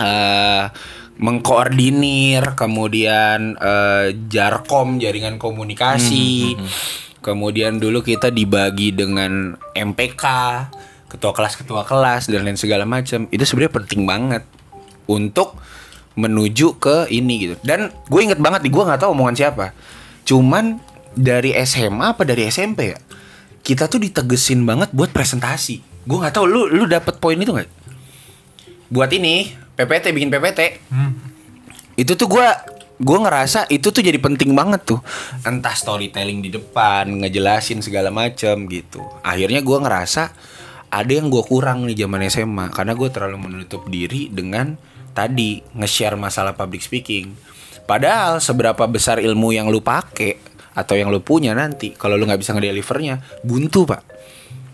eh 0.00 0.64
mengkoordinir 1.16 2.56
kemudian 2.56 3.56
eh, 3.56 4.16
jarkom 4.32 4.96
jaringan 4.96 5.36
komunikasi. 5.36 6.56
Kemudian 7.20 7.82
dulu 7.82 8.06
kita 8.06 8.30
dibagi 8.30 8.94
dengan 8.94 9.58
MPK 9.74 10.24
ketua 11.10 11.32
kelas 11.34 11.54
ketua 11.58 11.82
kelas 11.82 12.30
dan 12.30 12.46
lain 12.46 12.58
segala 12.58 12.86
macam. 12.86 13.26
Itu 13.30 13.44
sebenarnya 13.44 13.74
penting 13.82 14.02
banget 14.06 14.55
untuk 15.06 15.58
menuju 16.16 16.80
ke 16.80 17.06
ini 17.12 17.34
gitu. 17.46 17.54
Dan 17.62 17.92
gue 18.08 18.20
inget 18.20 18.40
banget 18.40 18.64
nih 18.66 18.72
gue 18.72 18.84
nggak 18.88 19.00
tahu 19.04 19.12
omongan 19.12 19.36
siapa. 19.36 19.76
Cuman 20.26 20.80
dari 21.16 21.56
SMA 21.64 22.12
apa 22.12 22.22
dari 22.28 22.44
SMP 22.48 22.92
ya 22.92 22.98
kita 23.66 23.90
tuh 23.90 23.98
ditegesin 23.98 24.62
banget 24.62 24.94
buat 24.94 25.10
presentasi. 25.10 25.82
Gue 26.06 26.18
nggak 26.22 26.34
tahu 26.38 26.46
lu 26.46 26.60
lu 26.70 26.84
dapet 26.86 27.18
poin 27.18 27.34
itu 27.34 27.50
nggak? 27.50 27.70
Buat 28.90 29.10
ini 29.10 29.50
PPT 29.74 30.14
bikin 30.14 30.30
PPT 30.30 30.60
itu 31.98 32.12
tuh 32.14 32.28
gue 32.30 32.46
gue 32.96 33.18
ngerasa 33.20 33.68
itu 33.68 33.92
tuh 33.92 34.00
jadi 34.00 34.16
penting 34.16 34.56
banget 34.56 34.86
tuh. 34.88 35.00
Entah 35.44 35.76
storytelling 35.76 36.40
di 36.40 36.54
depan 36.54 37.10
ngejelasin 37.26 37.84
segala 37.84 38.08
macam 38.08 38.70
gitu. 38.70 39.04
Akhirnya 39.20 39.60
gue 39.60 39.78
ngerasa 39.82 40.32
ada 40.86 41.12
yang 41.12 41.28
gue 41.28 41.42
kurang 41.42 41.84
nih 41.84 42.06
zaman 42.06 42.24
SMA 42.30 42.66
karena 42.72 42.94
gue 42.94 43.08
terlalu 43.10 43.36
menutup 43.50 43.84
diri 43.90 44.30
dengan 44.30 44.78
tadi 45.16 45.64
nge-share 45.72 46.14
masalah 46.14 46.52
public 46.52 46.84
speaking. 46.84 47.32
Padahal 47.88 48.36
seberapa 48.38 48.84
besar 48.84 49.16
ilmu 49.16 49.50
yang 49.50 49.66
lu 49.66 49.80
pakai 49.80 50.36
atau 50.76 50.92
yang 50.92 51.08
lu 51.08 51.24
punya 51.24 51.56
nanti 51.56 51.96
kalau 51.96 52.14
lu 52.14 52.28
nggak 52.28 52.36
bisa 52.36 52.52
ngedelivernya 52.52 53.24
buntu 53.40 53.88
pak. 53.88 54.02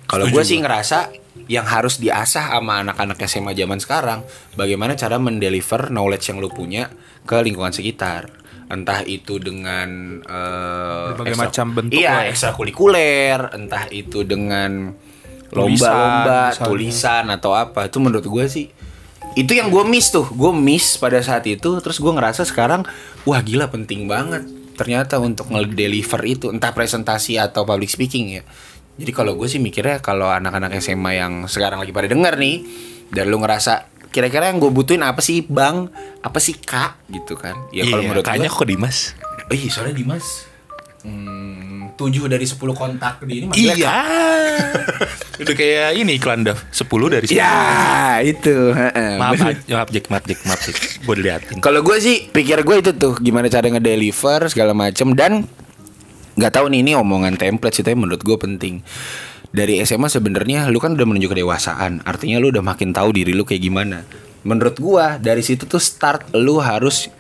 Kalau 0.04 0.26
gue 0.26 0.42
sih 0.42 0.58
ngerasa 0.58 1.14
yang 1.46 1.64
harus 1.64 1.96
diasah 1.96 2.52
sama 2.52 2.82
anak-anak 2.82 3.22
SMA 3.24 3.52
zaman 3.52 3.78
sekarang 3.78 4.20
bagaimana 4.52 4.92
cara 4.92 5.16
mendeliver 5.16 5.88
knowledge 5.88 6.26
yang 6.26 6.38
lu 6.38 6.48
punya 6.48 6.90
ke 7.22 7.38
lingkungan 7.38 7.70
sekitar. 7.70 8.28
Entah 8.66 9.04
itu 9.04 9.36
dengan 9.36 9.88
eh, 10.18 11.04
Berbagai 11.12 11.28
ekstra- 11.30 11.44
macam 11.44 11.66
bentuk 11.72 11.92
iya 11.94 12.24
ya. 12.24 12.32
ekstrakurikuler 12.32 13.38
entah 13.52 13.84
itu 13.88 14.24
dengan 14.24 14.96
Tulisan, 15.46 15.92
lomba-lomba 15.92 16.40
misalnya. 16.48 16.64
tulisan 16.64 17.24
atau 17.28 17.52
apa. 17.52 17.80
Itu 17.86 18.00
menurut 18.00 18.24
gue 18.24 18.44
sih 18.48 18.66
itu 19.34 19.52
yang 19.52 19.68
gue 19.68 19.82
miss 19.82 20.08
tuh. 20.08 20.28
Gue 20.28 20.52
miss 20.52 20.96
pada 20.96 21.20
saat 21.20 21.44
itu 21.46 21.80
terus 21.80 21.96
gue 21.96 22.08
ngerasa 22.08 22.44
sekarang 22.44 22.84
wah 23.22 23.40
gila 23.40 23.66
penting 23.66 24.04
banget 24.04 24.44
ternyata 24.72 25.16
untuk 25.16 25.48
nge-deliver 25.48 26.20
itu 26.24 26.48
entah 26.48 26.72
presentasi 26.72 27.36
atau 27.36 27.62
public 27.62 27.88
speaking 27.88 28.40
ya. 28.40 28.42
Jadi 28.92 29.10
kalau 29.10 29.32
gue 29.34 29.48
sih 29.48 29.56
mikirnya 29.56 30.04
kalau 30.04 30.28
anak-anak 30.28 30.76
SMA 30.78 31.16
yang 31.16 31.32
sekarang 31.46 31.80
lagi 31.80 31.90
pada 31.90 32.08
denger 32.08 32.36
nih 32.36 32.56
dan 33.08 33.28
lu 33.28 33.40
ngerasa 33.40 33.88
kira-kira 34.12 34.52
yang 34.52 34.60
gue 34.60 34.68
butuhin 34.68 35.00
apa 35.00 35.24
sih 35.24 35.40
bang? 35.42 35.88
Apa 36.20 36.36
sih 36.36 36.52
kak? 36.52 37.00
Gitu 37.08 37.32
kan. 37.40 37.56
Ya 37.72 37.88
kalau 37.88 38.04
Iya, 38.04 38.08
menurut 38.12 38.24
kayaknya 38.24 38.52
gue 38.52 38.58
kok 38.58 38.68
Dimas. 38.68 38.98
oh 39.48 39.56
iya 39.56 39.68
soalnya 39.72 39.96
Dimas. 39.96 40.26
Hmm, 41.02 41.71
7 41.94 42.26
dari 42.26 42.46
10 42.46 42.58
kontak 42.72 43.22
di 43.22 43.42
ini 43.42 43.46
manggilnya 43.48 43.74
Iya. 43.76 43.96
Udah 45.42 45.54
kayak 45.54 45.88
ini 45.98 46.16
iklan 46.16 46.46
Dav. 46.46 46.58
10 46.70 46.86
dari 47.12 47.26
10. 47.26 47.34
Ya 47.34 47.58
itu. 48.22 48.72
heeh. 48.72 49.16
Maaf, 49.18 49.40
maaf 49.40 49.88
Jack, 49.90 50.06
maaf 50.12 50.24
Jack, 50.24 50.40
maaf 50.46 50.60
Jack. 50.62 50.76
Gue 51.02 51.14
diliatin. 51.18 51.56
Kalau 51.58 51.80
gue 51.82 51.96
sih 51.98 52.28
pikir 52.30 52.62
gue 52.62 52.76
itu 52.78 52.90
tuh 52.94 53.18
gimana 53.18 53.50
cara 53.50 53.66
ngedeliver 53.66 54.46
segala 54.48 54.72
macem 54.72 55.12
dan 55.12 55.44
nggak 56.32 56.52
tahu 56.52 56.72
nih 56.72 56.80
ini 56.80 56.92
omongan 56.96 57.36
template 57.36 57.76
sih 57.76 57.84
tapi 57.84 57.98
menurut 57.98 58.22
gue 58.22 58.36
penting. 58.38 58.80
Dari 59.52 59.84
SMA 59.84 60.08
sebenarnya 60.08 60.72
lu 60.72 60.80
kan 60.80 60.96
udah 60.96 61.04
menuju 61.04 61.28
kedewasaan, 61.28 62.00
artinya 62.08 62.40
lu 62.40 62.48
udah 62.48 62.64
makin 62.64 62.96
tahu 62.96 63.12
diri 63.12 63.36
lu 63.36 63.44
kayak 63.44 63.60
gimana. 63.60 64.00
Menurut 64.48 64.80
gua 64.80 65.20
dari 65.20 65.44
situ 65.44 65.68
tuh 65.68 65.78
start 65.78 66.32
lu 66.32 66.56
harus 66.56 67.12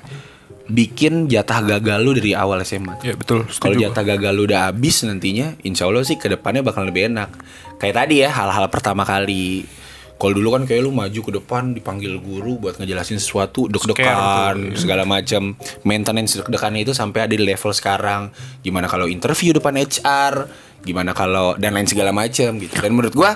bikin 0.72 1.28
jatah 1.28 1.60
gagal 1.60 2.00
lu 2.00 2.16
dari 2.16 2.32
awal 2.32 2.64
SMA. 2.64 2.96
Ya 3.04 3.12
betul. 3.12 3.44
Kalau 3.44 3.76
jatah 3.76 4.00
gagal 4.00 4.32
lu 4.32 4.48
udah 4.48 4.72
habis 4.72 5.04
nantinya, 5.04 5.52
insya 5.60 5.84
Allah 5.84 6.02
sih 6.02 6.16
ke 6.16 6.32
depannya 6.32 6.64
bakal 6.64 6.88
lebih 6.88 7.12
enak. 7.12 7.28
Kayak 7.76 7.94
tadi 8.04 8.24
ya 8.24 8.32
hal-hal 8.32 8.64
pertama 8.72 9.04
kali. 9.04 9.68
Kalau 10.16 10.38
dulu 10.38 10.54
kan 10.54 10.62
kayak 10.70 10.86
lu 10.86 10.94
maju 10.94 11.20
ke 11.20 11.32
depan 11.34 11.74
dipanggil 11.74 12.14
guru 12.22 12.54
buat 12.62 12.78
ngejelasin 12.78 13.18
sesuatu 13.18 13.66
deg-degan 13.66 14.72
segala 14.78 15.02
macam. 15.02 15.58
Maintenance 15.82 16.38
deg-degannya 16.38 16.86
itu 16.86 16.94
sampai 16.94 17.26
ada 17.26 17.34
di 17.34 17.42
level 17.42 17.74
sekarang. 17.74 18.30
Gimana 18.62 18.86
kalau 18.86 19.10
interview 19.10 19.50
depan 19.50 19.74
HR, 19.74 20.46
gimana 20.86 21.10
kalau 21.10 21.58
dan 21.58 21.74
lain 21.74 21.90
segala 21.90 22.14
macam 22.14 22.54
gitu. 22.54 22.70
Dan 22.70 22.94
menurut 22.94 23.12
gua 23.18 23.34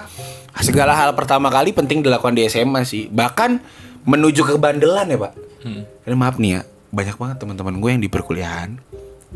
segala 0.63 0.95
hal 0.95 1.13
pertama 1.19 1.51
kali 1.51 1.75
penting 1.75 2.07
dilakukan 2.07 2.39
di 2.39 2.47
SMA 2.47 2.87
sih. 2.87 3.11
Bahkan 3.11 3.59
menuju 4.07 4.47
ke 4.47 4.55
bandelan 4.55 5.11
ya, 5.11 5.19
Pak. 5.19 5.33
Karena 6.07 6.17
maaf 6.23 6.39
nih 6.39 6.51
ya, 6.55 6.61
banyak 6.97 7.17
banget 7.21 7.37
teman-teman 7.45 7.77
gue 7.77 7.91
yang 7.93 8.03
di 8.03 8.09
perkuliahan 8.09 8.81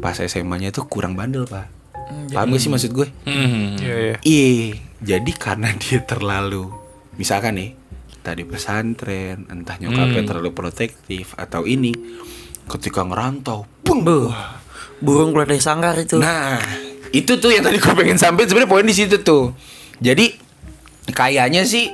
pas 0.00 0.16
SMA-nya 0.16 0.72
itu 0.72 0.80
kurang 0.88 1.12
bandel, 1.12 1.44
Pak. 1.44 1.68
Paham 2.32 2.56
gak 2.56 2.60
sih 2.62 2.72
maksud 2.72 2.90
gue? 2.96 3.08
Hmm. 3.28 3.76
Iya, 3.76 3.96
iya. 4.00 4.16
Iya, 4.24 4.48
jadi 5.04 5.30
karena 5.36 5.68
dia 5.82 6.00
terlalu 6.00 6.72
misalkan 7.20 7.60
nih 7.60 7.70
tadi 8.24 8.48
pesantren, 8.48 9.48
entah 9.48 9.76
nyokapnya 9.76 10.24
terlalu 10.24 10.56
protektif 10.56 11.36
atau 11.36 11.68
ini 11.68 11.92
ketika 12.68 13.04
ngerantau, 13.04 13.68
bung. 13.84 14.04
Burung 15.00 15.32
keluar 15.32 15.48
dari 15.48 15.64
sangkar 15.64 15.96
itu. 15.96 16.20
Nah, 16.20 16.60
itu 17.08 17.40
tuh 17.40 17.48
yang 17.48 17.64
tadi 17.64 17.80
gue 17.80 17.94
pengen 17.96 18.20
sampai 18.20 18.44
sebenarnya 18.44 18.68
poin 18.68 18.84
di 18.84 18.92
situ 18.92 19.24
tuh. 19.24 19.56
Jadi 19.96 20.36
kayaknya 21.08 21.64
sih 21.64 21.88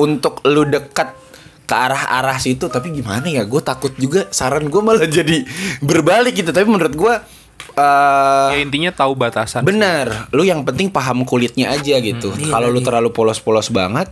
untuk 0.00 0.40
lu 0.48 0.64
dekat 0.64 1.25
ke 1.66 1.74
arah-arah 1.74 2.38
situ 2.38 2.70
tapi 2.70 2.94
gimana 2.94 3.26
ya 3.26 3.42
gue 3.42 3.58
takut 3.58 3.90
juga 3.98 4.30
saran 4.30 4.70
gue 4.70 4.80
malah 4.80 5.10
jadi 5.18 5.42
berbalik 5.82 6.38
gitu 6.38 6.54
tapi 6.54 6.66
menurut 6.70 6.94
gue 6.94 7.14
eh 7.76 8.50
Ya 8.56 8.58
intinya 8.64 8.88
tahu 8.88 9.12
batasan. 9.12 9.60
Bener, 9.60 10.30
lu 10.32 10.48
yang 10.48 10.64
penting 10.64 10.88
paham 10.88 11.28
kulitnya 11.28 11.76
aja 11.76 12.00
gitu. 12.00 12.32
Kalau 12.32 12.72
lu 12.72 12.80
terlalu 12.80 13.12
polos-polos 13.12 13.68
banget, 13.68 14.08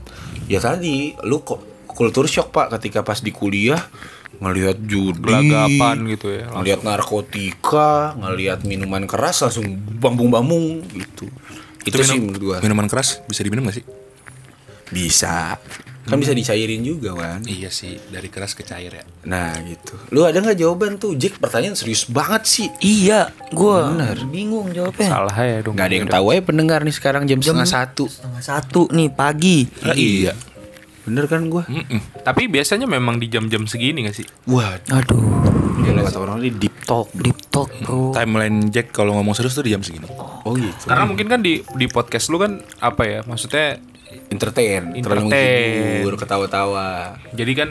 ya 0.51 0.61
tadi 0.61 1.17
lu 1.25 1.41
kok 1.41 1.89
kultur 1.89 2.29
shock 2.29 2.53
pak 2.53 2.77
ketika 2.77 3.01
pas 3.01 3.23
di 3.25 3.31
kuliah 3.33 3.81
ngelihat 4.43 4.77
judi, 4.85 5.47
gitu 6.19 6.27
ya. 6.29 6.51
ngelihat 6.51 6.81
narkotika, 6.83 8.19
ngelihat 8.19 8.67
minuman 8.67 9.07
keras 9.07 9.47
langsung 9.47 9.79
bambung-bambung 9.79 10.83
gitu. 10.91 11.31
Itu, 11.85 12.01
sih 12.01 12.17
menurut 12.19 12.41
gua 12.43 12.57
Minuman 12.65 12.89
keras 12.89 13.23
bisa 13.29 13.45
diminum 13.45 13.69
gak 13.69 13.77
sih? 13.81 13.85
bisa. 14.93 15.59
Kan 16.05 16.21
bisa 16.21 16.37
dicairin 16.37 16.85
juga 16.85 17.17
kan. 17.17 17.41
Iya 17.43 17.73
sih, 17.73 17.97
dari 18.09 18.29
keras 18.29 18.53
ke 18.53 18.61
cair 18.61 18.93
ya. 18.93 19.05
Nah 19.25 19.57
gitu. 19.65 19.97
Lu 20.13 20.23
ada 20.23 20.37
nggak 20.37 20.57
jawaban 20.57 21.01
tuh? 21.01 21.17
Jack 21.17 21.41
pertanyaan 21.41 21.73
serius 21.73 22.05
banget 22.05 22.45
sih. 22.45 22.69
Iya, 22.79 23.33
gua 23.51 23.89
bingung 24.29 24.69
jawabnya. 24.69 25.09
Salah 25.09 25.37
ya 25.37 25.65
dong. 25.65 25.75
Nggak 25.75 25.87
ada 25.89 25.97
yang 25.97 26.09
tahu 26.09 26.27
ya 26.31 26.41
pendengar 26.45 26.81
nih 26.85 26.93
sekarang 26.93 27.25
jam 27.25 27.41
setengah 27.41 27.65
satu. 27.65 28.05
Setengah 28.05 28.43
satu 28.45 28.93
nih 28.93 29.09
pagi. 29.09 29.65
iya. 29.97 30.37
Bener 31.05 31.29
kan 31.29 31.49
gua? 31.49 31.65
Tapi 32.25 32.49
biasanya 32.49 32.89
memang 32.89 33.21
di 33.21 33.29
jam-jam 33.29 33.69
segini 33.69 34.09
gak 34.09 34.17
sih? 34.17 34.25
Wah, 34.49 34.81
Aduh, 34.89 35.21
Gila 35.85 36.01
kata 36.01 36.17
orang 36.17 36.41
ini 36.41 36.57
deep 36.57 36.73
talk. 36.89 37.13
deep 37.13 37.37
talk 37.53 37.69
bro. 37.85 38.17
Timeline 38.17 38.73
Jack 38.73 38.89
kalau 38.89 39.13
ngomong 39.13 39.37
serius 39.37 39.53
tuh 39.53 39.69
di 39.69 39.77
jam 39.77 39.85
segini. 39.85 40.09
Oh 40.49 40.57
gitu. 40.57 40.89
Karena 40.89 41.05
mungkin 41.05 41.29
kan 41.29 41.45
di 41.45 41.61
di 41.61 41.87
podcast 41.93 42.33
lu 42.33 42.41
kan 42.41 42.57
apa 42.81 43.05
ya? 43.05 43.21
Maksudnya 43.21 43.77
Entertain, 44.31 44.93
terlalu 44.99 45.31
Entertain. 45.31 45.73
menghibur, 46.03 46.15
ketawa-tawa. 46.19 47.19
jadi 47.33 47.53
kan 47.55 47.69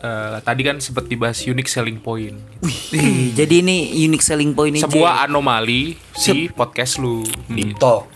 eh, 0.00 0.36
tadi 0.40 0.62
kan 0.64 0.76
sempat 0.80 1.06
dibahas 1.06 1.38
unique 1.44 1.68
selling 1.70 2.00
point. 2.00 2.36
Wih, 2.64 3.30
jadi 3.38 3.60
ini 3.60 3.94
unique 4.04 4.24
selling 4.24 4.56
point 4.56 4.74
ini. 4.74 4.82
Sebuah 4.82 5.28
anomali 5.28 5.94
di 5.96 6.48
podcast 6.50 6.98
lu. 6.98 7.22
Deep 7.52 7.76
talk. 7.76 8.08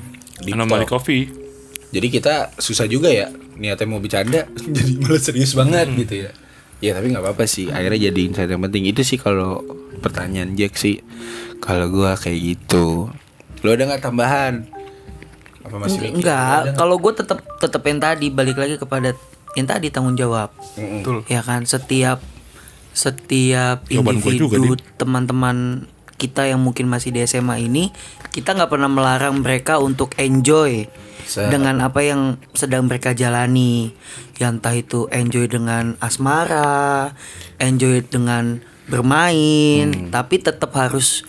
Deep 0.42 0.56
Anomali 0.56 0.84
talk. 0.88 0.98
Coffee. 1.00 1.30
Jadi 1.94 2.06
kita 2.10 2.50
susah 2.58 2.90
juga 2.90 3.06
ya 3.06 3.30
niatnya 3.54 3.86
mau 3.86 4.02
bercanda 4.02 4.50
jadi 4.76 4.98
malah 4.98 5.22
serius 5.22 5.54
banget 5.54 5.86
gitu 5.94 6.14
ya. 6.26 6.30
Ya 6.82 6.90
tapi 6.92 7.14
nggak 7.14 7.22
apa-apa 7.22 7.46
sih. 7.46 7.70
Akhirnya 7.70 8.10
jadi 8.10 8.20
insight 8.26 8.50
yang 8.50 8.60
penting 8.66 8.84
itu 8.90 9.06
sih 9.06 9.16
kalau 9.16 9.62
pertanyaan 10.02 10.58
Jack 10.58 10.74
sih. 10.74 11.00
Kalau 11.62 11.88
gua 11.88 12.18
kayak 12.18 12.40
gitu. 12.42 13.08
Lo 13.64 13.68
ada 13.72 13.88
nggak 13.88 14.04
tambahan? 14.04 14.68
Apa 15.64 15.76
masih 15.78 15.98
mikir? 15.98 16.20
Enggak, 16.20 16.76
kalau 16.76 16.96
gue 16.96 17.12
tetap 17.12 17.38
tetap 17.58 17.82
yang 17.82 17.98
tadi 17.98 18.28
balik 18.28 18.56
lagi 18.56 18.76
kepada 18.76 19.16
yang 19.54 19.66
tadi 19.66 19.88
tanggung 19.88 20.14
jawab. 20.14 20.52
Betul. 20.76 21.24
Ya 21.26 21.40
kan 21.40 21.64
setiap 21.64 22.20
setiap 22.94 23.82
Jawaban 23.90 24.22
individu 24.22 24.78
teman-teman 24.94 25.88
kita 26.14 26.46
yang 26.46 26.62
mungkin 26.62 26.86
masih 26.86 27.10
di 27.10 27.26
SMA 27.26 27.58
ini 27.60 27.90
kita 28.30 28.54
nggak 28.54 28.70
pernah 28.70 28.86
melarang 28.86 29.42
mereka 29.42 29.82
untuk 29.82 30.14
enjoy 30.14 30.86
Se- 31.26 31.50
dengan 31.50 31.82
apa 31.82 32.00
yang 32.00 32.38
sedang 32.52 32.86
mereka 32.86 33.10
jalani. 33.10 33.90
Ya 34.38 34.50
entah 34.50 34.72
itu 34.72 35.10
enjoy 35.10 35.46
dengan 35.46 35.98
asmara, 35.98 37.14
enjoy 37.58 38.04
dengan 38.04 38.62
bermain, 38.86 39.90
Hmm. 39.90 40.10
tapi 40.12 40.38
tetap 40.38 40.70
harus 40.74 41.24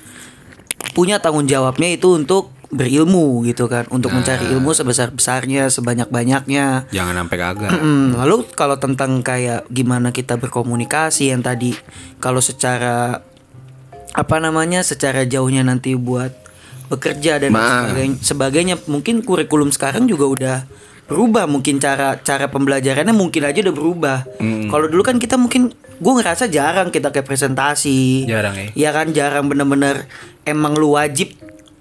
punya 0.91 1.19
tanggung 1.19 1.45
jawabnya 1.45 1.91
itu 1.91 2.15
untuk 2.15 2.54
berilmu 2.75 3.41
gitu 3.41 3.65
kan 3.65 3.87
untuk 3.87 4.11
Nah. 4.11 4.19
mencari 4.19 4.45
ilmu 4.47 4.71
sebesar 4.71 5.09
besarnya 5.09 5.67
sebanyak 5.67 6.07
banyaknya 6.07 6.85
Jangan 6.91 7.15
sampai 7.17 7.37
kagak. 7.37 7.71
lalu 8.13 8.35
kalau 8.51 8.75
tentang 8.75 9.19
kayak 9.19 9.65
gimana 9.67 10.11
kita 10.11 10.35
berkomunikasi 10.35 11.31
yang 11.31 11.39
tadi 11.39 11.71
kalau 12.19 12.39
secara 12.39 13.23
apa 14.11 14.35
namanya 14.37 14.79
secara 14.79 15.23
jauhnya 15.23 15.59
nanti 15.61 15.91
buat 15.93 16.31
bekerja 16.85 17.41
dan 17.41 17.49
Ma. 17.49 17.83
sebagainya, 17.83 18.15
sebagainya 18.21 18.75
mungkin 18.85 19.19
kurikulum 19.19 19.71
sekarang 19.71 20.05
juga 20.05 20.25
udah 20.27 20.57
berubah 21.05 21.45
mungkin 21.45 21.77
cara 21.77 22.17
cara 22.17 22.47
pembelajarannya 22.47 23.11
mungkin 23.11 23.43
aja 23.43 23.61
udah 23.61 23.75
berubah 23.75 24.17
kalau 24.69 24.85
dulu 24.85 25.01
kan 25.01 25.17
kita 25.17 25.35
mungkin 25.35 25.69
gue 25.95 26.13
ngerasa 26.13 26.49
jarang 26.49 26.89
kita 26.89 27.07
kayak 27.09 27.23
presentasi 27.23 28.25
Jarang 28.25 28.51
ya? 28.53 28.67
Iya 28.73 28.89
kan 28.91 29.07
jarang 29.11 29.45
bener-bener 29.45 30.09
emang 30.43 30.73
lu 30.73 30.93
wajib 30.93 31.31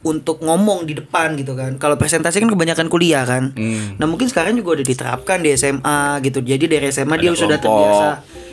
untuk 0.05 0.39
ngomong 0.39 0.85
di 0.85 0.93
depan 0.93 1.35
gitu 1.35 1.52
kan. 1.52 1.74
Kalau 1.74 1.97
presentasi 1.97 2.39
kan 2.39 2.47
kebanyakan 2.47 2.86
kuliah 2.86 3.24
kan. 3.24 3.51
Hmm. 3.51 3.97
Nah 3.97 4.05
mungkin 4.05 4.28
sekarang 4.28 4.55
juga 4.55 4.76
udah 4.76 4.86
diterapkan 4.86 5.40
di 5.40 5.51
SMA 5.52 5.98
gitu. 6.20 6.39
Jadi 6.39 6.64
dari 6.68 6.86
SMA 6.89 7.16
dia 7.16 7.28
Ada 7.28 7.40
sudah 7.40 7.59
kelompok. 7.59 7.89
terbiasa 7.89 8.09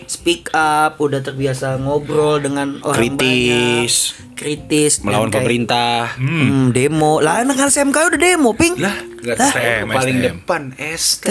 speak 0.07 0.52
up, 0.52 0.99
udah 0.99 1.19
terbiasa 1.19 1.76
ngobrol 1.78 2.40
dengan 2.40 2.80
orang 2.82 2.99
Kritis. 3.15 4.11
banyak, 4.11 4.36
kritis, 4.36 4.94
Melawan 5.02 5.28
kayak, 5.28 5.36
pemerintah. 5.40 6.19
Hmm, 6.19 6.72
demo. 6.72 7.19
Lah 7.19 7.40
anak 7.40 7.56
SMK 7.61 7.95
udah 8.10 8.19
demo, 8.19 8.52
ping. 8.52 8.76
Lah, 8.76 8.91
Lah. 9.23 9.52
paling 9.88 10.18
STM. 10.18 10.23
depan 10.36 10.61
ST. 10.76 11.26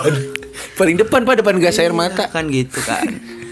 Paling 0.76 0.96
depan 0.96 1.24
pak 1.24 1.40
depan 1.40 1.56
gas 1.56 1.76
air 1.76 1.92
mata. 1.92 2.28
kan 2.28 2.48
gitu 2.48 2.80
kan. 2.80 3.04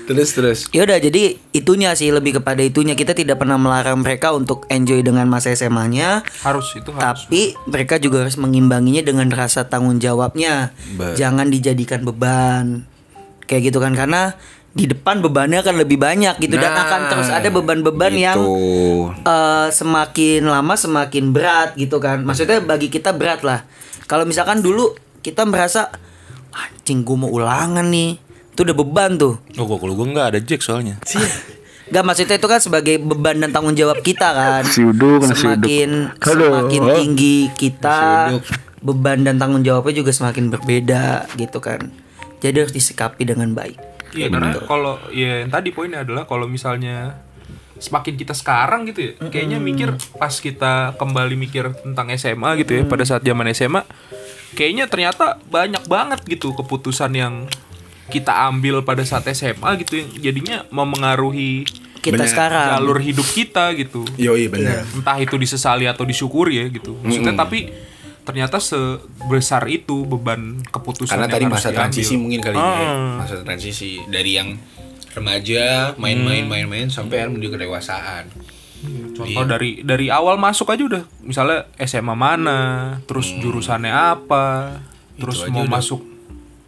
Terus 0.08 0.32
terus. 0.32 0.58
Ya 0.72 0.82
udah 0.82 0.96
jadi 0.96 1.36
itunya 1.52 1.92
sih 1.92 2.08
lebih 2.08 2.40
kepada 2.40 2.58
itunya 2.58 2.96
kita 2.96 3.12
tidak 3.12 3.36
pernah 3.36 3.54
melarang 3.54 4.00
mereka 4.00 4.32
untuk 4.32 4.64
enjoy 4.66 5.04
dengan 5.04 5.28
masa 5.28 5.52
SMA-nya. 5.52 6.24
Harus 6.40 6.72
itu 6.72 6.88
harus. 6.90 7.28
Tapi 7.28 7.52
mereka 7.68 8.00
juga 8.00 8.24
harus 8.24 8.34
mengimbanginya 8.34 9.04
dengan 9.04 9.28
rasa 9.28 9.68
tanggung 9.68 10.00
jawabnya. 10.00 10.72
Ba- 10.96 11.12
Jangan 11.12 11.46
dijadikan 11.46 12.02
beban. 12.02 12.88
Kayak 13.44 13.68
gitu 13.68 13.78
kan 13.78 13.92
karena 13.92 14.32
di 14.68 14.84
depan 14.84 15.20
bebannya 15.20 15.58
akan 15.58 15.76
lebih 15.76 15.98
banyak 15.98 16.38
gitu 16.38 16.54
dan 16.54 16.70
Nah, 16.70 16.84
akan 16.86 17.00
terus 17.08 17.28
ada 17.28 17.48
beban-beban 17.50 18.12
yang 18.14 18.38
Gitu. 18.38 19.12
eh, 19.20 19.68
semakin 19.68 20.40
lama 20.42 20.72
semakin 20.72 21.24
berat 21.30 21.74
gitu 21.74 21.98
kan. 21.98 22.22
Maksudnya 22.22 22.60
bagi 22.60 22.88
kita 22.88 23.12
berat 23.12 23.44
lah. 23.44 23.68
Kalau 24.04 24.24
misalkan 24.24 24.60
dulu 24.60 24.92
kita 25.20 25.44
merasa 25.44 25.92
anjing 26.50 27.02
gue 27.02 27.16
mau 27.18 27.28
ulangan 27.28 27.84
nih. 27.84 28.27
Itu 28.58 28.66
udah 28.66 28.74
beban 28.74 29.14
tuh. 29.14 29.38
Oh, 29.54 29.70
gua 29.70 29.78
kalau 29.78 29.94
gua 29.94 30.06
nggak 30.10 30.26
ada 30.34 30.40
Jack 30.42 30.66
soalnya. 30.66 30.98
Gak 31.94 32.04
maksudnya 32.04 32.36
itu 32.36 32.48
kan 32.50 32.60
sebagai 32.60 33.00
beban 33.00 33.38
dan 33.40 33.48
tanggung 33.54 33.72
jawab 33.72 34.02
kita 34.04 34.28
kan. 34.34 34.60
Si 34.66 34.84
uduk, 34.84 35.24
si 35.24 35.40
semakin 35.40 36.10
uduk. 36.10 36.20
Halo. 36.20 36.46
semakin 36.68 36.82
tinggi 37.00 37.38
kita, 37.56 38.34
uduk. 38.34 38.44
beban 38.84 39.24
dan 39.24 39.40
tanggung 39.40 39.64
jawabnya 39.64 40.04
juga 40.04 40.12
semakin 40.12 40.52
berbeda 40.52 41.30
gitu 41.40 41.62
kan. 41.62 41.88
Jadi 42.44 42.56
harus 42.60 42.74
disikapi 42.74 43.24
dengan 43.24 43.56
baik. 43.56 43.78
Iya 44.12 44.28
karena 44.28 44.58
kalau 44.68 45.00
ya 45.14 45.46
yang 45.46 45.48
tadi 45.54 45.72
poinnya 45.72 46.04
adalah 46.04 46.28
kalau 46.28 46.44
misalnya 46.44 47.24
semakin 47.80 48.20
kita 48.20 48.36
sekarang 48.36 48.84
gitu 48.90 49.08
ya, 49.08 49.12
kayaknya 49.30 49.56
mikir 49.56 49.94
pas 50.20 50.34
kita 50.34 50.92
kembali 50.98 51.40
mikir 51.40 51.72
tentang 51.72 52.12
SMA 52.20 52.58
gitu 52.60 52.74
ya 52.74 52.82
pada 52.84 53.08
saat 53.08 53.24
zaman 53.24 53.48
SMA, 53.56 53.80
kayaknya 54.52 54.92
ternyata 54.92 55.40
banyak 55.48 55.88
banget 55.88 56.20
gitu 56.26 56.52
keputusan 56.52 57.16
yang 57.16 57.48
kita 58.08 58.32
ambil 58.48 58.80
pada 58.82 59.04
saat 59.04 59.28
SMA 59.30 59.84
gitu 59.84 60.00
yang 60.00 60.10
jadinya 60.18 60.56
memengaruhi 60.68 61.64
Kita 61.98 62.14
Bener. 62.14 62.30
sekarang 62.30 62.78
jalur 62.78 62.98
hidup 63.02 63.26
kita 63.26 63.74
gitu. 63.74 64.06
Yoi 64.14 64.46
benar. 64.46 64.86
Entah 64.94 65.18
itu 65.18 65.34
disesali 65.34 65.82
atau 65.84 66.06
disyukuri 66.06 66.62
ya 66.62 66.64
gitu. 66.70 66.94
Maksudnya 67.02 67.34
tapi 67.34 67.74
ternyata 68.22 68.62
sebesar 68.62 69.66
itu 69.66 70.06
beban 70.06 70.62
keputusan 70.70 71.10
Karena 71.10 71.26
yang 71.26 71.34
tadi 71.34 71.44
harus 71.50 71.54
masa 71.58 71.68
diambil. 71.68 71.80
transisi 71.82 72.14
mungkin 72.14 72.38
kali 72.38 72.54
ini 72.54 72.62
ya. 72.70 72.86
Ah. 72.86 73.16
Masa 73.18 73.34
transisi 73.42 73.90
dari 74.06 74.30
yang 74.38 74.54
remaja 75.10 75.64
main-main 75.98 76.46
main-main 76.46 76.86
sampai 76.86 77.26
menuju 77.26 77.58
kedewasaan. 77.58 78.30
Contoh 79.18 79.42
dari 79.42 79.82
dari 79.82 80.06
awal 80.06 80.38
masuk 80.38 80.70
aja 80.70 80.86
udah 80.86 81.02
misalnya 81.26 81.66
SMA 81.82 82.14
mana, 82.14 82.60
terus 83.10 83.34
jurusannya 83.34 83.90
apa, 83.90 84.78
terus 85.18 85.42
aja 85.42 85.50
mau 85.50 85.66
udah. 85.66 85.74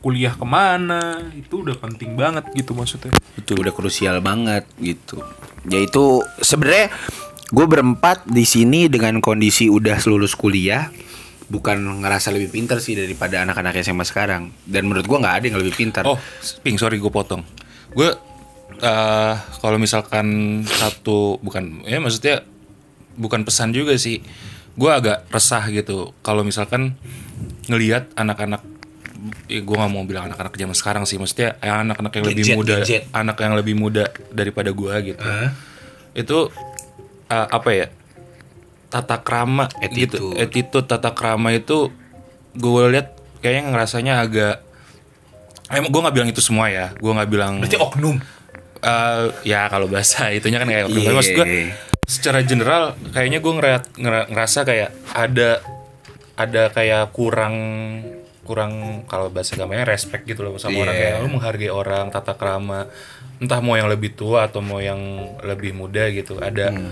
Kuliah 0.01 0.33
ke 0.33 0.47
mana, 0.49 1.33
itu 1.37 1.61
udah 1.61 1.77
penting 1.77 2.17
banget 2.17 2.49
gitu 2.57 2.73
maksudnya. 2.73 3.13
Betul 3.37 3.61
udah 3.61 3.73
krusial 3.77 4.25
banget 4.25 4.65
gitu. 4.81 5.21
Yaitu 5.69 6.25
sebenarnya 6.41 6.89
gue 7.53 7.67
berempat 7.69 8.25
di 8.25 8.49
sini 8.49 8.89
dengan 8.89 9.21
kondisi 9.21 9.69
udah 9.69 10.01
lulus 10.09 10.33
kuliah 10.39 10.89
bukan 11.51 11.83
ngerasa 12.01 12.31
lebih 12.31 12.55
pintar 12.55 12.79
sih 12.79 12.95
daripada 12.95 13.43
anak-anak 13.43 13.83
SMA 13.83 14.07
sekarang 14.07 14.55
dan 14.71 14.87
menurut 14.87 15.05
gue 15.05 15.19
nggak 15.19 15.37
ada 15.43 15.45
yang 15.51 15.59
lebih 15.59 15.75
pintar 15.75 16.07
Oh, 16.07 16.17
Ping, 16.63 16.79
sorry 16.79 17.03
gue 17.03 17.11
potong. 17.11 17.43
Gue 17.93 18.15
eh 18.81 19.35
kalau 19.61 19.77
misalkan 19.77 20.63
satu 20.65 21.43
bukan 21.43 21.85
ya 21.85 21.99
maksudnya 21.99 22.47
bukan 23.19 23.43
pesan 23.43 23.75
juga 23.75 23.99
sih. 23.99 24.23
Gue 24.79 24.95
agak 24.95 25.27
resah 25.35 25.67
gitu 25.75 26.15
kalau 26.23 26.47
misalkan 26.47 26.95
ngelihat 27.67 28.09
anak-anak 28.15 28.63
ya 29.47 29.61
gue 29.61 29.77
nggak 29.77 29.91
mau 29.91 30.03
bilang 30.03 30.27
anak-anak 30.27 30.53
zaman 30.53 30.73
sekarang 30.73 31.05
sih 31.05 31.17
maksudnya 31.17 31.57
yang 31.61 31.85
anak-anak 31.85 32.13
yang 32.13 32.25
lebih 32.27 32.45
muda 32.55 32.77
gadget. 32.79 33.03
anak 33.11 33.37
yang 33.37 33.55
lebih 33.55 33.75
muda 33.75 34.05
daripada 34.31 34.71
gue 34.71 34.95
gitu 35.07 35.21
Hah? 35.21 35.51
itu 36.13 36.39
eh, 37.27 37.49
apa 37.49 37.71
ya 37.71 37.87
tata 38.89 39.17
krama 39.17 39.69
gitu 39.87 40.35
Attitude. 40.35 40.37
attitude 40.37 40.87
tata 40.87 41.11
krama 41.11 41.51
itu 41.51 41.93
gue 42.53 42.83
lihat 42.89 43.15
kayaknya 43.39 43.71
ngerasanya 43.71 44.15
agak 44.19 44.55
emang 45.69 45.89
gue 45.89 46.01
nggak 46.01 46.15
bilang 46.15 46.29
itu 46.29 46.41
semua 46.41 46.67
ya 46.67 46.91
gue 46.93 47.07
nggak 47.09 47.29
bilang 47.29 47.59
berarti 47.59 47.77
oknum 47.77 48.19
Eh, 48.81 49.25
ya 49.45 49.69
kalau 49.69 49.85
bahasa 49.87 50.29
itunya 50.33 50.57
kan 50.57 50.65
kayak 50.65 50.89
Iya. 50.89 51.05
Tapi 51.05 51.13
maksud 51.13 51.35
gue 51.35 51.47
secara 52.03 52.41
general 52.41 52.83
kayaknya 53.11 53.39
gue 53.39 53.53
ngera- 53.53 53.93
ngera- 53.95 54.25
ngerasa 54.27 54.65
kayak 54.65 54.89
ada 55.13 55.61
ada 56.35 56.63
kayak 56.71 57.13
kurang 57.13 57.55
kurang 58.51 58.73
kalau 59.07 59.31
bahasa 59.31 59.55
agamanya 59.55 59.87
respect 59.87 60.27
gitu 60.27 60.43
loh 60.43 60.59
sama 60.59 60.75
orang. 60.77 60.91
Iya. 60.91 61.03
kayak 61.07 61.17
lu 61.23 61.29
menghargai 61.31 61.71
orang 61.71 62.11
tata 62.11 62.35
krama 62.35 62.91
entah 63.39 63.63
mau 63.63 63.73
yang 63.73 63.87
lebih 63.87 64.13
tua 64.13 64.45
atau 64.45 64.59
mau 64.59 64.83
yang 64.83 64.99
lebih 65.41 65.71
muda 65.73 66.11
gitu. 66.11 66.37
Ada 66.37 66.75
Hmm. 66.75 66.91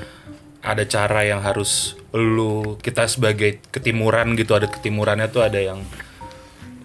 ada 0.58 0.82
cara 0.84 1.22
yang 1.22 1.38
harus 1.38 1.98
lu 2.10 2.78
kita 2.78 3.04
sebagai 3.04 3.58
ketimuran 3.68 4.32
gitu 4.32 4.54
ada 4.54 4.66
ketimurannya 4.66 5.26
tuh 5.26 5.42
ada 5.42 5.58
yang 5.58 5.82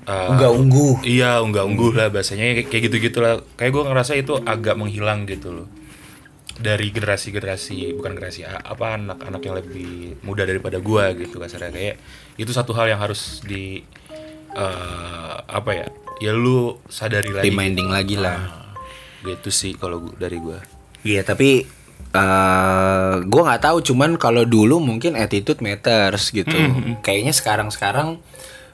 uh, 0.04 0.30
Enggak 0.30 0.52
ungguh. 0.52 0.94
Iya, 1.02 1.40
unggah 1.40 1.64
ungguh 1.64 1.92
lah 1.94 2.10
bahasanya. 2.10 2.66
Kayak- 2.66 2.84
gitu 2.92 2.96
gitulah. 3.00 3.40
Kayak 3.56 3.72
gue 3.72 3.84
ngerasa 3.88 4.14
itu 4.14 4.34
agak 4.38 4.76
menghilang 4.76 5.24
gitu 5.24 5.54
loh. 5.54 5.68
Dari 6.54 6.94
generasi-generasi 6.94 7.98
bukan 7.98 8.14
generasi 8.14 8.46
apa 8.46 8.94
anak-anak 8.94 9.42
yang 9.42 9.56
lebih 9.58 10.22
muda 10.22 10.46
daripada 10.46 10.78
gua 10.78 11.10
gitu 11.18 11.42
kasarnya. 11.42 11.74
Kayak 11.74 11.96
itu 12.38 12.52
satu 12.54 12.78
hal 12.78 12.94
yang 12.94 13.02
harus 13.02 13.42
di 13.42 13.82
eh, 14.54 15.36
apa 15.44 15.72
ya 15.74 15.88
ya 16.22 16.32
lu 16.32 16.78
sadari 16.88 17.34
lagi 17.34 17.50
reminding 17.50 17.90
lagi 17.90 18.16
lah 18.16 18.70
gitu 19.24 19.50
sih 19.50 19.74
kalau 19.76 20.12
dari 20.16 20.38
gua 20.40 20.60
Iya 21.04 21.20
tapi 21.28 21.68
eh 22.14 23.14
gue 23.28 23.42
nggak 23.44 23.64
tahu 23.66 23.78
cuman 23.84 24.16
kalau 24.16 24.48
dulu 24.48 24.80
mungkin 24.80 25.20
attitude 25.20 25.60
matters 25.60 26.32
gitu. 26.32 26.54
Kayaknya 27.04 27.34
sekarang-sekarang 27.36 28.24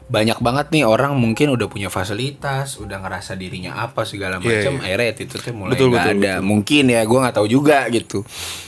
banyak 0.09 0.37
banget 0.41 0.73
nih 0.73 0.83
orang 0.85 1.17
mungkin 1.17 1.53
udah 1.53 1.69
punya 1.69 1.89
fasilitas, 1.89 2.77
udah 2.77 2.97
ngerasa 3.01 3.37
dirinya 3.37 3.77
apa 3.81 4.05
segala 4.05 4.41
Iya, 4.41 4.45
macam, 4.45 4.73
iya. 4.77 4.81
akhirnya 4.89 5.07
attitude-nya 5.13 5.53
mulai 5.53 5.71
Betul, 5.73 5.87
nggak 5.89 6.05
betul, 6.05 6.17
ada. 6.21 6.33
Mungkin 6.41 6.83
ya 6.89 7.01
gue 7.05 7.19
nggak 7.21 7.35
tahu 7.37 7.47
juga 7.47 7.79
gitu. 7.89 8.19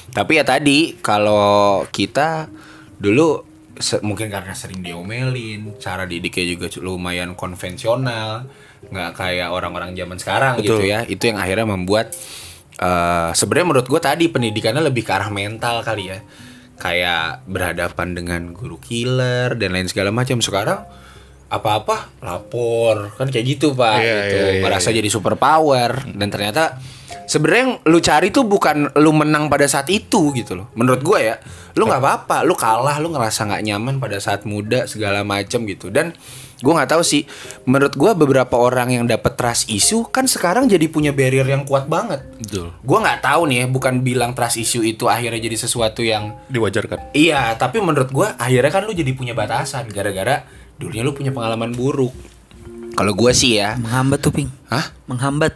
Tapi 0.09 0.31
ya 0.37 0.43
tadi 0.45 0.79
kalau 1.01 1.85
kita 1.89 2.49
dulu 2.97 3.50
mungkin 4.01 4.31
karena 4.31 4.53
sering 4.55 4.79
diomelin, 4.85 5.75
cara 5.81 6.07
didiknya 6.07 6.45
juga 6.55 6.67
lumayan 6.81 7.33
konvensional. 7.35 8.47
nggak 8.81 9.13
kayak 9.13 9.53
orang-orang 9.53 9.93
zaman 9.93 10.17
sekarang 10.17 10.57
gitu 10.57 10.81
ya. 10.81 11.05
Itu 11.05 11.29
yang 11.29 11.37
akhirnya 11.37 11.69
membuat 11.69 12.17
eh 12.81 13.29
sebenarnya 13.37 13.67
menurut 13.69 13.87
gue 13.87 14.01
tadi 14.01 14.25
pendidikannya 14.25 14.81
lebih 14.89 15.05
ke 15.05 15.11
arah 15.13 15.29
mental 15.29 15.85
kali 15.85 16.09
ya. 16.09 16.19
Kayak 16.81 17.45
berhadapan 17.45 18.17
dengan 18.17 18.41
guru 18.57 18.81
killer 18.81 19.53
dan 19.53 19.77
lain 19.77 19.85
segala 19.85 20.09
macam. 20.09 20.41
Sekarang 20.41 20.81
apa-apa 21.51 22.23
lapor. 22.23 23.11
Kan 23.19 23.27
kayak 23.27 23.45
gitu 23.45 23.75
pak 23.75 23.99
Iya, 23.99 24.15
gitu. 24.25 24.35
iya, 24.39 24.49
iya, 24.57 24.61
merasa 24.63 24.89
jadi 24.89 25.09
super 25.11 25.35
power. 25.35 26.07
Dan 26.07 26.31
ternyata 26.31 26.79
sebenarnya 27.27 27.61
yang 27.67 27.73
lu 27.85 27.99
cari 27.99 28.27
tuh 28.31 28.47
bukan 28.47 28.95
lu 28.95 29.11
menang 29.11 29.51
pada 29.51 29.67
saat 29.67 29.91
itu 29.91 30.31
gitu 30.31 30.55
loh. 30.55 30.71
Menurut 30.73 31.03
gue 31.03 31.19
ya 31.19 31.35
lu 31.75 31.83
nggak 31.85 32.01
apa-apa. 32.01 32.47
Lu 32.47 32.55
kalah 32.55 32.97
lu 32.97 33.11
ngerasa 33.11 33.47
nggak 33.47 33.63
nyaman 33.67 33.95
pada 33.99 34.17
saat 34.17 34.47
muda 34.47 34.87
segala 34.87 35.27
macam 35.27 35.67
gitu. 35.67 35.91
Dan 35.91 36.15
gue 36.61 36.69
nggak 36.69 36.93
tahu 36.93 37.01
sih 37.01 37.25
menurut 37.65 37.97
gue 37.97 38.11
beberapa 38.13 38.53
orang 38.53 38.93
yang 38.93 39.09
dapet 39.09 39.33
trust 39.33 39.65
issue 39.65 40.05
kan 40.13 40.29
sekarang 40.29 40.69
jadi 40.69 40.85
punya 40.93 41.09
barrier 41.09 41.43
yang 41.43 41.65
kuat 41.65 41.89
banget. 41.89 42.21
Betul. 42.37 42.69
gue 42.77 42.97
nggak 43.01 43.25
tahu 43.25 43.49
nih 43.49 43.57
ya 43.57 43.65
bukan 43.65 44.05
bilang 44.05 44.37
trust 44.37 44.61
issue 44.61 44.85
itu 44.85 45.09
akhirnya 45.09 45.41
jadi 45.41 45.57
sesuatu 45.57 46.05
yang 46.05 46.37
Diwajarkan. 46.53 47.17
Iya, 47.17 47.57
tapi 47.57 47.81
menurut 47.81 48.13
gua 48.13 48.37
akhirnya 48.37 48.69
kan 48.69 48.85
lu 48.85 48.93
jadi 48.93 49.09
punya 49.17 49.33
batasan 49.33 49.89
gara-gara 49.89 50.45
dulunya 50.81 51.05
lu 51.05 51.13
punya 51.13 51.29
pengalaman 51.29 51.71
buruk. 51.71 52.09
Kalau 52.91 53.13
gua 53.13 53.31
sih 53.31 53.55
ya, 53.55 53.77
Menghambat 53.77 54.19
tuh 54.19 54.33
ping. 54.33 54.49
hah? 54.67 54.89
Menghambat. 55.05 55.53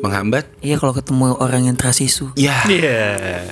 Menghambat? 0.00 0.48
Iya 0.58 0.80
kalau 0.80 0.96
ketemu 0.96 1.36
orang 1.36 1.68
yang 1.68 1.76
trust 1.76 2.00
issue. 2.00 2.32
Ya. 2.34 2.64
Iya. 2.64 3.44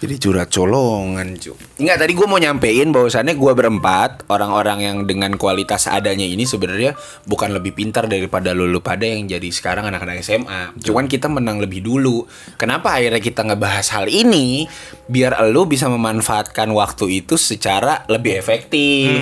Jadi 0.00 0.16
curhat 0.16 0.48
colongan, 0.48 1.36
cu. 1.36 1.52
Enggak, 1.76 2.00
tadi 2.00 2.12
gua 2.16 2.24
mau 2.24 2.40
nyampein 2.40 2.88
bahwasannya 2.88 3.36
gua 3.36 3.52
berempat 3.52 4.24
orang-orang 4.32 4.80
yang 4.80 4.96
dengan 5.04 5.36
kualitas 5.36 5.84
adanya 5.92 6.24
ini 6.24 6.48
sebenarnya 6.48 6.96
bukan 7.28 7.52
lebih 7.52 7.76
pintar 7.76 8.08
daripada 8.08 8.56
lu 8.56 8.80
pada 8.80 9.04
yang 9.04 9.28
jadi 9.28 9.44
sekarang 9.52 9.92
anak-anak 9.92 10.24
SMA. 10.24 10.72
Cuman 10.80 11.04
kita 11.04 11.28
menang 11.28 11.60
lebih 11.60 11.84
dulu. 11.84 12.24
Kenapa 12.56 12.96
akhirnya 12.96 13.20
kita 13.20 13.44
ngebahas 13.44 13.92
hal 13.92 14.08
ini? 14.08 14.64
Biar 15.04 15.36
lu 15.52 15.68
bisa 15.68 15.92
memanfaatkan 15.92 16.72
waktu 16.72 17.20
itu 17.20 17.36
secara 17.36 18.08
lebih 18.08 18.40
efektif. 18.40 19.20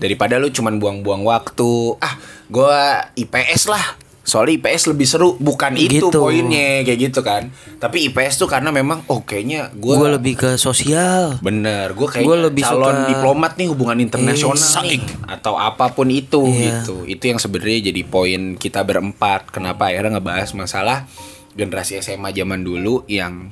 Daripada 0.00 0.40
lu 0.40 0.48
cuman 0.48 0.80
buang-buang 0.80 1.20
waktu. 1.28 2.00
Ah, 2.00 2.16
gua 2.48 3.12
IPS 3.12 3.68
lah. 3.68 4.07
Soalnya 4.28 4.60
IPS 4.60 4.82
lebih 4.86 5.08
seru, 5.08 5.34
bukan 5.34 5.72
itu 5.74 6.04
Gitu. 6.04 6.12
poinnya 6.12 6.84
kayak 6.84 6.98
gitu 7.00 7.20
kan. 7.20 7.48
Tapi 7.74 8.06
IPS 8.06 8.36
tuh 8.36 8.46
karena 8.46 8.68
memang 8.68 9.00
oh 9.06 9.24
kayaknya 9.24 9.72
Gue 9.72 9.96
gua 9.96 10.12
lebih 10.12 10.36
ke 10.36 10.50
sosial. 10.54 11.40
Bener, 11.40 11.96
gue 11.96 12.04
kayaknya 12.04 12.28
Gua 12.28 12.38
lebih 12.44 12.62
calon 12.62 12.84
suka- 12.94 13.08
diplomat 13.08 13.52
nih 13.56 13.66
hubungan 13.66 13.98
internasional 13.98 14.84
Eh, 14.84 15.00
atau 15.26 15.56
apa 15.56 15.88
pun 15.90 16.06
itu 16.06 16.44
Iya. 16.44 16.84
gitu. 16.84 17.02
Itu 17.02 17.24
yang 17.26 17.40
sebenarnya 17.40 17.88
jadi 17.88 18.02
poin 18.04 18.54
kita 18.54 18.84
berempat. 18.84 19.48
Kenapa 19.48 19.88
akhirnya 19.88 20.20
ngebahas 20.20 20.52
masalah 20.52 21.08
generasi 21.50 21.96
SMA 21.96 22.28
zaman 22.30 22.60
dulu 22.60 23.02
yang 23.06 23.50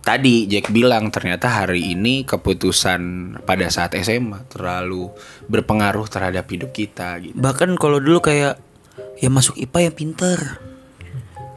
tadi 0.00 0.46
Jack 0.46 0.70
bilang 0.70 1.10
ternyata 1.10 1.50
hari 1.52 1.92
ini 1.92 2.22
keputusan 2.22 3.00
pada 3.42 3.66
saat 3.68 3.92
SMA 3.96 4.46
terlalu 4.46 5.10
berpengaruh 5.44 6.06
terhadap 6.06 6.46
hidup 6.46 6.70
kita 6.70 7.18
gitu. 7.20 7.34
Bahkan 7.34 7.74
kalau 7.74 7.98
dulu 7.98 8.18
kayak 8.20 8.62
ya 9.16 9.28
masuk 9.28 9.56
IPA 9.56 9.78
yang 9.82 9.96
pinter. 9.96 10.38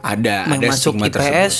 Ada 0.00 0.48
Yang 0.48 0.56
ada 0.56 0.68
masuk 0.68 0.92
stigma 0.94 1.06
tersebut. 1.06 1.28
IPS 1.28 1.56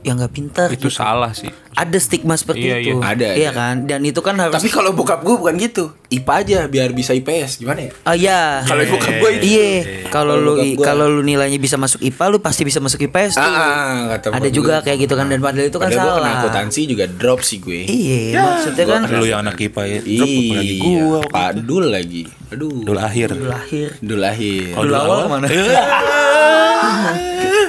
yang 0.00 0.16
nggak 0.16 0.32
pinter. 0.32 0.68
Itu 0.72 0.88
gitu. 0.88 0.96
salah 0.96 1.28
sih. 1.30 1.52
Ada 1.70 1.96
stigma 1.96 2.32
seperti 2.32 2.66
Iya, 2.66 2.76
itu. 2.80 2.88
iya. 2.90 3.04
Ada, 3.04 3.28
Iya 3.30 3.50
ada. 3.50 3.58
kan? 3.60 3.74
Dan 3.84 4.00
itu 4.02 4.16
kan 4.18 4.32
harus 4.34 4.56
Tapi 4.56 4.68
kalau 4.68 4.90
bokap 4.90 5.20
gue 5.20 5.32
bukan 5.34 5.60
gitu. 5.60 5.92
IPA 6.08 6.32
aja 6.34 6.58
biar 6.66 6.88
bisa 6.90 7.12
IPS. 7.12 7.60
Gimana 7.60 7.84
ya? 7.84 7.90
Oh 8.02 8.16
iya. 8.16 8.40
Kalau 8.64 8.80
bokap 8.86 9.12
gue 9.14 9.30
itu. 9.34 9.44
Iya, 9.46 9.68
kalau 10.08 10.40
Kalau 10.40 10.56
lu 10.56 10.80
kalau 10.80 11.06
lu 11.06 11.20
nilainya 11.20 11.56
bisa 11.56 11.76
masuk 11.76 12.00
IPA, 12.00 12.24
lu 12.26 12.38
pasti 12.40 12.64
bisa 12.64 12.80
masuk 12.80 12.96
IPS 12.98 13.36
tuh. 13.36 13.44
Ah, 13.44 13.52
ah, 13.52 13.96
kata 14.10 14.26
Ada 14.32 14.48
juga 14.48 14.80
gue. 14.80 14.88
kayak 14.88 14.98
gitu 15.04 15.14
kan 15.14 15.28
dan 15.28 15.36
padahal 15.38 15.68
itu 15.68 15.76
kan 15.76 15.86
Padahal 15.86 16.00
gue 16.00 16.10
kena 16.10 16.24
salah. 16.24 16.40
akuntansi 16.40 16.80
juga 16.88 17.04
drop 17.06 17.40
sih 17.42 17.58
gue. 17.60 17.80
Iya, 17.84 18.40
maksudnya 18.40 18.84
kan 18.88 19.00
Lu 19.06 19.24
yang 19.24 19.44
anak 19.44 19.60
IPA 19.60 19.82
ya. 19.86 19.98
Drop 20.00 20.28
Iya, 20.32 20.60
gua. 20.98 21.20
Pak 21.28 21.50
Dul 21.60 21.92
lagi. 21.92 22.24
Aduh. 22.50 22.82
Dulu 22.82 22.96
akhir. 22.96 23.34
lahir. 23.36 23.88
Dul 23.98 24.18
lahir. 24.18 24.70
Kalau 24.70 24.80
Dulu 24.80 24.88
dulu 24.88 24.96
awal 24.96 25.08
awal? 25.08 25.20
ke 25.20 25.30
mana? 25.30 25.46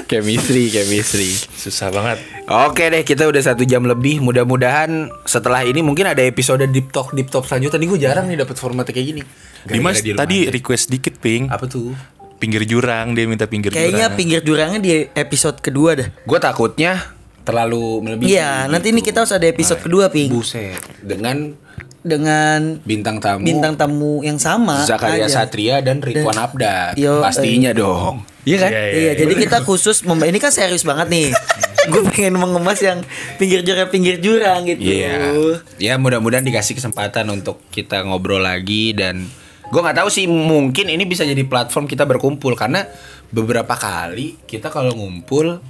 chemistry, 0.07 0.67
chemistry. 0.67 1.31
Susah 1.53 1.87
banget. 1.89 2.17
Oke 2.47 2.83
deh, 2.85 3.01
kita 3.01 3.23
udah 3.23 3.39
satu 3.39 3.63
jam 3.63 3.83
lebih. 3.83 4.19
Mudah-mudahan 4.19 5.07
setelah 5.23 5.63
ini 5.63 5.79
mungkin 5.79 6.03
ada 6.03 6.19
episode 6.19 6.61
deep 6.67 6.91
talk, 6.91 7.13
deep 7.13 7.29
talk 7.29 7.45
selanjutnya. 7.45 7.77
Nih 7.77 7.87
gue 7.87 7.99
jarang 8.01 8.25
nih 8.27 8.37
dapat 8.37 8.55
format 8.57 8.83
kayak 8.83 9.05
gini. 9.07 9.21
Gara-gara 9.61 9.71
Dimas 9.71 9.97
di 10.01 10.09
tadi 10.11 10.37
aja. 10.41 10.49
request 10.51 10.83
dikit 10.89 11.13
ping. 11.17 11.47
apa 11.47 11.63
tuh? 11.65 11.93
Pinggir 12.35 12.65
jurang 12.65 13.13
dia 13.13 13.29
minta 13.29 13.45
pinggir 13.45 13.69
Kayaknya 13.69 14.09
jurang. 14.09 14.17
pinggir 14.17 14.39
jurangnya 14.41 14.79
di 14.81 14.91
episode 15.13 15.61
kedua 15.61 15.93
dah. 15.93 16.07
Gue 16.25 16.39
takutnya 16.41 16.97
terlalu 17.41 18.01
melebihi. 18.01 18.37
Iya, 18.37 18.65
nanti 18.65 18.93
ini 18.93 19.01
kita 19.01 19.25
harus 19.25 19.33
ada 19.33 19.45
episode 19.45 19.81
kedua, 19.81 20.09
Ping. 20.09 20.29
Buset, 20.31 20.77
dengan 21.01 21.57
Dengan 22.01 22.81
bintang 22.81 23.21
tamu 23.21 23.45
bintang 23.45 23.77
tamu 23.77 24.25
yang 24.25 24.41
sama 24.41 24.81
Zakaria 24.89 25.29
aja. 25.29 25.45
Satria 25.45 25.85
dan 25.85 26.01
Ridwan 26.01 26.33
Abdad. 26.33 26.97
Yo, 26.97 27.21
Pastinya 27.21 27.77
dong. 27.77 28.25
Iya 28.41 28.57
kan? 28.57 28.71
Iya, 28.73 28.89
Iya, 28.89 29.11
jadi 29.21 29.33
kita 29.37 29.61
khusus 29.61 30.01
memba 30.01 30.25
ini 30.25 30.41
kan 30.41 30.49
serius 30.49 30.81
banget 30.81 31.13
nih. 31.13 31.29
Gue 31.93 32.01
pengen 32.09 32.41
mengemas 32.41 32.81
yang 32.81 33.05
pinggir 33.37 33.61
jurang 33.61 33.85
pinggir 33.93 34.17
jurang 34.17 34.65
gitu. 34.65 34.81
Iya. 34.81 35.13
Ya 35.77 35.93
mudah-mudahan 36.01 36.41
dikasih 36.41 36.73
kesempatan 36.81 37.29
untuk 37.29 37.61
kita 37.69 38.01
ngobrol 38.01 38.41
lagi 38.41 38.97
dan 38.97 39.29
gue 39.69 39.79
nggak 39.79 40.01
tahu 40.01 40.09
sih 40.09 40.25
mungkin 40.25 40.89
ini 40.89 41.05
bisa 41.05 41.21
jadi 41.21 41.45
platform 41.45 41.85
kita 41.85 42.09
berkumpul 42.09 42.57
karena 42.57 42.89
beberapa 43.29 43.77
kali 43.77 44.41
kita 44.49 44.73
kalau 44.73 44.97
ngumpul 44.97 45.61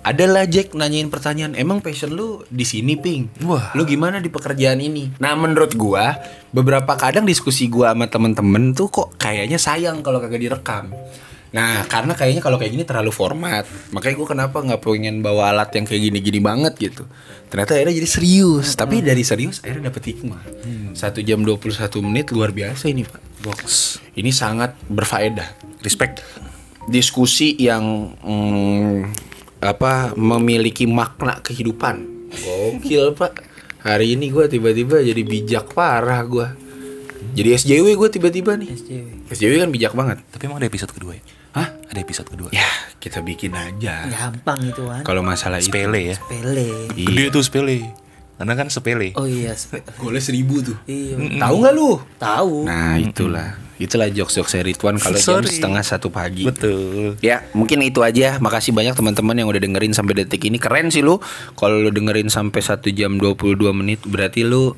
adalah 0.00 0.48
Jack 0.48 0.72
nanyain 0.72 1.12
pertanyaan 1.12 1.52
emang 1.52 1.84
passion 1.84 2.16
lu 2.16 2.40
di 2.48 2.64
sini 2.64 2.96
ping 2.96 3.44
Wah. 3.44 3.72
lu 3.76 3.84
gimana 3.84 4.16
di 4.16 4.32
pekerjaan 4.32 4.80
ini 4.80 5.12
nah 5.20 5.36
menurut 5.36 5.76
gua 5.76 6.16
beberapa 6.50 6.96
kadang 6.96 7.28
diskusi 7.28 7.68
gua 7.68 7.92
sama 7.92 8.08
temen-temen 8.08 8.72
tuh 8.72 8.88
kok 8.88 9.08
kayaknya 9.20 9.60
sayang 9.60 10.00
kalau 10.00 10.18
kagak 10.18 10.40
direkam 10.40 10.88
Nah, 11.50 11.82
karena 11.90 12.14
kayaknya 12.14 12.42
kalau 12.46 12.62
kayak 12.62 12.78
gini 12.78 12.86
terlalu 12.86 13.10
format. 13.10 13.66
Makanya 13.90 14.14
gue 14.14 14.28
kenapa 14.30 14.62
nggak 14.62 14.80
pengen 14.86 15.18
bawa 15.18 15.50
alat 15.50 15.74
yang 15.74 15.82
kayak 15.82 16.02
gini-gini 16.06 16.38
banget 16.38 16.78
gitu. 16.78 17.10
Ternyata 17.50 17.74
akhirnya 17.74 17.94
jadi 17.98 18.06
serius. 18.10 18.78
Tapi 18.78 19.02
dari 19.02 19.26
serius 19.26 19.58
akhirnya 19.58 19.90
dapet 19.90 20.14
hikmah. 20.14 20.42
Satu 20.94 21.18
jam 21.26 21.42
21 21.42 21.74
menit 22.06 22.30
luar 22.30 22.54
biasa 22.54 22.86
ini 22.86 23.02
Pak. 23.02 23.42
Box. 23.42 23.98
Ini 24.14 24.30
sangat 24.30 24.78
berfaedah. 24.86 25.82
Respect. 25.82 26.22
Diskusi 26.86 27.58
yang 27.58 28.14
mm, 28.22 29.29
apa 29.60 30.16
memiliki 30.16 30.88
makna 30.88 31.38
kehidupan. 31.38 32.04
Gokil 32.32 33.12
Pak. 33.12 33.32
Hari 33.80 34.12
ini 34.12 34.28
gue 34.28 34.44
tiba-tiba 34.46 35.00
jadi 35.00 35.20
bijak 35.20 35.72
parah 35.72 36.20
gue. 36.22 36.48
Jadi 37.32 37.48
SJW 37.54 37.96
gue 37.96 38.08
tiba-tiba 38.10 38.56
nih. 38.56 38.68
SJW. 38.68 39.06
SJW 39.30 39.52
kan 39.58 39.70
bijak 39.70 39.92
banget. 39.92 40.18
Tapi 40.28 40.42
emang 40.44 40.58
ada 40.60 40.68
episode 40.68 40.92
kedua 40.92 41.16
ya? 41.16 41.22
Hah? 41.50 41.68
Ada 41.88 41.98
episode 41.98 42.28
kedua. 42.28 42.48
Ya, 42.50 42.68
kita 42.96 43.20
bikin 43.20 43.52
aja. 43.52 44.06
Gampang 44.06 44.60
itu 44.62 44.84
kan. 44.84 45.02
Kalau 45.02 45.20
masalah 45.20 45.58
itu. 45.58 45.68
Sepele 45.68 46.12
ya. 46.12 46.16
Pele. 46.24 46.88
Gede 46.92 47.24
tuh 47.28 47.42
sepele. 47.42 47.88
Karena 48.36 48.56
kan 48.56 48.68
sepele. 48.72 49.12
Oh 49.20 49.28
iya, 49.28 49.52
spe- 49.52 49.84
Golnya 50.00 50.22
seribu 50.22 50.64
tuh. 50.64 50.76
iya. 50.88 51.16
Tahu 51.18 51.54
nggak 51.60 51.74
lu? 51.76 52.00
Tahu. 52.16 52.64
Nah 52.64 52.96
itulah, 52.96 53.52
itulah 53.80 54.12
jokes-jokes 54.12 54.60
Ridwan 54.60 55.00
kalau 55.00 55.16
jam 55.16 55.40
Sorry. 55.40 55.48
setengah 55.48 55.80
satu 55.80 56.12
pagi. 56.12 56.44
Betul. 56.44 57.16
Ya 57.24 57.48
mungkin 57.56 57.80
itu 57.80 58.04
aja. 58.04 58.36
Makasih 58.36 58.76
banyak 58.76 58.92
teman-teman 58.92 59.32
yang 59.34 59.48
udah 59.48 59.58
dengerin 59.58 59.96
sampai 59.96 60.20
detik 60.20 60.44
ini. 60.44 60.60
Keren 60.60 60.92
sih 60.92 61.00
lu. 61.00 61.16
Kalau 61.56 61.80
lu 61.80 61.88
dengerin 61.88 62.28
sampai 62.28 62.60
1 62.60 62.92
jam 62.92 63.16
22 63.16 63.56
menit 63.72 64.04
berarti 64.04 64.44
lu 64.44 64.76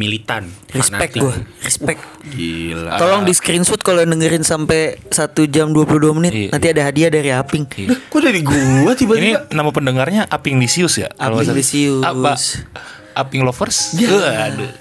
militan. 0.00 0.48
Respect 0.72 1.20
gue, 1.20 1.36
respect. 1.60 2.00
Gila. 2.32 2.96
Tolong 2.96 3.22
di 3.28 3.36
screenshot 3.36 3.76
kalau 3.84 4.00
dengerin 4.00 4.40
sampai 4.40 4.96
1 5.12 5.52
jam 5.52 5.70
22 5.70 6.16
menit 6.16 6.32
Iya. 6.32 6.48
Nanti 6.48 6.66
ada 6.72 6.82
hadiah 6.88 7.10
dari 7.12 7.28
Aping 7.28 7.68
Duh, 7.68 7.98
Kok 8.08 8.20
dari 8.24 8.40
gua 8.40 8.56
Ini 8.56 8.96
tiba-tiba? 8.96 9.52
nama 9.52 9.68
pendengarnya 9.68 10.24
Aping 10.32 10.56
Lisius 10.56 10.96
ya? 10.96 11.12
Aping 11.20 11.52
Lisius. 11.52 12.00
Apa? 12.00 12.40
Aping 13.12 13.44
Lovers? 13.44 13.92
Waduh. 14.00 14.72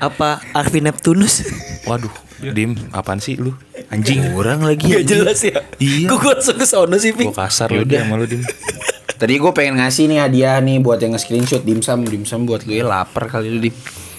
Apa 0.00 0.40
Arvin 0.50 0.88
Neptunus 0.88 1.44
Waduh. 1.84 2.10
Dim, 2.40 2.76
apaan 2.92 3.16
sih 3.16 3.40
lu? 3.40 3.56
Anjing. 3.88 4.36
Orang 4.36 4.60
lagi. 4.66 4.92
Gak 4.92 5.06
jelas 5.08 5.40
ya 5.40 5.64
Iya. 5.80 6.08
Kok 6.10 6.18
gue 6.20 6.32
langsung 6.36 6.56
ke 6.60 6.66
sono 6.68 6.96
sih 7.00 7.16
Gua 7.16 7.32
kasar 7.32 7.72
lu 7.72 7.84
dia 7.88 8.04
sama 8.04 8.20
lu 8.20 8.28
Dim. 8.28 8.44
Tadi 9.20 9.40
gue 9.40 9.52
pengen 9.56 9.80
ngasih 9.80 10.12
nih 10.12 10.18
hadiah 10.20 10.60
nih 10.60 10.76
buat 10.84 11.00
yang 11.00 11.16
nge-screenshot 11.16 11.64
dimsum 11.64 12.04
dimsum 12.04 12.44
buat 12.44 12.68
lu 12.68 12.76
ya 12.76 12.84
lapar 12.84 13.32
kali 13.32 13.48
lu 13.48 13.58
dim. 13.64 13.74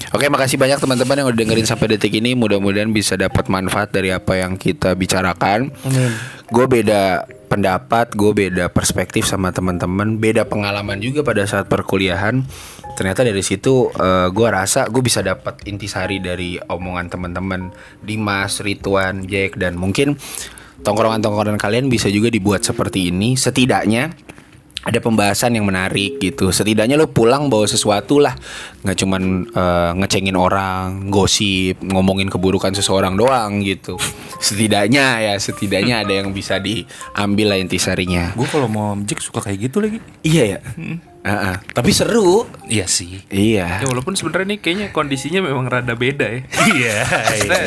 Oke 0.09 0.25
makasih 0.31 0.57
banyak 0.57 0.79
teman-teman 0.79 1.19
yang 1.21 1.27
udah 1.29 1.37
dengerin 1.37 1.67
sampai 1.67 1.99
detik 1.99 2.15
ini 2.15 2.31
Mudah-mudahan 2.31 2.87
bisa 2.95 3.19
dapat 3.19 3.51
manfaat 3.51 3.91
dari 3.91 4.07
apa 4.15 4.39
yang 4.39 4.55
kita 4.55 4.95
bicarakan 4.95 5.67
Amin. 5.83 6.11
Gue 6.47 6.63
beda 6.63 7.27
pendapat, 7.51 8.15
gue 8.15 8.31
beda 8.31 8.71
perspektif 8.71 9.27
sama 9.27 9.51
teman-teman 9.51 10.15
Beda 10.15 10.47
pengalaman 10.47 11.03
juga 11.03 11.27
pada 11.27 11.43
saat 11.43 11.67
perkuliahan 11.67 12.39
Ternyata 12.97 13.21
dari 13.21 13.45
situ 13.45 13.93
eh, 13.93 14.27
gue 14.33 14.47
rasa 14.49 14.89
gue 14.89 15.05
bisa 15.05 15.21
dapat 15.21 15.61
intisari 15.69 16.17
dari 16.17 16.57
omongan 16.57 17.13
teman-teman 17.13 17.69
Dimas, 18.01 18.57
Ridwan, 18.65 19.29
Jack 19.29 19.61
dan 19.61 19.77
mungkin 19.77 20.17
tongkrongan-tongkrongan 20.81 21.61
kalian 21.61 21.93
bisa 21.93 22.09
juga 22.09 22.33
dibuat 22.33 22.65
seperti 22.65 23.13
ini. 23.13 23.37
Setidaknya 23.37 24.09
ada 24.87 25.03
pembahasan 25.03 25.51
yang 25.51 25.67
menarik 25.67 26.15
gitu. 26.17 26.49
Setidaknya 26.55 26.95
lo 26.95 27.11
pulang 27.11 27.51
bawa 27.51 27.67
sesuatu 27.67 28.23
lah, 28.23 28.31
nggak 28.81 28.97
cuman 28.97 29.23
eh, 29.51 29.91
ngecengin 29.99 30.37
orang, 30.39 31.11
gosip, 31.11 31.77
ngomongin 31.83 32.31
keburukan 32.31 32.71
seseorang 32.71 33.19
doang 33.19 33.61
gitu. 33.67 33.99
Setidaknya 34.39 35.21
ya, 35.21 35.35
setidaknya 35.35 36.07
ada 36.07 36.13
yang 36.23 36.31
bisa 36.31 36.57
diambil 36.63 37.53
lah 37.53 37.59
intisarinya. 37.59 38.31
Gue 38.33 38.47
kalau 38.47 38.71
mau 38.71 38.95
objek 38.95 39.19
suka 39.19 39.43
kayak 39.43 39.69
gitu 39.69 39.83
lagi. 39.83 39.99
Iya 40.23 40.43
ya. 40.57 40.59
Ah. 41.33 41.55
Tapi 41.61 41.91
seru. 41.91 42.47
Iya 42.67 42.87
sih. 42.87 43.23
Iya. 43.27 43.83
Ya 43.83 43.87
walaupun 43.87 44.15
sebenarnya 44.15 44.55
nih 44.55 44.59
kayaknya 44.63 44.87
kondisinya 44.95 45.43
memang 45.43 45.67
rada 45.67 45.93
beda 45.93 46.27
ya. 46.27 46.41
Iya. 46.77 46.97
Kita, 47.41 47.57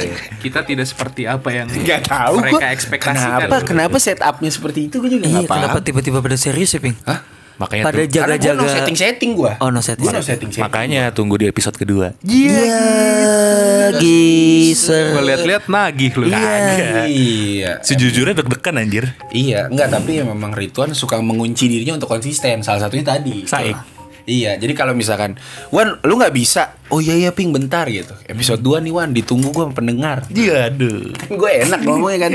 kita 0.41 0.61
tidak 0.65 0.87
seperti 0.87 1.25
apa 1.27 1.49
yang 1.51 1.67
Gak 1.69 2.09
tahu 2.09 2.41
mereka 2.41 2.69
ekspektasikan. 2.71 3.49
Kenapa? 3.49 3.57
Kenapa 3.65 3.97
setupnya 3.99 4.51
seperti 4.53 4.87
itu? 4.87 5.01
Gue 5.01 5.11
juga 5.11 5.25
Iya, 5.27 5.49
kenapa 5.49 5.79
tiba-tiba 5.81 6.21
pada 6.21 6.37
serius 6.37 6.77
ya, 6.77 6.81
Ping? 6.81 6.97
Hah? 7.09 7.40
Makanya 7.61 7.85
Pada 7.85 8.01
gue 8.01 8.09
jaga-jaga. 8.09 8.57
no 8.57 8.65
setting-setting 8.65 9.31
gue. 9.37 9.53
Oh, 9.61 9.69
no 9.69 9.85
setting. 9.85 10.09
Gue 10.09 10.17
no 10.17 10.25
setting-setting. 10.25 10.65
makanya 10.65 11.13
tunggu 11.13 11.37
di 11.37 11.45
episode 11.45 11.77
kedua. 11.77 12.17
Iya, 12.25 13.93
geser. 14.01 15.13
Gue 15.13 15.23
lihat-lihat 15.29 15.69
nagih 15.69 16.13
lu. 16.17 16.33
Iya. 17.05 17.85
Sejujurnya 17.85 18.33
deg-degan 18.33 18.81
anjir. 18.81 19.13
Iya, 19.29 19.69
enggak 19.69 19.93
tapi 19.93 20.19
ya 20.19 20.25
memang 20.25 20.57
Ridwan 20.57 20.97
suka 20.97 21.21
mengunci 21.21 21.69
dirinya 21.69 22.01
untuk 22.01 22.09
konsisten. 22.09 22.65
Salah 22.65 22.89
satunya 22.89 23.05
tadi. 23.05 23.45
Saik. 23.45 24.00
Iya, 24.25 24.57
jadi 24.57 24.73
kalau 24.73 24.93
misalkan 24.93 25.37
Wan, 25.71 25.97
lu 26.03 26.17
nggak 26.17 26.35
bisa. 26.35 26.77
Oh 26.91 26.99
iya 26.99 27.15
iya 27.15 27.31
ping 27.31 27.51
bentar 27.51 27.87
gitu. 27.87 28.13
Episode 28.27 28.61
2 28.61 28.83
nih 28.83 28.93
Wan, 28.93 29.11
ditunggu 29.11 29.51
gue 29.51 29.67
pendengar. 29.71 30.27
Iya, 30.29 30.69
aduh. 30.69 31.13
gue 31.31 31.51
enak 31.63 31.81
ngomongnya 31.83 32.19
kan 32.27 32.33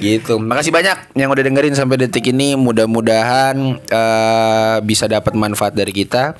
gitu 0.00 0.40
makasih 0.40 0.72
banyak 0.72 1.14
yang 1.14 1.30
udah 1.30 1.44
dengerin 1.44 1.76
sampai 1.76 2.00
detik 2.00 2.26
ini 2.26 2.56
mudah-mudahan 2.56 3.54
eh, 3.78 4.76
bisa 4.82 5.06
dapat 5.06 5.36
manfaat 5.36 5.76
dari 5.76 5.92
kita 5.92 6.34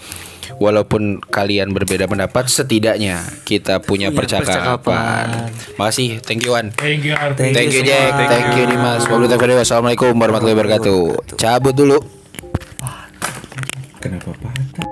walaupun 0.57 1.23
kalian 1.23 1.71
berbeda 1.71 2.09
pendapat 2.09 2.49
setidaknya 2.49 3.23
kita 3.45 3.79
punya 3.79 4.11
Punya 4.11 4.19
percakapan. 4.19 4.47
percakapan. 4.47 5.27
makasih 5.79 6.19
thank 6.25 6.43
you 6.43 6.53
Wan 6.53 6.75
Thank 6.75 7.07
you, 7.07 7.15
Arti. 7.15 7.51
Thank 7.51 7.55
thank 7.55 7.71
you 7.73 7.83
Jack 7.85 8.11
thank 8.19 8.51
you 8.57 8.65
Dimas 8.67 9.07
wabillahi 9.07 9.37
taufiq 9.37 9.59
wassalamualaikum 9.59 10.13
warahmatullahi 10.17 10.57
wabarakatuh 10.59 11.01
cabut 11.39 11.75
dulu 11.77 12.22
Kenapa 14.03 14.35
patah? 14.35 14.92